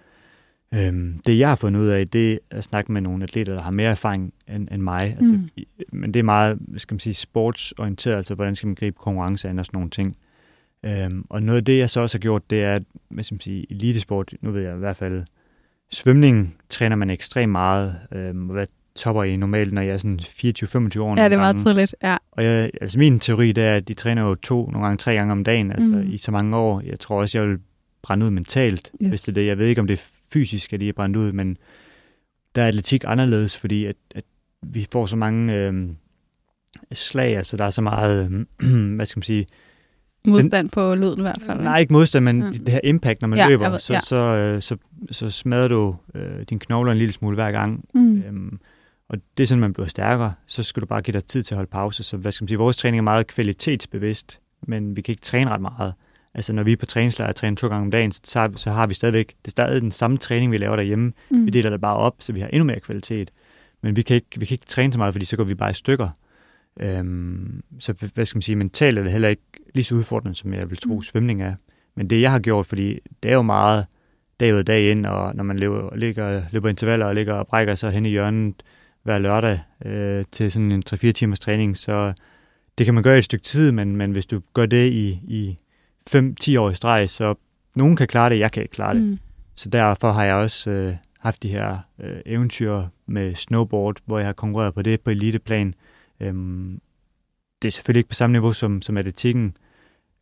Øhm, 0.74 1.20
det 1.26 1.38
jeg 1.38 1.48
har 1.48 1.56
fundet 1.56 1.80
ud 1.80 1.86
af, 1.86 2.08
det 2.08 2.32
er 2.32 2.38
at 2.50 2.64
snakke 2.64 2.92
med 2.92 3.00
nogle 3.00 3.24
atleter, 3.24 3.54
der 3.54 3.62
har 3.62 3.70
mere 3.70 3.90
erfaring 3.90 4.32
end, 4.48 4.68
end 4.72 4.82
mig. 4.82 5.16
Altså, 5.18 5.32
mm. 5.32 5.48
Men 5.92 6.14
det 6.14 6.20
er 6.20 6.24
meget, 6.24 6.58
skal 6.76 6.94
man 6.94 7.00
sige, 7.00 7.14
sportsorienteret, 7.14 8.16
altså 8.16 8.34
hvordan 8.34 8.56
skal 8.56 8.66
man 8.66 8.74
gribe 8.74 8.96
konkurrence 8.98 9.48
og 9.48 9.50
sådan 9.50 9.66
nogle 9.72 9.90
ting. 9.90 10.14
Øhm, 10.84 11.24
og 11.30 11.42
noget 11.42 11.58
af 11.58 11.64
det, 11.64 11.78
jeg 11.78 11.90
så 11.90 12.00
også 12.00 12.18
har 12.18 12.20
gjort, 12.20 12.50
det 12.50 12.62
er, 12.62 12.78
hvad 13.08 13.24
skal 13.24 13.34
man 13.34 13.40
sige, 13.40 13.66
elitesport, 13.70 14.34
nu 14.40 14.50
ved 14.50 14.62
jeg 14.62 14.74
i 14.76 14.78
hvert 14.78 14.96
fald, 14.96 15.22
svømning 15.90 16.56
træner 16.68 16.96
man 16.96 17.10
ekstremt 17.10 17.52
meget. 17.52 17.96
Øhm, 18.12 18.38
hvad 18.38 18.66
topper 18.96 19.22
I 19.22 19.36
normalt, 19.36 19.72
når 19.72 19.82
jeg 19.82 19.92
er 19.92 19.98
sådan 19.98 20.20
24-25 20.20 21.00
år? 21.00 21.20
Ja, 21.20 21.24
det 21.24 21.32
er 21.32 21.38
meget 21.38 21.56
tidligt, 21.66 21.94
ja. 22.02 22.16
Og 22.32 22.44
jeg, 22.44 22.70
altså 22.80 22.98
min 22.98 23.20
teori, 23.20 23.52
det 23.52 23.64
er, 23.64 23.76
at 23.76 23.88
de 23.88 23.94
træner 23.94 24.22
jo 24.22 24.34
to, 24.34 24.70
nogle 24.70 24.86
gange 24.86 24.98
tre 24.98 25.14
gange 25.14 25.32
om 25.32 25.44
dagen, 25.44 25.72
altså 25.72 25.92
mm. 25.92 26.12
i 26.12 26.18
så 26.18 26.30
mange 26.30 26.56
år. 26.56 26.80
Jeg 26.80 27.00
tror 27.00 27.20
også, 27.20 27.38
jeg 27.38 27.48
vil 27.48 27.58
brænde 28.02 28.26
ud 28.26 28.30
mentalt, 28.30 28.90
yes. 29.02 29.08
hvis 29.08 29.22
det 29.22 29.28
er 29.28 29.34
det. 29.34 29.46
Jeg 29.46 29.58
ved 29.58 29.66
ikke, 29.66 29.80
om 29.80 29.86
det 29.86 29.94
er 29.94 30.02
fysisk, 30.32 30.72
at 30.72 30.80
de 30.80 30.88
er 30.88 30.92
brændt 30.92 31.16
ud, 31.16 31.32
men 31.32 31.56
der 32.54 32.62
er 32.62 32.68
atletik 32.68 33.04
anderledes, 33.06 33.56
fordi 33.56 33.84
at, 33.84 33.96
at 34.14 34.24
vi 34.62 34.86
får 34.92 35.06
så 35.06 35.16
mange 35.16 35.56
øh, 35.56 35.90
slag, 36.92 37.36
altså 37.36 37.56
der 37.56 37.64
er 37.64 37.70
så 37.70 37.82
meget, 37.82 38.46
øh, 38.60 38.94
hvad 38.96 39.06
skal 39.06 39.18
man 39.18 39.22
sige, 39.22 39.46
Modstand 40.26 40.70
på 40.70 40.94
leden 40.94 41.18
i 41.18 41.22
hvert 41.22 41.42
fald. 41.46 41.62
Nej, 41.62 41.78
ikke 41.78 41.92
modstand, 41.92 42.24
men 42.24 42.44
mm. 42.44 42.52
det 42.52 42.68
her 42.68 42.80
impact, 42.84 43.20
når 43.20 43.28
man 43.28 43.38
ja, 43.38 43.48
løber, 43.48 43.70
ved, 43.70 43.80
så, 43.80 43.92
ja. 43.92 44.00
så, 44.00 44.16
øh, 44.16 44.62
så, 44.62 44.76
så 45.10 45.30
smadrer 45.30 45.68
du 45.68 45.96
øh, 46.14 46.42
dine 46.50 46.60
knogler 46.60 46.92
en 46.92 46.98
lille 46.98 47.14
smule 47.14 47.34
hver 47.34 47.52
gang. 47.52 47.84
Mm. 47.94 48.22
Øhm, 48.22 48.58
og 49.08 49.18
det 49.36 49.42
er 49.42 49.46
sådan, 49.46 49.60
man 49.60 49.72
bliver 49.72 49.86
stærkere. 49.86 50.32
Så 50.46 50.62
skal 50.62 50.80
du 50.80 50.86
bare 50.86 51.02
give 51.02 51.12
dig 51.12 51.24
tid 51.24 51.42
til 51.42 51.54
at 51.54 51.56
holde 51.56 51.70
pause. 51.70 52.02
Så 52.02 52.16
hvad 52.16 52.32
skal 52.32 52.42
man 52.44 52.48
sige, 52.48 52.58
vores 52.58 52.76
træning 52.76 52.98
er 52.98 53.02
meget 53.02 53.26
kvalitetsbevidst, 53.26 54.40
men 54.62 54.96
vi 54.96 55.02
kan 55.02 55.12
ikke 55.12 55.22
træne 55.22 55.50
ret 55.50 55.60
meget. 55.60 55.94
Altså 56.34 56.52
når 56.52 56.62
vi 56.62 56.72
er 56.72 56.76
på 56.76 56.86
træningslejr 56.86 57.28
og 57.28 57.36
træner 57.36 57.56
to 57.56 57.68
gange 57.68 57.84
om 57.84 57.90
dagen, 57.90 58.12
så, 58.12 58.52
så 58.56 58.70
har 58.70 58.86
vi 58.86 58.94
stadigvæk, 58.94 59.28
det 59.28 59.46
er 59.46 59.50
stadig 59.50 59.82
den 59.82 59.90
samme 59.90 60.18
træning, 60.18 60.52
vi 60.52 60.58
laver 60.58 60.76
derhjemme. 60.76 61.12
Mm. 61.30 61.46
Vi 61.46 61.50
deler 61.50 61.70
det 61.70 61.80
bare 61.80 61.96
op, 61.96 62.14
så 62.18 62.32
vi 62.32 62.40
har 62.40 62.48
endnu 62.48 62.64
mere 62.64 62.80
kvalitet. 62.80 63.30
Men 63.82 63.96
vi 63.96 64.02
kan 64.02 64.14
ikke, 64.14 64.28
vi 64.36 64.46
kan 64.46 64.54
ikke 64.54 64.66
træne 64.66 64.92
så 64.92 64.98
meget, 64.98 65.14
fordi 65.14 65.24
så 65.24 65.36
går 65.36 65.44
vi 65.44 65.54
bare 65.54 65.70
i 65.70 65.74
stykker. 65.74 66.08
Øhm, 66.80 67.62
så 67.78 67.94
hvad 68.14 68.26
skal 68.26 68.36
man 68.36 68.42
sige, 68.42 68.56
mentalt 68.56 68.98
er 68.98 69.02
det 69.02 69.12
heller 69.12 69.28
ikke 69.28 69.42
lige 69.74 69.84
så 69.84 69.94
udfordrende, 69.94 70.38
som 70.38 70.54
jeg 70.54 70.70
vil 70.70 70.78
tro, 70.78 70.94
mm. 70.94 71.02
svømning 71.02 71.42
er. 71.42 71.54
Men 71.96 72.10
det, 72.10 72.20
jeg 72.20 72.30
har 72.30 72.38
gjort, 72.38 72.66
fordi 72.66 72.98
det 73.22 73.30
er 73.30 73.34
jo 73.34 73.42
meget 73.42 73.86
dag 74.40 74.54
ud 74.54 74.58
og 74.58 74.66
dag 74.66 74.90
ind, 74.90 75.06
og 75.06 75.36
når 75.36 75.44
man 75.44 75.58
løber, 75.58 75.96
ligger, 75.96 76.42
løber 76.52 76.68
intervaller 76.68 77.06
og 77.06 77.14
ligger 77.14 77.34
og 77.34 77.46
brækker 77.46 77.74
sig 77.74 77.92
hen 77.92 78.06
i 78.06 78.08
hjørnet 78.08 78.62
hver 79.02 79.18
lørdag 79.18 79.60
øh, 79.84 80.24
til 80.32 80.52
sådan 80.52 80.72
en 80.72 80.82
3-4 80.90 81.12
timers 81.12 81.40
træning, 81.40 81.76
så 81.76 82.12
det 82.78 82.86
kan 82.86 82.94
man 82.94 83.02
gøre 83.02 83.14
i 83.14 83.18
et 83.18 83.24
stykke 83.24 83.44
tid, 83.44 83.72
men, 83.72 83.96
men 83.96 84.12
hvis 84.12 84.26
du 84.26 84.40
gør 84.54 84.66
det 84.66 84.90
i, 84.90 85.08
i 85.08 85.58
5-10 86.10 86.58
år 86.58 86.70
i 86.70 86.74
streg, 86.74 87.10
så 87.10 87.34
nogen 87.74 87.96
kan 87.96 88.06
klare 88.06 88.30
det, 88.30 88.38
jeg 88.38 88.52
kan 88.52 88.62
ikke 88.62 88.72
klare 88.72 88.94
det. 88.94 89.02
Mm. 89.02 89.18
Så 89.54 89.68
derfor 89.68 90.12
har 90.12 90.24
jeg 90.24 90.34
også 90.34 90.70
øh, 90.70 90.94
haft 91.18 91.42
de 91.42 91.48
her 91.48 91.78
øh, 92.00 92.20
eventyr 92.26 92.82
med 93.06 93.34
snowboard, 93.34 93.96
hvor 94.06 94.18
jeg 94.18 94.26
har 94.28 94.32
konkurreret 94.32 94.74
på 94.74 94.82
det 94.82 95.00
på 95.00 95.10
eliteplan. 95.10 95.72
Øhm, 96.20 96.80
det 97.62 97.68
er 97.68 97.72
selvfølgelig 97.72 97.98
ikke 97.98 98.08
på 98.08 98.14
samme 98.14 98.32
niveau 98.32 98.52
som, 98.52 98.82
som 98.82 98.96
atletikken, 98.96 99.54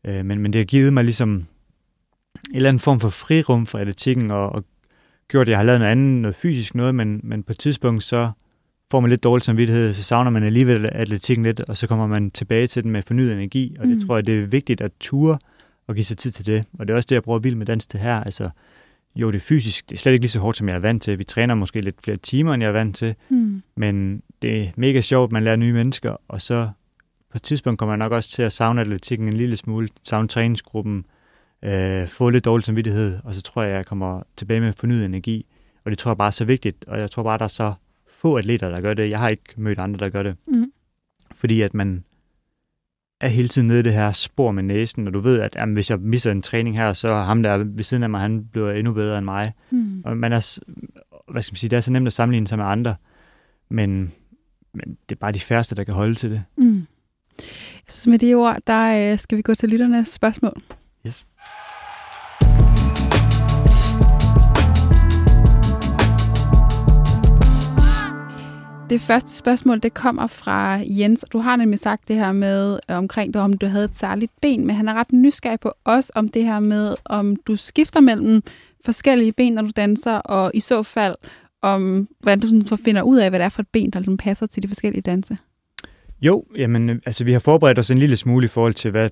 øh, 0.04 0.24
men, 0.24 0.38
men 0.38 0.52
det 0.52 0.58
har 0.58 0.64
givet 0.64 0.92
mig 0.92 1.04
ligesom 1.04 1.30
en 1.30 1.46
eller 2.54 2.68
anden 2.68 2.80
form 2.80 3.00
for 3.00 3.10
frirum 3.10 3.66
for 3.66 3.78
atletikken, 3.78 4.30
og, 4.30 4.52
og 4.52 4.64
gjort, 5.28 5.48
at 5.48 5.50
jeg 5.50 5.58
har 5.58 5.64
lavet 5.64 5.80
noget 5.80 5.92
andet, 5.92 6.22
noget 6.22 6.36
fysisk 6.36 6.74
noget, 6.74 6.94
men, 6.94 7.20
men 7.22 7.42
på 7.42 7.52
et 7.52 7.58
tidspunkt 7.58 8.04
så 8.04 8.30
får 8.90 9.00
man 9.00 9.10
lidt 9.10 9.24
dårlig 9.24 9.44
samvittighed, 9.44 9.94
så 9.94 10.02
savner 10.02 10.30
man 10.30 10.42
alligevel 10.42 10.88
atletikken 10.92 11.44
lidt, 11.44 11.60
og 11.60 11.76
så 11.76 11.86
kommer 11.86 12.06
man 12.06 12.30
tilbage 12.30 12.66
til 12.66 12.82
den 12.82 12.90
med 12.90 13.02
fornyet 13.02 13.32
energi, 13.32 13.76
og 13.80 13.86
det 13.86 13.96
mm. 13.96 14.06
tror 14.06 14.16
jeg, 14.16 14.26
det 14.26 14.40
er 14.42 14.46
vigtigt 14.46 14.80
at 14.80 14.92
ture 15.00 15.38
og 15.90 15.96
give 15.96 16.04
sig 16.04 16.18
tid 16.18 16.30
til 16.30 16.46
det. 16.46 16.64
Og 16.78 16.86
det 16.86 16.92
er 16.92 16.96
også 16.96 17.06
det, 17.06 17.14
jeg 17.14 17.22
bruger 17.22 17.38
vild 17.38 17.54
med 17.54 17.66
dans 17.66 17.86
til 17.86 18.00
her. 18.00 18.20
Altså, 18.20 18.50
jo, 19.16 19.30
det 19.30 19.36
er 19.36 19.40
fysisk, 19.40 19.90
det 19.90 19.94
er 19.94 19.98
slet 19.98 20.12
ikke 20.12 20.22
lige 20.22 20.30
så 20.30 20.38
hårdt, 20.38 20.56
som 20.56 20.68
jeg 20.68 20.74
er 20.74 20.80
vant 20.80 21.02
til. 21.02 21.18
Vi 21.18 21.24
træner 21.24 21.54
måske 21.54 21.80
lidt 21.80 22.02
flere 22.04 22.16
timer, 22.16 22.54
end 22.54 22.62
jeg 22.62 22.68
er 22.68 22.72
vant 22.72 22.96
til, 22.96 23.14
mm. 23.30 23.62
men 23.76 24.22
det 24.42 24.62
er 24.62 24.70
mega 24.76 25.00
sjovt, 25.00 25.32
man 25.32 25.44
lærer 25.44 25.56
nye 25.56 25.72
mennesker, 25.72 26.16
og 26.28 26.42
så 26.42 26.68
på 27.30 27.38
et 27.38 27.42
tidspunkt 27.42 27.78
kommer 27.78 27.92
jeg 27.92 27.98
nok 27.98 28.12
også 28.12 28.30
til 28.30 28.42
at 28.42 28.52
savne 28.52 28.80
atletikken 28.80 29.28
en 29.28 29.32
lille 29.32 29.56
smule, 29.56 29.88
savne 30.02 30.28
træningsgruppen, 30.28 31.04
øh, 31.64 32.08
få 32.08 32.30
lidt 32.30 32.44
dårlig 32.44 32.64
samvittighed, 32.64 33.18
og 33.24 33.34
så 33.34 33.42
tror 33.42 33.62
jeg, 33.62 33.72
jeg 33.72 33.86
kommer 33.86 34.22
tilbage 34.36 34.60
med 34.60 34.72
fornyet 34.72 35.04
energi. 35.04 35.46
Og 35.84 35.90
det 35.90 35.98
tror 35.98 36.10
jeg 36.10 36.18
bare 36.18 36.26
er 36.26 36.30
så 36.30 36.44
vigtigt, 36.44 36.84
og 36.86 36.98
jeg 36.98 37.10
tror 37.10 37.22
bare, 37.22 37.38
der 37.38 37.44
er 37.44 37.48
så 37.48 37.72
få 38.08 38.36
atleter, 38.36 38.68
der 38.68 38.80
gør 38.80 38.94
det. 38.94 39.10
Jeg 39.10 39.18
har 39.18 39.28
ikke 39.28 39.44
mødt 39.56 39.78
andre, 39.78 39.98
der 39.98 40.08
gør 40.08 40.22
det. 40.22 40.36
Mm. 40.46 40.72
Fordi 41.34 41.60
at 41.60 41.74
man 41.74 42.04
er 43.20 43.28
hele 43.28 43.48
tiden 43.48 43.68
nede 43.68 43.80
i 43.80 43.82
det 43.82 43.92
her 43.92 44.12
spor 44.12 44.50
med 44.50 44.62
næsen, 44.62 45.06
og 45.06 45.14
du 45.14 45.18
ved, 45.18 45.40
at 45.40 45.56
jamen, 45.56 45.74
hvis 45.74 45.90
jeg 45.90 45.98
misser 45.98 46.32
en 46.32 46.42
træning 46.42 46.76
her, 46.76 46.92
så 46.92 47.08
er 47.08 47.22
ham 47.22 47.42
der 47.42 47.56
ved 47.56 47.84
siden 47.84 48.02
af 48.02 48.10
mig, 48.10 48.20
han 48.20 48.44
bliver 48.44 48.72
endnu 48.72 48.92
bedre 48.92 49.18
end 49.18 49.24
mig. 49.24 49.52
Mm. 49.70 50.02
Og 50.04 50.16
man 50.16 50.32
er, 50.32 50.58
hvad 51.32 51.42
skal 51.42 51.52
man 51.52 51.56
sige, 51.56 51.70
det 51.70 51.76
er 51.76 51.80
så 51.80 51.92
nemt 51.92 52.06
at 52.06 52.12
sammenligne 52.12 52.48
sig 52.48 52.58
med 52.58 52.66
andre, 52.66 52.94
men, 53.70 54.12
men 54.74 54.96
det 55.08 55.14
er 55.14 55.18
bare 55.20 55.32
de 55.32 55.40
færreste, 55.40 55.74
der 55.74 55.84
kan 55.84 55.94
holde 55.94 56.14
til 56.14 56.30
det. 56.30 56.42
Mm. 56.56 56.86
Så 57.88 58.10
med 58.10 58.18
det 58.18 58.36
ord, 58.36 58.56
der 58.66 59.12
øh, 59.12 59.18
skal 59.18 59.38
vi 59.38 59.42
gå 59.42 59.54
til 59.54 59.68
lytternes 59.68 60.08
spørgsmål. 60.08 60.62
Yes. 61.06 61.26
Det 68.90 69.00
første 69.00 69.30
spørgsmål, 69.30 69.78
det 69.78 69.94
kommer 69.94 70.26
fra 70.26 70.80
Jens. 70.86 71.24
Du 71.32 71.38
har 71.38 71.56
nemlig 71.56 71.78
sagt 71.78 72.08
det 72.08 72.16
her 72.16 72.32
med 72.32 72.78
øh, 72.90 72.96
omkring 72.96 73.34
det, 73.34 73.42
om 73.42 73.52
du 73.52 73.66
havde 73.66 73.84
et 73.84 73.96
særligt 73.96 74.32
ben, 74.40 74.66
men 74.66 74.76
han 74.76 74.88
er 74.88 74.94
ret 74.94 75.12
nysgerrig 75.12 75.60
på 75.60 75.72
os 75.84 76.12
om 76.14 76.28
det 76.28 76.44
her 76.44 76.60
med, 76.60 76.94
om 77.04 77.36
du 77.36 77.56
skifter 77.56 78.00
mellem 78.00 78.42
forskellige 78.84 79.32
ben, 79.32 79.52
når 79.52 79.62
du 79.62 79.70
danser, 79.76 80.12
og 80.12 80.50
i 80.54 80.60
så 80.60 80.82
fald, 80.82 81.14
om 81.62 82.08
hvordan 82.20 82.40
du 82.40 82.46
sådan 82.46 82.78
finder 82.84 83.02
ud 83.02 83.18
af, 83.18 83.30
hvad 83.30 83.38
det 83.38 83.44
er 83.44 83.48
for 83.48 83.62
et 83.62 83.68
ben, 83.68 83.90
der 83.90 83.98
ligesom 83.98 84.16
passer 84.16 84.46
til 84.46 84.62
de 84.62 84.68
forskellige 84.68 85.02
danse. 85.02 85.36
Jo, 86.22 86.44
jamen, 86.56 86.90
øh, 86.90 86.96
altså 87.06 87.24
vi 87.24 87.32
har 87.32 87.40
forberedt 87.40 87.78
os 87.78 87.90
en 87.90 87.98
lille 87.98 88.16
smule 88.16 88.44
i 88.44 88.48
forhold 88.48 88.74
til, 88.74 88.90
hvad 88.90 89.10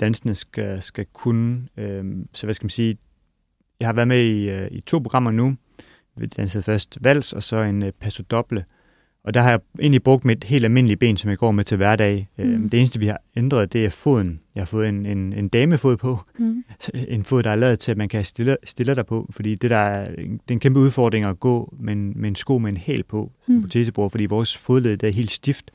dansene 0.00 0.34
skal, 0.34 0.82
skal 0.82 1.06
kunne. 1.12 1.68
Øhm, 1.76 2.28
så 2.32 2.46
hvad 2.46 2.54
skal 2.54 2.64
man 2.64 2.70
sige, 2.70 2.98
jeg 3.80 3.88
har 3.88 3.92
været 3.92 4.08
med 4.08 4.24
i, 4.24 4.50
øh, 4.50 4.68
i 4.70 4.80
to 4.80 4.98
programmer 4.98 5.30
nu. 5.30 5.56
Vi 6.16 6.26
dansede 6.26 6.62
først 6.62 6.98
vals, 7.00 7.32
og 7.32 7.42
så 7.42 7.62
en 7.62 7.82
øh, 7.82 7.92
passo 7.92 8.22
doble. 8.30 8.64
Og 9.26 9.34
der 9.34 9.40
har 9.40 9.50
jeg 9.50 9.60
egentlig 9.80 10.02
brugt 10.02 10.24
mit 10.24 10.44
helt 10.44 10.64
almindelige 10.64 10.96
ben, 10.96 11.16
som 11.16 11.30
jeg 11.30 11.38
går 11.38 11.50
med 11.50 11.64
til 11.64 11.76
hverdag. 11.76 12.28
Mm. 12.38 12.44
Øhm, 12.44 12.70
det 12.70 12.78
eneste, 12.78 13.00
vi 13.00 13.06
har 13.06 13.20
ændret, 13.36 13.72
det 13.72 13.84
er 13.84 13.90
foden. 13.90 14.40
Jeg 14.54 14.60
har 14.60 14.66
fået 14.66 14.88
en, 14.88 15.06
en, 15.06 15.32
en 15.32 15.48
damefod 15.48 15.96
på. 15.96 16.20
Mm. 16.38 16.64
En 17.08 17.24
fod, 17.24 17.42
der 17.42 17.50
er 17.50 17.56
lavet 17.56 17.78
til, 17.78 17.90
at 17.90 17.96
man 17.96 18.08
kan 18.08 18.24
stille, 18.24 18.56
stille 18.64 18.94
der 18.94 19.02
på. 19.02 19.30
Fordi 19.30 19.54
det, 19.54 19.70
der 19.70 19.76
er, 19.76 20.10
det 20.16 20.48
er 20.48 20.52
en 20.52 20.60
kæmpe 20.60 20.80
udfordring 20.80 21.24
at 21.24 21.40
gå 21.40 21.74
med 21.80 21.92
en, 21.92 22.12
med 22.16 22.28
en 22.28 22.36
sko 22.36 22.58
med 22.58 22.70
en 22.70 22.76
hæl 22.76 23.02
på, 23.02 23.32
mm. 23.48 23.60
protesebord, 23.60 24.10
fordi 24.10 24.26
vores 24.26 24.56
fodled 24.56 25.04
er 25.04 25.10
helt 25.10 25.30
stift. 25.30 25.70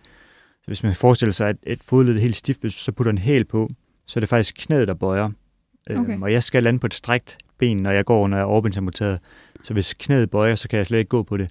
Så 0.62 0.68
hvis 0.68 0.84
man 0.84 0.96
forestiller 0.96 1.34
sig, 1.34 1.50
at 1.50 1.56
et 1.64 1.80
fodled 1.86 2.16
er 2.16 2.20
helt 2.20 2.36
stift, 2.36 2.62
hvis 2.62 2.76
du 2.76 2.80
så 2.80 2.92
putter 2.92 3.12
en 3.12 3.18
hæl 3.18 3.46
på, 3.46 3.70
så 4.08 4.20
er 4.20 4.22
det 4.22 4.30
faktisk 4.30 4.56
knæet, 4.58 4.88
der 4.88 4.94
bøjer. 4.94 5.30
Øhm, 5.90 6.02
okay. 6.02 6.14
Øhm, 6.14 6.24
og 6.24 6.32
jeg 6.32 6.44
skal 6.44 6.64
lande 6.64 6.80
på 6.80 6.88
et 6.88 6.94
strækt 6.94 7.38
ben, 7.58 7.78
når 7.78 7.92
jeg 7.92 8.06
går, 8.06 8.28
når 8.28 8.38
jeg 8.38 8.42
er 8.42 8.48
overbindsamoteret. 8.48 9.20
Så 9.64 9.74
hvis 9.74 9.94
knæet 9.94 10.30
bøjer, 10.30 10.56
så 10.56 10.68
kan 10.68 10.78
jeg 10.78 10.86
slet 10.86 11.00
ikke 11.00 11.10
gå 11.10 11.24
på 11.24 11.38
det. 11.38 11.50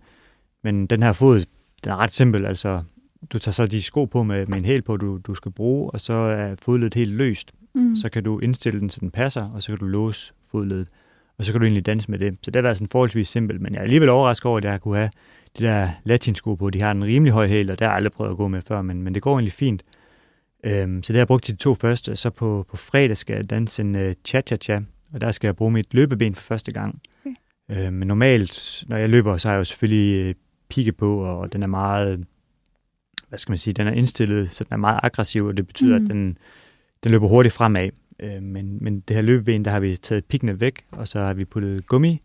Men 0.64 0.86
den 0.86 1.02
her 1.02 1.12
fod 1.12 1.44
den 1.84 1.92
er 1.92 1.96
ret 1.96 2.14
simpel. 2.14 2.46
Altså, 2.46 2.82
du 3.32 3.38
tager 3.38 3.52
så 3.52 3.66
de 3.66 3.82
sko 3.82 4.04
på 4.04 4.22
med, 4.22 4.46
med 4.46 4.58
en 4.58 4.64
hæl 4.64 4.82
på, 4.82 4.96
du, 4.96 5.20
du 5.26 5.34
skal 5.34 5.52
bruge, 5.52 5.90
og 5.90 6.00
så 6.00 6.12
er 6.12 6.54
fodledet 6.62 6.94
helt 6.94 7.12
løst. 7.12 7.52
Mm. 7.74 7.96
Så 7.96 8.08
kan 8.08 8.24
du 8.24 8.38
indstille 8.38 8.80
den, 8.80 8.90
så 8.90 9.00
den 9.00 9.10
passer, 9.10 9.50
og 9.50 9.62
så 9.62 9.68
kan 9.68 9.78
du 9.78 9.84
låse 9.84 10.32
fodledet. 10.50 10.88
Og 11.38 11.44
så 11.44 11.52
kan 11.52 11.60
du 11.60 11.64
egentlig 11.64 11.86
danse 11.86 12.10
med 12.10 12.18
det. 12.18 12.38
Så 12.42 12.50
det 12.50 12.56
har 12.56 12.62
været 12.62 12.76
sådan 12.76 12.88
forholdsvis 12.88 13.28
simpelt, 13.28 13.60
men 13.60 13.72
jeg 13.72 13.78
er 13.78 13.82
alligevel 13.82 14.08
overrasket 14.08 14.46
over, 14.46 14.58
at 14.58 14.64
jeg 14.64 14.80
kunne 14.80 14.96
have 14.96 15.10
de 15.58 15.64
der 15.64 15.88
latinsko 16.04 16.54
på. 16.54 16.70
De 16.70 16.82
har 16.82 16.90
en 16.90 17.04
rimelig 17.04 17.32
høj 17.32 17.46
hæl, 17.46 17.70
og 17.70 17.78
det 17.78 17.84
har 17.84 17.90
jeg 17.90 17.96
aldrig 17.96 18.12
prøvet 18.12 18.30
at 18.30 18.36
gå 18.36 18.48
med 18.48 18.62
før, 18.62 18.82
men, 18.82 19.02
men 19.02 19.14
det 19.14 19.22
går 19.22 19.34
egentlig 19.34 19.52
fint. 19.52 19.82
Øhm, 20.64 21.02
så 21.02 21.12
det 21.12 21.16
har 21.16 21.20
jeg 21.20 21.26
brugt 21.26 21.44
til 21.44 21.54
de 21.54 21.58
to 21.58 21.74
første. 21.74 22.16
Så 22.16 22.30
på, 22.30 22.66
på 22.70 22.76
fredag 22.76 23.16
skal 23.16 23.34
jeg 23.34 23.50
danse 23.50 23.82
en 23.82 23.94
uh, 23.94 24.12
cha-cha-cha, 24.24 24.80
og 25.12 25.20
der 25.20 25.30
skal 25.30 25.48
jeg 25.48 25.56
bruge 25.56 25.70
mit 25.70 25.94
løbeben 25.94 26.34
for 26.34 26.42
første 26.42 26.72
gang. 26.72 27.00
Okay. 27.20 27.34
Øhm, 27.70 27.92
men 27.92 28.08
normalt, 28.08 28.84
når 28.88 28.96
jeg 28.96 29.08
løber, 29.08 29.36
så 29.36 29.48
har 29.48 29.54
jeg 29.54 29.58
jo 29.58 29.64
selvfølgelig 29.64 30.26
øh, 30.26 30.34
pigge 30.70 30.92
på, 30.92 31.22
og 31.22 31.52
den 31.52 31.62
er 31.62 31.66
meget, 31.66 32.24
hvad 33.28 33.38
skal 33.38 33.50
man 33.52 33.58
sige, 33.58 33.74
den 33.74 33.86
er 33.86 33.92
indstillet, 33.92 34.50
så 34.50 34.64
den 34.64 34.72
er 34.72 34.76
meget 34.76 35.00
aggressiv, 35.02 35.44
og 35.44 35.56
det 35.56 35.66
betyder, 35.66 35.98
mm. 35.98 36.04
at 36.04 36.10
den, 36.10 36.38
den 37.04 37.12
løber 37.12 37.28
hurtigt 37.28 37.54
fremad. 37.54 37.90
Øh, 38.20 38.42
men, 38.42 38.78
men 38.80 39.00
det 39.00 39.16
her 39.16 39.22
løbeben, 39.22 39.64
der 39.64 39.70
har 39.70 39.80
vi 39.80 39.96
taget 39.96 40.24
piggene 40.24 40.60
væk, 40.60 40.84
og 40.90 41.08
så 41.08 41.20
har 41.20 41.34
vi 41.34 41.44
puttet 41.44 41.86
gummi 41.86 42.20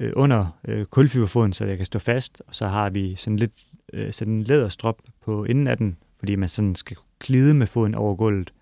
øh, 0.00 0.12
under 0.16 0.58
øh, 0.68 0.84
kulfiberfoden, 0.84 1.52
så 1.52 1.66
det 1.66 1.76
kan 1.76 1.86
stå 1.86 1.98
fast, 1.98 2.42
og 2.46 2.54
så 2.54 2.68
har 2.68 2.90
vi 2.90 3.14
sådan 3.14 3.36
lidt 3.36 3.52
øh, 3.92 4.12
sådan 4.12 4.34
en 4.34 4.42
læderstrop 4.42 5.02
på 5.24 5.44
inden 5.44 5.66
af 5.66 5.76
den, 5.76 5.96
fordi 6.18 6.34
man 6.34 6.48
sådan 6.48 6.74
skal 6.74 6.96
klide 7.18 7.54
med 7.54 7.66
foden 7.66 7.94
over 7.94 8.14
gulvet. 8.14 8.52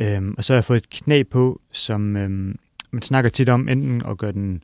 Øhm, 0.00 0.34
og 0.38 0.44
så 0.44 0.52
har 0.52 0.56
jeg 0.56 0.64
fået 0.64 0.76
et 0.76 0.90
knæ 0.90 1.22
på, 1.22 1.60
som 1.72 2.16
øhm, 2.16 2.58
man 2.90 3.02
snakker 3.02 3.30
tit 3.30 3.48
om, 3.48 3.68
enten 3.68 4.02
at 4.06 4.18
gøre 4.18 4.32
den 4.32 4.62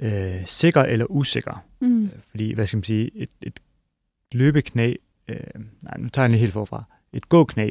øh, 0.00 0.46
sikker 0.46 0.82
eller 0.82 1.06
usikker. 1.10 1.64
Mm. 1.80 2.04
Øh, 2.04 2.10
fordi, 2.30 2.52
hvad 2.52 2.66
skal 2.66 2.76
man 2.76 2.84
sige, 2.84 3.10
et, 3.14 3.30
et 3.42 3.60
løbeknæ, 4.32 4.94
øh, 5.28 5.36
nej, 5.82 5.96
nu 5.98 6.08
tager 6.08 6.24
jeg 6.24 6.30
lige 6.30 6.40
helt 6.40 6.52
forfra, 6.52 6.84
et 7.12 7.28
gåknæ, 7.28 7.70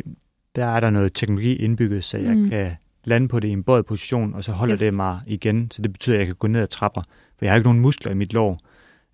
der 0.55 0.65
er 0.65 0.79
der 0.79 0.89
noget 0.89 1.13
teknologi 1.13 1.55
indbygget, 1.55 2.03
så 2.03 2.17
jeg 2.17 2.37
mm. 2.37 2.49
kan 2.49 2.75
lande 3.03 3.27
på 3.27 3.39
det 3.39 3.47
i 3.47 3.51
en 3.51 3.63
bøjet 3.63 3.85
position, 3.85 4.33
og 4.33 4.43
så 4.43 4.51
holder 4.51 4.73
yes. 4.73 4.79
det 4.79 4.93
mig 4.93 5.21
igen, 5.27 5.71
så 5.71 5.81
det 5.81 5.91
betyder, 5.91 6.15
at 6.15 6.19
jeg 6.19 6.27
kan 6.27 6.35
gå 6.35 6.47
ned 6.47 6.61
ad 6.61 6.67
trapper, 6.67 7.01
for 7.37 7.45
jeg 7.45 7.51
har 7.51 7.55
ikke 7.55 7.67
nogen 7.67 7.79
muskler 7.79 8.11
i 8.11 8.15
mit 8.15 8.33
lår, 8.33 8.59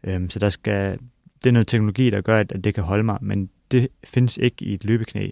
øh, 0.03 0.29
så 0.29 0.39
der 0.39 0.49
skal, 0.49 0.99
det 1.43 1.49
er 1.49 1.51
noget 1.51 1.67
teknologi, 1.67 2.09
der 2.09 2.21
gør, 2.21 2.39
at 2.39 2.63
det 2.63 2.73
kan 2.73 2.83
holde 2.83 3.03
mig, 3.03 3.17
men 3.21 3.49
det 3.71 3.87
findes 4.03 4.37
ikke 4.37 4.65
i 4.65 4.73
et 4.73 4.83
løbeknæ, 4.83 5.29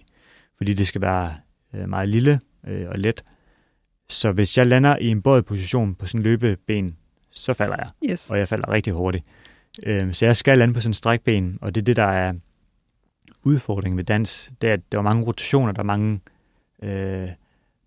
fordi 0.56 0.74
det 0.74 0.86
skal 0.86 1.00
være 1.00 1.34
øh, 1.74 1.88
meget 1.88 2.08
lille 2.08 2.40
øh, 2.66 2.88
og 2.88 2.98
let. 2.98 3.24
Så 4.08 4.32
hvis 4.32 4.58
jeg 4.58 4.66
lander 4.66 4.96
i 4.96 5.08
en 5.08 5.22
bøjet 5.22 5.44
position 5.44 5.94
på 5.94 6.06
sådan 6.06 6.20
en 6.20 6.22
løbeben, 6.22 6.96
så 7.30 7.54
falder 7.54 7.76
jeg. 7.78 8.10
Yes. 8.10 8.30
Og 8.30 8.38
jeg 8.38 8.48
falder 8.48 8.70
rigtig 8.70 8.92
hurtigt. 8.92 9.24
Øh, 9.86 10.14
så 10.14 10.26
jeg 10.26 10.36
skal 10.36 10.58
lande 10.58 10.74
på 10.74 10.80
sådan 10.80 10.90
en 10.90 10.94
strækben, 10.94 11.58
og 11.60 11.74
det 11.74 11.80
er 11.80 11.84
det, 11.84 11.96
der 11.96 12.04
er 12.04 12.32
udfordringen 13.42 13.96
ved 13.96 14.04
dans. 14.04 14.50
Det 14.62 14.68
er, 14.68 14.72
at 14.72 14.80
der 14.92 14.98
er 14.98 15.02
mange 15.02 15.24
rotationer, 15.24 15.72
der 15.72 15.80
er 15.80 15.84
mange 15.84 16.20
øh, 16.82 17.28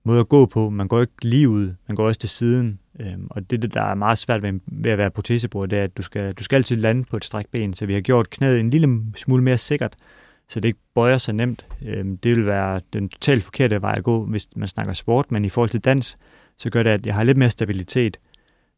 måder 0.03 0.21
at 0.21 0.29
gå 0.29 0.45
på. 0.45 0.69
Man 0.69 0.87
går 0.87 1.01
ikke 1.01 1.13
lige 1.21 1.49
ud, 1.49 1.73
man 1.87 1.95
går 1.95 2.07
også 2.07 2.19
til 2.19 2.29
siden. 2.29 2.79
Øh, 2.99 3.13
og 3.29 3.49
det, 3.49 3.61
det, 3.61 3.73
der 3.73 3.81
er 3.81 3.95
meget 3.95 4.17
svært 4.17 4.43
ved, 4.43 4.59
ved 4.65 4.91
at 4.91 4.97
være 4.97 5.11
protesebord, 5.11 5.69
det 5.69 5.79
er, 5.79 5.83
at 5.83 5.97
du 5.97 6.01
skal, 6.01 6.33
du 6.33 6.43
skal 6.43 6.55
altid 6.55 6.75
lande 6.75 7.03
på 7.03 7.17
et 7.17 7.25
strækben. 7.25 7.73
Så 7.73 7.85
vi 7.85 7.93
har 7.93 8.01
gjort 8.01 8.29
knæet 8.29 8.59
en 8.59 8.69
lille 8.69 9.01
smule 9.15 9.43
mere 9.43 9.57
sikkert, 9.57 9.95
så 10.49 10.59
det 10.59 10.67
ikke 10.67 10.79
bøjer 10.95 11.17
så 11.17 11.31
nemt. 11.31 11.67
Øh, 11.85 12.05
det 12.23 12.35
vil 12.35 12.45
være 12.45 12.81
den 12.93 13.09
totalt 13.09 13.43
forkerte 13.43 13.81
vej 13.81 13.93
at 13.97 14.03
gå, 14.03 14.25
hvis 14.25 14.47
man 14.55 14.67
snakker 14.67 14.93
sport, 14.93 15.31
men 15.31 15.45
i 15.45 15.49
forhold 15.49 15.69
til 15.69 15.79
dans, 15.79 16.15
så 16.57 16.69
gør 16.69 16.83
det, 16.83 16.89
at 16.89 17.05
jeg 17.05 17.15
har 17.15 17.23
lidt 17.23 17.37
mere 17.37 17.49
stabilitet. 17.49 18.17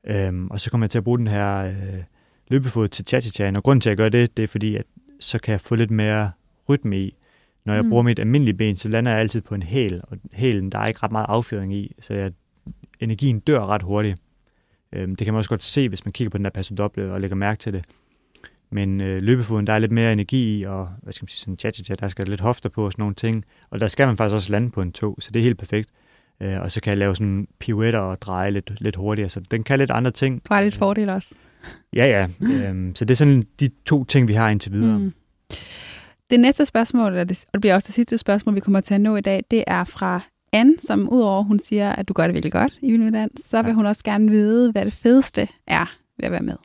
Øhm, 0.08 0.48
og 0.48 0.60
så 0.60 0.72
kommer 0.72 0.86
jeg 0.86 0.92
til 0.92 0.98
at 0.98 1.04
bruge 1.04 1.18
den 1.18 1.28
her 1.28 1.66
øh, 1.66 2.04
løbefod 2.48 2.88
til 2.88 3.06
cha 3.08 3.20
cha 3.20 3.52
Og 3.56 3.64
grunden 3.64 3.82
til, 3.82 3.90
at 3.90 3.92
jeg 3.92 3.98
gør 3.98 4.10
det, 4.10 4.38
det 4.38 4.44
er 4.44 4.48
fordi, 4.48 4.76
at 4.76 4.86
så 5.20 5.40
kan 5.40 5.52
jeg 5.52 5.62
få 5.62 5.76
lidt 5.76 5.92
mere 5.92 6.32
rytme 6.70 7.00
i. 7.00 7.16
Når 7.66 7.74
jeg 7.74 7.84
mm. 7.84 7.90
bruger 7.90 8.04
mit 8.04 8.20
almindelige 8.20 8.58
ben, 8.58 8.78
så 8.78 8.90
lander 8.90 9.12
jeg 9.12 9.20
altid 9.20 9.42
på 9.42 9.56
en 9.56 9.64
hæl, 9.64 10.02
og 10.04 10.18
hælen, 10.34 10.70
der 10.70 10.80
er 10.80 10.88
ikke 10.88 11.00
ret 11.04 11.12
meget 11.12 11.26
affjedring 11.30 11.74
i, 11.74 11.96
så 12.00 12.14
jeg, 12.14 12.32
energien 13.00 13.40
dør 13.40 13.66
ret 13.66 13.84
hurtigt. 13.84 14.20
Øhm, 14.94 15.16
det 15.16 15.26
kan 15.26 15.34
man 15.34 15.38
også 15.38 15.50
godt 15.50 15.64
se, 15.64 15.90
hvis 15.90 16.06
man 16.06 16.12
kigger 16.12 16.30
på 16.30 16.38
den 16.38 16.46
der 16.46 16.52
passo 16.52 16.76
doble 16.76 17.14
og 17.14 17.22
lægger 17.22 17.36
mærke 17.36 17.60
til 17.60 17.74
det. 17.74 17.86
Men 18.70 19.02
øh, 19.02 19.24
løbefoden, 19.24 19.68
der 19.68 19.74
er 19.74 19.80
lidt 19.80 19.92
mere 19.92 20.14
energi 20.14 20.60
i, 20.60 20.64
og 20.64 20.90
hvad 21.04 21.14
skal 21.14 21.24
man 21.24 21.30
sige, 21.30 21.40
sådan 21.40 21.58
cha 21.58 21.72
cha 21.72 21.96
der 21.96 22.08
skal 22.08 22.28
lidt 22.28 22.42
hofter 22.42 22.70
på 22.70 22.86
og 22.86 22.92
sådan 22.92 23.02
nogle 23.02 23.16
ting. 23.16 23.46
Og 23.70 23.80
der 23.80 23.88
skal 23.88 24.08
man 24.08 24.18
faktisk 24.18 24.36
også 24.36 24.52
lande 24.52 24.72
på 24.72 24.82
en 24.82 24.92
tog, 24.92 25.18
så 25.20 25.32
det 25.32 25.40
er 25.40 25.44
helt 25.44 25.58
perfekt. 25.58 25.90
Øh, 26.44 26.62
og 26.62 26.72
så 26.72 26.82
kan 26.82 26.90
jeg 26.90 26.98
lave 26.98 27.16
sådan 27.16 27.48
pirouetter 27.60 28.00
og 28.00 28.22
dreje 28.22 28.52
lidt, 28.52 28.82
lidt 28.82 28.96
hurtigere, 28.96 29.30
så 29.30 29.40
den 29.52 29.64
kan 29.64 29.80
lidt 29.80 29.92
andre 29.92 30.12
ting. 30.12 30.42
Har 30.52 30.62
lidt 30.62 30.76
fordel 30.76 31.10
også. 31.10 31.36
Ja, 31.96 32.06
ja. 32.06 32.48
øhm, 32.70 32.96
så 32.96 33.06
det 33.06 33.14
er 33.14 33.16
sådan 33.16 33.44
de 33.60 33.70
to 33.86 34.04
ting, 34.04 34.28
vi 34.28 34.34
har 34.34 34.50
indtil 34.50 34.72
videre. 34.72 35.00
Mm. 35.00 35.14
Det 36.30 36.40
næste 36.40 36.66
spørgsmål, 36.66 37.18
og 37.18 37.30
det, 37.30 37.46
bliver 37.62 37.76
også 37.76 37.86
det 37.86 37.96
sidste 37.96 38.18
spørgsmål, 38.18 38.56
vi 38.56 38.60
kommer 38.60 38.82
til 38.82 38.94
at 38.94 39.02
nå 39.02 39.16
i 39.16 39.22
dag, 39.22 39.44
det 39.52 39.64
er 39.68 39.84
fra 39.84 40.22
Anne, 40.54 40.74
som 40.80 41.10
udover 41.10 41.44
hun 41.44 41.60
siger, 41.60 41.92
at 41.92 42.08
du 42.08 42.14
gør 42.14 42.24
det 42.24 42.34
virkelig 42.34 42.52
godt 42.52 42.74
i 42.82 42.92
Vild 42.92 43.04
med 43.04 43.12
Dans, 43.12 43.50
så 43.50 43.62
vil 43.62 43.70
ja. 43.70 43.74
hun 43.74 43.86
også 43.86 44.04
gerne 44.04 44.30
vide, 44.30 44.72
hvad 44.72 44.86
det 44.86 44.94
fedeste 44.94 45.48
er 45.68 45.96
ved 46.18 46.26
at 46.26 46.32
være 46.32 46.42
med. 46.42 46.56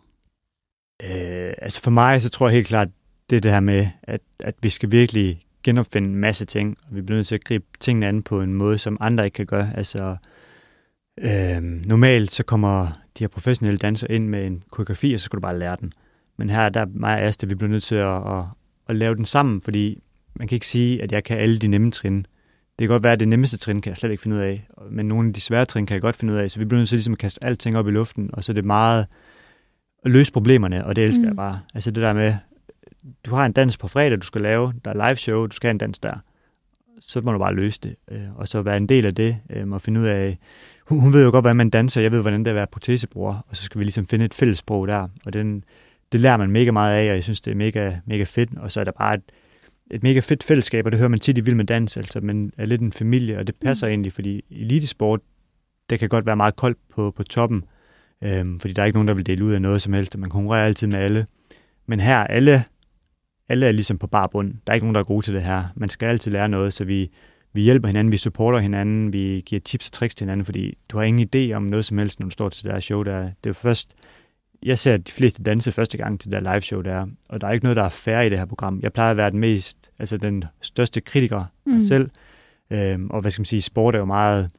Øh, 1.03 1.53
altså 1.59 1.83
for 1.83 1.91
mig, 1.91 2.22
så 2.22 2.29
tror 2.29 2.49
jeg 2.49 2.55
helt 2.55 2.66
klart, 2.66 2.89
det 3.31 3.37
er 3.37 3.41
det 3.41 3.51
her 3.51 3.61
med, 3.61 3.87
at, 4.03 4.20
at 4.41 4.55
vi 4.62 4.68
skal 4.68 4.91
virkelig 4.91 5.41
genopfinde 5.64 6.09
en 6.09 6.20
masse 6.20 6.44
ting, 6.44 6.76
og 6.82 6.96
vi 6.96 7.02
bliver 7.02 7.16
nødt 7.16 7.26
til 7.26 7.34
at 7.34 7.44
gribe 7.44 7.64
tingene 7.80 8.06
an 8.06 8.22
på 8.22 8.40
en 8.40 8.54
måde, 8.54 8.78
som 8.78 8.96
andre 9.00 9.24
ikke 9.24 9.34
kan 9.34 9.46
gøre. 9.46 9.70
Altså, 9.76 10.16
øh, 11.20 11.62
normalt 11.62 12.32
så 12.32 12.42
kommer 12.42 12.86
de 13.18 13.24
her 13.24 13.28
professionelle 13.28 13.78
dansere 13.78 14.11
ind 14.11 14.28
med 14.28 14.46
en 14.46 14.62
koreografi, 14.70 15.14
og 15.14 15.20
så 15.20 15.24
skal 15.24 15.36
du 15.36 15.40
bare 15.40 15.59
lære 15.59 15.76
den. 15.80 15.92
Men 16.36 16.50
her 16.50 16.68
der 16.68 16.80
er 16.80 16.86
mig 16.90 17.14
og 17.14 17.20
Asta, 17.20 17.46
vi 17.46 17.54
bliver 17.54 17.70
nødt 17.70 17.82
til 17.82 17.94
at, 17.94 18.38
at, 18.38 18.44
at 18.88 18.96
lave 18.96 19.14
den 19.14 19.24
sammen, 19.24 19.62
fordi 19.62 20.02
man 20.34 20.48
kan 20.48 20.56
ikke 20.56 20.66
sige, 20.66 21.02
at 21.02 21.12
jeg 21.12 21.24
kan 21.24 21.38
alle 21.38 21.59
de 21.59 21.68
nemme 21.68 21.90
trin. 21.90 22.16
Det 22.16 22.86
kan 22.86 22.88
godt 22.88 23.02
være, 23.02 23.12
at 23.12 23.20
det 23.20 23.28
nemmeste 23.28 23.56
trin 23.56 23.80
kan 23.80 23.90
jeg 23.90 23.96
slet 23.96 24.11
ikke 24.11 24.22
finde 24.22 24.36
ud 24.36 24.40
af, 24.40 24.68
men 24.90 25.09
nogle 25.09 25.28
af 25.28 25.34
de 25.34 25.40
svære 25.40 25.64
trin 25.64 25.86
kan 25.86 25.94
jeg 25.94 26.02
godt 26.02 26.16
finde 26.16 26.34
ud 26.34 26.38
af, 26.38 26.50
så 26.50 26.59
vi 26.59 26.64
bliver 26.64 26.78
nødt 26.78 26.88
til 26.88 26.96
ligesom 26.96 27.12
at 27.12 27.18
kaste 27.18 27.44
alting 27.44 27.76
op 27.76 27.88
i 27.88 27.90
luften, 27.90 28.30
og 28.32 28.44
så 28.44 28.52
er 28.52 28.54
det 28.54 28.64
meget 28.64 29.06
at 30.04 30.11
løse 30.11 30.32
problemerne, 30.32 30.84
og 30.84 30.96
det 30.96 31.04
elsker 31.04 31.22
mm. 31.22 31.28
jeg 31.28 31.36
bare. 31.36 31.61
Altså 31.74 31.90
det 31.90 32.02
der 32.02 32.12
med, 32.12 32.36
du 33.26 33.34
har 33.34 33.46
en 33.46 33.53
dans 33.53 33.76
på 33.76 33.88
fredag, 33.88 34.20
du 34.20 34.26
skal 34.26 34.40
lave, 34.40 34.72
der 34.84 34.90
er 34.90 35.09
live 35.09 35.16
show, 35.16 35.46
du 35.46 35.57
skal 35.57 35.68
have 35.68 35.72
en 35.72 35.78
dans 35.78 35.99
der. 35.99 36.14
Så 37.01 37.20
må 37.20 37.32
du 37.32 37.38
bare 37.38 37.55
løse 37.55 37.80
det, 37.82 37.96
øh, 38.11 38.36
og 38.36 38.49
så 38.49 38.62
være 38.62 38.76
en 38.76 38.86
del 38.86 39.07
af 39.07 39.14
det, 39.14 39.38
øh, 39.51 39.70
og 39.70 39.80
finde 39.80 40.01
ud 40.01 40.07
af, 40.07 40.38
hun, 40.86 41.01
hun 41.01 41.12
ved 41.12 41.24
jo 41.24 41.30
godt, 41.30 41.42
hvordan 41.42 41.57
man 41.57 41.70
danser, 41.70 42.01
jeg 42.01 42.12
ved, 42.12 42.20
hvordan 42.20 42.40
det 42.40 42.46
er 42.46 42.51
at 42.51 42.57
være 42.57 42.66
protesebruger, 42.66 43.44
og 43.49 43.57
så 43.57 43.62
skal 43.62 43.78
vi 43.78 43.84
ligesom 43.84 44.07
finde 44.07 44.24
et 44.24 44.34
fælles 44.34 44.59
sprog 44.59 44.88
der, 44.88 45.09
og 45.26 45.32
den, 45.32 45.64
det 46.12 46.20
lærer 46.20 46.36
man 46.36 46.51
mega 46.51 46.70
meget 46.70 46.96
af, 46.96 47.11
og 47.11 47.14
jeg 47.14 47.22
synes, 47.22 47.40
det 47.40 47.51
er 47.51 47.55
mega, 47.55 47.96
mega 48.07 48.24
fedt, 48.24 48.59
og 48.59 48.72
så 48.72 48.80
er 48.80 48.84
der 48.84 48.92
bare 48.92 49.14
et, 49.14 49.22
et 49.90 50.03
mega 50.03 50.20
fedt 50.20 50.44
fællesskab, 50.44 50.86
og 50.86 50.92
det 50.92 50.99
hører 50.99 51.09
man 51.09 51.18
tit 51.18 51.38
i 51.38 51.40
Vild 51.40 51.55
med 51.55 51.64
Dans, 51.64 51.96
altså, 51.96 52.20
men 52.20 52.53
er 52.59 52.66
lidt 52.66 52.80
en 52.80 52.92
familie, 52.92 53.38
og 53.38 53.46
det 53.46 53.55
passer 53.64 53.86
mm. 53.86 53.90
egentlig, 53.90 54.12
fordi 54.12 54.44
elitesport, 54.51 55.20
det 55.90 55.99
kan 55.99 56.09
godt 56.09 56.26
være 56.26 56.36
meget 56.36 56.57
koldt 56.57 56.78
på, 56.94 57.11
på 57.11 57.22
toppen, 57.22 57.64
øhm, 58.24 58.61
fordi 58.61 58.74
der 58.74 58.82
er 58.82 58.86
ikke 58.86 58.96
nogen, 58.96 59.09
der 59.09 59.14
vil 59.14 59.26
dele 59.26 59.44
ud 59.44 59.53
af 59.53 59.62
noget 59.62 59.82
som 59.82 59.92
helst, 59.92 60.14
og 60.14 60.20
man 60.20 60.30
konkurrerer 60.30 60.66
altid 60.66 60.86
med 60.86 60.99
alle. 60.99 61.26
Men 61.86 62.01
her, 62.01 62.18
alle 62.18 62.64
alle 63.49 63.66
er 63.66 63.72
ligesom 63.72 63.99
på 63.99 64.07
bar 64.07 64.26
bund. 64.26 64.55
Der 64.66 64.72
er 64.72 64.74
ikke 64.74 64.86
nogen, 64.86 64.94
der 64.94 65.01
er 65.01 65.05
gode 65.05 65.26
til 65.26 65.34
det 65.34 65.42
her. 65.42 65.64
Man 65.76 65.88
skal 65.88 66.07
altid 66.07 66.32
lære 66.32 66.49
noget, 66.49 66.72
så 66.72 66.84
vi, 66.84 67.11
vi 67.53 67.62
hjælper 67.62 67.88
hinanden, 67.88 68.12
vi 68.12 68.16
supporter 68.16 68.59
hinanden, 68.59 69.12
vi 69.12 69.42
giver 69.46 69.61
tips 69.61 69.86
og 69.86 69.92
tricks 69.92 70.14
til 70.14 70.24
hinanden, 70.24 70.44
fordi 70.44 70.78
du 70.88 70.99
har 70.99 71.05
ingen 71.05 71.28
idé 71.34 71.53
om 71.53 71.62
noget 71.62 71.84
som 71.84 71.99
helst, 71.99 72.20
når 72.20 72.26
du 72.26 72.30
står 72.30 72.49
til 72.49 72.64
det 72.64 72.72
her 72.72 72.80
show. 72.80 73.03
Der. 73.03 73.30
Det 73.44 73.51
er 73.51 73.55
først, 73.55 73.94
jeg 74.62 74.78
ser 74.78 74.96
de 74.96 75.12
fleste 75.12 75.42
danse 75.42 75.72
første 75.72 75.99
gang 75.99 76.20
til 76.20 76.30
det 76.30 76.42
der 76.42 76.53
live 76.53 76.62
show 76.62 76.80
der, 76.80 77.07
og 77.28 77.40
der 77.40 77.46
er 77.46 77.53
ikke 77.53 77.64
noget, 77.64 77.76
der 77.76 77.82
er 77.82 77.88
færre 77.88 78.26
i 78.26 78.30
det 78.30 78.38
her 78.38 78.46
program. 78.46 78.80
Jeg 78.82 78.92
plejer 78.92 79.11
at 79.11 79.16
være 79.16 79.30
den 79.30 79.38
mest, 79.38 79.90
altså 79.99 80.16
den 80.16 80.44
største 80.61 81.01
kritiker 81.01 81.44
mm. 81.66 81.76
af 81.76 81.82
selv, 81.82 82.11
øhm, 82.70 83.11
og 83.11 83.20
hvad 83.20 83.30
skal 83.30 83.40
man 83.40 83.46
sige, 83.46 83.62
sport 83.62 83.94
er 83.94 83.99
jo 83.99 84.05
meget, 84.05 84.51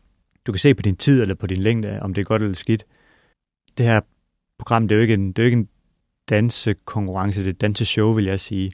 du 0.48 0.52
kan 0.52 0.60
se 0.60 0.74
på 0.74 0.82
din 0.82 0.96
tid 0.96 1.22
eller 1.22 1.36
på 1.36 1.48
din 1.48 1.58
længde, 1.58 2.00
om 2.02 2.14
det 2.14 2.22
er 2.22 2.26
godt 2.26 2.42
eller 2.42 2.56
skidt. 2.56 2.86
Det 3.78 3.86
her 3.86 4.02
program, 4.60 4.88
det 4.88 4.96
er 4.96 4.98
jo 4.98 5.02
ikke 5.02 5.14
en, 5.14 5.28
det 5.28 5.40
er 5.40 5.44
jo 5.44 5.46
ikke 5.46 5.58
en 5.58 5.70
dansekonkurrence, 6.30 7.44
det 7.44 7.50
er 7.50 7.54
danseshow, 7.54 8.14
vil 8.14 8.26
jeg 8.26 8.40
sige. 8.40 8.72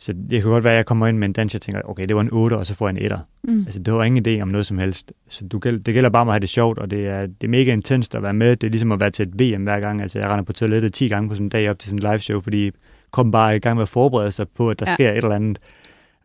Så 0.00 0.12
det 0.12 0.42
kan 0.42 0.50
godt 0.50 0.64
være, 0.64 0.72
at 0.72 0.76
jeg 0.76 0.86
kommer 0.86 1.06
ind 1.06 1.18
med 1.18 1.28
en 1.28 1.32
dans, 1.32 1.54
og 1.54 1.60
tænker, 1.60 1.80
okay, 1.84 2.04
det 2.04 2.16
var 2.16 2.22
en 2.22 2.32
8, 2.32 2.54
og 2.54 2.66
så 2.66 2.74
får 2.74 2.88
jeg 2.88 2.96
en 3.02 3.12
1'er. 3.12 3.18
Mm. 3.44 3.62
Altså, 3.66 3.80
det 3.80 3.94
var 3.94 4.04
ingen 4.04 4.26
idé 4.26 4.42
om 4.42 4.48
noget 4.48 4.66
som 4.66 4.78
helst. 4.78 5.12
Så 5.28 5.44
du, 5.46 5.58
det 5.58 5.84
gælder 5.84 6.10
bare 6.10 6.20
om 6.20 6.28
at 6.28 6.32
have 6.32 6.40
det 6.40 6.48
sjovt, 6.48 6.78
og 6.78 6.90
det 6.90 7.06
er, 7.06 7.20
det 7.20 7.44
er 7.44 7.48
mega 7.48 7.72
intenst 7.72 8.14
at 8.14 8.22
være 8.22 8.34
med. 8.34 8.56
Det 8.56 8.66
er 8.66 8.70
ligesom 8.70 8.92
at 8.92 9.00
være 9.00 9.10
til 9.10 9.28
et 9.28 9.40
VM 9.40 9.62
hver 9.62 9.80
gang. 9.80 10.02
Altså, 10.02 10.18
jeg 10.18 10.28
render 10.28 10.44
på 10.44 10.52
toilettet 10.52 10.92
10 10.92 11.08
gange 11.08 11.28
på 11.28 11.34
sådan 11.34 11.46
en 11.46 11.50
dag 11.50 11.70
op 11.70 11.78
til 11.78 11.90
sådan 11.90 12.06
en 12.06 12.10
live 12.10 12.18
show, 12.18 12.40
fordi 12.40 12.70
kom 13.10 13.30
bare 13.30 13.56
i 13.56 13.58
gang 13.58 13.76
med 13.76 13.82
at 13.82 13.88
forberede 13.88 14.32
sig 14.32 14.46
på, 14.48 14.70
at 14.70 14.80
der 14.80 14.86
ja. 14.88 14.94
sker 14.94 15.10
et 15.10 15.16
eller 15.16 15.34
andet. 15.34 15.58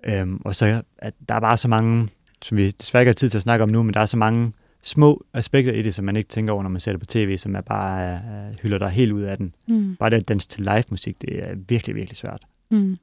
Øhm, 0.05 0.41
og 0.45 0.55
så 0.55 0.81
at 0.97 1.13
der 1.29 1.35
er 1.35 1.39
bare 1.39 1.57
så 1.57 1.67
mange, 1.67 2.09
som 2.41 2.57
vi 2.57 2.71
desværre 2.71 3.01
ikke 3.01 3.09
har 3.09 3.13
tid 3.13 3.29
til 3.29 3.37
at 3.37 3.41
snakke 3.41 3.63
om 3.63 3.69
nu, 3.69 3.83
men 3.83 3.93
der 3.93 3.99
er 3.99 4.05
så 4.05 4.17
mange 4.17 4.53
små 4.83 5.25
aspekter 5.33 5.73
i 5.73 5.81
det, 5.81 5.95
som 5.95 6.05
man 6.05 6.15
ikke 6.15 6.29
tænker 6.29 6.53
over, 6.53 6.63
når 6.63 6.69
man 6.69 6.79
ser 6.79 6.91
det 6.91 6.99
på 6.99 7.05
tv, 7.05 7.37
som 7.37 7.55
er 7.55 7.61
bare 7.61 8.21
uh, 8.49 8.59
hylder 8.61 8.77
dig 8.77 8.89
helt 8.89 9.11
ud 9.11 9.21
af 9.21 9.37
den. 9.37 9.55
Mm. 9.67 9.95
Bare 9.95 10.09
det 10.09 10.15
at 10.15 10.27
danse 10.27 10.47
til 10.47 10.63
live 10.63 10.83
musik, 10.89 11.21
det 11.21 11.43
er 11.43 11.55
virkelig, 11.67 11.95
virkelig 11.95 12.17
svært. 12.17 12.41
Mm. 12.71 12.97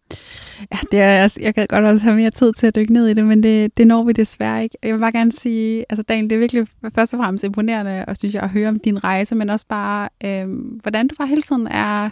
Ja, 0.73 0.79
det 0.93 1.01
er, 1.01 1.23
altså, 1.23 1.41
jeg 1.41 1.55
kan 1.55 1.67
godt 1.67 1.85
også 1.85 2.05
have 2.05 2.17
mere 2.17 2.31
tid 2.31 2.53
til 2.53 2.67
at 2.67 2.75
dykke 2.75 2.93
ned 2.93 3.07
i 3.07 3.15
det, 3.15 3.25
men 3.25 3.43
det, 3.43 3.77
det 3.77 3.87
når 3.87 4.05
vi 4.05 4.13
desværre 4.13 4.63
ikke. 4.63 4.77
Jeg 4.83 4.95
vil 4.95 5.01
bare 5.01 5.13
gerne 5.13 5.33
sige, 5.33 5.85
altså 5.91 6.03
Daniel, 6.03 6.31
det 6.31 6.37
er 6.37 6.39
virkelig 6.39 6.67
først 6.95 7.15
og 7.15 7.19
fremmest 7.19 7.45
imponerende, 7.45 8.05
og 8.05 8.17
synes 8.17 8.35
jeg, 8.35 8.43
at 8.43 8.51
høre 8.51 8.69
om 8.69 8.79
din 8.79 9.05
rejse, 9.05 9.35
men 9.35 9.51
også 9.51 9.67
bare, 9.69 10.09
øh, 10.25 10.49
hvordan 10.83 11.09
du 11.09 11.15
bare 11.19 11.29
hele 11.29 11.43
tiden 11.43 11.67
er, 11.67 12.11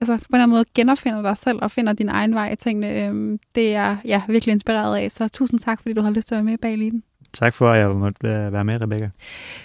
altså 0.00 0.18
på 0.30 0.36
en 0.36 0.50
måde 0.50 0.64
genopfinder 0.74 1.22
dig 1.22 1.38
selv 1.38 1.58
og 1.62 1.70
finder 1.70 1.92
din 1.92 2.08
egen 2.08 2.34
vej 2.34 2.52
i 2.52 2.56
tingene. 2.56 3.06
Øh, 3.06 3.38
det 3.54 3.74
er 3.74 3.96
jeg 4.04 4.22
virkelig 4.28 4.52
inspireret 4.52 4.96
af, 4.96 5.10
så 5.10 5.28
tusind 5.28 5.60
tak, 5.60 5.82
fordi 5.82 5.94
du 5.94 6.02
har 6.02 6.10
lyst 6.10 6.28
til 6.28 6.34
at 6.34 6.36
være 6.36 6.50
med 6.50 6.58
bag 6.58 6.78
lige 6.78 7.02
Tak 7.36 7.54
for, 7.54 7.68
at 7.68 7.80
jeg 7.80 7.90
måtte 7.90 8.28
øh, 8.28 8.52
være 8.52 8.64
med, 8.64 8.80
Rebecca. 8.80 9.10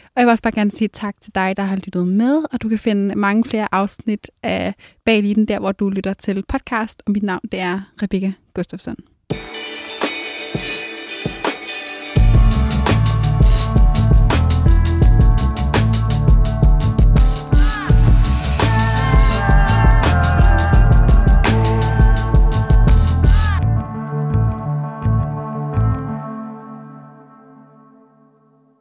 Og 0.04 0.18
jeg 0.20 0.26
vil 0.26 0.32
også 0.32 0.44
bare 0.44 0.54
gerne 0.54 0.72
sige 0.72 0.88
tak 0.88 1.16
til 1.22 1.36
dig, 1.36 1.58
der 1.58 1.64
har 1.64 1.76
lyttet 1.76 2.08
med, 2.08 2.44
og 2.54 2.62
du 2.62 2.70
kan 2.70 2.80
finde 2.80 3.16
mange 3.16 3.44
flere 3.44 3.68
afsnit 3.72 4.32
af 4.44 4.74
Bag 5.06 5.24
den 5.24 5.46
der 5.48 5.60
hvor 5.60 5.72
du 5.72 5.90
lytter 5.90 6.14
til 6.14 6.44
podcast, 6.48 7.04
og 7.06 7.12
mit 7.12 7.24
navn 7.24 7.42
det 7.52 7.60
er 7.60 7.82
Rebecca 8.04 8.34
Gustafsson. 8.54 8.96